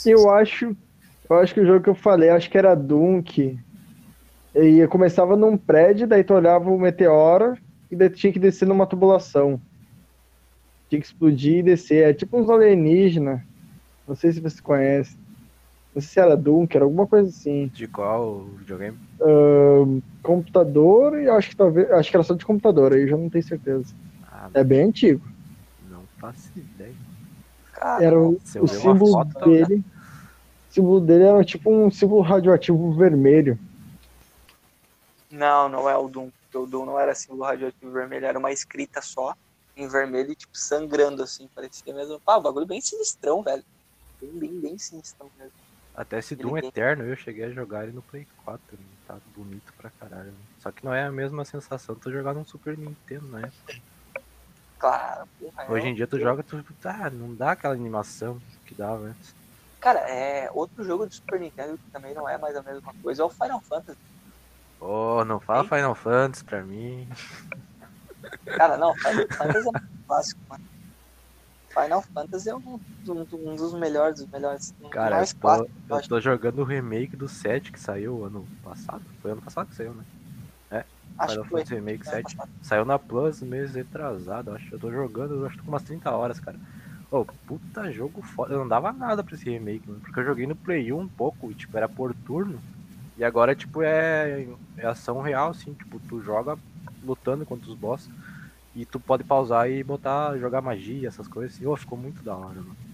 Eu 0.06 0.30
acho. 0.30 0.76
Eu 1.30 1.38
acho 1.38 1.54
que 1.54 1.60
o 1.60 1.66
jogo 1.66 1.84
que 1.84 1.90
eu 1.90 1.96
falei, 1.96 2.30
acho 2.30 2.50
que 2.50 2.58
era 2.58 2.76
que. 3.22 3.58
E 4.54 4.88
começava 4.88 5.36
num 5.36 5.58
prédio, 5.58 6.08
daí 6.08 6.24
tu 6.24 6.34
olhava 6.34 6.70
o 6.70 6.80
meteoro 6.80 7.58
e 7.92 7.96
daí 7.96 8.10
tu 8.10 8.16
tinha 8.18 8.32
que 8.32 8.40
descer 8.40 8.68
numa 8.68 8.86
tubulação. 8.88 9.60
Tinha 10.90 11.02
que 11.02 11.08
explodir 11.08 11.58
e 11.58 11.64
descer. 11.64 12.10
É 12.10 12.14
tipo 12.14 12.38
uns 12.38 12.50
alienígenas. 12.50 13.42
Não 14.08 14.16
sei 14.16 14.32
se 14.32 14.40
você 14.40 14.62
conhece. 14.62 15.18
Não 15.94 16.02
sei 16.02 16.10
se 16.12 16.20
era 16.20 16.38
era 16.78 16.86
alguma 16.86 17.08
coisa 17.08 17.28
assim. 17.30 17.68
de 17.74 17.88
qual 17.88 18.44
videogame? 18.60 18.98
Computador 20.22 21.20
e 21.20 21.28
acho 21.28 21.50
que 21.50 21.56
talvez. 21.56 21.90
Acho 21.92 22.12
que 22.12 22.18
era 22.18 22.24
só 22.24 22.34
de 22.34 22.46
computador, 22.46 22.94
aí 22.94 23.02
eu 23.02 23.08
já 23.08 23.18
não 23.18 23.30
tenho 23.30 23.44
certeza. 23.44 23.94
Ah, 24.32 24.50
É 24.54 24.64
bem 24.64 24.84
antigo. 24.84 25.22
não 25.90 26.02
faço 26.20 26.52
ideia. 26.56 26.94
Cara, 27.86 28.04
Era 28.04 28.20
o, 28.20 28.30
o 28.62 28.68
símbolo 28.68 29.12
foto, 29.12 29.46
dele. 29.46 29.84
O 30.70 30.74
símbolo 30.74 31.00
dele 31.02 31.24
era 31.24 31.44
tipo 31.46 31.70
um 31.72 31.92
símbolo 31.92 32.22
radioativo 32.22 32.92
vermelho. 32.96 33.60
Não, 35.30 35.70
não 35.70 35.88
é 35.88 35.96
o 35.96 36.08
Doom. 36.08 36.32
O 36.56 36.66
Doom 36.66 36.86
não 36.86 37.00
era 37.00 37.14
símbolo 37.14 37.44
radioativo 37.44 37.92
vermelho, 37.92 38.26
era 38.26 38.40
uma 38.40 38.52
escrita 38.52 39.04
só, 39.04 39.36
em 39.78 39.88
vermelho 39.88 40.32
e 40.32 40.36
tipo 40.36 40.58
sangrando 40.58 41.22
assim, 41.22 41.48
parecia 41.54 41.94
mesmo. 41.94 42.20
Ah, 42.26 42.38
o 42.38 42.42
bagulho 42.42 42.66
bem 42.66 42.82
sinistrão, 42.82 43.44
velho. 43.44 43.64
Bem, 44.20 44.32
bem, 44.32 44.60
bem 44.62 44.78
sinistrão 44.80 45.30
mesmo. 45.38 45.54
Até 45.94 46.18
esse 46.18 46.34
Ele 46.34 46.42
Doom 46.42 46.54
tem- 46.56 46.70
Eterno 46.70 47.04
eu 47.04 47.16
cheguei 47.16 47.46
a 47.46 47.50
jogar 47.52 47.84
ele 47.84 47.92
no 47.92 48.02
Play 48.02 48.26
4. 48.44 48.62
né? 48.72 48.80
Tá 49.08 49.18
bonito 49.36 49.72
pra 49.78 49.92
caralho. 49.92 50.34
Só 50.60 50.72
que 50.72 50.84
não 50.84 50.92
é 50.92 51.04
a 51.04 51.12
mesma 51.12 51.46
sensação 51.46 51.96
de 51.96 52.12
jogar 52.12 52.34
num 52.34 52.44
Super 52.46 52.76
Nintendo, 52.76 53.28
né? 53.28 53.52
Claro, 54.80 55.28
porra. 55.40 55.72
Hoje 55.72 55.88
é- 55.88 55.90
em 55.90 55.96
dia 55.96 56.08
tu 56.08 56.20
joga, 56.20 56.44
tu. 56.44 56.64
Ah, 56.84 57.10
não 57.10 57.34
dá 57.34 57.52
aquela 57.52 57.74
animação 57.74 58.40
que 58.66 58.76
dava 58.76 59.06
antes. 59.06 59.34
Cara, 59.80 60.00
é 60.10 60.50
outro 60.52 60.84
jogo 60.84 61.08
de 61.08 61.16
Super 61.16 61.40
Nintendo 61.40 61.78
que 61.78 61.92
também 61.92 62.14
não 62.14 62.28
é 62.28 62.38
mais 62.38 62.56
a 62.56 62.62
mesma 62.64 62.94
coisa, 63.04 63.22
é 63.22 63.26
o 63.26 63.30
Final 63.30 63.62
Fantasy. 63.62 64.00
Oh, 64.80 65.24
não 65.24 65.40
fala? 65.40 65.64
Final 65.64 65.96
Fantasy 65.96 66.44
pra 66.44 66.64
mim. 66.64 67.08
Cara, 68.58 68.78
não, 68.78 68.94
Final 68.96 69.28
Fantasy 69.38 69.68
é 69.68 69.70
um 69.70 70.06
clássico, 70.08 70.42
mano. 70.50 70.64
Final 71.70 72.02
Fantasy 72.02 72.50
é 72.50 72.56
um, 72.56 72.80
um- 73.08 73.28
um 73.52 73.56
dos 73.56 73.74
melhores, 73.74 74.20
dos 74.22 74.30
melhores. 74.32 74.74
um 74.82 74.90
Cara, 74.90 75.18
mais 75.18 75.32
eu 75.32 75.36
tô, 75.36 75.42
clássicos, 75.42 75.72
eu 75.90 75.98
eu 75.98 76.08
tô 76.08 76.22
jogando 76.22 76.60
o 76.60 76.64
remake 76.66 77.16
do 77.16 77.28
7 77.28 77.72
que 77.72 77.80
saiu 77.80 78.24
ano 78.26 78.48
passado. 78.64 79.04
Foi 79.22 79.32
ano 79.32 79.42
passado 79.42 79.68
que 79.68 79.76
saiu, 79.76 79.94
né? 79.94 80.04
Acho 81.18 81.32
Final 81.32 81.44
que 81.44 81.50
foi. 81.50 81.60
Fantasy 81.62 81.76
Remake 81.76 82.08
É, 82.08 82.12
7. 82.12 82.38
Saiu 82.62 82.86
na 82.86 83.00
Plus 83.00 83.42
mês 83.42 83.76
retrasado, 83.76 84.52
acho. 84.52 84.74
Eu 84.74 84.80
tô 84.80 84.92
jogando, 84.92 85.36
eu 85.36 85.46
acho 85.46 85.58
que 85.58 85.64
com 85.64 85.72
umas 85.72 85.84
30 85.84 86.12
horas, 86.12 86.40
cara. 86.40 86.58
Ô, 87.12 87.24
puta 87.24 87.92
jogo 87.92 88.22
foda. 88.22 88.54
Eu 88.54 88.60
não 88.60 88.68
dava 88.68 88.92
nada 88.92 89.24
pra 89.24 89.36
esse 89.36 89.50
remake, 89.50 89.88
mano. 89.88 90.02
Porque 90.02 90.20
eu 90.20 90.26
joguei 90.26 90.48
no 90.48 90.56
Play 90.56 90.92
1 90.92 91.00
um 91.00 91.08
pouco, 91.08 91.52
e 91.52 91.56
tipo, 91.56 91.78
era 91.78 91.88
por 91.88 92.14
turno. 92.26 92.60
E 93.18 93.24
agora, 93.24 93.56
tipo, 93.56 93.82
é, 93.82 94.48
é 94.78 94.86
ação 94.86 95.22
real, 95.22 95.52
assim. 95.52 95.74
Tipo, 95.74 96.00
tu 96.00 96.22
joga 96.22 96.58
lutando 97.04 97.46
contra 97.46 97.70
os 97.70 97.78
boss. 97.78 98.10
E 98.76 98.86
tu 98.86 99.00
pode 99.00 99.24
pausar 99.24 99.70
e 99.70 99.84
botar, 99.84 100.38
jogar 100.38 100.62
magia, 100.62 101.08
essas 101.08 101.28
coisas 101.28 101.56
assim. 101.56 101.66
Ô, 101.66 101.76
ficou 101.78 101.98
muito 101.98 102.24
da 102.24 102.36
hora, 102.36 102.56
mano. 102.56 102.85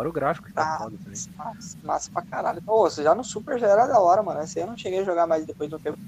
Fora 0.00 0.08
o 0.08 0.12
gráfico 0.14 0.46
que 0.48 0.54
tá 0.54 0.62
Ah, 0.62 0.78
foda 0.78 0.96
também. 1.04 1.20
Massa, 1.36 1.78
massa 1.82 2.10
pra 2.10 2.22
caralho. 2.22 2.62
Ô, 2.66 2.88
você 2.88 3.02
já 3.02 3.14
no 3.14 3.22
Super 3.22 3.58
já 3.58 3.66
era 3.68 3.86
da 3.86 4.00
hora, 4.00 4.22
mano. 4.22 4.40
Esse 4.40 4.58
aí 4.58 4.64
eu 4.64 4.68
não 4.70 4.76
cheguei 4.78 5.00
a 5.00 5.04
jogar 5.04 5.26
mais 5.26 5.44
depois 5.44 5.68
do 5.68 5.78
tempo. 5.78 5.98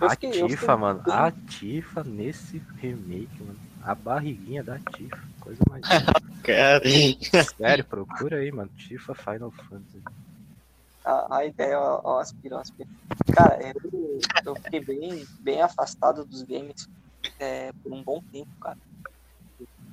Eu 0.00 0.08
A 0.08 0.12
eu 0.14 0.48
Tifa, 0.48 0.48
fiquei 0.48 0.74
mano. 0.78 1.02
A 1.06 1.30
Tifa 1.30 2.02
nesse 2.02 2.62
remake, 2.76 3.42
mano. 3.42 3.60
A 3.82 3.94
barriguinha 3.94 4.64
da 4.64 4.78
Tifa. 4.78 5.18
Coisa 5.38 5.62
mais. 5.68 5.82
Cara, 6.42 6.82
Sério, 7.58 7.84
procura 7.84 8.38
aí, 8.38 8.50
mano. 8.50 8.70
Tifa 8.74 9.14
Final 9.14 9.52
Fantasy. 9.68 10.02
A, 11.04 11.36
a 11.36 11.44
ideia, 11.44 11.78
ó, 11.78 12.00
ó, 12.04 12.20
aspira, 12.20 12.58
aspira. 12.58 12.88
Cara, 13.34 13.58
eu, 13.62 14.18
eu 14.46 14.56
fiquei 14.56 14.80
bem, 14.80 15.26
bem 15.42 15.60
afastado 15.60 16.24
dos 16.24 16.42
games 16.42 16.88
é, 17.38 17.70
por 17.82 17.92
um 17.92 18.02
bom 18.02 18.22
tempo, 18.32 18.50
cara. 18.58 18.78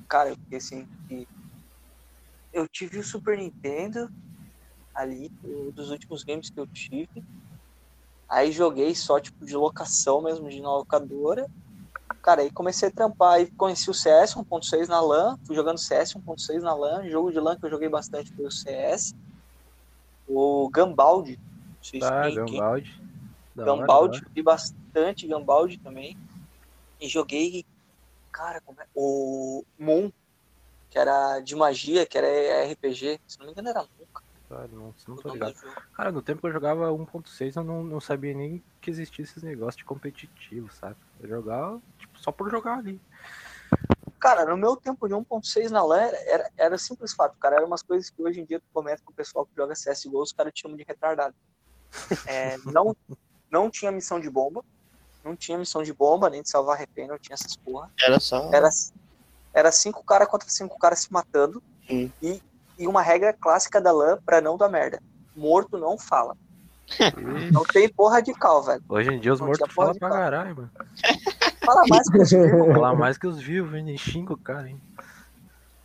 Cara, 0.08 0.30
eu 0.30 0.36
fiquei 0.36 0.56
assim, 0.56 0.88
que 1.06 1.28
eu 2.52 2.66
tive 2.68 2.98
o 2.98 3.04
Super 3.04 3.38
Nintendo 3.38 4.10
ali, 4.94 5.30
um 5.44 5.70
dos 5.70 5.90
últimos 5.90 6.22
games 6.22 6.50
que 6.50 6.58
eu 6.58 6.66
tive. 6.66 7.24
Aí 8.28 8.52
joguei 8.52 8.94
só, 8.94 9.18
tipo, 9.18 9.44
de 9.44 9.56
locação 9.56 10.22
mesmo, 10.22 10.48
de 10.48 10.60
na 10.60 10.70
locadora. 10.70 11.48
Cara, 12.22 12.42
aí 12.42 12.50
comecei 12.50 12.88
a 12.88 12.92
trampar, 12.92 13.34
aí 13.34 13.50
conheci 13.52 13.90
o 13.90 13.94
CS 13.94 14.34
1.6 14.34 14.88
na 14.88 15.00
LAN, 15.00 15.36
fui 15.46 15.56
jogando 15.56 15.78
CS 15.78 16.14
1.6 16.14 16.62
na 16.62 16.74
LAN, 16.74 17.08
jogo 17.08 17.32
de 17.32 17.40
LAN 17.40 17.56
que 17.56 17.64
eu 17.64 17.70
joguei 17.70 17.88
bastante 17.88 18.32
foi 18.34 18.44
o 18.44 18.50
CS. 18.50 19.14
O 20.28 20.68
Gambaldi, 20.70 21.40
não 21.92 22.34
Gambaldi. 22.34 23.02
Gambaldi, 23.56 23.86
da 23.86 24.16
hora. 24.18 24.28
joguei 24.28 24.42
bastante 24.42 25.26
Gambaldi 25.26 25.78
também. 25.78 26.16
E 27.00 27.08
joguei, 27.08 27.64
cara, 28.30 28.60
como 28.60 28.80
é? 28.80 28.86
o 28.94 29.64
Moon, 29.78 30.12
que 30.90 30.98
era 30.98 31.40
de 31.40 31.54
magia, 31.54 32.04
que 32.04 32.18
era 32.18 32.72
RPG. 32.72 33.20
Se 33.26 33.38
não 33.38 33.46
me 33.46 33.52
engano, 33.52 33.68
era 33.68 33.86
nunca. 33.98 34.22
Tá, 34.48 34.66
não, 34.72 34.92
não 35.06 35.16
tô 35.16 35.32
ligado. 35.32 35.54
Cara, 35.94 36.10
no 36.10 36.20
tempo 36.20 36.40
que 36.40 36.48
eu 36.48 36.52
jogava 36.52 36.90
1.6, 36.90 37.56
eu 37.56 37.62
não, 37.62 37.84
não 37.84 38.00
sabia 38.00 38.34
nem 38.34 38.60
que 38.80 38.90
existia 38.90 39.24
esses 39.24 39.44
negócios 39.44 39.76
de 39.76 39.84
competitivo, 39.84 40.68
sabe? 40.74 40.96
Eu 41.20 41.28
jogava, 41.28 41.80
tipo, 42.00 42.18
só 42.18 42.32
por 42.32 42.50
jogar 42.50 42.78
ali. 42.78 43.00
Cara, 44.18 44.44
no 44.44 44.56
meu 44.56 44.76
tempo 44.76 45.06
de 45.06 45.14
1.6 45.14 45.70
na 45.70 45.84
LAN, 45.84 46.00
era, 46.00 46.16
era, 46.26 46.50
era 46.56 46.78
simples 46.78 47.14
fato, 47.14 47.36
cara. 47.38 47.56
Eram 47.56 47.68
umas 47.68 47.82
coisas 47.82 48.10
que 48.10 48.20
hoje 48.20 48.40
em 48.40 48.44
dia 48.44 48.58
tu 48.58 48.66
comenta 48.72 49.00
com 49.04 49.12
o 49.12 49.14
pessoal 49.14 49.46
que 49.46 49.52
joga 49.56 49.72
CSGO, 49.74 50.20
os 50.20 50.32
caras 50.32 50.52
te 50.52 50.62
chamam 50.62 50.76
de 50.76 50.82
retardado. 50.82 51.34
É, 52.26 52.58
não, 52.66 52.96
não 53.48 53.70
tinha 53.70 53.92
missão 53.92 54.18
de 54.18 54.28
bomba. 54.28 54.64
Não 55.24 55.36
tinha 55.36 55.56
missão 55.56 55.82
de 55.82 55.92
bomba, 55.92 56.28
nem 56.28 56.42
de 56.42 56.50
salvar 56.50 56.76
refém, 56.76 57.06
não 57.06 57.18
tinha 57.18 57.34
essas 57.34 57.54
porra. 57.54 57.90
era 58.02 58.18
só. 58.18 58.50
Era, 58.52 58.68
era 59.52 59.72
cinco 59.72 60.04
caras 60.04 60.28
contra 60.28 60.48
cinco 60.48 60.78
caras 60.78 61.00
se 61.00 61.12
matando. 61.12 61.62
Hum. 61.90 62.10
E, 62.22 62.42
e 62.78 62.86
uma 62.86 63.02
regra 63.02 63.32
clássica 63.32 63.80
da 63.80 63.92
LAN 63.92 64.18
pra 64.24 64.40
não 64.40 64.56
dar 64.56 64.68
merda. 64.68 65.02
Morto 65.36 65.78
não 65.78 65.98
fala. 65.98 66.36
Não 67.52 67.62
tem 67.62 67.88
porra 67.88 68.20
de 68.20 68.34
cal, 68.34 68.64
velho. 68.64 68.82
hoje 68.88 69.12
em 69.12 69.20
dia 69.20 69.32
os 69.32 69.38
Não 69.38 69.46
mortos 69.46 69.72
falam 69.72 69.94
pra 69.94 70.08
caralho, 70.08 70.56
mano. 70.56 70.70
Fala 71.64 71.84
mais 71.88 72.10
que 72.10 72.18
os 72.18 72.30
vivos. 72.30 72.50
Falar 72.74 72.94
mais 72.96 73.18
que 73.18 73.26
os 73.28 73.40
vivos, 73.40 73.74
hein? 73.74 73.96
Xinga 73.96 74.32
o 74.32 74.36
cara, 74.36 74.68
hein? 74.68 74.80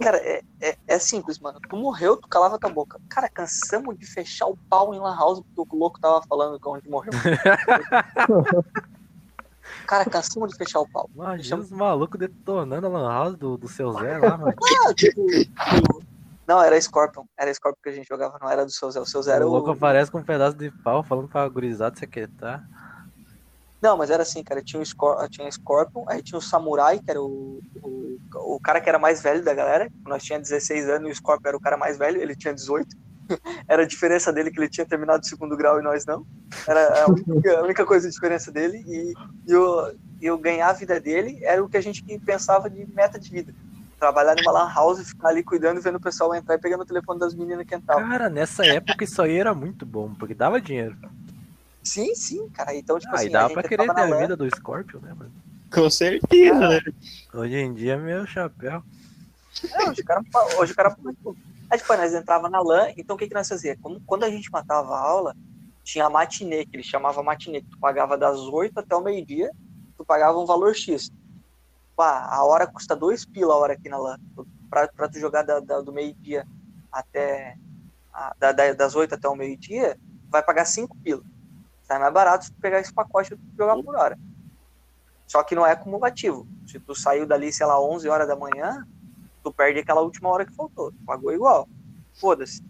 Cara, 0.01 0.18
é, 0.18 0.41
é, 0.61 0.78
é 0.88 0.99
simples, 0.99 1.39
mano. 1.39 1.59
Tu 1.70 1.78
morreu, 1.78 2.18
tu 2.18 2.28
calava 2.28 2.57
tua 2.57 2.70
boca. 2.70 2.99
Cara, 3.07 3.30
cansamos 3.30 3.97
de 3.97 4.05
fechar 4.05 4.47
o 4.47 4.57
pau 4.70 4.93
em 4.93 4.99
Lan 4.99 5.16
House 5.16 5.41
porque 5.55 5.76
o 5.76 5.80
louco 5.80 5.99
tava 5.99 6.22
falando 6.28 6.59
que 6.59 6.68
onde 6.68 6.89
morreu. 6.89 7.13
Cara, 9.88 10.05
cansamos 10.05 10.51
de 10.51 10.57
fechar 10.57 10.80
o 10.80 10.89
pau. 10.89 11.09
Imagina 11.13 11.61
os 11.61 11.71
malucos 11.71 12.19
detonando 12.19 12.88
a 12.88 12.89
Lan 12.89 13.07
House 13.07 13.36
do, 13.36 13.57
do 13.57 13.67
seu 13.67 13.91
Zé 13.93 14.17
lá, 14.17 14.38
mano. 14.38 14.53
Ah, 14.88 14.93
tipo, 14.93 15.26
tipo, 15.28 16.03
Não, 16.47 16.61
era 16.61 16.80
Scorpion. 16.80 17.23
Era 17.38 17.53
Scorpion 17.53 17.82
que 17.84 17.89
a 17.89 17.91
gente 17.93 18.07
jogava, 18.07 18.38
não 18.41 18.49
era 18.49 18.65
do 18.65 18.71
seu 18.71 18.89
Zé. 18.91 18.99
O 18.99 19.05
seu 19.05 19.21
Zé 19.21 19.36
era 19.36 19.47
o 19.47 19.49
louco 19.49 19.69
o. 19.69 19.73
aparece 19.73 20.11
com 20.11 20.19
um 20.19 20.23
pedaço 20.23 20.57
de 20.57 20.71
pau 20.71 21.03
falando 21.03 21.28
pra 21.28 21.47
gurizada 21.47 21.97
secretar. 21.97 22.67
Não, 23.82 23.97
mas 23.97 24.09
era 24.09 24.23
assim, 24.23 24.43
cara. 24.43 24.63
Tinha 24.63 24.82
o 24.82 24.86
Scor... 24.86 25.30
tinha 25.30 25.51
Scorpion, 25.51 26.05
aí 26.07 26.23
tinha 26.23 26.39
o 26.39 26.41
Samurai, 26.41 26.99
que 26.99 27.11
era 27.11 27.21
o... 27.21 27.61
o, 27.84 28.17
o 28.55 28.59
cara 28.59 28.82
que 28.82 28.89
era 28.89 28.97
mais 28.97 29.21
velho 29.21 29.43
da 29.43 29.53
galera. 29.53 29.91
Nós 30.05 30.23
tinha 30.23 30.39
16 30.39 30.89
anos 30.89 31.09
e 31.09 31.11
o 31.11 31.15
Scorpion 31.15 31.49
era 31.49 31.57
o 31.57 31.61
cara 31.61 31.78
mais 31.78 31.97
velho, 31.97 32.19
ele 32.21 32.36
tinha 32.36 32.53
18. 32.53 33.05
Era 33.67 33.84
a 33.84 33.88
diferença 33.88 34.32
dele 34.32 34.51
que 34.51 34.59
ele 34.59 34.69
tinha 34.69 34.86
terminado 34.86 35.23
o 35.23 35.26
segundo 35.26 35.57
grau 35.57 35.80
e 35.80 35.84
nós 35.84 36.05
não. 36.05 36.26
Era 36.67 37.03
a 37.03 37.07
única, 37.09 37.59
a 37.59 37.63
única 37.63 37.86
coisa 37.86 38.07
de 38.07 38.13
diferença 38.13 38.51
dele. 38.51 38.84
E, 38.88 39.13
e 39.47 39.55
o, 39.55 39.93
e 40.21 40.32
o 40.32 40.38
ganhar 40.38 40.69
a 40.69 40.73
vida 40.73 40.99
dele 40.99 41.39
era 41.43 41.63
o 41.63 41.69
que 41.69 41.78
a 41.78 41.82
gente 41.82 42.03
pensava 42.19 42.69
de 42.69 42.86
meta 42.93 43.19
de 43.19 43.30
vida. 43.30 43.53
Trabalhar 43.99 44.36
numa 44.36 44.51
lan 44.51 44.71
house, 44.73 45.07
ficar 45.07 45.30
ali 45.30 45.43
cuidando, 45.43 45.82
vendo 45.82 45.95
o 45.95 46.01
pessoal 46.01 46.36
entrar 46.36 46.55
e 46.55 46.59
pegando 46.59 46.82
o 46.82 46.86
telefone 46.86 47.19
das 47.19 47.34
meninas 47.34 47.65
que 47.65 47.76
entravam. 47.76 48.07
Cara, 48.09 48.30
nessa 48.30 48.65
época 48.65 49.03
isso 49.03 49.21
aí 49.21 49.38
era 49.38 49.53
muito 49.53 49.86
bom, 49.86 50.13
porque 50.13 50.34
dava 50.34 50.59
dinheiro. 50.61 50.95
Sim, 51.82 52.13
sim, 52.15 52.49
cara. 52.49 52.76
Então, 52.76 52.99
tipo 52.99 53.13
Ah, 53.13 53.19
assim, 53.19 53.28
e 53.28 53.32
dava 53.32 53.53
pra 53.53 53.63
querer 53.63 53.93
ter 53.93 54.01
a 54.01 54.17
vida 54.17 54.36
do 54.36 54.49
Scorpion, 54.49 54.99
né, 54.99 55.13
mano? 55.13 55.32
Com 55.73 55.89
certeza, 55.89 56.67
né? 56.67 56.82
Hoje 57.34 57.55
em 57.55 57.73
dia, 57.73 57.97
meu 57.97 58.26
chapéu. 58.26 58.84
Não, 59.71 59.89
hoje 59.89 60.01
o 60.01 60.05
cara, 60.05 60.21
hoje 60.57 60.73
o 60.73 60.76
cara 60.76 60.97
Aí, 61.76 61.80
tipo, 61.80 61.93
nós 61.97 62.13
entrava 62.13 62.49
na 62.49 62.61
LAN, 62.61 62.88
então 62.95 63.17
o 63.17 63.19
que, 63.19 63.28
que 63.28 63.34
nós 63.34 63.49
fazia? 63.49 63.78
Quando, 64.05 64.23
a 64.23 64.30
gente 64.30 64.49
matava 64.49 64.95
a 64.95 64.99
aula, 64.99 65.36
tinha 65.84 66.05
a 66.05 66.09
matinê, 66.09 66.65
que 66.65 66.78
ele 66.78 66.84
chamava 66.84 67.21
matinê, 67.21 67.61
que 67.61 67.69
tu 67.69 67.78
pagava 67.80 68.17
das 68.17 68.39
8 68.39 68.80
até 68.80 68.95
o 68.95 69.01
meio-dia, 69.01 69.51
tu 69.97 70.05
pagava 70.05 70.39
um 70.39 70.45
valor 70.45 70.73
X. 70.73 71.11
Pá, 71.93 72.30
a 72.32 72.45
hora 72.45 72.65
custa 72.65 72.95
dois 72.95 73.26
pila 73.26 73.53
a 73.53 73.57
hora 73.57 73.73
aqui 73.73 73.89
na 73.89 73.97
LAN. 73.97 74.17
Pra, 74.69 74.88
pra 74.88 75.09
tu 75.09 75.19
jogar 75.19 75.43
da, 75.43 75.59
da- 75.59 75.82
do 75.82 75.91
meio-dia 75.91 76.45
até. 76.91 77.57
a- 78.13 78.34
da- 78.39 78.53
da- 78.53 78.71
das 78.73 78.95
8 78.95 79.13
até 79.15 79.28
o 79.28 79.36
meio-dia, 79.36 79.99
vai 80.30 80.41
pagar 80.41 80.63
5 80.63 80.95
pila. 81.03 81.21
Sai 81.84 81.99
mais 81.99 82.13
barato 82.13 82.45
se 82.45 82.53
tu 82.53 82.61
pegar 82.61 82.80
esse 82.80 82.93
pacote 82.93 83.34
e 83.34 83.57
jogar 83.57 83.76
por 83.84 83.93
hora. 83.97 84.17
Só 85.28 85.43
que 85.43 85.53
não 85.53 85.65
é 85.65 85.71
acumulativo. 85.73 86.47
Se 86.65 86.80
tu 86.80 86.95
saiu 86.95 87.28
dali, 87.28 87.51
sei 87.51 87.65
lá, 87.65 87.78
11 87.82 88.07
horas 88.07 88.26
da 88.26 88.36
manhã, 88.38 88.88
tu 89.46 89.54
perde 89.54 89.80
aquela 89.80 90.02
última 90.02 90.30
hora 90.30 90.43
que 90.43 90.56
faltou. 90.56 90.91
Tu 90.91 90.98
pagou 91.06 91.32
igual. 91.32 91.70
Foda-se. 92.14 92.64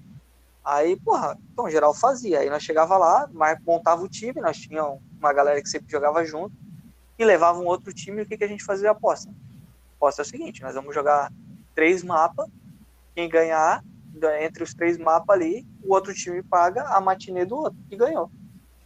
Aí, 0.63 0.99
porra, 0.99 1.39
então 1.53 1.69
geral 1.69 1.93
fazia. 1.93 2.39
Aí 2.39 2.49
nós 2.49 2.63
chegava 2.63 2.97
lá, 2.97 3.29
montava 3.65 4.03
o 4.03 4.09
time, 4.09 4.41
nós 4.41 4.57
tínhamos 4.57 4.99
uma 5.17 5.31
galera 5.31 5.61
que 5.61 5.69
sempre 5.69 5.89
jogava 5.89 6.25
junto, 6.25 6.53
e 7.17 7.23
levava 7.23 7.59
um 7.59 7.65
outro 7.65 7.93
time, 7.93 8.19
e 8.19 8.23
o 8.23 8.25
que, 8.25 8.37
que 8.37 8.43
a 8.43 8.47
gente 8.47 8.65
fazia? 8.65 8.91
Aposta. 8.91 9.33
Aposta 9.95 10.21
é 10.21 10.25
o 10.25 10.27
seguinte, 10.27 10.61
nós 10.61 10.75
vamos 10.75 10.93
jogar 10.93 11.31
três 11.73 12.03
mapas, 12.03 12.49
quem 13.13 13.29
ganhar, 13.29 13.81
entre 14.41 14.63
os 14.63 14.73
três 14.73 14.97
mapas 14.97 15.35
ali, 15.35 15.65
o 15.81 15.93
outro 15.93 16.13
time 16.13 16.43
paga 16.43 16.83
a 16.89 16.99
matinê 16.99 17.45
do 17.45 17.55
outro, 17.55 17.79
que 17.87 17.95
ganhou. 17.95 18.29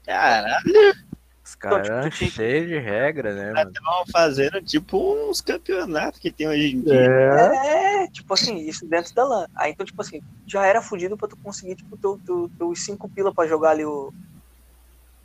Caralho, 0.06 0.96
Os 1.44 1.56
caras 1.56 1.84
tipo, 1.88 1.94
eram 1.98 2.10
tu 2.10 2.16
tinha- 2.18 2.30
cheios 2.30 2.68
de 2.68 2.78
regra, 2.78 3.34
né, 3.34 3.54
mano? 3.54 3.70
estavam 3.72 4.06
fazendo 4.12 4.62
tipo 4.62 4.98
uns 5.30 5.42
campeonatos 5.42 6.20
que 6.20 6.32
tem 6.32 6.48
hoje 6.48 6.76
em 6.76 6.82
dia. 6.82 6.94
É, 6.94 8.04
É, 8.04 8.08
tipo 8.08 8.34
assim, 8.34 8.58
isso 8.58 8.86
dentro 8.88 9.14
da 9.16 9.24
LAN. 9.26 9.48
Aí 9.56 9.72
então, 9.72 9.86
tipo 9.86 10.02
assim, 10.02 10.22
já 10.46 10.66
era 10.66 10.82
fudido 10.82 11.18
pra 11.18 11.28
tu 11.28 11.36
conseguir, 11.38 11.76
tipo, 11.76 11.98
teu, 11.98 12.20
teu, 12.26 12.50
teus 12.58 12.84
cinco 12.86 13.10
pila 13.10 13.34
pra 13.34 13.48
jogar 13.48 13.72
ali 13.72 13.84
o. 13.86 14.14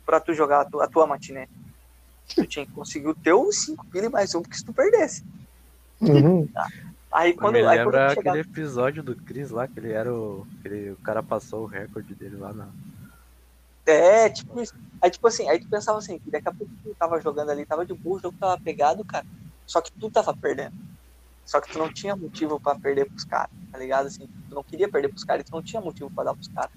Pra 0.05 0.19
tu 0.19 0.33
jogar 0.33 0.61
a 0.61 0.65
tua, 0.65 0.85
a 0.85 0.87
tua 0.87 1.07
matiné. 1.07 1.47
Tu 2.35 2.45
tinha 2.47 2.65
que 2.65 2.71
conseguir 2.71 3.07
o 3.07 3.15
teu 3.15 3.51
cinco 3.51 3.85
pila 3.87 4.07
e 4.07 4.09
mais 4.09 4.33
um, 4.35 4.41
porque 4.41 4.57
se 4.57 4.65
tu 4.65 4.73
perdesse. 4.73 5.23
uhum. 6.01 6.47
Aí 7.11 7.31
Eu 7.31 7.37
quando, 7.37 7.53
me 7.53 7.59
aí, 7.59 7.65
quando 7.77 7.77
lembra 7.77 8.09
chegava, 8.09 8.37
aquele 8.39 8.39
episódio 8.41 9.01
do 9.01 9.15
Chris 9.15 9.49
lá, 9.49 9.67
que 9.69 9.79
ele 9.79 9.93
era 9.93 10.13
o. 10.13 10.45
que 10.61 10.67
ele- 10.67 10.91
o 10.91 10.97
cara 10.97 11.23
passou 11.23 11.63
o 11.63 11.65
recorde 11.65 12.13
dele 12.13 12.35
lá 12.35 12.51
na. 12.51 12.67
É, 13.85 14.29
tipo 14.29 14.59
isso. 14.61 14.73
Aí, 15.01 15.11
tipo 15.11 15.27
assim, 15.27 15.47
aí 15.47 15.59
tu 15.59 15.69
pensava 15.69 15.97
assim, 15.97 16.17
que 16.17 16.31
daqui 16.31 16.47
a 16.47 16.53
pouco 16.53 16.71
tu 16.83 16.95
tava 16.97 17.19
jogando 17.21 17.51
ali, 17.51 17.65
tava 17.65 17.85
de 17.85 17.93
boa, 17.93 18.17
o 18.17 18.19
jogo 18.19 18.37
tava 18.39 18.59
pegado, 18.61 19.05
cara. 19.05 19.25
Só 19.65 19.81
que 19.81 19.91
tu 19.91 20.09
tava 20.09 20.35
perdendo. 20.35 20.73
Só 21.45 21.61
que 21.61 21.71
tu 21.71 21.77
não 21.77 21.93
tinha 21.93 22.15
motivo 22.15 22.59
pra 22.59 22.75
perder 22.75 23.05
pros 23.05 23.23
caras, 23.23 23.51
tá 23.71 23.77
ligado? 23.77 24.07
Assim, 24.07 24.27
tu 24.49 24.55
não 24.55 24.63
queria 24.63 24.89
perder 24.89 25.09
pros 25.09 25.23
caras, 25.23 25.41
e 25.41 25.45
tu 25.45 25.55
não 25.55 25.61
tinha 25.61 25.81
motivo 25.81 26.09
pra 26.09 26.23
dar 26.23 26.33
pros 26.33 26.47
caras. 26.47 26.71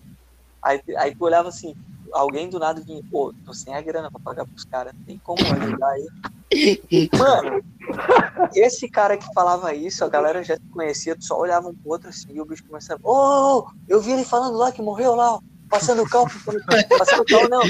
Aí, 0.62 0.82
aí 0.98 1.14
tu 1.14 1.24
olhava 1.24 1.48
assim, 1.48 1.74
alguém 2.12 2.50
do 2.50 2.58
nada 2.58 2.80
vinha, 2.80 3.02
pô, 3.10 3.32
tô 3.44 3.54
sem 3.54 3.74
a 3.74 3.80
grana 3.80 4.10
pra 4.10 4.20
pagar 4.20 4.44
pros 4.44 4.64
caras, 4.64 4.92
tem 5.06 5.18
como 5.18 5.40
ajudar 5.40 5.88
aí. 5.88 6.06
Mano, 7.16 7.62
esse 8.54 8.88
cara 8.88 9.16
que 9.16 9.32
falava 9.32 9.74
isso, 9.74 10.04
a 10.04 10.08
galera 10.08 10.42
já 10.42 10.56
se 10.56 10.68
conhecia, 10.70 11.16
tu 11.16 11.24
só 11.24 11.38
olhava 11.38 11.68
um 11.68 11.74
pro 11.74 11.92
outro 11.92 12.08
assim, 12.08 12.32
e 12.32 12.40
o 12.40 12.44
bicho 12.44 12.64
começava, 12.66 13.00
ô, 13.02 13.60
ô, 13.60 13.70
eu 13.88 14.00
vi 14.00 14.12
ele 14.12 14.24
falando 14.24 14.56
lá 14.56 14.70
que 14.72 14.82
morreu 14.82 15.14
lá, 15.14 15.34
ó, 15.34 15.40
passando 15.68 16.02
o 16.02 16.08
cal, 16.08 16.26
passando 16.98 17.20
o 17.22 17.24
cal, 17.24 17.48
não. 17.48 17.62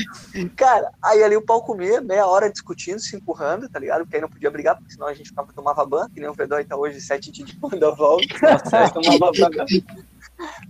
Cara, 0.57 0.91
aí 1.03 1.23
ali 1.23 1.37
o 1.37 1.43
pau 1.43 1.63
comia, 1.63 2.01
meia 2.01 2.27
hora 2.27 2.51
discutindo, 2.51 2.99
se 3.01 3.17
empurrando, 3.17 3.69
tá 3.69 3.79
ligado? 3.79 4.01
Porque 4.03 4.17
aí 4.17 4.23
não 4.23 4.29
podia 4.29 4.51
brigar, 4.51 4.77
porque 4.77 4.93
senão 4.93 5.07
a 5.07 5.15
gente 5.15 5.29
ficava, 5.29 5.53
tomava 5.53 5.85
ban, 5.85 6.09
que 6.11 6.21
nem 6.21 6.29
o 6.29 6.35
Vedói 6.35 6.65
tá 6.65 6.77
hoje, 6.77 7.01
sete 7.01 7.31
de 7.31 7.45
da 7.79 7.91
volta. 7.91 8.27
Nós 8.71 8.93
tomava 8.93 9.33
ban, 9.33 9.51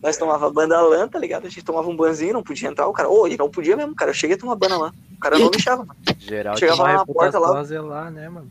nós 0.02 0.16
tomava 0.16 0.50
ban 0.50 0.68
da 0.68 0.80
lã, 0.80 1.08
tá 1.08 1.18
ligado? 1.18 1.46
A 1.46 1.50
gente 1.50 1.64
tomava 1.64 1.88
um 1.88 1.96
banzinho, 1.96 2.32
não 2.32 2.42
podia 2.42 2.68
entrar, 2.68 2.86
o 2.86 2.92
cara, 2.92 3.08
ô, 3.08 3.26
e 3.26 3.36
não 3.36 3.50
podia 3.50 3.76
mesmo, 3.76 3.94
cara, 3.94 4.10
eu 4.10 4.14
cheguei 4.14 4.36
a 4.36 4.38
tomar 4.38 4.56
ban 4.56 4.68
na 4.68 4.78
lã. 4.78 4.92
O 5.16 5.20
cara 5.20 5.38
não 5.38 5.50
deixava, 5.50 5.84
mano. 5.84 5.96
Geral 6.18 6.56
Chegava 6.56 6.82
lá 6.82 6.92
na 6.94 7.06
porta, 7.06 7.24
reputação 7.38 7.54
lá- 7.54 7.64
zelar, 7.64 8.10
né, 8.10 8.28
mano? 8.28 8.50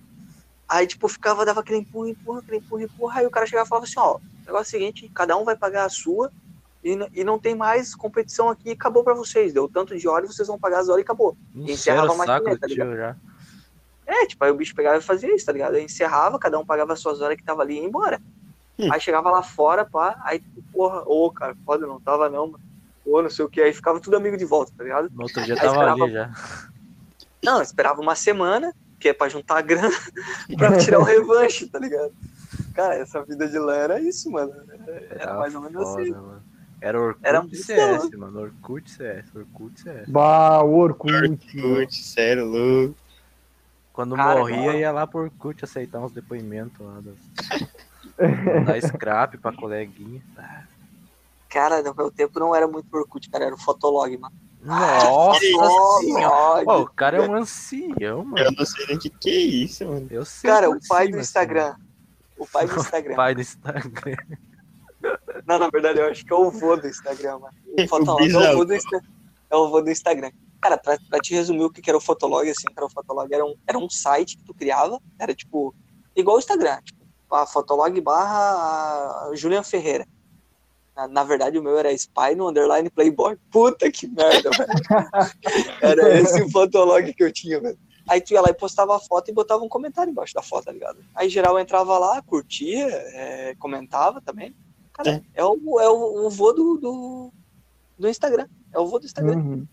Aí, 0.69 0.85
tipo, 0.85 1.07
ficava, 1.07 1.45
dava 1.45 1.61
aquele 1.61 1.79
empurra, 1.79 2.09
empurra, 2.09 2.39
aquele 2.39 2.57
empurra, 2.57 2.83
empurra. 2.83 3.19
Aí 3.21 3.25
o 3.25 3.31
cara 3.31 3.45
chegava 3.45 3.65
e 3.65 3.69
falava 3.69 3.85
assim: 3.85 3.99
ó, 3.99 4.17
o 4.17 4.21
negócio 4.45 4.75
é 4.75 4.77
o 4.77 4.79
seguinte, 4.81 5.09
cada 5.15 5.37
um 5.37 5.45
vai 5.45 5.55
pagar 5.55 5.85
a 5.85 5.89
sua 5.89 6.29
e, 6.87 7.21
e 7.21 7.23
não 7.23 7.37
tem 7.37 7.53
mais 7.53 7.93
competição 7.93 8.47
aqui, 8.49 8.71
acabou 8.71 9.03
pra 9.03 9.13
vocês. 9.13 9.51
Deu 9.53 9.67
tanto 9.67 9.97
de 9.97 10.07
hora 10.07 10.25
e 10.25 10.27
vocês 10.27 10.47
vão 10.47 10.57
pagar 10.57 10.79
as 10.79 10.87
horas 10.87 11.01
e 11.01 11.03
acabou. 11.03 11.35
Encheram 11.53 11.73
encerrava 12.05 12.13
a 12.13 12.25
saco 12.25 12.57
tá 12.57 12.67
tio 12.67 12.95
já. 12.95 13.15
É, 14.05 14.25
tipo, 14.25 14.43
aí 14.45 14.51
o 14.51 14.55
bicho 14.55 14.73
pegava 14.73 14.97
e 14.97 15.01
fazia 15.01 15.35
isso, 15.35 15.45
tá 15.45 15.51
ligado? 15.51 15.75
Aí 15.75 15.83
encerrava, 15.83 16.39
cada 16.39 16.57
um 16.57 16.65
pagava 16.65 16.93
as 16.93 16.99
suas 17.01 17.19
horas 17.19 17.35
que 17.35 17.43
tava 17.43 17.61
ali 17.61 17.73
e 17.73 17.81
ia 17.81 17.85
embora. 17.85 18.21
Hum. 18.79 18.87
Aí 18.91 19.01
chegava 19.01 19.29
lá 19.29 19.43
fora, 19.43 19.83
pá, 19.83 20.17
aí, 20.23 20.39
tipo, 20.39 20.61
porra, 20.71 21.03
ô, 21.05 21.29
cara, 21.29 21.55
foda, 21.65 21.85
não 21.85 21.99
tava 21.99 22.29
não, 22.29 22.47
mano. 22.47 22.63
Ô, 23.05 23.21
não 23.21 23.29
sei 23.29 23.43
o 23.43 23.49
que, 23.49 23.61
aí 23.61 23.73
ficava 23.73 23.99
tudo 23.99 24.15
amigo 24.15 24.37
de 24.37 24.45
volta, 24.45 24.71
tá 24.77 24.83
ligado? 24.83 25.09
No 25.13 25.23
outro 25.23 25.43
dia 25.43 25.55
Aí 25.55 25.59
tava 25.59 25.73
esperava- 25.73 26.03
ali 26.05 26.13
já. 26.13 26.31
Não, 27.43 27.61
esperava 27.61 28.01
uma 28.01 28.15
semana, 28.15 28.73
que 28.99 29.09
é 29.09 29.13
pra 29.13 29.27
juntar 29.27 29.57
a 29.57 29.61
grana, 29.61 29.89
pra 30.57 30.77
tirar 30.77 30.99
o 30.99 31.03
revanche, 31.03 31.67
tá 31.67 31.79
ligado? 31.79 32.13
Cara, 32.73 32.95
essa 32.95 33.21
vida 33.23 33.47
de 33.47 33.59
lã 33.59 33.75
era 33.75 33.99
isso, 33.99 34.31
mano. 34.31 34.53
Era 35.09 35.33
mais 35.33 35.53
ou 35.53 35.61
menos 35.61 35.83
foda, 35.83 36.01
assim. 36.01 36.11
mano. 36.11 36.43
Era 36.79 36.99
Orkut 36.99 37.25
Era 37.25 37.41
muito 37.41 37.55
CS, 37.57 38.09
mano. 38.11 38.39
Orkut 38.41 38.89
CS, 38.89 39.35
Orkut 39.35 39.81
CS. 39.81 40.09
Bah, 40.09 40.61
o 40.63 40.75
Orkut. 40.77 41.37
Putz, 41.59 42.05
sério, 42.05 42.45
louco. 42.45 42.95
Quando 43.91 44.15
Cara, 44.15 44.39
morria, 44.39 44.65
cara. 44.65 44.77
ia 44.77 44.91
lá 44.91 45.07
por 45.07 45.23
Orkut 45.23 45.63
aceitar 45.63 45.99
uns 45.99 46.11
depoimentos 46.11 46.79
lá. 46.79 47.01
Das... 47.01 47.17
Dar 48.65 48.81
scrap 48.81 49.37
pra 49.37 49.51
coleguinha. 49.53 50.21
Cara, 51.49 51.81
no 51.81 51.95
meu 51.95 52.11
tempo 52.11 52.39
não 52.39 52.55
era 52.55 52.67
muito 52.67 52.95
Orkut, 52.95 53.29
cara, 53.29 53.45
era 53.45 53.55
o 53.55 53.57
Fotolog, 53.57 54.15
mano. 54.17 54.35
Nossa 54.61 55.39
senhora! 56.01 56.65
Pô, 56.65 56.81
o 56.81 56.87
cara 56.87 57.17
é 57.17 57.21
um 57.21 57.33
ancião, 57.33 58.25
mano. 58.25 58.45
Eu 58.45 58.51
não 58.51 58.65
sei 58.65 58.85
nem 58.87 58.97
o 58.97 58.99
que, 58.99 59.09
que 59.09 59.29
é 59.29 59.39
isso, 59.39 59.85
mano. 59.85 60.07
Eu 60.11 60.25
sei 60.25 60.49
Cara, 60.49 60.69
o 60.69 60.77
pai 60.87 61.07
do 61.07 61.11
assim. 61.11 61.21
Instagram. 61.21 61.75
O 62.37 62.45
pai 62.45 62.67
do 62.67 62.75
Instagram. 62.75 63.15
Pai 63.15 63.35
do 63.35 63.41
Instagram. 63.41 64.17
Não, 65.45 65.59
na 65.59 65.69
verdade, 65.69 65.99
eu 65.99 66.07
acho 66.07 66.25
que 66.25 66.33
é 66.33 66.35
o 66.35 66.49
vô 66.49 66.75
do 66.75 66.87
Instagram, 66.87 67.39
mano. 67.39 67.55
O 67.77 67.87
Fotolog 67.87 68.31
é 68.31 68.53
o 68.53 68.57
vô 68.57 68.65
do, 68.65 68.73
Insta... 68.73 69.01
é 69.51 69.55
o 69.55 69.69
vô 69.69 69.81
do 69.81 69.91
Instagram. 69.91 70.31
Cara, 70.59 70.77
pra, 70.77 70.97
pra 71.09 71.19
te 71.19 71.35
resumir 71.35 71.63
o 71.63 71.69
que 71.69 71.87
era 71.87 71.97
o 71.97 72.01
Fotolog, 72.01 72.49
assim, 72.49 72.65
cara, 72.73 72.87
o 72.87 72.89
Fotolog 72.89 73.31
era 73.31 73.45
um, 73.45 73.55
era 73.67 73.77
um 73.77 73.89
site 73.89 74.37
que 74.37 74.43
tu 74.43 74.53
criava, 74.53 74.99
era 75.19 75.35
tipo, 75.35 75.75
igual 76.15 76.37
o 76.37 76.39
Instagram, 76.39 76.81
tipo, 76.83 77.05
a 77.29 77.45
Fotolog 77.45 78.01
barra 78.01 79.31
Julian 79.35 79.61
Ferreira. 79.61 80.07
Na, 80.95 81.07
na 81.07 81.23
verdade, 81.23 81.59
o 81.59 81.63
meu 81.63 81.77
era 81.77 81.93
Spy 81.93 82.33
no 82.35 82.49
underline 82.49 82.89
Playboy. 82.89 83.37
Puta 83.51 83.91
que 83.91 84.07
merda, 84.07 84.49
velho. 84.49 85.29
Era 85.79 86.19
esse 86.19 86.41
o 86.41 86.49
Fotolog 86.49 87.13
que 87.13 87.23
eu 87.23 87.31
tinha, 87.31 87.59
velho. 87.59 87.77
Aí 88.09 88.19
tu 88.19 88.33
ia 88.33 88.41
lá 88.41 88.49
e 88.49 88.53
postava 88.53 88.95
a 88.95 88.99
foto 88.99 89.29
e 89.29 89.33
botava 89.33 89.63
um 89.63 89.69
comentário 89.69 90.09
embaixo 90.09 90.33
da 90.33 90.41
foto, 90.41 90.65
tá 90.65 90.71
ligado? 90.71 90.97
Aí 91.13 91.29
geral 91.29 91.59
entrava 91.59 91.99
lá, 91.99 92.19
curtia, 92.23 92.87
é, 92.87 93.53
comentava 93.59 94.19
também. 94.21 94.55
Cara, 94.97 95.23
é, 95.33 95.43
o, 95.45 95.79
é 95.79 95.89
o, 95.89 96.25
o 96.25 96.29
vô 96.29 96.51
do, 96.51 96.77
do, 96.77 97.33
do 97.97 98.09
Instagram. 98.09 98.47
É 98.73 98.79
o 98.79 98.87
vô 98.87 98.99
do 98.99 99.05
Instagram. 99.05 99.37
Uhum. 99.37 99.67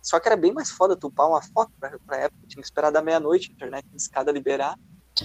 Só 0.00 0.20
que 0.20 0.28
era 0.28 0.36
bem 0.36 0.52
mais 0.52 0.70
foda 0.70 0.96
tu 0.96 1.08
upar 1.08 1.28
uma 1.28 1.42
foto 1.42 1.72
pra, 1.80 1.98
pra 2.06 2.16
época. 2.18 2.46
Tinha 2.46 2.62
que 2.62 2.66
esperar 2.66 2.90
da 2.90 3.02
meia-noite, 3.02 3.50
internet 3.50 3.84
de 3.88 3.96
escada 3.96 4.30
liberar. 4.30 4.78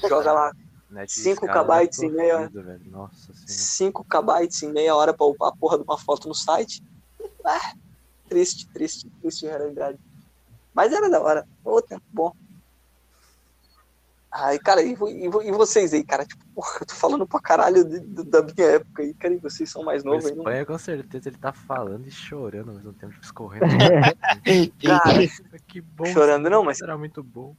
Joga 0.09 0.31
lá 0.31 0.51
Net 0.91 1.11
Cinco 1.11 1.45
escada 1.45 1.63
kbytes 1.63 1.99
era 1.99 2.07
e 2.07 2.11
meia. 2.15 2.37
sofrido, 2.37 2.63
velho. 2.63 2.91
Nossa 2.91 3.33
senhora. 3.33 3.47
5 3.47 4.05
KB 4.05 4.65
em 4.65 4.71
meia 4.73 4.95
hora 4.95 5.13
pra 5.13 5.25
upar 5.25 5.49
a 5.49 5.55
porra 5.55 5.77
de 5.77 5.83
uma 5.83 5.97
foto 5.97 6.27
no 6.27 6.35
site. 6.35 6.83
Ah, 7.45 7.73
triste, 8.27 8.67
triste, 8.69 9.09
triste 9.21 9.45
realidade. 9.45 9.97
Mas 10.73 10.91
era 10.91 11.09
da 11.09 11.21
hora. 11.21 11.47
Ô, 11.63 11.81
tempo 11.81 12.03
bom. 12.11 12.33
Ai, 14.33 14.57
cara, 14.59 14.81
e, 14.81 14.93
e 14.93 15.25
e 15.25 15.51
vocês 15.51 15.93
aí, 15.93 16.05
cara? 16.05 16.25
Tipo, 16.25 16.41
porra, 16.55 16.77
eu 16.79 16.85
tô 16.85 16.93
falando 16.93 17.27
pra 17.27 17.39
caralho 17.41 17.83
de- 17.83 17.99
de- 17.99 18.23
da 18.23 18.41
minha 18.41 18.67
época 18.75 19.01
aí, 19.01 19.13
cara, 19.15 19.33
e 19.33 19.37
vocês 19.39 19.69
são 19.69 19.83
mais 19.83 20.03
novos 20.05 20.25
aí. 20.25 20.31
não- 20.31 20.43
Espanha, 20.43 20.65
com 20.65 20.77
certeza, 20.77 21.27
ele 21.27 21.37
tá 21.37 21.51
falando 21.51 22.07
e 22.07 22.11
chorando 22.11 22.69
ao 22.69 22.75
mesmo 22.75 22.93
tempo, 22.93 23.11
tipo, 23.11 23.25
escorrendo. 23.25 23.65
Cara, 24.81 25.19
que 25.67 25.81
bom. 25.81 26.05
Chorando 26.05 26.49
não, 26.49 26.63
mas- 26.63 26.81
Era 26.81 26.97
muito 26.97 27.21
bom. 27.21 27.55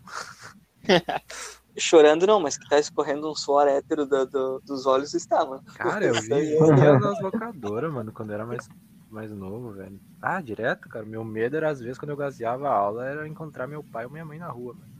chorando 1.77 2.27
não, 2.27 2.41
mas 2.41 2.57
que 2.57 2.69
tá 2.69 2.79
escorrendo 2.79 3.31
um 3.31 3.35
suor 3.35 3.67
hétero 3.69 4.07
da- 4.07 4.25
do- 4.25 4.61
dos 4.65 4.87
olhos 4.87 5.15
está, 5.15 5.45
mano. 5.45 5.63
Cara, 5.75 6.05
eu 6.07 6.15
Isso 6.15 6.27
vi 6.27 6.33
é- 6.35 6.59
eu 6.59 6.77
ia 6.77 6.99
nas 6.99 7.21
locadoras, 7.21 7.93
mano, 7.93 8.13
quando 8.13 8.31
eu 8.31 8.35
era 8.35 8.47
mais, 8.47 8.69
mais 9.11 9.31
novo, 9.31 9.73
velho. 9.73 10.01
Ah, 10.21 10.41
direto, 10.41 10.89
cara. 10.89 11.05
Meu 11.05 11.25
medo 11.25 11.57
era, 11.57 11.71
às 11.71 11.81
vezes, 11.81 11.99
quando 11.99 12.11
eu 12.11 12.17
gaseava 12.17 12.69
a 12.69 12.73
aula, 12.75 13.07
era 13.07 13.29
encontrar 13.29 13.67
meu 13.67 13.83
pai 13.83 14.05
ou 14.07 14.11
minha 14.11 14.25
mãe 14.25 14.39
na 14.39 14.49
rua, 14.49 14.75
mano. 14.75 14.92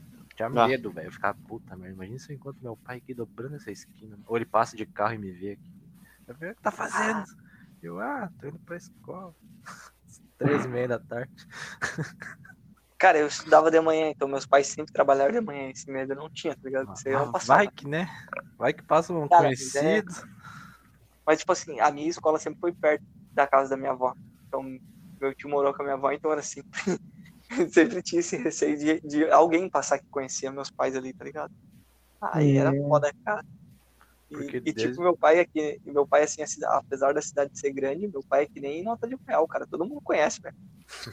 Eu 0.47 0.51
tinha 0.51 0.65
Ah. 0.65 0.69
medo, 0.69 0.91
velho. 0.91 1.09
Eu 1.09 1.13
ficava, 1.13 1.39
puta 1.47 1.77
merda, 1.77 1.95
imagina 1.95 2.19
se 2.19 2.33
eu 2.33 2.37
encontro 2.37 2.63
meu 2.63 2.77
pai 2.77 2.99
aqui 2.99 3.15
dobrando 3.15 3.57
essa 3.57 3.71
esquina. 3.71 4.19
Ou 4.27 4.37
ele 4.37 4.47
passa 4.47 4.77
de 4.77 4.87
carro 4.87 5.15
e 5.15 5.19
me 5.19 5.31
vê 5.33 5.53
aqui. 5.53 5.91
Eu 6.27 6.35
falei, 6.35 6.53
o 6.53 6.57
que 6.57 6.63
tá 6.63 6.71
fazendo? 6.71 7.25
Eu, 7.83 8.01
ah, 8.01 8.31
tô 8.39 8.49
indo 8.49 8.59
pra 8.61 8.77
escola. 8.77 9.35
Três 10.39 10.65
e 10.65 10.69
meia 10.69 10.89
da 10.89 10.99
tarde. 10.99 11.31
Cara, 12.99 13.19
eu 13.19 13.27
estudava 13.27 13.69
de 13.71 13.81
manhã, 13.81 14.09
então 14.11 14.29
meus 14.29 14.47
pais 14.47 14.69
sempre 14.69 14.93
trabalharam 14.93 15.33
de 15.33 15.41
manhã, 15.41 15.71
esse 15.71 15.91
medo 15.91 16.13
eu 16.13 16.17
não 16.17 16.31
tinha, 16.31 16.55
tá 16.55 16.61
ligado? 16.65 16.93
Eu 17.05 17.17
Ah, 17.19 17.25
não 17.27 17.33
passava. 17.33 17.59
vai 17.59 17.69
que, 17.69 17.89
né? 17.89 18.09
Vai 18.57 18.73
que 18.73 18.83
passa 18.85 19.13
um 19.13 19.27
Cara, 19.29 19.43
é- 19.43 19.47
conhecido. 19.47 20.13
Mas, 21.27 21.39
tipo 21.41 21.51
assim, 21.53 21.81
a 21.81 21.91
minha 21.91 22.09
escola 22.09 22.39
sempre 22.39 22.61
foi 22.61 22.73
perto 22.73 23.05
da 23.33 23.47
casa 23.47 23.71
da 23.71 23.77
minha 23.77 23.91
avó. 23.93 24.15
Então, 24.47 24.63
meu 25.21 25.35
tio 25.35 25.49
morou 25.49 25.73
com 25.75 25.83
a 25.83 25.85
minha 25.85 25.95
avó, 25.97 26.13
então 26.13 26.31
era 26.31 26.43
sempre. 26.43 26.71
sempre 27.73 28.03
tinha 28.03 28.21
esse 28.21 28.37
receio 28.37 28.77
de, 28.77 29.01
de 29.01 29.31
alguém 29.31 29.69
passar 29.69 29.99
que 29.99 30.07
conhecia 30.11 30.51
meus 30.53 30.71
pais 30.71 30.97
ali, 30.97 31.13
tá 31.13 31.25
ligado? 31.25 31.51
Aí 32.21 32.57
era 32.57 32.75
É. 32.75 32.79
foda, 32.89 33.13
cara. 33.25 33.45
E, 34.31 34.35
Porque 34.37 34.57
e, 34.59 34.61
desde- 34.61 34.89
tipo, 34.91 35.03
meu 35.03 35.17
pai 35.17 35.41
aqui, 35.41 35.81
meu 35.85 36.07
pai, 36.07 36.23
assim, 36.23 36.43
a 36.43 36.47
cida- 36.47 36.69
apesar 36.71 37.13
da 37.13 37.21
cidade 37.21 37.51
ser 37.55 37.73
grande, 37.73 38.09
meu 38.09 38.23
pai 38.29 38.45
é 38.45 38.47
que 38.47 38.61
nem 38.61 38.83
nota 38.83 39.07
de 39.07 39.17
real, 39.27 39.47
cara. 39.47 39.67
Todo 39.67 39.85
mundo 39.85 40.01
conhece, 40.03 40.41
velho. 40.41 40.55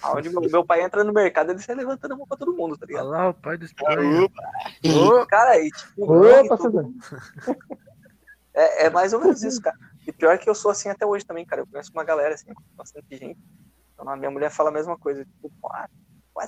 Aonde 0.04 0.30
meu, 0.30 0.42
meu 0.42 0.66
pai 0.66 0.82
entra 0.82 1.04
no 1.04 1.14
mercado, 1.14 1.52
ele 1.52 1.60
sai 1.60 1.76
levantando 1.76 2.14
a 2.14 2.18
mão 2.18 2.28
pra 2.28 2.38
todo 2.38 2.56
mundo, 2.56 2.78
tá 2.78 2.86
Olha 2.86 2.92
ligado? 2.92 3.10
lá, 3.10 3.30
o 3.30 3.34
pai 3.34 3.58
do 3.58 3.66
Espanha. 3.66 4.24
Opa, 4.24 5.26
Cara, 5.28 5.60
e 5.60 5.70
tipo, 5.70 6.12
Opa, 6.14 6.56
e 6.56 6.58
todo- 6.58 6.94
é, 8.54 8.86
é 8.86 8.90
mais 8.90 9.14
ou 9.14 9.20
menos 9.20 9.44
isso, 9.44 9.62
cara. 9.62 9.76
E 10.08 10.12
pior 10.12 10.38
que 10.40 10.50
eu 10.50 10.56
sou 10.56 10.72
assim 10.72 10.90
até 10.90 11.06
hoje 11.06 11.26
também, 11.26 11.46
cara. 11.46 11.62
Eu 11.62 11.68
conheço 11.68 11.92
uma 11.94 12.04
galera, 12.04 12.34
assim, 12.34 12.52
bastante 12.78 13.06
gente. 13.16 13.38
Então, 13.94 14.10
a 14.10 14.16
minha 14.16 14.32
mulher 14.32 14.50
fala 14.50 14.70
a 14.70 14.74
mesma 14.74 14.98
coisa. 14.98 15.24
Tipo, 15.26 15.52
pô, 15.62 15.70
ah, 15.74 15.88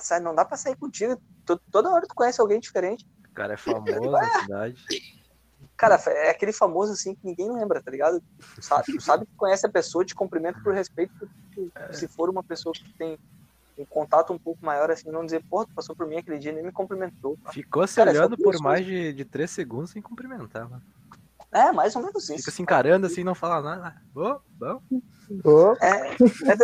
sai, 0.00 0.20
não 0.20 0.34
dá 0.34 0.44
pra 0.44 0.56
sair 0.56 0.76
contigo. 0.76 1.20
To- 1.44 1.60
Toda 1.70 1.90
hora 1.90 2.06
tu 2.06 2.14
conhece 2.14 2.40
alguém 2.40 2.60
diferente. 2.60 3.04
O 3.30 3.34
cara 3.34 3.54
é 3.54 3.56
famoso 3.56 4.10
na 4.10 4.30
cidade. 4.40 4.76
Cara, 5.76 6.00
é 6.08 6.30
aquele 6.30 6.52
famoso 6.52 6.92
assim 6.92 7.14
que 7.14 7.20
ninguém 7.26 7.52
lembra, 7.52 7.82
tá 7.82 7.90
ligado? 7.90 8.22
Tu 8.54 8.62
sabe, 8.62 8.84
tu 8.86 9.00
sabe 9.00 9.26
que 9.26 9.32
conhece 9.36 9.66
a 9.66 9.70
pessoa, 9.70 10.04
te 10.04 10.14
cumprimenta 10.14 10.60
por 10.62 10.72
respeito. 10.74 11.12
tu- 11.54 11.72
Se 11.90 12.06
for 12.08 12.28
uma 12.30 12.42
pessoa 12.42 12.72
que 12.72 12.84
tem 12.98 13.18
um 13.78 13.86
contato 13.86 14.32
um 14.32 14.38
pouco 14.38 14.64
maior, 14.64 14.90
assim, 14.90 15.10
não 15.10 15.24
dizer, 15.24 15.42
pô, 15.48 15.64
tu 15.64 15.72
passou 15.74 15.96
por 15.96 16.06
mim 16.06 16.18
aquele 16.18 16.38
dia 16.38 16.52
e 16.52 16.54
nem 16.54 16.64
me 16.64 16.72
cumprimentou. 16.72 17.38
Ficou 17.52 17.86
se 17.86 17.96
Cara, 17.96 18.10
é 18.10 18.12
olhando 18.12 18.36
por 18.36 18.52
duas 18.52 18.60
mais 18.60 18.84
de, 18.84 19.12
de 19.12 19.24
três 19.24 19.50
segundos 19.50 19.90
sem 19.90 20.02
cumprimentar, 20.02 20.68
mano. 20.68 20.82
É, 21.50 21.70
mais 21.72 21.94
ou 21.96 22.02
menos 22.02 22.26
Fica 22.26 22.38
isso. 22.38 22.50
se 22.50 22.62
encarando 22.62 23.06
assim, 23.06 23.24
não 23.24 23.34
fala 23.34 23.60
nada. 23.60 23.96
Ô, 24.14 24.40
bom. 24.58 24.80
Ô, 25.44 25.76
É, 25.82 26.12
é, 26.12 26.56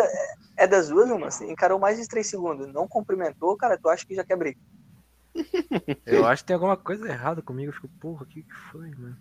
é 0.59 0.67
das 0.67 0.89
duas, 0.89 1.11
uma, 1.11 1.29
assim, 1.29 1.51
encarou 1.51 1.79
mais 1.79 1.99
de 1.99 2.07
três 2.09 2.27
segundos, 2.27 2.67
não 2.73 2.87
cumprimentou, 2.87 3.57
cara, 3.57 3.79
tu 3.79 3.89
acha 3.89 4.05
que 4.07 4.15
já 4.15 4.25
quer 4.25 4.37
briga. 4.37 4.59
Eu 6.05 6.27
acho 6.27 6.43
que 6.43 6.49
tem 6.49 6.55
alguma 6.55 6.77
coisa 6.77 7.09
errada 7.09 7.41
comigo. 7.41 7.69
Eu 7.71 7.73
fico, 7.75 7.89
porra, 8.01 8.25
o 8.25 8.27
que 8.27 8.43
que 8.43 8.55
foi, 8.73 8.91
mano? 8.91 9.17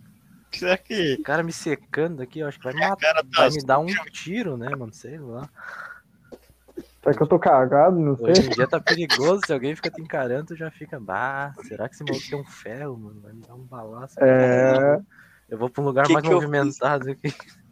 será 0.50 0.76
que 0.78 1.14
O 1.20 1.22
cara 1.22 1.42
me 1.42 1.52
secando 1.52 2.22
aqui, 2.22 2.40
eu 2.40 2.48
acho 2.48 2.58
que 2.58 2.64
vai 2.64 2.72
me 2.72 2.80
matar. 2.80 2.96
cara 2.96 3.22
tá 3.22 3.42
Vai 3.42 3.50
me 3.50 3.62
dar 3.64 3.78
um 3.78 3.86
tiro, 4.10 4.56
né, 4.56 4.68
mano? 4.74 4.92
Sei 4.92 5.18
lá. 5.18 5.48
será 7.02 7.14
que 7.14 7.22
eu 7.22 7.26
tô 7.26 7.38
cagado? 7.38 7.98
Não 8.00 8.12
Hoje 8.14 8.36
sei. 8.42 8.46
em 8.46 8.50
dia 8.54 8.66
tá 8.66 8.80
perigoso, 8.80 9.42
se 9.46 9.52
alguém 9.52 9.76
fica 9.76 9.90
te 9.90 10.00
encarando, 10.00 10.46
tu 10.46 10.56
já 10.56 10.70
fica, 10.70 10.98
bah, 10.98 11.54
será 11.62 11.88
que 11.88 11.94
esse 11.94 12.02
maluco 12.02 12.26
tem 12.28 12.40
um 12.40 12.44
ferro, 12.44 12.96
mano? 12.98 13.20
Vai 13.20 13.32
me 13.34 13.42
dar 13.42 13.54
um 13.54 13.64
balaço. 13.64 14.16
É, 14.20 15.00
Eu 15.50 15.58
vou 15.58 15.68
pra 15.70 15.82
um 15.82 15.86
lugar 15.86 16.06
Que 16.06 16.14
mais 16.14 16.26
que 16.26 16.32
movimentado 16.34 17.10
aqui. 17.10 17.32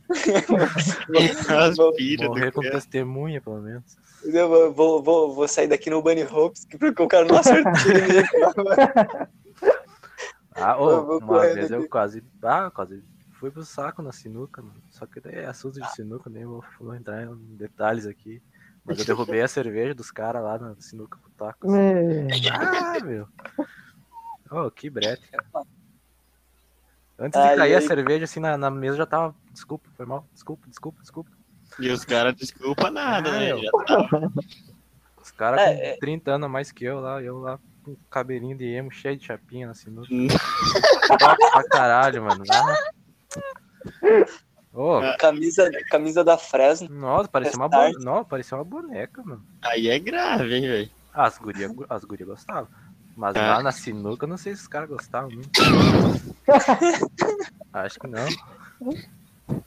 aspira 1.49 2.29
Morrer 2.29 2.53
com 2.53 2.61
testemunha, 2.63 3.41
pelo 3.41 3.61
menos. 3.61 3.97
Eu 4.25 4.49
vou, 4.49 4.73
vou, 4.73 5.03
vou, 5.03 5.35
vou 5.35 5.49
sair 5.49 5.69
daqui 5.69 5.91
no 5.91 6.03
Bunny 6.03 6.25
Hopes, 6.25 6.65
que 6.65 6.79
porque 6.79 7.03
o 7.03 7.09
cara 7.09 7.25
não 7.27 7.39
acertou 7.39 7.73
ele. 7.93 8.27
Ah, 10.55 10.81
ô, 10.81 11.19
uma 11.19 11.43
vez 11.43 11.71
eu 11.71 11.87
quase, 11.89 12.25
ah, 12.43 12.71
quase 12.71 13.05
fui 13.39 13.51
pro 13.51 13.63
saco 13.63 14.01
na 14.03 14.11
sinuca, 14.13 14.63
mano. 14.63 14.83
Só 14.91 15.07
que 15.07 15.21
daí 15.21 15.37
é 15.37 15.47
assunto 15.47 15.81
de 15.81 15.93
sinuca, 15.93 16.31
nem 16.31 16.47
vou, 16.47 16.65
vou 16.81 16.95
entrar 16.95 17.25
em 17.25 17.57
detalhes 17.57 18.07
aqui. 18.07 18.43
Mas 18.85 18.99
eu 18.99 19.05
derrubei 19.05 19.43
a 19.43 19.49
cerveja 19.49 19.95
dos 19.95 20.11
caras 20.11 20.43
lá 20.43 20.59
na 20.59 20.75
sinuca 20.81 21.19
pro 21.19 21.31
taco. 21.33 21.75
é, 21.75 22.29
Ah, 22.53 22.99
meu. 23.05 23.29
Oh, 24.51 24.71
que 24.71 24.89
brete. 24.89 25.29
Antes 27.19 27.41
de 27.41 27.57
cair 27.57 27.75
a 27.75 27.79
ai. 27.79 27.83
cerveja 27.83 28.25
assim 28.25 28.41
na, 28.41 28.57
na 28.59 28.71
mesa 28.71 28.97
já 28.99 29.07
tava. 29.07 29.35
Desculpa, 29.53 29.89
foi 29.97 30.05
mal. 30.07 30.27
Desculpa, 30.35 30.67
desculpa, 30.69 31.01
desculpa. 31.01 31.31
E 31.79 31.89
os 31.91 32.05
caras 32.05 32.35
desculpa 32.35 32.91
nada, 32.91 33.31
né? 33.39 33.53
Ah, 33.53 33.59
Já 33.59 33.71
tá 33.71 34.31
Os 35.21 35.31
caras 35.33 35.61
É, 35.61 35.75
com 35.75 35.83
é. 35.83 35.97
30 35.99 36.31
anos 36.33 36.47
a 36.47 36.49
mais 36.49 36.71
que 36.71 36.85
eu 36.85 37.01
lá, 37.01 37.21
eu 37.23 37.39
lá 37.41 37.59
com 37.85 37.97
cabelinho 38.11 38.57
de 38.57 38.65
emo 38.67 38.91
cheio 38.91 39.17
de 39.17 39.27
chapinha 39.27 39.67
na 39.67 39.75
sinuca. 39.75 40.09
Hum. 40.13 40.29
Pra 41.53 41.69
caralho, 41.69 42.23
mano. 42.23 42.45
Ô, 44.73 45.01
camisa, 45.19 45.71
camisa 45.91 46.23
da 46.23 46.37
Fresno. 46.37 46.89
nossa, 46.91 47.29
parecia 47.29 47.57
uma, 47.57 47.69
bo... 47.69 47.77
Não, 48.01 48.25
parecia 48.25 48.57
uma 48.59 48.65
boneca, 48.65 49.23
mano. 49.23 49.45
Aí 49.63 49.89
é 49.89 49.99
grave, 49.99 50.55
hein, 50.55 50.63
velho? 50.63 50.91
As 51.15 51.39
gurias 51.39 51.73
as 51.89 52.05
guria 52.05 52.27
gostavam. 52.27 52.69
Mas 53.17 53.35
É. 53.35 53.41
lá 53.41 53.63
na 53.63 53.73
sinuca, 53.73 54.27
eu 54.27 54.29
não 54.29 54.37
sei 54.37 54.55
se 54.55 54.63
os 54.63 54.69
caras 54.69 54.89
gostavam 54.91 55.31
muito. 55.31 55.49
Acho 57.73 57.99
que 57.99 58.07
não. 58.07 58.27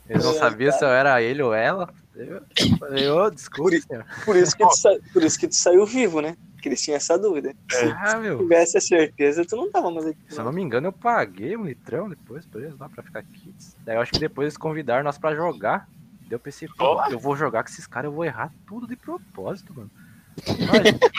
Eles 0.08 0.24
não 0.24 0.32
É, 0.32 0.40
sabiam 0.40 0.72
se 0.72 0.84
eu 0.84 0.90
era 0.90 1.22
ele 1.22 1.42
ou 1.42 1.54
ela. 1.54 1.90
Eu 2.16 2.42
falei, 2.78 3.08
ô, 3.10 3.30
desculpa, 3.30 3.72
Por-. 3.88 4.06
Por 4.26 4.36
isso, 4.36 4.56
que 4.56 4.68
tu 4.68 4.76
sa... 4.76 4.90
Por 5.14 5.24
isso 5.24 5.40
que 5.40 5.48
tu 5.48 5.56
saiu 5.56 5.86
vivo, 5.86 6.22
né? 6.22 6.36
Que 6.62 6.68
eles 6.68 6.82
tinham 6.82 6.98
essa 6.98 7.18
dúvida. 7.18 7.54
Se 7.72 7.86
Ah, 7.98 8.18
meu. 8.18 8.40
tivesse 8.40 8.78
a 8.78 8.82
certeza, 8.82 9.46
tu 9.46 9.56
não 9.56 9.72
tava 9.72 9.90
mais 9.90 10.08
aqui. 10.08 10.18
Se 10.28 10.40
eu 10.40 10.44
não 10.44 10.52
me 10.52 10.62
engano, 10.62 10.88
eu 10.88 10.92
paguei 10.92 11.56
um 11.56 11.64
litrão 11.66 12.10
depois 12.10 12.46
pra 12.46 12.60
eles 12.62 12.78
lá 12.78 12.90
pra 12.90 13.02
ficar 13.02 13.24
kits. 13.24 13.76
Daí 13.86 13.96
eu 13.96 14.02
acho 14.02 14.12
que 14.12 14.20
depois 14.20 14.46
eles 14.48 14.58
convidaram 14.58 15.04
nós 15.04 15.18
pra 15.18 15.34
jogar. 15.34 15.88
Daí 16.24 16.34
eu 16.34 16.40
pensei, 16.40 16.68
pô, 16.78 17.02
eu 17.10 17.18
vou 17.18 17.36
jogar 17.38 17.64
com 17.64 17.70
esses 17.70 17.88
caras, 17.88 18.10
eu 18.10 18.14
vou 18.16 18.26
errar 18.26 18.52
tudo 18.68 18.86
de 18.86 18.98
propósito, 18.98 19.74
mano. 19.74 19.90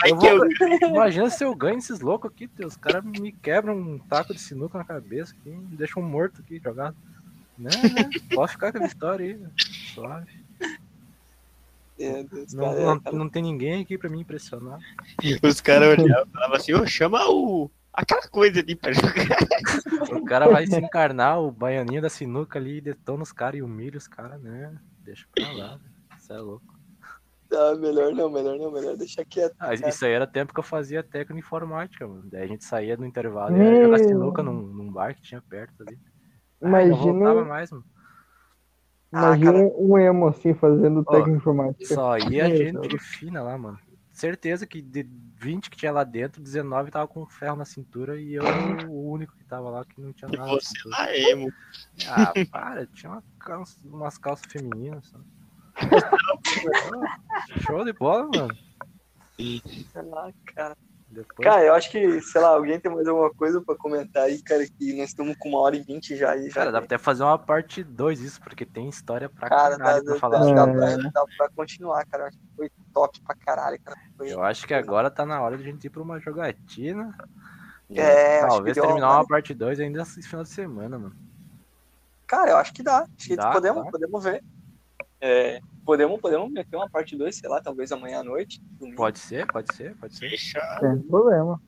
Imagina, 0.05 0.37
vou- 0.37 0.89
imagina 0.89 1.29
se 1.29 1.43
eu 1.43 1.53
ganho 1.55 1.77
esses 1.77 1.99
loucos 1.99 2.31
aqui, 2.31 2.49
os 2.65 2.75
caras 2.75 3.03
me 3.03 3.31
quebram 3.31 3.75
um 3.77 3.97
taco 3.99 4.33
de 4.33 4.39
sinuca 4.41 4.77
na 4.77 4.83
cabeça 4.83 5.33
aqui, 5.39 5.49
me 5.49 5.75
deixam 5.75 6.01
morto 6.01 6.41
aqui 6.41 6.59
jogado. 6.63 6.95
Né, 7.57 7.69
né? 7.93 8.09
Pode 8.33 8.53
ficar 8.53 8.71
com 8.71 8.83
a 8.83 8.87
vitória 8.87 9.25
aí, 9.25 9.33
velho. 9.33 9.51
suave. 9.93 10.41
É, 11.99 12.23
Deus, 12.23 12.53
Não, 12.53 12.63
cara, 12.63 12.85
não, 12.85 12.99
cara. 12.99 13.15
não 13.17 13.29
tem 13.29 13.43
ninguém 13.43 13.81
aqui 13.81 13.97
pra 13.97 14.09
me 14.09 14.19
impressionar. 14.21 14.79
Os 15.43 15.61
caras 15.61 15.99
olhavam 15.99 16.25
e 16.27 16.31
falavam 16.31 16.55
assim, 16.55 16.73
ô, 16.73 16.87
chama 16.87 17.19
o. 17.29 17.69
Aquela 17.93 18.21
coisa 18.27 18.59
ali 18.61 18.75
pra 18.75 18.91
jogar. 18.93 19.37
O 20.17 20.23
cara 20.25 20.47
vai 20.49 20.65
se 20.65 20.75
encarnar, 20.77 21.39
o 21.39 21.51
baianinho 21.51 22.01
da 22.01 22.09
sinuca 22.09 22.57
ali, 22.57 22.81
detona 22.81 23.21
os 23.21 23.31
caras 23.31 23.59
e 23.59 23.61
humilha 23.61 23.97
os 23.97 24.07
caras, 24.07 24.41
né? 24.41 24.73
Deixa 25.03 25.27
pra 25.35 25.51
lá. 25.51 25.79
Isso 26.17 26.33
é 26.33 26.37
louco. 26.39 26.73
Ah, 27.53 27.75
melhor 27.75 28.13
não, 28.13 28.29
melhor 28.29 28.57
não, 28.57 28.71
melhor 28.71 28.95
deixar 28.95 29.25
quieto. 29.25 29.53
Ah, 29.59 29.75
cara. 29.77 29.89
isso 29.89 30.05
aí 30.05 30.11
era 30.13 30.25
tempo 30.25 30.53
que 30.53 30.59
eu 30.59 30.63
fazia 30.63 31.03
técnica 31.03 31.33
em 31.33 31.39
informática, 31.39 32.07
mano. 32.07 32.23
Daí 32.31 32.43
a 32.43 32.47
gente 32.47 32.63
saía 32.63 32.95
do 32.95 33.05
intervalo 33.05 33.55
e 33.55 33.59
ia 33.59 33.81
jogar 33.81 33.99
sinuca 33.99 34.41
num, 34.41 34.61
num 34.67 34.91
bar 34.91 35.13
que 35.15 35.21
tinha 35.21 35.41
perto 35.41 35.83
ali. 35.83 35.99
Ai, 36.61 36.87
não 36.89 36.95
voltava 36.97 37.31
imagina, 37.31 37.45
mais, 37.45 37.71
mano. 37.71 37.85
Ah, 39.13 39.35
imagina 39.35 39.51
cara. 39.53 39.73
um 39.77 39.97
emo 39.97 40.27
assim 40.27 40.53
fazendo 40.53 41.03
técnica 41.03 41.37
informática. 41.37 41.93
Só 41.93 42.17
ia 42.17 42.47
Meu 42.47 42.57
gente 42.57 42.87
Deus. 42.87 43.03
fina 43.03 43.43
lá, 43.43 43.57
mano. 43.57 43.77
Certeza 44.13 44.65
que 44.67 44.81
de 44.81 45.03
20 45.39 45.69
que 45.69 45.77
tinha 45.77 45.91
lá 45.91 46.03
dentro, 46.03 46.41
19 46.41 46.91
tava 46.91 47.07
com 47.07 47.25
ferro 47.27 47.55
na 47.55 47.65
cintura 47.65 48.19
e 48.19 48.33
eu 48.33 48.43
era 48.43 48.87
o 48.89 49.09
único 49.09 49.33
que 49.35 49.43
tava 49.45 49.69
lá 49.69 49.83
que 49.85 49.99
não 49.99 50.13
tinha 50.13 50.29
E 50.31 50.37
nada 50.37 50.49
você 50.51 50.67
cintura. 50.67 50.95
lá, 50.97 51.17
emo. 51.17 51.51
Ah, 52.07 52.33
para, 52.51 52.85
tinha 52.87 53.11
uma 53.11 53.23
calça- 53.39 53.79
umas 53.85 54.17
calças 54.17 54.45
femininas. 54.51 55.05
Só. 55.07 55.19
Show 57.65 57.83
de 57.85 57.93
bola, 57.93 58.27
mano. 58.33 58.55
Ah, 60.15 60.31
cara. 60.55 60.77
Depois, 61.09 61.45
Cara, 61.45 61.61
eu 61.65 61.73
acho 61.73 61.91
que, 61.91 62.21
sei 62.21 62.39
lá, 62.39 62.49
alguém 62.49 62.79
tem 62.79 62.89
mais 62.89 63.05
alguma 63.05 63.29
coisa 63.33 63.61
pra 63.61 63.75
comentar 63.75 64.23
aí, 64.23 64.41
cara, 64.41 64.65
que 64.65 64.93
nós 64.93 65.09
estamos 65.09 65.35
com 65.37 65.49
uma 65.49 65.59
hora 65.59 65.75
e 65.75 65.81
vinte 65.83 66.15
já 66.15 66.31
aí. 66.31 66.47
Já 66.47 66.53
cara, 66.53 66.71
dá 66.71 66.77
pra 66.79 66.85
até 66.85 66.97
fazer 66.97 67.23
uma 67.23 67.37
parte 67.37 67.83
2 67.83 68.21
isso, 68.21 68.39
porque 68.41 68.65
tem 68.65 68.87
história 68.87 69.27
pra 69.27 69.49
Cara, 69.49 69.77
dá, 69.77 69.83
caralho 69.83 70.03
dá, 70.05 70.11
pra 70.11 70.19
falar. 70.21 70.39
dá, 70.39 70.65
dá 70.65 70.71
É. 70.89 70.97
pra, 70.97 71.09
dá 71.11 71.25
pra 71.37 71.49
continuar, 71.49 72.05
cara. 72.05 72.23
Eu 72.23 72.27
acho 72.27 72.37
que 72.37 72.47
foi 72.55 72.71
top 72.93 73.19
pra 73.21 73.35
caralho, 73.35 73.77
cara. 73.83 73.97
Foi... 74.15 74.31
Eu 74.31 74.41
acho 74.41 74.65
que 74.65 74.73
agora 74.73 75.11
tá 75.11 75.25
na 75.25 75.41
hora 75.41 75.57
de 75.57 75.63
a 75.63 75.65
gente 75.65 75.83
ir 75.85 75.89
pra 75.89 76.01
uma 76.01 76.17
jogatina. 76.17 77.13
É, 77.93 78.37
acho 78.37 78.43
que 78.45 78.47
Talvez 78.53 78.77
terminar 78.77 79.09
uma- 79.09 79.17
uma 79.17 79.27
parte 79.27 79.53
2 79.53 79.81
ainda 79.81 80.03
esse 80.03 80.21
final 80.23 80.43
de 80.43 80.49
semana, 80.49 80.97
mano. 80.97 81.15
Cara, 82.25 82.51
eu 82.51 82.57
acho 82.57 82.73
que 82.73 82.81
dá. 82.81 82.99
Acho 82.99 83.27
que 83.27 83.35
Dá, 83.35 83.51
podemos, 83.51 83.83
dá. 83.83 83.91
podemos 83.91 84.23
ver. 84.23 84.41
É, 85.21 85.59
podemos, 85.85 86.19
podemos 86.19 86.51
meter 86.51 86.75
uma 86.75 86.89
parte 86.89 87.15
2, 87.15 87.35
sei 87.35 87.47
lá, 87.49 87.61
talvez 87.61 87.91
amanhã 87.91 88.19
à 88.19 88.23
noite. 88.23 88.59
domingo. 88.79 88.97
Pode 88.97 89.19
ser, 89.19 89.45
pode 89.47 89.73
ser, 89.75 89.95
pode 89.97 90.15
ser. 90.15 90.29
Fechado. 90.31 90.79
Sem 90.79 90.99
problema. 91.03 91.61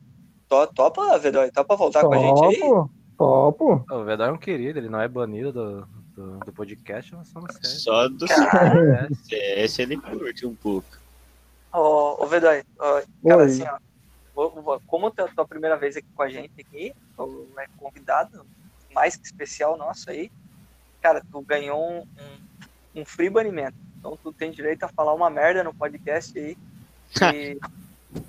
To- 0.49 0.67
Topa, 0.67 1.17
Vedói? 1.19 1.51
Topa 1.51 1.75
voltar 1.75 2.01
com 2.01 2.13
a 2.13 2.17
gente 2.17 2.43
aí? 2.45 2.59
Topo, 2.59 2.89
topo. 3.17 3.85
O 3.91 4.03
Vedor 4.03 4.27
é 4.29 4.31
um 4.31 4.37
querido, 4.37 4.79
ele 4.79 4.89
não 4.89 4.99
é 4.99 5.07
banido 5.07 5.51
do, 5.53 5.87
do, 6.15 6.39
do 6.39 6.51
podcast, 6.53 7.13
nós 7.13 7.27
somos 7.27 7.53
sérios. 7.55 7.83
Só 7.83 8.07
do 8.07 8.25
É, 8.25 9.07
CS 9.23 9.79
ele 9.79 9.97
curte 9.97 10.45
um 10.45 10.55
pouco. 10.55 10.87
Ô, 11.71 12.23
ô 12.23 12.27
Vedói, 12.27 12.63
ó, 12.79 13.01
cara, 13.27 13.37
Oi. 13.43 13.45
assim, 13.45 13.63
ó, 14.35 14.79
como 14.87 15.07
é 15.15 15.21
a 15.21 15.27
tua 15.27 15.47
primeira 15.47 15.77
vez 15.77 15.95
aqui 15.95 16.07
com 16.15 16.23
a 16.23 16.29
gente 16.29 16.53
aqui, 16.59 16.93
tu 17.15 17.47
é 17.57 17.67
convidado, 17.77 18.45
mais 18.93 19.15
que 19.15 19.25
especial 19.25 19.77
nosso 19.77 20.09
aí, 20.09 20.31
cara, 21.01 21.23
tu 21.31 21.41
ganhou 21.41 21.79
um, 21.79 21.99
um, 22.01 22.37
um 22.95 23.05
free 23.05 23.29
banimento. 23.29 23.75
Então 23.99 24.17
tu 24.21 24.31
tem 24.33 24.51
direito 24.51 24.83
a 24.83 24.87
falar 24.87 25.13
uma 25.13 25.29
merda 25.29 25.63
no 25.63 25.73
podcast 25.73 26.37
aí. 26.37 26.57
E 27.33 27.57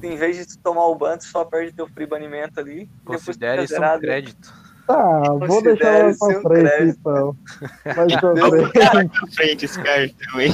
em 0.03 0.17
vez 0.17 0.37
de 0.37 0.47
tu 0.47 0.59
tomar 0.63 0.87
o 0.87 0.95
ban, 0.95 1.17
tu 1.19 1.25
só 1.25 1.45
perde 1.45 1.73
teu 1.73 1.89
free 1.89 2.07
banimento 2.07 2.61
ali. 2.61 2.89
considere 3.05 3.65
isso 3.65 3.75
um 3.77 3.99
crédito. 4.01 4.65
Tá, 4.87 5.23
vou 5.47 5.63
deixar 5.63 5.87
ela 5.95 6.15
pra 6.19 6.29
frente 6.43 6.43
crédito. 6.43 6.99
então. 7.01 7.37
Pra 7.83 8.05
Deu- 8.35 8.69
frente. 8.71 9.19
Pra 9.19 9.27
frente 9.33 9.65
esse 9.65 9.83
cartão 9.83 10.39
aí. 10.39 10.51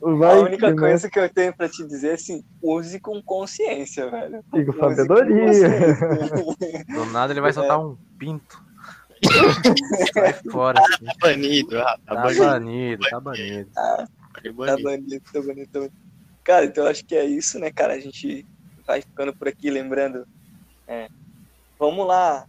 Vai 0.18 0.30
a 0.30 0.40
única 0.40 0.66
que, 0.68 0.72
né? 0.72 0.78
coisa 0.78 1.10
que 1.10 1.18
eu 1.18 1.28
tenho 1.28 1.52
pra 1.52 1.68
te 1.68 1.84
dizer 1.84 2.10
é 2.10 2.14
assim, 2.14 2.44
use 2.62 3.00
com 3.00 3.20
consciência, 3.20 4.08
velho. 4.08 4.44
Use 4.52 4.66
com 4.66 4.72
sabedoria. 4.72 5.46
consciência. 5.46 6.84
Do 6.94 7.04
nada 7.06 7.32
ele 7.32 7.40
É. 7.40 7.42
vai 7.42 7.52
soltar 7.52 7.80
um 7.80 7.96
pinto. 8.16 8.62
Sai 10.12 10.32
fora. 10.50 10.80
Tá 10.80 11.12
banido, 11.20 11.78
ah, 11.80 11.98
tá 12.06 12.14
Tá 12.14 12.22
banido. 12.22 12.44
banido, 12.44 13.08
tá 13.10 13.20
banido. 13.20 13.70
Tá 13.72 13.96
Tá 14.34 14.52
banido. 14.52 14.66
tá 14.66 14.76
bonito, 14.76 15.32
tá 15.32 15.40
bonito. 15.40 15.92
Cara, 16.44 16.64
então 16.64 16.84
eu 16.84 16.90
acho 16.90 17.04
que 17.04 17.14
é 17.16 17.24
isso, 17.24 17.58
né, 17.58 17.70
cara? 17.70 17.94
A 17.94 18.00
gente 18.00 18.46
vai 18.86 19.02
ficando 19.02 19.34
por 19.34 19.48
aqui 19.48 19.70
lembrando. 19.70 20.26
é, 20.86 21.08
vamos 21.78 22.06
lá 22.06 22.46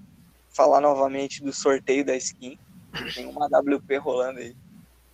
falar 0.50 0.80
novamente 0.82 1.44
do 1.44 1.52
sorteio 1.54 2.06
da 2.06 2.16
skin. 2.16 2.58
Tem 3.14 3.26
uma 3.26 3.46
WP 3.48 3.98
rolando 3.98 4.40
aí. 4.40 4.56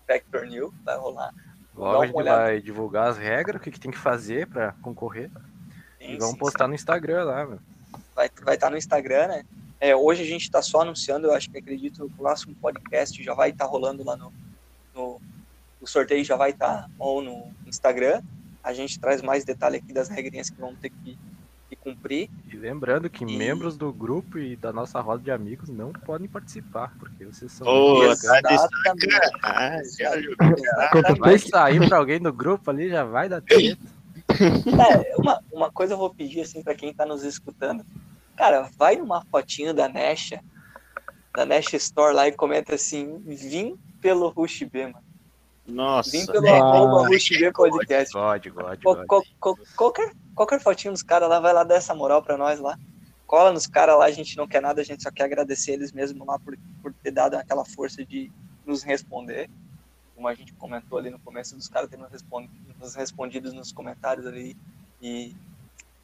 Vector 0.08 0.46
New 0.46 0.74
vai 0.84 0.98
rolar. 0.98 1.34
Logo 1.76 2.02
a 2.04 2.06
gente 2.06 2.16
olhada. 2.16 2.42
vai 2.44 2.62
divulgar 2.62 3.10
as 3.10 3.18
regras, 3.18 3.60
o 3.60 3.64
que, 3.64 3.72
que 3.72 3.80
tem 3.80 3.92
que 3.92 3.98
fazer 3.98 4.48
pra 4.48 4.74
concorrer. 4.82 5.30
E 6.00 6.12
Sim, 6.12 6.18
vamos 6.20 6.34
sim, 6.34 6.38
postar 6.40 6.68
no 6.68 6.76
Instagram 6.76 7.24
lá, 7.26 7.46
mano. 7.46 7.62
vai 8.16 8.28
estar 8.28 8.46
vai 8.46 8.58
tá 8.58 8.70
no 8.70 8.78
Instagram, 8.78 9.28
né? 9.28 9.44
É, 9.86 9.96
hoje 9.96 10.24
a 10.24 10.26
gente 10.26 10.42
está 10.42 10.64
só 10.64 10.82
anunciando, 10.82 11.28
eu 11.28 11.34
acho 11.36 11.48
que 11.48 11.60
acredito 11.60 11.98
que 11.98 12.02
o 12.02 12.10
próximo 12.10 12.56
podcast 12.56 13.22
já 13.22 13.36
vai 13.36 13.52
estar 13.52 13.66
rolando 13.66 14.04
lá 14.04 14.18
no, 14.18 14.34
no. 14.96 15.22
O 15.80 15.86
sorteio 15.86 16.26
já 16.26 16.36
vai 16.36 16.50
estar 16.50 16.90
ou 16.98 17.22
no 17.22 17.52
Instagram. 17.68 18.24
A 18.64 18.74
gente 18.74 19.00
traz 19.00 19.22
mais 19.22 19.46
detalhe 19.46 19.78
aqui 19.78 19.94
das 19.94 20.10
regrinhas 20.10 20.50
que 20.50 20.60
vamos 20.60 20.80
ter 20.80 20.90
que, 20.90 21.16
que 21.70 21.76
cumprir. 21.76 22.32
E 22.52 22.58
lembrando 22.58 23.08
que 23.12 23.24
E- 23.24 23.38
membros 23.38 23.78
do 23.78 23.94
grupo 23.94 24.40
e 24.40 24.56
da 24.56 24.74
nossa 24.74 25.00
roda 25.00 25.22
de 25.22 25.30
amigos 25.30 25.70
não 25.70 25.94
podem 25.94 26.28
participar, 26.28 26.92
porque 26.98 27.24
vocês 27.24 27.52
são. 27.52 27.68
Tá. 28.42 28.68
Ah, 29.44 29.82
já 30.00 30.14
Quanto 30.92 31.16
Vai 31.20 31.38
sair 31.38 31.88
pra 31.88 32.00
alguém 32.00 32.20
do 32.20 32.34
grupo 32.34 32.72
ali, 32.72 32.90
já 32.90 33.04
vai 33.04 33.30
dar 33.30 33.40
treta. 33.46 33.86
É, 34.32 35.16
uma, 35.16 35.40
uma 35.52 35.72
coisa 35.72 35.94
eu 35.94 35.98
vou 36.00 36.10
pedir 36.10 36.42
assim 36.42 36.64
para 36.64 36.74
quem 36.74 36.92
tá 36.92 37.06
nos 37.06 37.24
escutando. 37.24 37.86
Cara, 38.36 38.70
vai 38.78 38.98
numa 38.98 39.24
fotinho 39.26 39.74
da 39.74 39.88
Nesha, 39.88 40.44
da 41.34 41.46
Nesha 41.46 41.78
Store 41.78 42.14
lá 42.14 42.28
e 42.28 42.32
comenta 42.32 42.76
assim: 42.76 43.20
vim 43.20 43.78
pelo 44.02 44.30
Rush 44.30 44.64
B, 44.64 44.88
mano. 44.88 45.06
Nossa. 45.66 46.12
Vim 46.12 46.26
pelo 46.26 46.48
arroba 46.48 47.08
Rush 47.08 47.30
B 47.30 47.52
Podcast. 47.52 48.14
God, 48.14 48.48
God, 48.50 48.80
God. 48.84 49.06
co- 49.08 49.24
co- 49.40 49.60
qualquer, 49.76 50.12
qualquer 50.36 50.60
fotinho 50.62 50.94
dos 50.94 51.02
caras 51.02 51.28
lá, 51.28 51.40
vai 51.40 51.54
lá 51.54 51.64
dar 51.64 51.76
essa 51.76 51.96
moral 51.96 52.22
pra 52.22 52.38
nós 52.38 52.60
lá. 52.60 52.78
Cola 53.26 53.52
nos 53.52 53.66
caras 53.66 53.98
lá, 53.98 54.06
a 54.06 54.12
gente 54.12 54.38
não 54.38 54.48
quer 54.48 54.62
nada, 54.62 54.82
a 54.82 54.84
gente 54.84 55.02
só 55.02 55.10
quer 55.10 55.24
agradecer 55.24 55.72
eles 55.72 55.92
mesmo 55.92 56.24
lá 56.24 56.38
por, 56.38 56.56
por 56.82 56.94
ter 56.94 57.10
dado 57.10 57.34
aquela 57.34 57.66
força 57.66 58.06
de 58.06 58.32
nos 58.66 58.84
responder. 58.84 59.50
Como 60.14 60.28
a 60.28 60.36
gente 60.36 60.54
comentou 60.54 61.00
ali 61.00 61.10
no 61.10 61.20
começo, 61.20 61.56
dos 61.56 61.68
caras 61.68 61.90
terem 61.90 62.04
nos, 62.04 62.12
respond, 62.12 62.48
nos 62.80 62.94
respondido 62.96 63.52
nos 63.52 63.72
comentários 63.72 64.28
ali. 64.28 64.56
E 65.02 65.36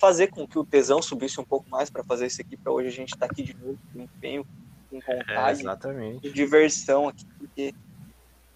fazer 0.02 0.28
com 0.30 0.48
que 0.48 0.58
o 0.58 0.66
tesão 0.66 1.00
subisse 1.00 1.40
um 1.40 1.44
pouco 1.46 1.70
mais 1.70 1.90
para 1.92 2.04
fazer 2.04 2.26
isso 2.26 2.42
aqui, 2.42 2.58
para 2.58 2.72
hoje 2.74 2.88
a 2.88 2.92
gente 2.92 3.16
tá 3.16 3.28
aqui 3.28 3.44
de 3.44 3.54
novo, 3.56 3.78
com 3.94 4.02
empenho, 4.02 4.44
com 4.90 4.98
É, 4.98 5.18
vontade 5.18 5.62
exatamente. 5.62 6.22
de 6.22 6.34
diversão 6.34 7.08
aqui, 7.08 7.24
porque 7.38 7.74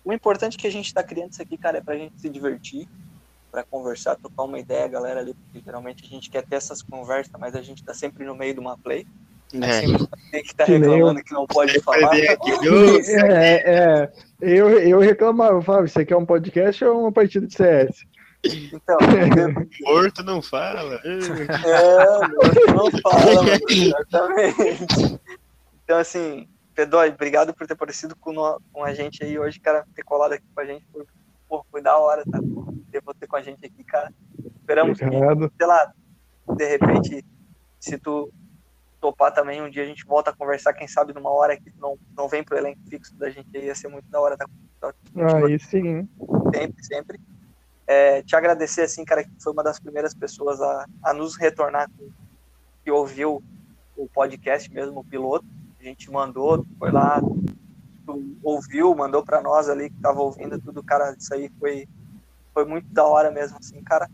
o 0.03 0.11
importante 0.11 0.57
que 0.57 0.65
a 0.65 0.71
gente 0.71 0.91
tá 0.91 1.03
criando 1.03 1.31
isso 1.33 1.41
aqui, 1.43 1.55
cara, 1.55 1.77
é 1.77 1.81
pra 1.81 1.95
gente 1.95 2.19
se 2.19 2.27
divertir, 2.29 2.87
pra 3.51 3.63
conversar, 3.63 4.15
trocar 4.15 4.43
uma 4.43 4.59
ideia, 4.59 4.87
galera 4.87 5.19
ali, 5.19 5.33
porque 5.35 5.61
geralmente 5.63 6.03
a 6.03 6.07
gente 6.07 6.29
quer 6.31 6.43
ter 6.43 6.55
essas 6.55 6.81
conversas, 6.81 7.31
mas 7.39 7.55
a 7.55 7.61
gente 7.61 7.83
tá 7.83 7.93
sempre 7.93 8.25
no 8.25 8.35
meio 8.35 8.53
de 8.55 8.59
uma 8.59 8.75
play, 8.77 9.05
É. 9.53 9.81
sempre 9.81 10.07
tem 10.31 10.43
que 10.43 10.55
tá 10.55 10.65
Que 10.65 10.79
nem 10.79 10.89
reclamando 10.89 11.23
que 11.23 11.31
não 11.33 11.45
pode 11.45 11.79
falar. 11.85 12.09
Viu? 12.61 12.99
É, 13.31 13.53
é. 14.01 14.11
Eu, 14.41 14.69
eu 14.79 14.99
reclamava, 14.99 15.61
Fábio, 15.61 15.85
isso 15.85 15.99
aqui 15.99 16.11
é 16.11 16.17
um 16.17 16.25
podcast 16.25 16.83
ou 16.83 17.01
uma 17.01 17.11
partida 17.11 17.45
de 17.47 17.53
CS? 17.53 18.03
Então, 18.73 18.97
Morto 19.81 20.23
não 20.23 20.41
fala. 20.41 20.95
é, 21.03 21.17
não, 22.27 22.75
não 22.75 22.91
fala, 23.01 23.43
mano, 23.43 23.59
exatamente. 23.69 25.19
Então, 25.83 25.97
assim, 25.97 26.47
Pedói, 26.73 27.09
obrigado 27.09 27.53
por 27.53 27.65
ter 27.67 27.73
aparecido 27.73 28.15
com, 28.15 28.31
no- 28.33 28.59
com 28.71 28.83
a 28.83 28.93
gente 28.93 29.23
aí 29.23 29.37
hoje, 29.39 29.59
cara, 29.59 29.85
ter 29.95 30.03
colado 30.03 30.33
aqui 30.33 30.45
com 30.53 30.61
a 30.61 30.65
gente, 30.65 30.85
foi, 30.91 31.05
pô, 31.47 31.65
foi 31.71 31.81
da 31.81 31.97
hora, 31.97 32.23
tá? 32.29 32.39
Ter 32.91 33.01
você 33.03 33.27
com 33.27 33.35
a 33.35 33.41
gente 33.41 33.65
aqui, 33.65 33.83
cara. 33.83 34.13
Esperamos 34.59 34.97
que 34.97 35.05
Obrigado. 35.05 35.51
sei 35.57 35.67
lá, 35.67 35.93
de 36.55 36.65
repente, 36.65 37.25
se 37.79 37.97
tu 37.97 38.31
topar 38.99 39.31
também, 39.31 39.61
um 39.61 39.69
dia 39.69 39.83
a 39.83 39.85
gente 39.85 40.05
volta 40.05 40.31
a 40.31 40.35
conversar, 40.35 40.73
quem 40.73 40.87
sabe 40.87 41.13
numa 41.13 41.29
hora 41.29 41.55
que 41.55 41.71
não, 41.79 41.97
não 42.17 42.27
vem 42.27 42.43
pro 42.43 42.57
elenco 42.57 42.79
fixo 42.89 43.15
da 43.15 43.29
gente 43.29 43.47
aí, 43.55 43.65
ia 43.65 43.75
ser 43.75 43.87
muito 43.87 44.09
da 44.09 44.19
hora, 44.19 44.35
tá? 44.35 44.45
tá 44.81 44.91
Aí 45.45 45.59
sim. 45.59 46.07
sempre, 46.53 46.83
sempre. 46.83 47.19
É, 47.87 48.21
te 48.23 48.35
agradecer, 48.35 48.81
assim, 48.81 49.05
cara, 49.05 49.23
que 49.23 49.29
foi 49.41 49.53
uma 49.53 49.63
das 49.63 49.79
primeiras 49.79 50.13
pessoas 50.13 50.59
a, 50.61 50.85
a 51.03 51.13
nos 51.13 51.35
retornar 51.37 51.89
com, 51.97 52.09
que 52.83 52.89
ouviu 52.91 53.43
o 53.95 54.07
podcast 54.07 54.71
mesmo, 54.71 54.99
o 54.99 55.03
piloto. 55.03 55.45
A 55.79 55.83
gente 55.83 56.09
mandou, 56.11 56.65
foi 56.79 56.91
lá, 56.91 57.21
tu 58.05 58.35
ouviu, 58.43 58.93
mandou 58.95 59.23
pra 59.23 59.41
nós 59.41 59.69
ali 59.69 59.89
que 59.89 59.99
tava 60.01 60.19
ouvindo 60.21 60.59
tudo, 60.59 60.83
cara, 60.83 61.15
isso 61.17 61.33
aí 61.33 61.49
foi, 61.59 61.87
foi 62.53 62.65
muito 62.65 62.87
da 62.91 63.05
hora 63.05 63.29
mesmo, 63.31 63.57
assim, 63.57 63.81
cara. 63.83 64.09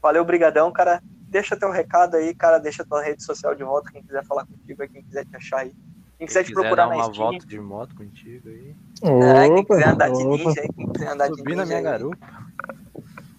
Valeu, 0.00 0.24
brigadão, 0.24 0.70
cara. 0.72 1.02
Deixa 1.28 1.56
teu 1.56 1.70
recado 1.70 2.16
aí, 2.16 2.34
cara, 2.34 2.58
deixa 2.58 2.84
tua 2.84 3.02
rede 3.02 3.22
social 3.22 3.54
de 3.54 3.62
volta, 3.62 3.90
quem 3.92 4.02
quiser 4.02 4.24
falar 4.24 4.46
contigo 4.46 4.82
aí, 4.82 4.88
quem 4.88 5.02
quiser 5.02 5.24
te 5.24 5.36
achar 5.36 5.58
aí. 5.60 5.74
Quem 6.18 6.26
quiser 6.26 6.42
te 6.42 6.48
quiser 6.48 6.60
procurar 6.60 6.84
dar 6.84 6.90
na 6.90 6.96
uma 6.96 7.12
Steam, 7.12 7.30
volta 7.30 7.46
de 7.46 7.60
moto 7.60 7.94
contigo 7.96 8.48
aí. 8.48 8.74
é, 9.02 9.48
quem 9.48 9.58
Opa, 9.60 9.74
quiser 9.74 9.88
andar 9.88 10.10
de 10.10 10.22
opa. 10.22 10.36
ninja 10.36 10.60
aí, 10.60 10.68
quem 10.74 10.92
quiser 10.92 11.08
andar 11.08 11.28
de 11.28 11.36
Subir 11.38 11.56
na 11.56 11.62
ninja 11.62 11.66
minha 11.66 11.78
aí. 11.78 11.84
garupa. 11.84 12.26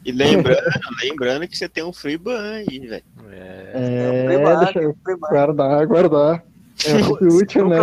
E 0.04 0.12
lembrando, 0.12 0.62
lembrando 1.04 1.48
que 1.48 1.58
você 1.58 1.70
tem 1.70 1.84
um 1.84 1.94
free 1.94 2.18
ban 2.18 2.42
aí, 2.54 2.80
velho. 2.80 3.04
É. 3.30 3.72
É, 3.74 4.26
Primário, 4.28 4.60
deixa 4.60 4.80
eu 4.80 4.94
primário. 4.96 5.36
guardar, 5.36 5.86
guardar. 5.88 6.44
É 6.86 6.96
útil, 7.26 7.64
tu 7.66 7.70
né? 7.70 7.78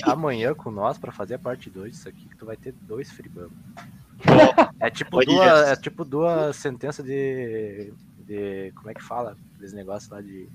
amanhã 0.04 0.54
com 0.54 0.70
nós 0.70 0.96
pra 0.98 1.12
fazer 1.12 1.34
a 1.34 1.38
parte 1.38 1.68
2 1.68 1.92
disso 1.92 2.08
aqui, 2.08 2.26
que 2.28 2.36
tu 2.36 2.46
vai 2.46 2.56
ter 2.56 2.72
dois 2.82 3.10
freebam. 3.10 3.50
É 4.80 4.88
tipo 4.90 5.18
Olha 5.18 5.26
duas, 5.26 5.60
isso. 5.62 5.70
é 5.72 5.76
tipo 5.76 6.04
duas 6.04 6.56
sentenças 6.56 7.04
de, 7.04 7.92
de. 8.26 8.72
Como 8.76 8.90
é 8.90 8.94
que 8.94 9.02
fala? 9.02 9.36
Aqueles 9.54 9.72
negócios 9.74 10.10
lá 10.10 10.20
de. 10.22 10.48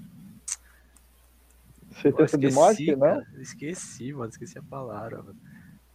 Sentença 2.01 2.37
de 2.37 2.47
Esqueci, 2.47 2.55
morte, 2.55 2.95
né? 2.95 3.25
Esqueci, 3.39 4.13
mano, 4.13 4.29
esqueci 4.29 4.57
a 4.57 4.63
palavra. 4.63 5.17
Mano. 5.17 5.35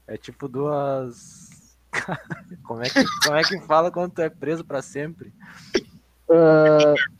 É 0.06 0.16
tipo 0.16 0.46
duas. 0.46 1.63
como, 2.64 2.82
é 2.82 2.90
que, 2.90 3.04
como 3.24 3.36
é 3.36 3.42
que 3.42 3.60
fala 3.62 3.90
quando 3.90 4.12
tu 4.12 4.22
é 4.22 4.28
preso 4.28 4.64
pra 4.64 4.82
sempre? 4.82 5.32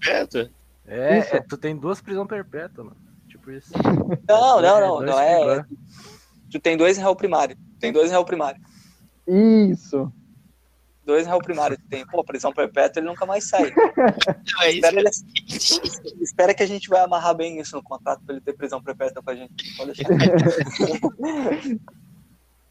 Perto? 0.01 0.51
É, 0.87 1.19
é, 1.37 1.41
tu 1.41 1.57
tem 1.57 1.77
duas 1.77 2.01
prisão 2.01 2.27
perpétua, 2.27 2.85
mano. 2.85 2.97
Tipo 3.29 3.51
isso. 3.51 3.73
Não, 4.29 4.61
não, 4.61 4.81
não, 4.81 5.01
não 5.01 5.19
é. 5.19 5.37
freebam. 5.43 5.67
Tu 6.51 6.61
tem 6.61 6.77
dois 6.77 6.99
réu 6.99 7.17
primário. 7.17 7.57
Tem 7.81 7.93
dois 7.93 8.11
réu 8.11 8.25
primário. 8.25 8.61
isso. 9.27 10.13
Dois 11.05 11.27
réu 11.27 11.39
primário. 11.39 11.77
Tu 11.77 11.85
tem, 11.89 12.07
pô, 12.07 12.25
prisão 12.25 12.53
perpétua, 12.53 13.01
ele 13.01 13.09
nunca 13.09 13.27
mais 13.27 13.49
sai. 13.49 13.73
Não, 13.75 14.63
é 14.63 14.71
isso. 14.71 14.87
Espera, 14.87 15.01
ele- 15.01 16.23
espera 16.23 16.55
que 16.55 16.63
a 16.63 16.67
gente 16.67 16.89
vai 16.89 17.01
amarrar 17.01 17.35
bem 17.35 17.61
isso 17.61 17.77
no 17.77 17.83
contrato 17.83 18.23
pra 18.25 18.35
ele 18.35 18.45
ter 18.45 18.55
prisão 18.55 18.83
perpétua 18.83 19.23
com 19.23 19.31
a 19.31 19.35
gente. 19.35 19.77
Pode 19.77 19.93
deixar. 19.93 20.09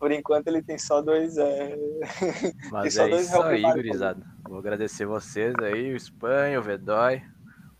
Por 0.04 0.12
enquanto 0.12 0.48
ele 0.50 0.62
tem 0.62 0.78
só 0.78 1.02
dois. 1.02 1.38
É... 1.38 1.78
Mas 2.70 2.94
só 2.94 3.06
é 3.06 3.10
dois 3.10 3.26
isso 3.26 3.42
aí, 3.42 3.62
gurizada. 3.62 4.22
Vou 4.44 4.60
agradecer 4.60 5.06
vocês 5.06 5.56
aí, 5.64 5.94
o 5.94 5.96
Espanha, 5.96 6.60
o 6.60 6.62
Vedói. 6.62 7.24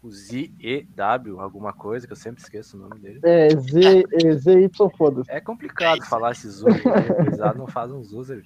o 0.02 0.10
Z-E-W, 0.10 1.42
alguma 1.42 1.74
coisa, 1.74 2.08
que 2.08 2.14
eu 2.14 2.18
sempre 2.18 2.42
esqueço 2.42 2.78
o 2.78 2.80
nome 2.80 2.98
dele. 3.02 3.20
É, 3.24 3.50
Z, 3.50 4.06
é, 4.14 4.32
ZY, 4.38 4.70
foda-se. 4.98 5.30
É 5.30 5.42
complicado 5.42 6.02
falar 6.06 6.32
esses 6.32 6.64
né? 6.64 6.72
Eles 7.20 7.38
não 7.58 7.68
fazem 7.68 7.98
uns 7.98 8.14
user. 8.14 8.42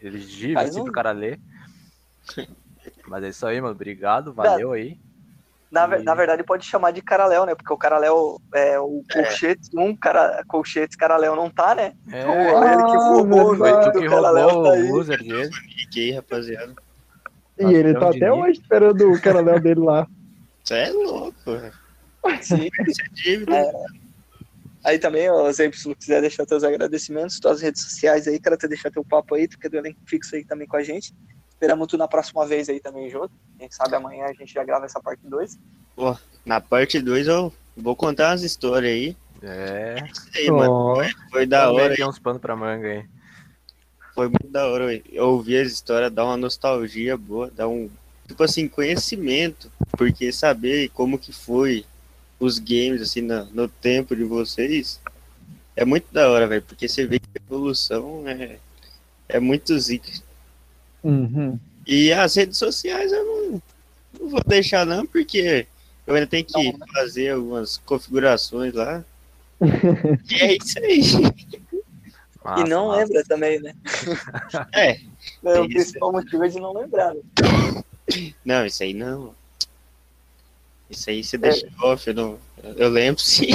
Eles 0.00 0.26
digam 0.26 0.54
Faz 0.54 0.70
assim 0.70 0.80
um- 0.80 0.84
pro 0.84 0.92
cara 0.94 1.12
ler. 1.12 1.38
Mas 3.06 3.22
é 3.22 3.28
isso 3.28 3.46
aí, 3.46 3.60
mano. 3.60 3.74
Obrigado, 3.74 4.32
valeu 4.32 4.72
aí. 4.72 4.98
Na, 5.70 5.98
E- 5.98 6.02
na 6.02 6.14
verdade, 6.14 6.42
pode 6.42 6.64
chamar 6.64 6.92
de 6.92 7.02
Caraléu, 7.02 7.44
né? 7.44 7.54
Porque 7.54 7.72
o 7.72 7.76
Caraléu 7.76 8.40
é 8.54 8.78
o 8.80 9.02
Colchetes, 9.12 9.68
um 9.76 9.94
cara, 9.94 10.42
Colchetes 10.48 10.96
Caraléu 10.96 11.36
não 11.36 11.50
tá, 11.50 11.74
né? 11.74 11.92
É, 12.10 12.22
Então, 12.22 12.72
ele 12.72 12.84
que 12.84 12.96
Ah, 12.96 13.00
roubou 13.00 13.52
o 13.52 13.56
foi 13.56 13.72
tu 13.82 13.92
que 13.92 14.06
roubou 14.06 14.62
tá 14.62 14.70
o 14.70 14.96
user 14.96 15.18
dele. 15.18 15.50
Fiquei, 15.80 16.12
rapaziada. 16.12 16.74
E 17.58 17.74
ele 17.74 17.92
tá 17.92 18.10
até 18.10 18.32
hoje 18.32 18.60
esperando 18.60 19.12
o 19.12 19.20
caraléu 19.20 19.58
dele 19.60 19.80
lá. 19.80 20.06
Você 20.62 20.74
é 20.74 20.90
louco, 20.90 21.38
velho. 21.44 21.72
Sim. 22.42 22.68
Isso 22.88 23.02
é 23.02 23.08
dívida. 23.14 23.56
É. 23.56 23.72
Aí 24.84 24.98
também, 24.98 25.28
ó, 25.28 25.50
Zé, 25.52 25.70
se 25.72 25.82
tu 25.82 25.96
quiser 25.96 26.20
deixar 26.20 26.46
teus 26.46 26.62
agradecimentos, 26.62 27.38
tuas 27.40 27.60
redes 27.60 27.82
sociais 27.82 28.28
aí, 28.28 28.38
cara, 28.40 28.56
tu 28.56 28.68
deixar 28.68 28.90
teu 28.90 29.04
papo 29.04 29.34
aí, 29.34 29.48
tu 29.48 29.58
que 29.58 29.66
é 29.66 29.70
do 29.70 29.76
elenco 29.76 29.98
fixo 30.06 30.36
aí 30.36 30.44
também 30.44 30.66
com 30.68 30.76
a 30.76 30.82
gente. 30.82 31.12
Esperamos 31.58 31.88
tu 31.88 31.98
na 31.98 32.06
próxima 32.06 32.46
vez 32.46 32.68
aí 32.68 32.78
também 32.78 33.10
junto. 33.10 33.32
Quem 33.58 33.68
sabe 33.68 33.96
amanhã 33.96 34.26
a 34.26 34.32
gente 34.32 34.54
já 34.54 34.62
grava 34.62 34.86
essa 34.86 35.00
parte 35.00 35.26
2. 35.26 35.58
Na 36.46 36.60
parte 36.60 37.00
2 37.00 37.26
eu 37.26 37.52
vou 37.76 37.96
contar 37.96 38.30
umas 38.30 38.44
histórias 38.44 38.92
aí. 38.92 39.16
É. 39.42 39.96
Isso 40.08 40.30
aí, 40.36 40.50
mano. 40.52 40.70
Ó, 40.70 41.04
Foi 41.32 41.46
da 41.46 41.68
hora. 41.72 41.96
tem 41.96 42.06
uns 42.06 42.20
panos 42.20 42.40
pra 42.40 42.54
manga 42.54 42.86
aí. 42.86 43.04
Foi 44.14 44.28
muito 44.28 44.46
da 44.46 44.68
hora 44.68 44.86
véi. 44.86 45.02
eu 45.10 45.30
ouvir 45.30 45.58
as 45.58 45.72
histórias, 45.72 46.12
dá 46.12 46.24
uma 46.24 46.36
nostalgia 46.36 47.16
boa, 47.16 47.50
dá 47.50 47.66
um, 47.66 47.90
tipo 48.28 48.40
assim, 48.44 48.68
conhecimento, 48.68 49.68
porque 49.96 50.30
saber 50.30 50.90
como 50.90 51.18
que 51.18 51.32
foi 51.32 51.84
os 52.38 52.60
games, 52.60 53.02
assim, 53.02 53.20
no, 53.20 53.46
no 53.46 53.68
tempo 53.68 54.14
de 54.14 54.22
vocês, 54.22 55.00
é 55.74 55.84
muito 55.84 56.12
da 56.12 56.30
hora, 56.30 56.46
velho, 56.46 56.62
porque 56.62 56.88
você 56.88 57.04
vê 57.04 57.18
que 57.18 57.28
a 57.34 57.42
evolução 57.44 58.22
é, 58.28 58.58
é 59.28 59.40
muito 59.40 59.76
zica. 59.76 60.10
Uhum. 61.10 61.58
E 61.86 62.12
as 62.12 62.34
redes 62.34 62.58
sociais 62.58 63.10
eu 63.12 63.24
não, 63.24 63.62
não 64.20 64.28
vou 64.28 64.42
deixar 64.46 64.84
não, 64.84 65.06
porque 65.06 65.66
eu 66.06 66.14
ainda 66.14 66.26
tenho 66.26 66.44
que 66.44 66.52
Não, 66.52 66.78
né? 66.78 66.86
fazer 66.92 67.30
algumas 67.30 67.78
configurações 67.78 68.74
lá. 68.74 69.04
e 70.30 70.34
é 70.34 70.56
isso 70.56 70.78
aí. 70.78 71.02
Massa, 72.44 72.60
e 72.60 72.68
não 72.68 72.88
massa. 72.88 73.00
lembra 73.00 73.24
também, 73.24 73.60
né? 73.60 73.74
É, 74.74 75.00
É, 75.44 75.60
o 75.60 75.68
principal 75.68 76.12
motivo 76.12 76.44
é 76.44 76.48
de 76.48 76.60
não 76.60 76.72
lembrar. 76.72 77.14
né? 77.14 77.82
Não, 78.44 78.64
isso 78.66 78.82
aí 78.82 78.94
não. 78.94 79.34
Isso 80.88 81.10
aí 81.10 81.22
você 81.22 81.36
deixa 81.36 81.68
off, 81.82 82.08
eu, 82.08 82.14
não, 82.14 82.38
eu 82.76 82.88
lembro 82.88 83.20
sim. 83.20 83.48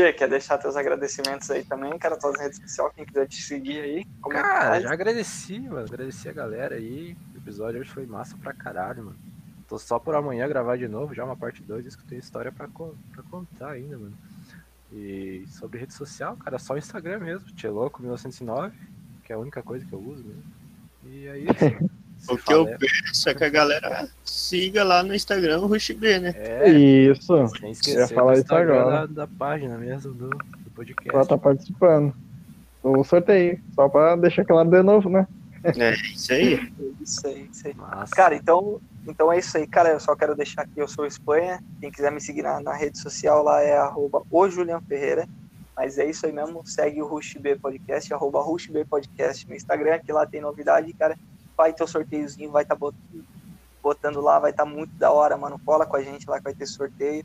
Tchê, 0.00 0.14
quer 0.14 0.28
deixar 0.30 0.56
teus 0.56 0.76
agradecimentos 0.76 1.50
aí 1.50 1.62
também, 1.62 1.98
cara, 1.98 2.18
tuas 2.18 2.38
redes 2.40 2.58
sociais, 2.58 2.90
quem 2.94 3.04
quiser 3.04 3.26
te 3.28 3.36
seguir 3.36 3.80
aí. 3.82 4.04
Como 4.22 4.34
é 4.38 4.42
Cara, 4.42 4.66
faz? 4.70 4.82
já 4.82 4.92
agradeci, 4.92 5.60
mano. 5.60 5.84
Agradeci 5.86 6.26
a 6.26 6.32
galera 6.32 6.76
aí. 6.76 7.14
O 7.34 7.36
episódio 7.36 7.80
hoje 7.80 7.90
foi 7.90 8.06
massa 8.06 8.34
pra 8.38 8.54
caralho, 8.54 9.04
mano. 9.04 9.20
Tô 9.68 9.78
só 9.78 9.98
por 9.98 10.14
amanhã 10.14 10.48
gravar 10.48 10.78
de 10.78 10.88
novo, 10.88 11.14
já 11.14 11.22
uma 11.22 11.36
parte 11.36 11.62
2, 11.62 11.84
isso 11.84 11.98
que 11.98 12.02
eu 12.04 12.08
tenho 12.08 12.18
história 12.18 12.50
pra, 12.50 12.66
co- 12.66 12.96
pra 13.12 13.22
contar 13.24 13.72
ainda, 13.72 13.98
mano. 13.98 14.16
E 14.90 15.44
sobre 15.48 15.78
rede 15.78 15.92
social, 15.92 16.34
cara, 16.38 16.58
só 16.58 16.72
o 16.74 16.78
Instagram 16.78 17.20
mesmo, 17.20 17.46
Tcheloco1909, 17.54 18.72
que 19.22 19.32
é 19.34 19.36
a 19.36 19.38
única 19.38 19.62
coisa 19.62 19.84
que 19.84 19.92
eu 19.92 20.00
uso 20.00 20.24
mesmo. 20.24 20.44
E 21.04 21.26
é 21.26 21.38
isso. 21.38 21.54
O 22.28 22.36
que 22.36 22.52
eu 22.52 22.64
falar- 22.64 22.78
peço 22.78 23.28
é 23.28 23.34
que 23.34 23.44
a 23.44 23.48
galera 23.48 24.08
siga 24.24 24.84
lá 24.84 25.02
no 25.02 25.14
Instagram 25.14 25.60
o 25.60 25.66
RushB, 25.66 26.18
né? 26.20 26.34
É, 26.36 26.68
Isso. 26.68 27.26
sem 27.48 27.60
Eu 27.62 27.66
ia 27.66 27.70
esquecer 27.72 28.14
falar 28.14 28.32
do 28.32 28.38
isso 28.38 28.42
Instagram 28.42 28.80
agora. 28.80 29.06
da, 29.06 29.06
da 29.06 29.26
página 29.26 29.78
mesmo 29.78 30.12
do, 30.12 30.28
do 30.28 30.70
podcast. 30.74 31.14
Ela 31.14 31.26
tá 31.26 31.38
participando. 31.38 32.14
Do 32.82 33.02
sorteio. 33.04 33.60
Só 33.74 33.88
pra 33.88 34.16
deixar 34.16 34.44
claro 34.44 34.68
de 34.70 34.82
novo, 34.82 35.08
né? 35.10 35.26
É 35.64 35.92
isso 36.14 36.32
aí. 36.32 36.72
Isso 37.00 37.26
aí, 37.26 37.48
isso 37.52 37.66
aí. 37.66 37.74
Massa. 37.74 38.14
Cara, 38.14 38.34
então, 38.34 38.80
então 39.06 39.30
é 39.32 39.38
isso 39.38 39.56
aí, 39.58 39.66
cara. 39.66 39.90
Eu 39.90 40.00
só 40.00 40.16
quero 40.16 40.34
deixar 40.34 40.62
aqui, 40.62 40.72
eu 40.78 40.88
sou 40.88 41.04
o 41.04 41.06
Espanha. 41.08 41.62
Quem 41.80 41.90
quiser 41.90 42.10
me 42.10 42.20
seguir 42.20 42.42
na, 42.42 42.60
na 42.60 42.72
rede 42.74 42.98
social 42.98 43.42
lá 43.42 43.60
é 43.60 43.76
arroba 43.76 44.22
o 44.30 44.48
Julian 44.48 44.80
Ferreira. 44.80 45.28
Mas 45.76 45.98
é 45.98 46.04
isso 46.08 46.24
aí 46.26 46.32
mesmo. 46.32 46.62
Segue 46.66 47.00
o 47.02 47.06
Rush 47.06 47.34
B 47.40 47.56
Podcast, 47.56 48.12
arroba 48.12 48.40
Rush 48.42 48.66
B 48.68 48.84
Podcast 48.84 49.46
no 49.48 49.54
Instagram, 49.54 49.98
que 49.98 50.12
lá 50.12 50.26
tem 50.26 50.40
novidade, 50.40 50.92
cara. 50.94 51.18
Vai 51.60 51.74
ter 51.74 51.84
o 51.84 51.86
sorteiozinho, 51.86 52.50
vai 52.50 52.62
estar 52.62 52.74
botando, 52.74 53.26
botando 53.82 54.20
lá, 54.22 54.38
vai 54.38 54.50
estar 54.50 54.64
muito 54.64 54.94
da 54.94 55.10
hora, 55.10 55.36
mano. 55.36 55.60
Cola 55.62 55.84
com 55.84 55.94
a 55.94 56.02
gente 56.02 56.26
lá 56.26 56.38
que 56.38 56.44
vai 56.44 56.54
ter 56.54 56.64
sorteio. 56.64 57.22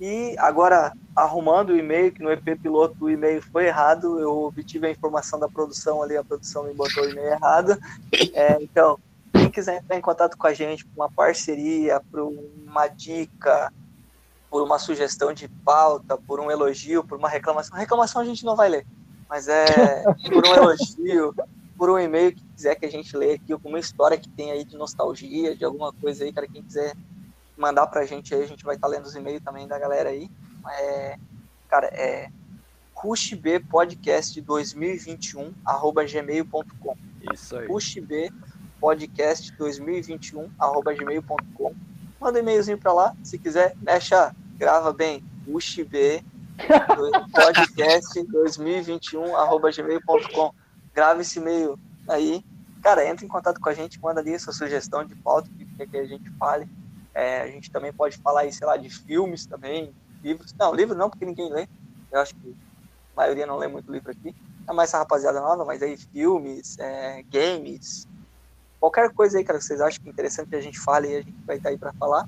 E 0.00 0.34
agora, 0.38 0.90
arrumando 1.14 1.68
o 1.68 1.76
e-mail, 1.76 2.10
que 2.10 2.22
no 2.22 2.32
EP 2.32 2.58
piloto 2.62 2.96
o 3.04 3.10
e-mail 3.10 3.42
foi 3.42 3.66
errado, 3.66 4.18
eu 4.18 4.44
obtive 4.44 4.86
a 4.86 4.90
informação 4.90 5.38
da 5.38 5.50
produção 5.50 6.02
ali, 6.02 6.16
a 6.16 6.24
produção 6.24 6.64
me 6.64 6.72
botou 6.72 7.04
o 7.04 7.10
e-mail 7.10 7.32
errado. 7.32 7.78
É, 8.32 8.56
então, 8.62 8.98
quem 9.34 9.50
quiser 9.50 9.76
entrar 9.76 9.98
em 9.98 10.00
contato 10.00 10.38
com 10.38 10.46
a 10.46 10.54
gente 10.54 10.86
por 10.86 11.02
uma 11.02 11.10
parceria, 11.10 12.00
por 12.10 12.20
uma 12.20 12.88
dica, 12.88 13.70
por 14.50 14.62
uma 14.62 14.78
sugestão 14.78 15.34
de 15.34 15.46
pauta, 15.46 16.16
por 16.16 16.40
um 16.40 16.50
elogio, 16.50 17.04
por 17.04 17.18
uma 17.18 17.28
reclamação. 17.28 17.76
Reclamação 17.76 18.22
a 18.22 18.24
gente 18.24 18.46
não 18.46 18.56
vai 18.56 18.70
ler, 18.70 18.86
mas 19.28 19.46
é 19.46 20.02
por 20.32 20.46
um 20.46 20.54
elogio, 20.54 21.34
por 21.76 21.90
um 21.90 21.98
e-mail 21.98 22.34
que 22.34 22.43
quiser 22.54 22.74
que 22.76 22.86
a 22.86 22.90
gente 22.90 23.16
lê 23.16 23.34
aqui, 23.34 23.52
alguma 23.52 23.78
história 23.78 24.18
que 24.18 24.28
tem 24.28 24.50
aí 24.50 24.64
de 24.64 24.76
nostalgia, 24.76 25.56
de 25.56 25.64
alguma 25.64 25.92
coisa 25.92 26.24
aí, 26.24 26.32
cara, 26.32 26.46
quem 26.46 26.62
quiser 26.62 26.94
mandar 27.56 27.86
pra 27.86 28.04
gente 28.04 28.34
aí, 28.34 28.42
a 28.42 28.46
gente 28.46 28.64
vai 28.64 28.76
estar 28.76 28.88
lendo 28.88 29.04
os 29.04 29.14
e-mails 29.14 29.42
também 29.42 29.66
da 29.66 29.78
galera 29.78 30.10
aí. 30.10 30.30
É, 30.80 31.18
cara, 31.68 31.86
é 31.88 32.30
rushbpodcast 32.94 34.40
2021 34.40 35.52
arroba 35.64 36.04
gmail.com 36.04 36.96
Isso 37.32 37.56
aí. 37.56 37.66
pushb 37.66 38.32
podcast 38.80 39.52
2021 39.56 40.50
arroba 40.58 40.94
gmail.com 40.94 41.74
manda 42.20 42.38
um 42.38 42.42
e-mailzinho 42.42 42.78
pra 42.78 42.92
lá 42.92 43.14
se 43.22 43.36
quiser 43.38 43.74
mexa 43.82 44.34
grava 44.56 44.92
bem 44.92 45.22
pushb 45.44 46.24
podcast 47.34 48.22
2021 48.22 49.36
arroba 49.36 49.70
gmail.com 49.70 50.54
grava 50.94 51.20
esse 51.20 51.38
e-mail 51.38 51.78
aí 52.08 52.42
cara 52.82 53.06
entra 53.08 53.24
em 53.24 53.28
contato 53.28 53.58
com 53.60 53.68
a 53.68 53.74
gente 53.74 53.98
manda 54.02 54.20
ali 54.20 54.38
sua 54.38 54.52
sugestão 54.52 55.04
de 55.04 55.14
pauta 55.16 55.50
que 55.56 55.66
quer 55.76 55.86
que 55.86 55.96
a 55.96 56.06
gente 56.06 56.30
fale 56.38 56.66
É, 57.14 57.42
a 57.42 57.46
gente 57.46 57.70
também 57.70 57.92
pode 57.92 58.16
falar 58.18 58.42
aí 58.42 58.52
sei 58.52 58.66
lá 58.66 58.76
de 58.76 58.90
filmes 58.90 59.46
também 59.46 59.94
livros 60.22 60.52
não 60.58 60.74
livros 60.74 60.96
não 60.98 61.10
porque 61.10 61.24
ninguém 61.24 61.52
lê 61.52 61.66
eu 62.12 62.20
acho 62.20 62.34
que 62.34 62.56
a 63.16 63.20
maioria 63.20 63.46
não 63.46 63.56
lê 63.56 63.68
muito 63.68 63.90
livro 63.90 64.10
aqui 64.10 64.34
é 64.68 64.72
mais 64.72 64.90
essa 64.90 64.98
rapaziada 64.98 65.40
nova, 65.40 65.64
mas 65.64 65.82
aí 65.82 65.96
filmes, 65.96 66.78
é, 66.78 67.22
games, 67.24 68.06
qualquer 68.80 69.12
coisa 69.12 69.38
aí, 69.38 69.44
cara, 69.44 69.58
que 69.58 69.64
vocês 69.64 69.80
acham 69.80 70.00
que 70.02 70.08
é 70.08 70.12
interessante 70.12 70.48
que 70.48 70.56
a 70.56 70.60
gente 70.60 70.78
fale 70.80 71.08
aí, 71.08 71.16
a 71.16 71.22
gente 71.22 71.36
vai 71.46 71.56
estar 71.56 71.70
aí 71.70 71.78
para 71.78 71.92
falar. 71.98 72.26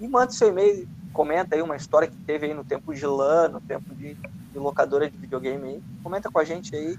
E 0.00 0.08
manda 0.08 0.32
seu 0.32 0.48
e-mail, 0.48 0.88
comenta 1.12 1.56
aí 1.56 1.62
uma 1.62 1.76
história 1.76 2.08
que 2.08 2.16
teve 2.26 2.46
aí 2.46 2.54
no 2.54 2.64
tempo 2.64 2.94
de 2.94 3.06
LAN, 3.06 3.48
no 3.48 3.60
tempo 3.60 3.94
de, 3.94 4.14
de 4.16 4.58
locadora 4.58 5.10
de 5.10 5.16
videogame 5.18 5.68
aí. 5.68 5.82
Comenta 6.02 6.30
com 6.30 6.38
a 6.38 6.44
gente 6.44 6.74
aí. 6.76 6.96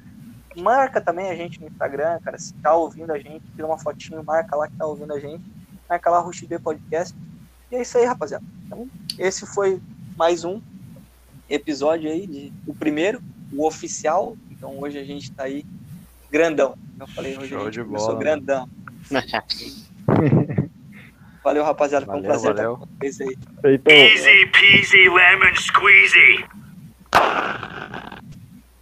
Marca 0.55 1.01
também 1.01 1.29
a 1.29 1.35
gente 1.35 1.59
no 1.59 1.67
Instagram, 1.67 2.19
cara, 2.21 2.37
se 2.37 2.53
tá 2.55 2.75
ouvindo 2.75 3.11
a 3.11 3.19
gente, 3.19 3.43
tira 3.55 3.65
uma 3.67 3.77
fotinho, 3.77 4.23
marca 4.23 4.55
lá 4.55 4.67
que 4.67 4.75
tá 4.75 4.85
ouvindo 4.85 5.13
a 5.13 5.19
gente. 5.19 5.43
Marca 5.89 6.09
lá 6.09 6.19
Rush 6.19 6.41
B 6.43 6.59
Podcast. 6.59 7.15
E 7.71 7.75
é 7.75 7.81
isso 7.81 7.97
aí, 7.97 8.05
rapaziada. 8.05 8.43
Então, 8.65 8.87
esse 9.17 9.45
foi 9.45 9.81
mais 10.15 10.43
um 10.43 10.61
episódio 11.49 12.09
aí, 12.09 12.27
de, 12.27 12.53
o 12.67 12.73
primeiro, 12.73 13.21
o 13.51 13.65
oficial. 13.65 14.35
Então 14.51 14.79
hoje 14.79 14.97
a 14.97 15.03
gente 15.03 15.31
tá 15.31 15.43
aí 15.43 15.65
grandão. 16.31 16.75
Eu 16.99 17.07
falei, 17.07 17.37
hoje 17.37 17.49
Show 17.49 17.61
a 17.61 17.65
gente 17.65 17.83
começou 17.83 18.07
bola, 18.09 18.19
grandão. 18.19 18.69
Valeu, 21.43 21.63
rapaziada. 21.63 22.05
Foi 22.05 22.15
um 22.15 22.21
Valeu, 22.21 22.31
prazer 22.31 22.53
valeu. 22.55 22.73
estar 22.73 22.85
com 22.85 22.95
vocês 22.97 23.19
aí. 23.21 23.37
Easy 23.85 24.45
peasy 24.47 25.09
lemon 25.09 25.55
squeezy. 25.55 26.45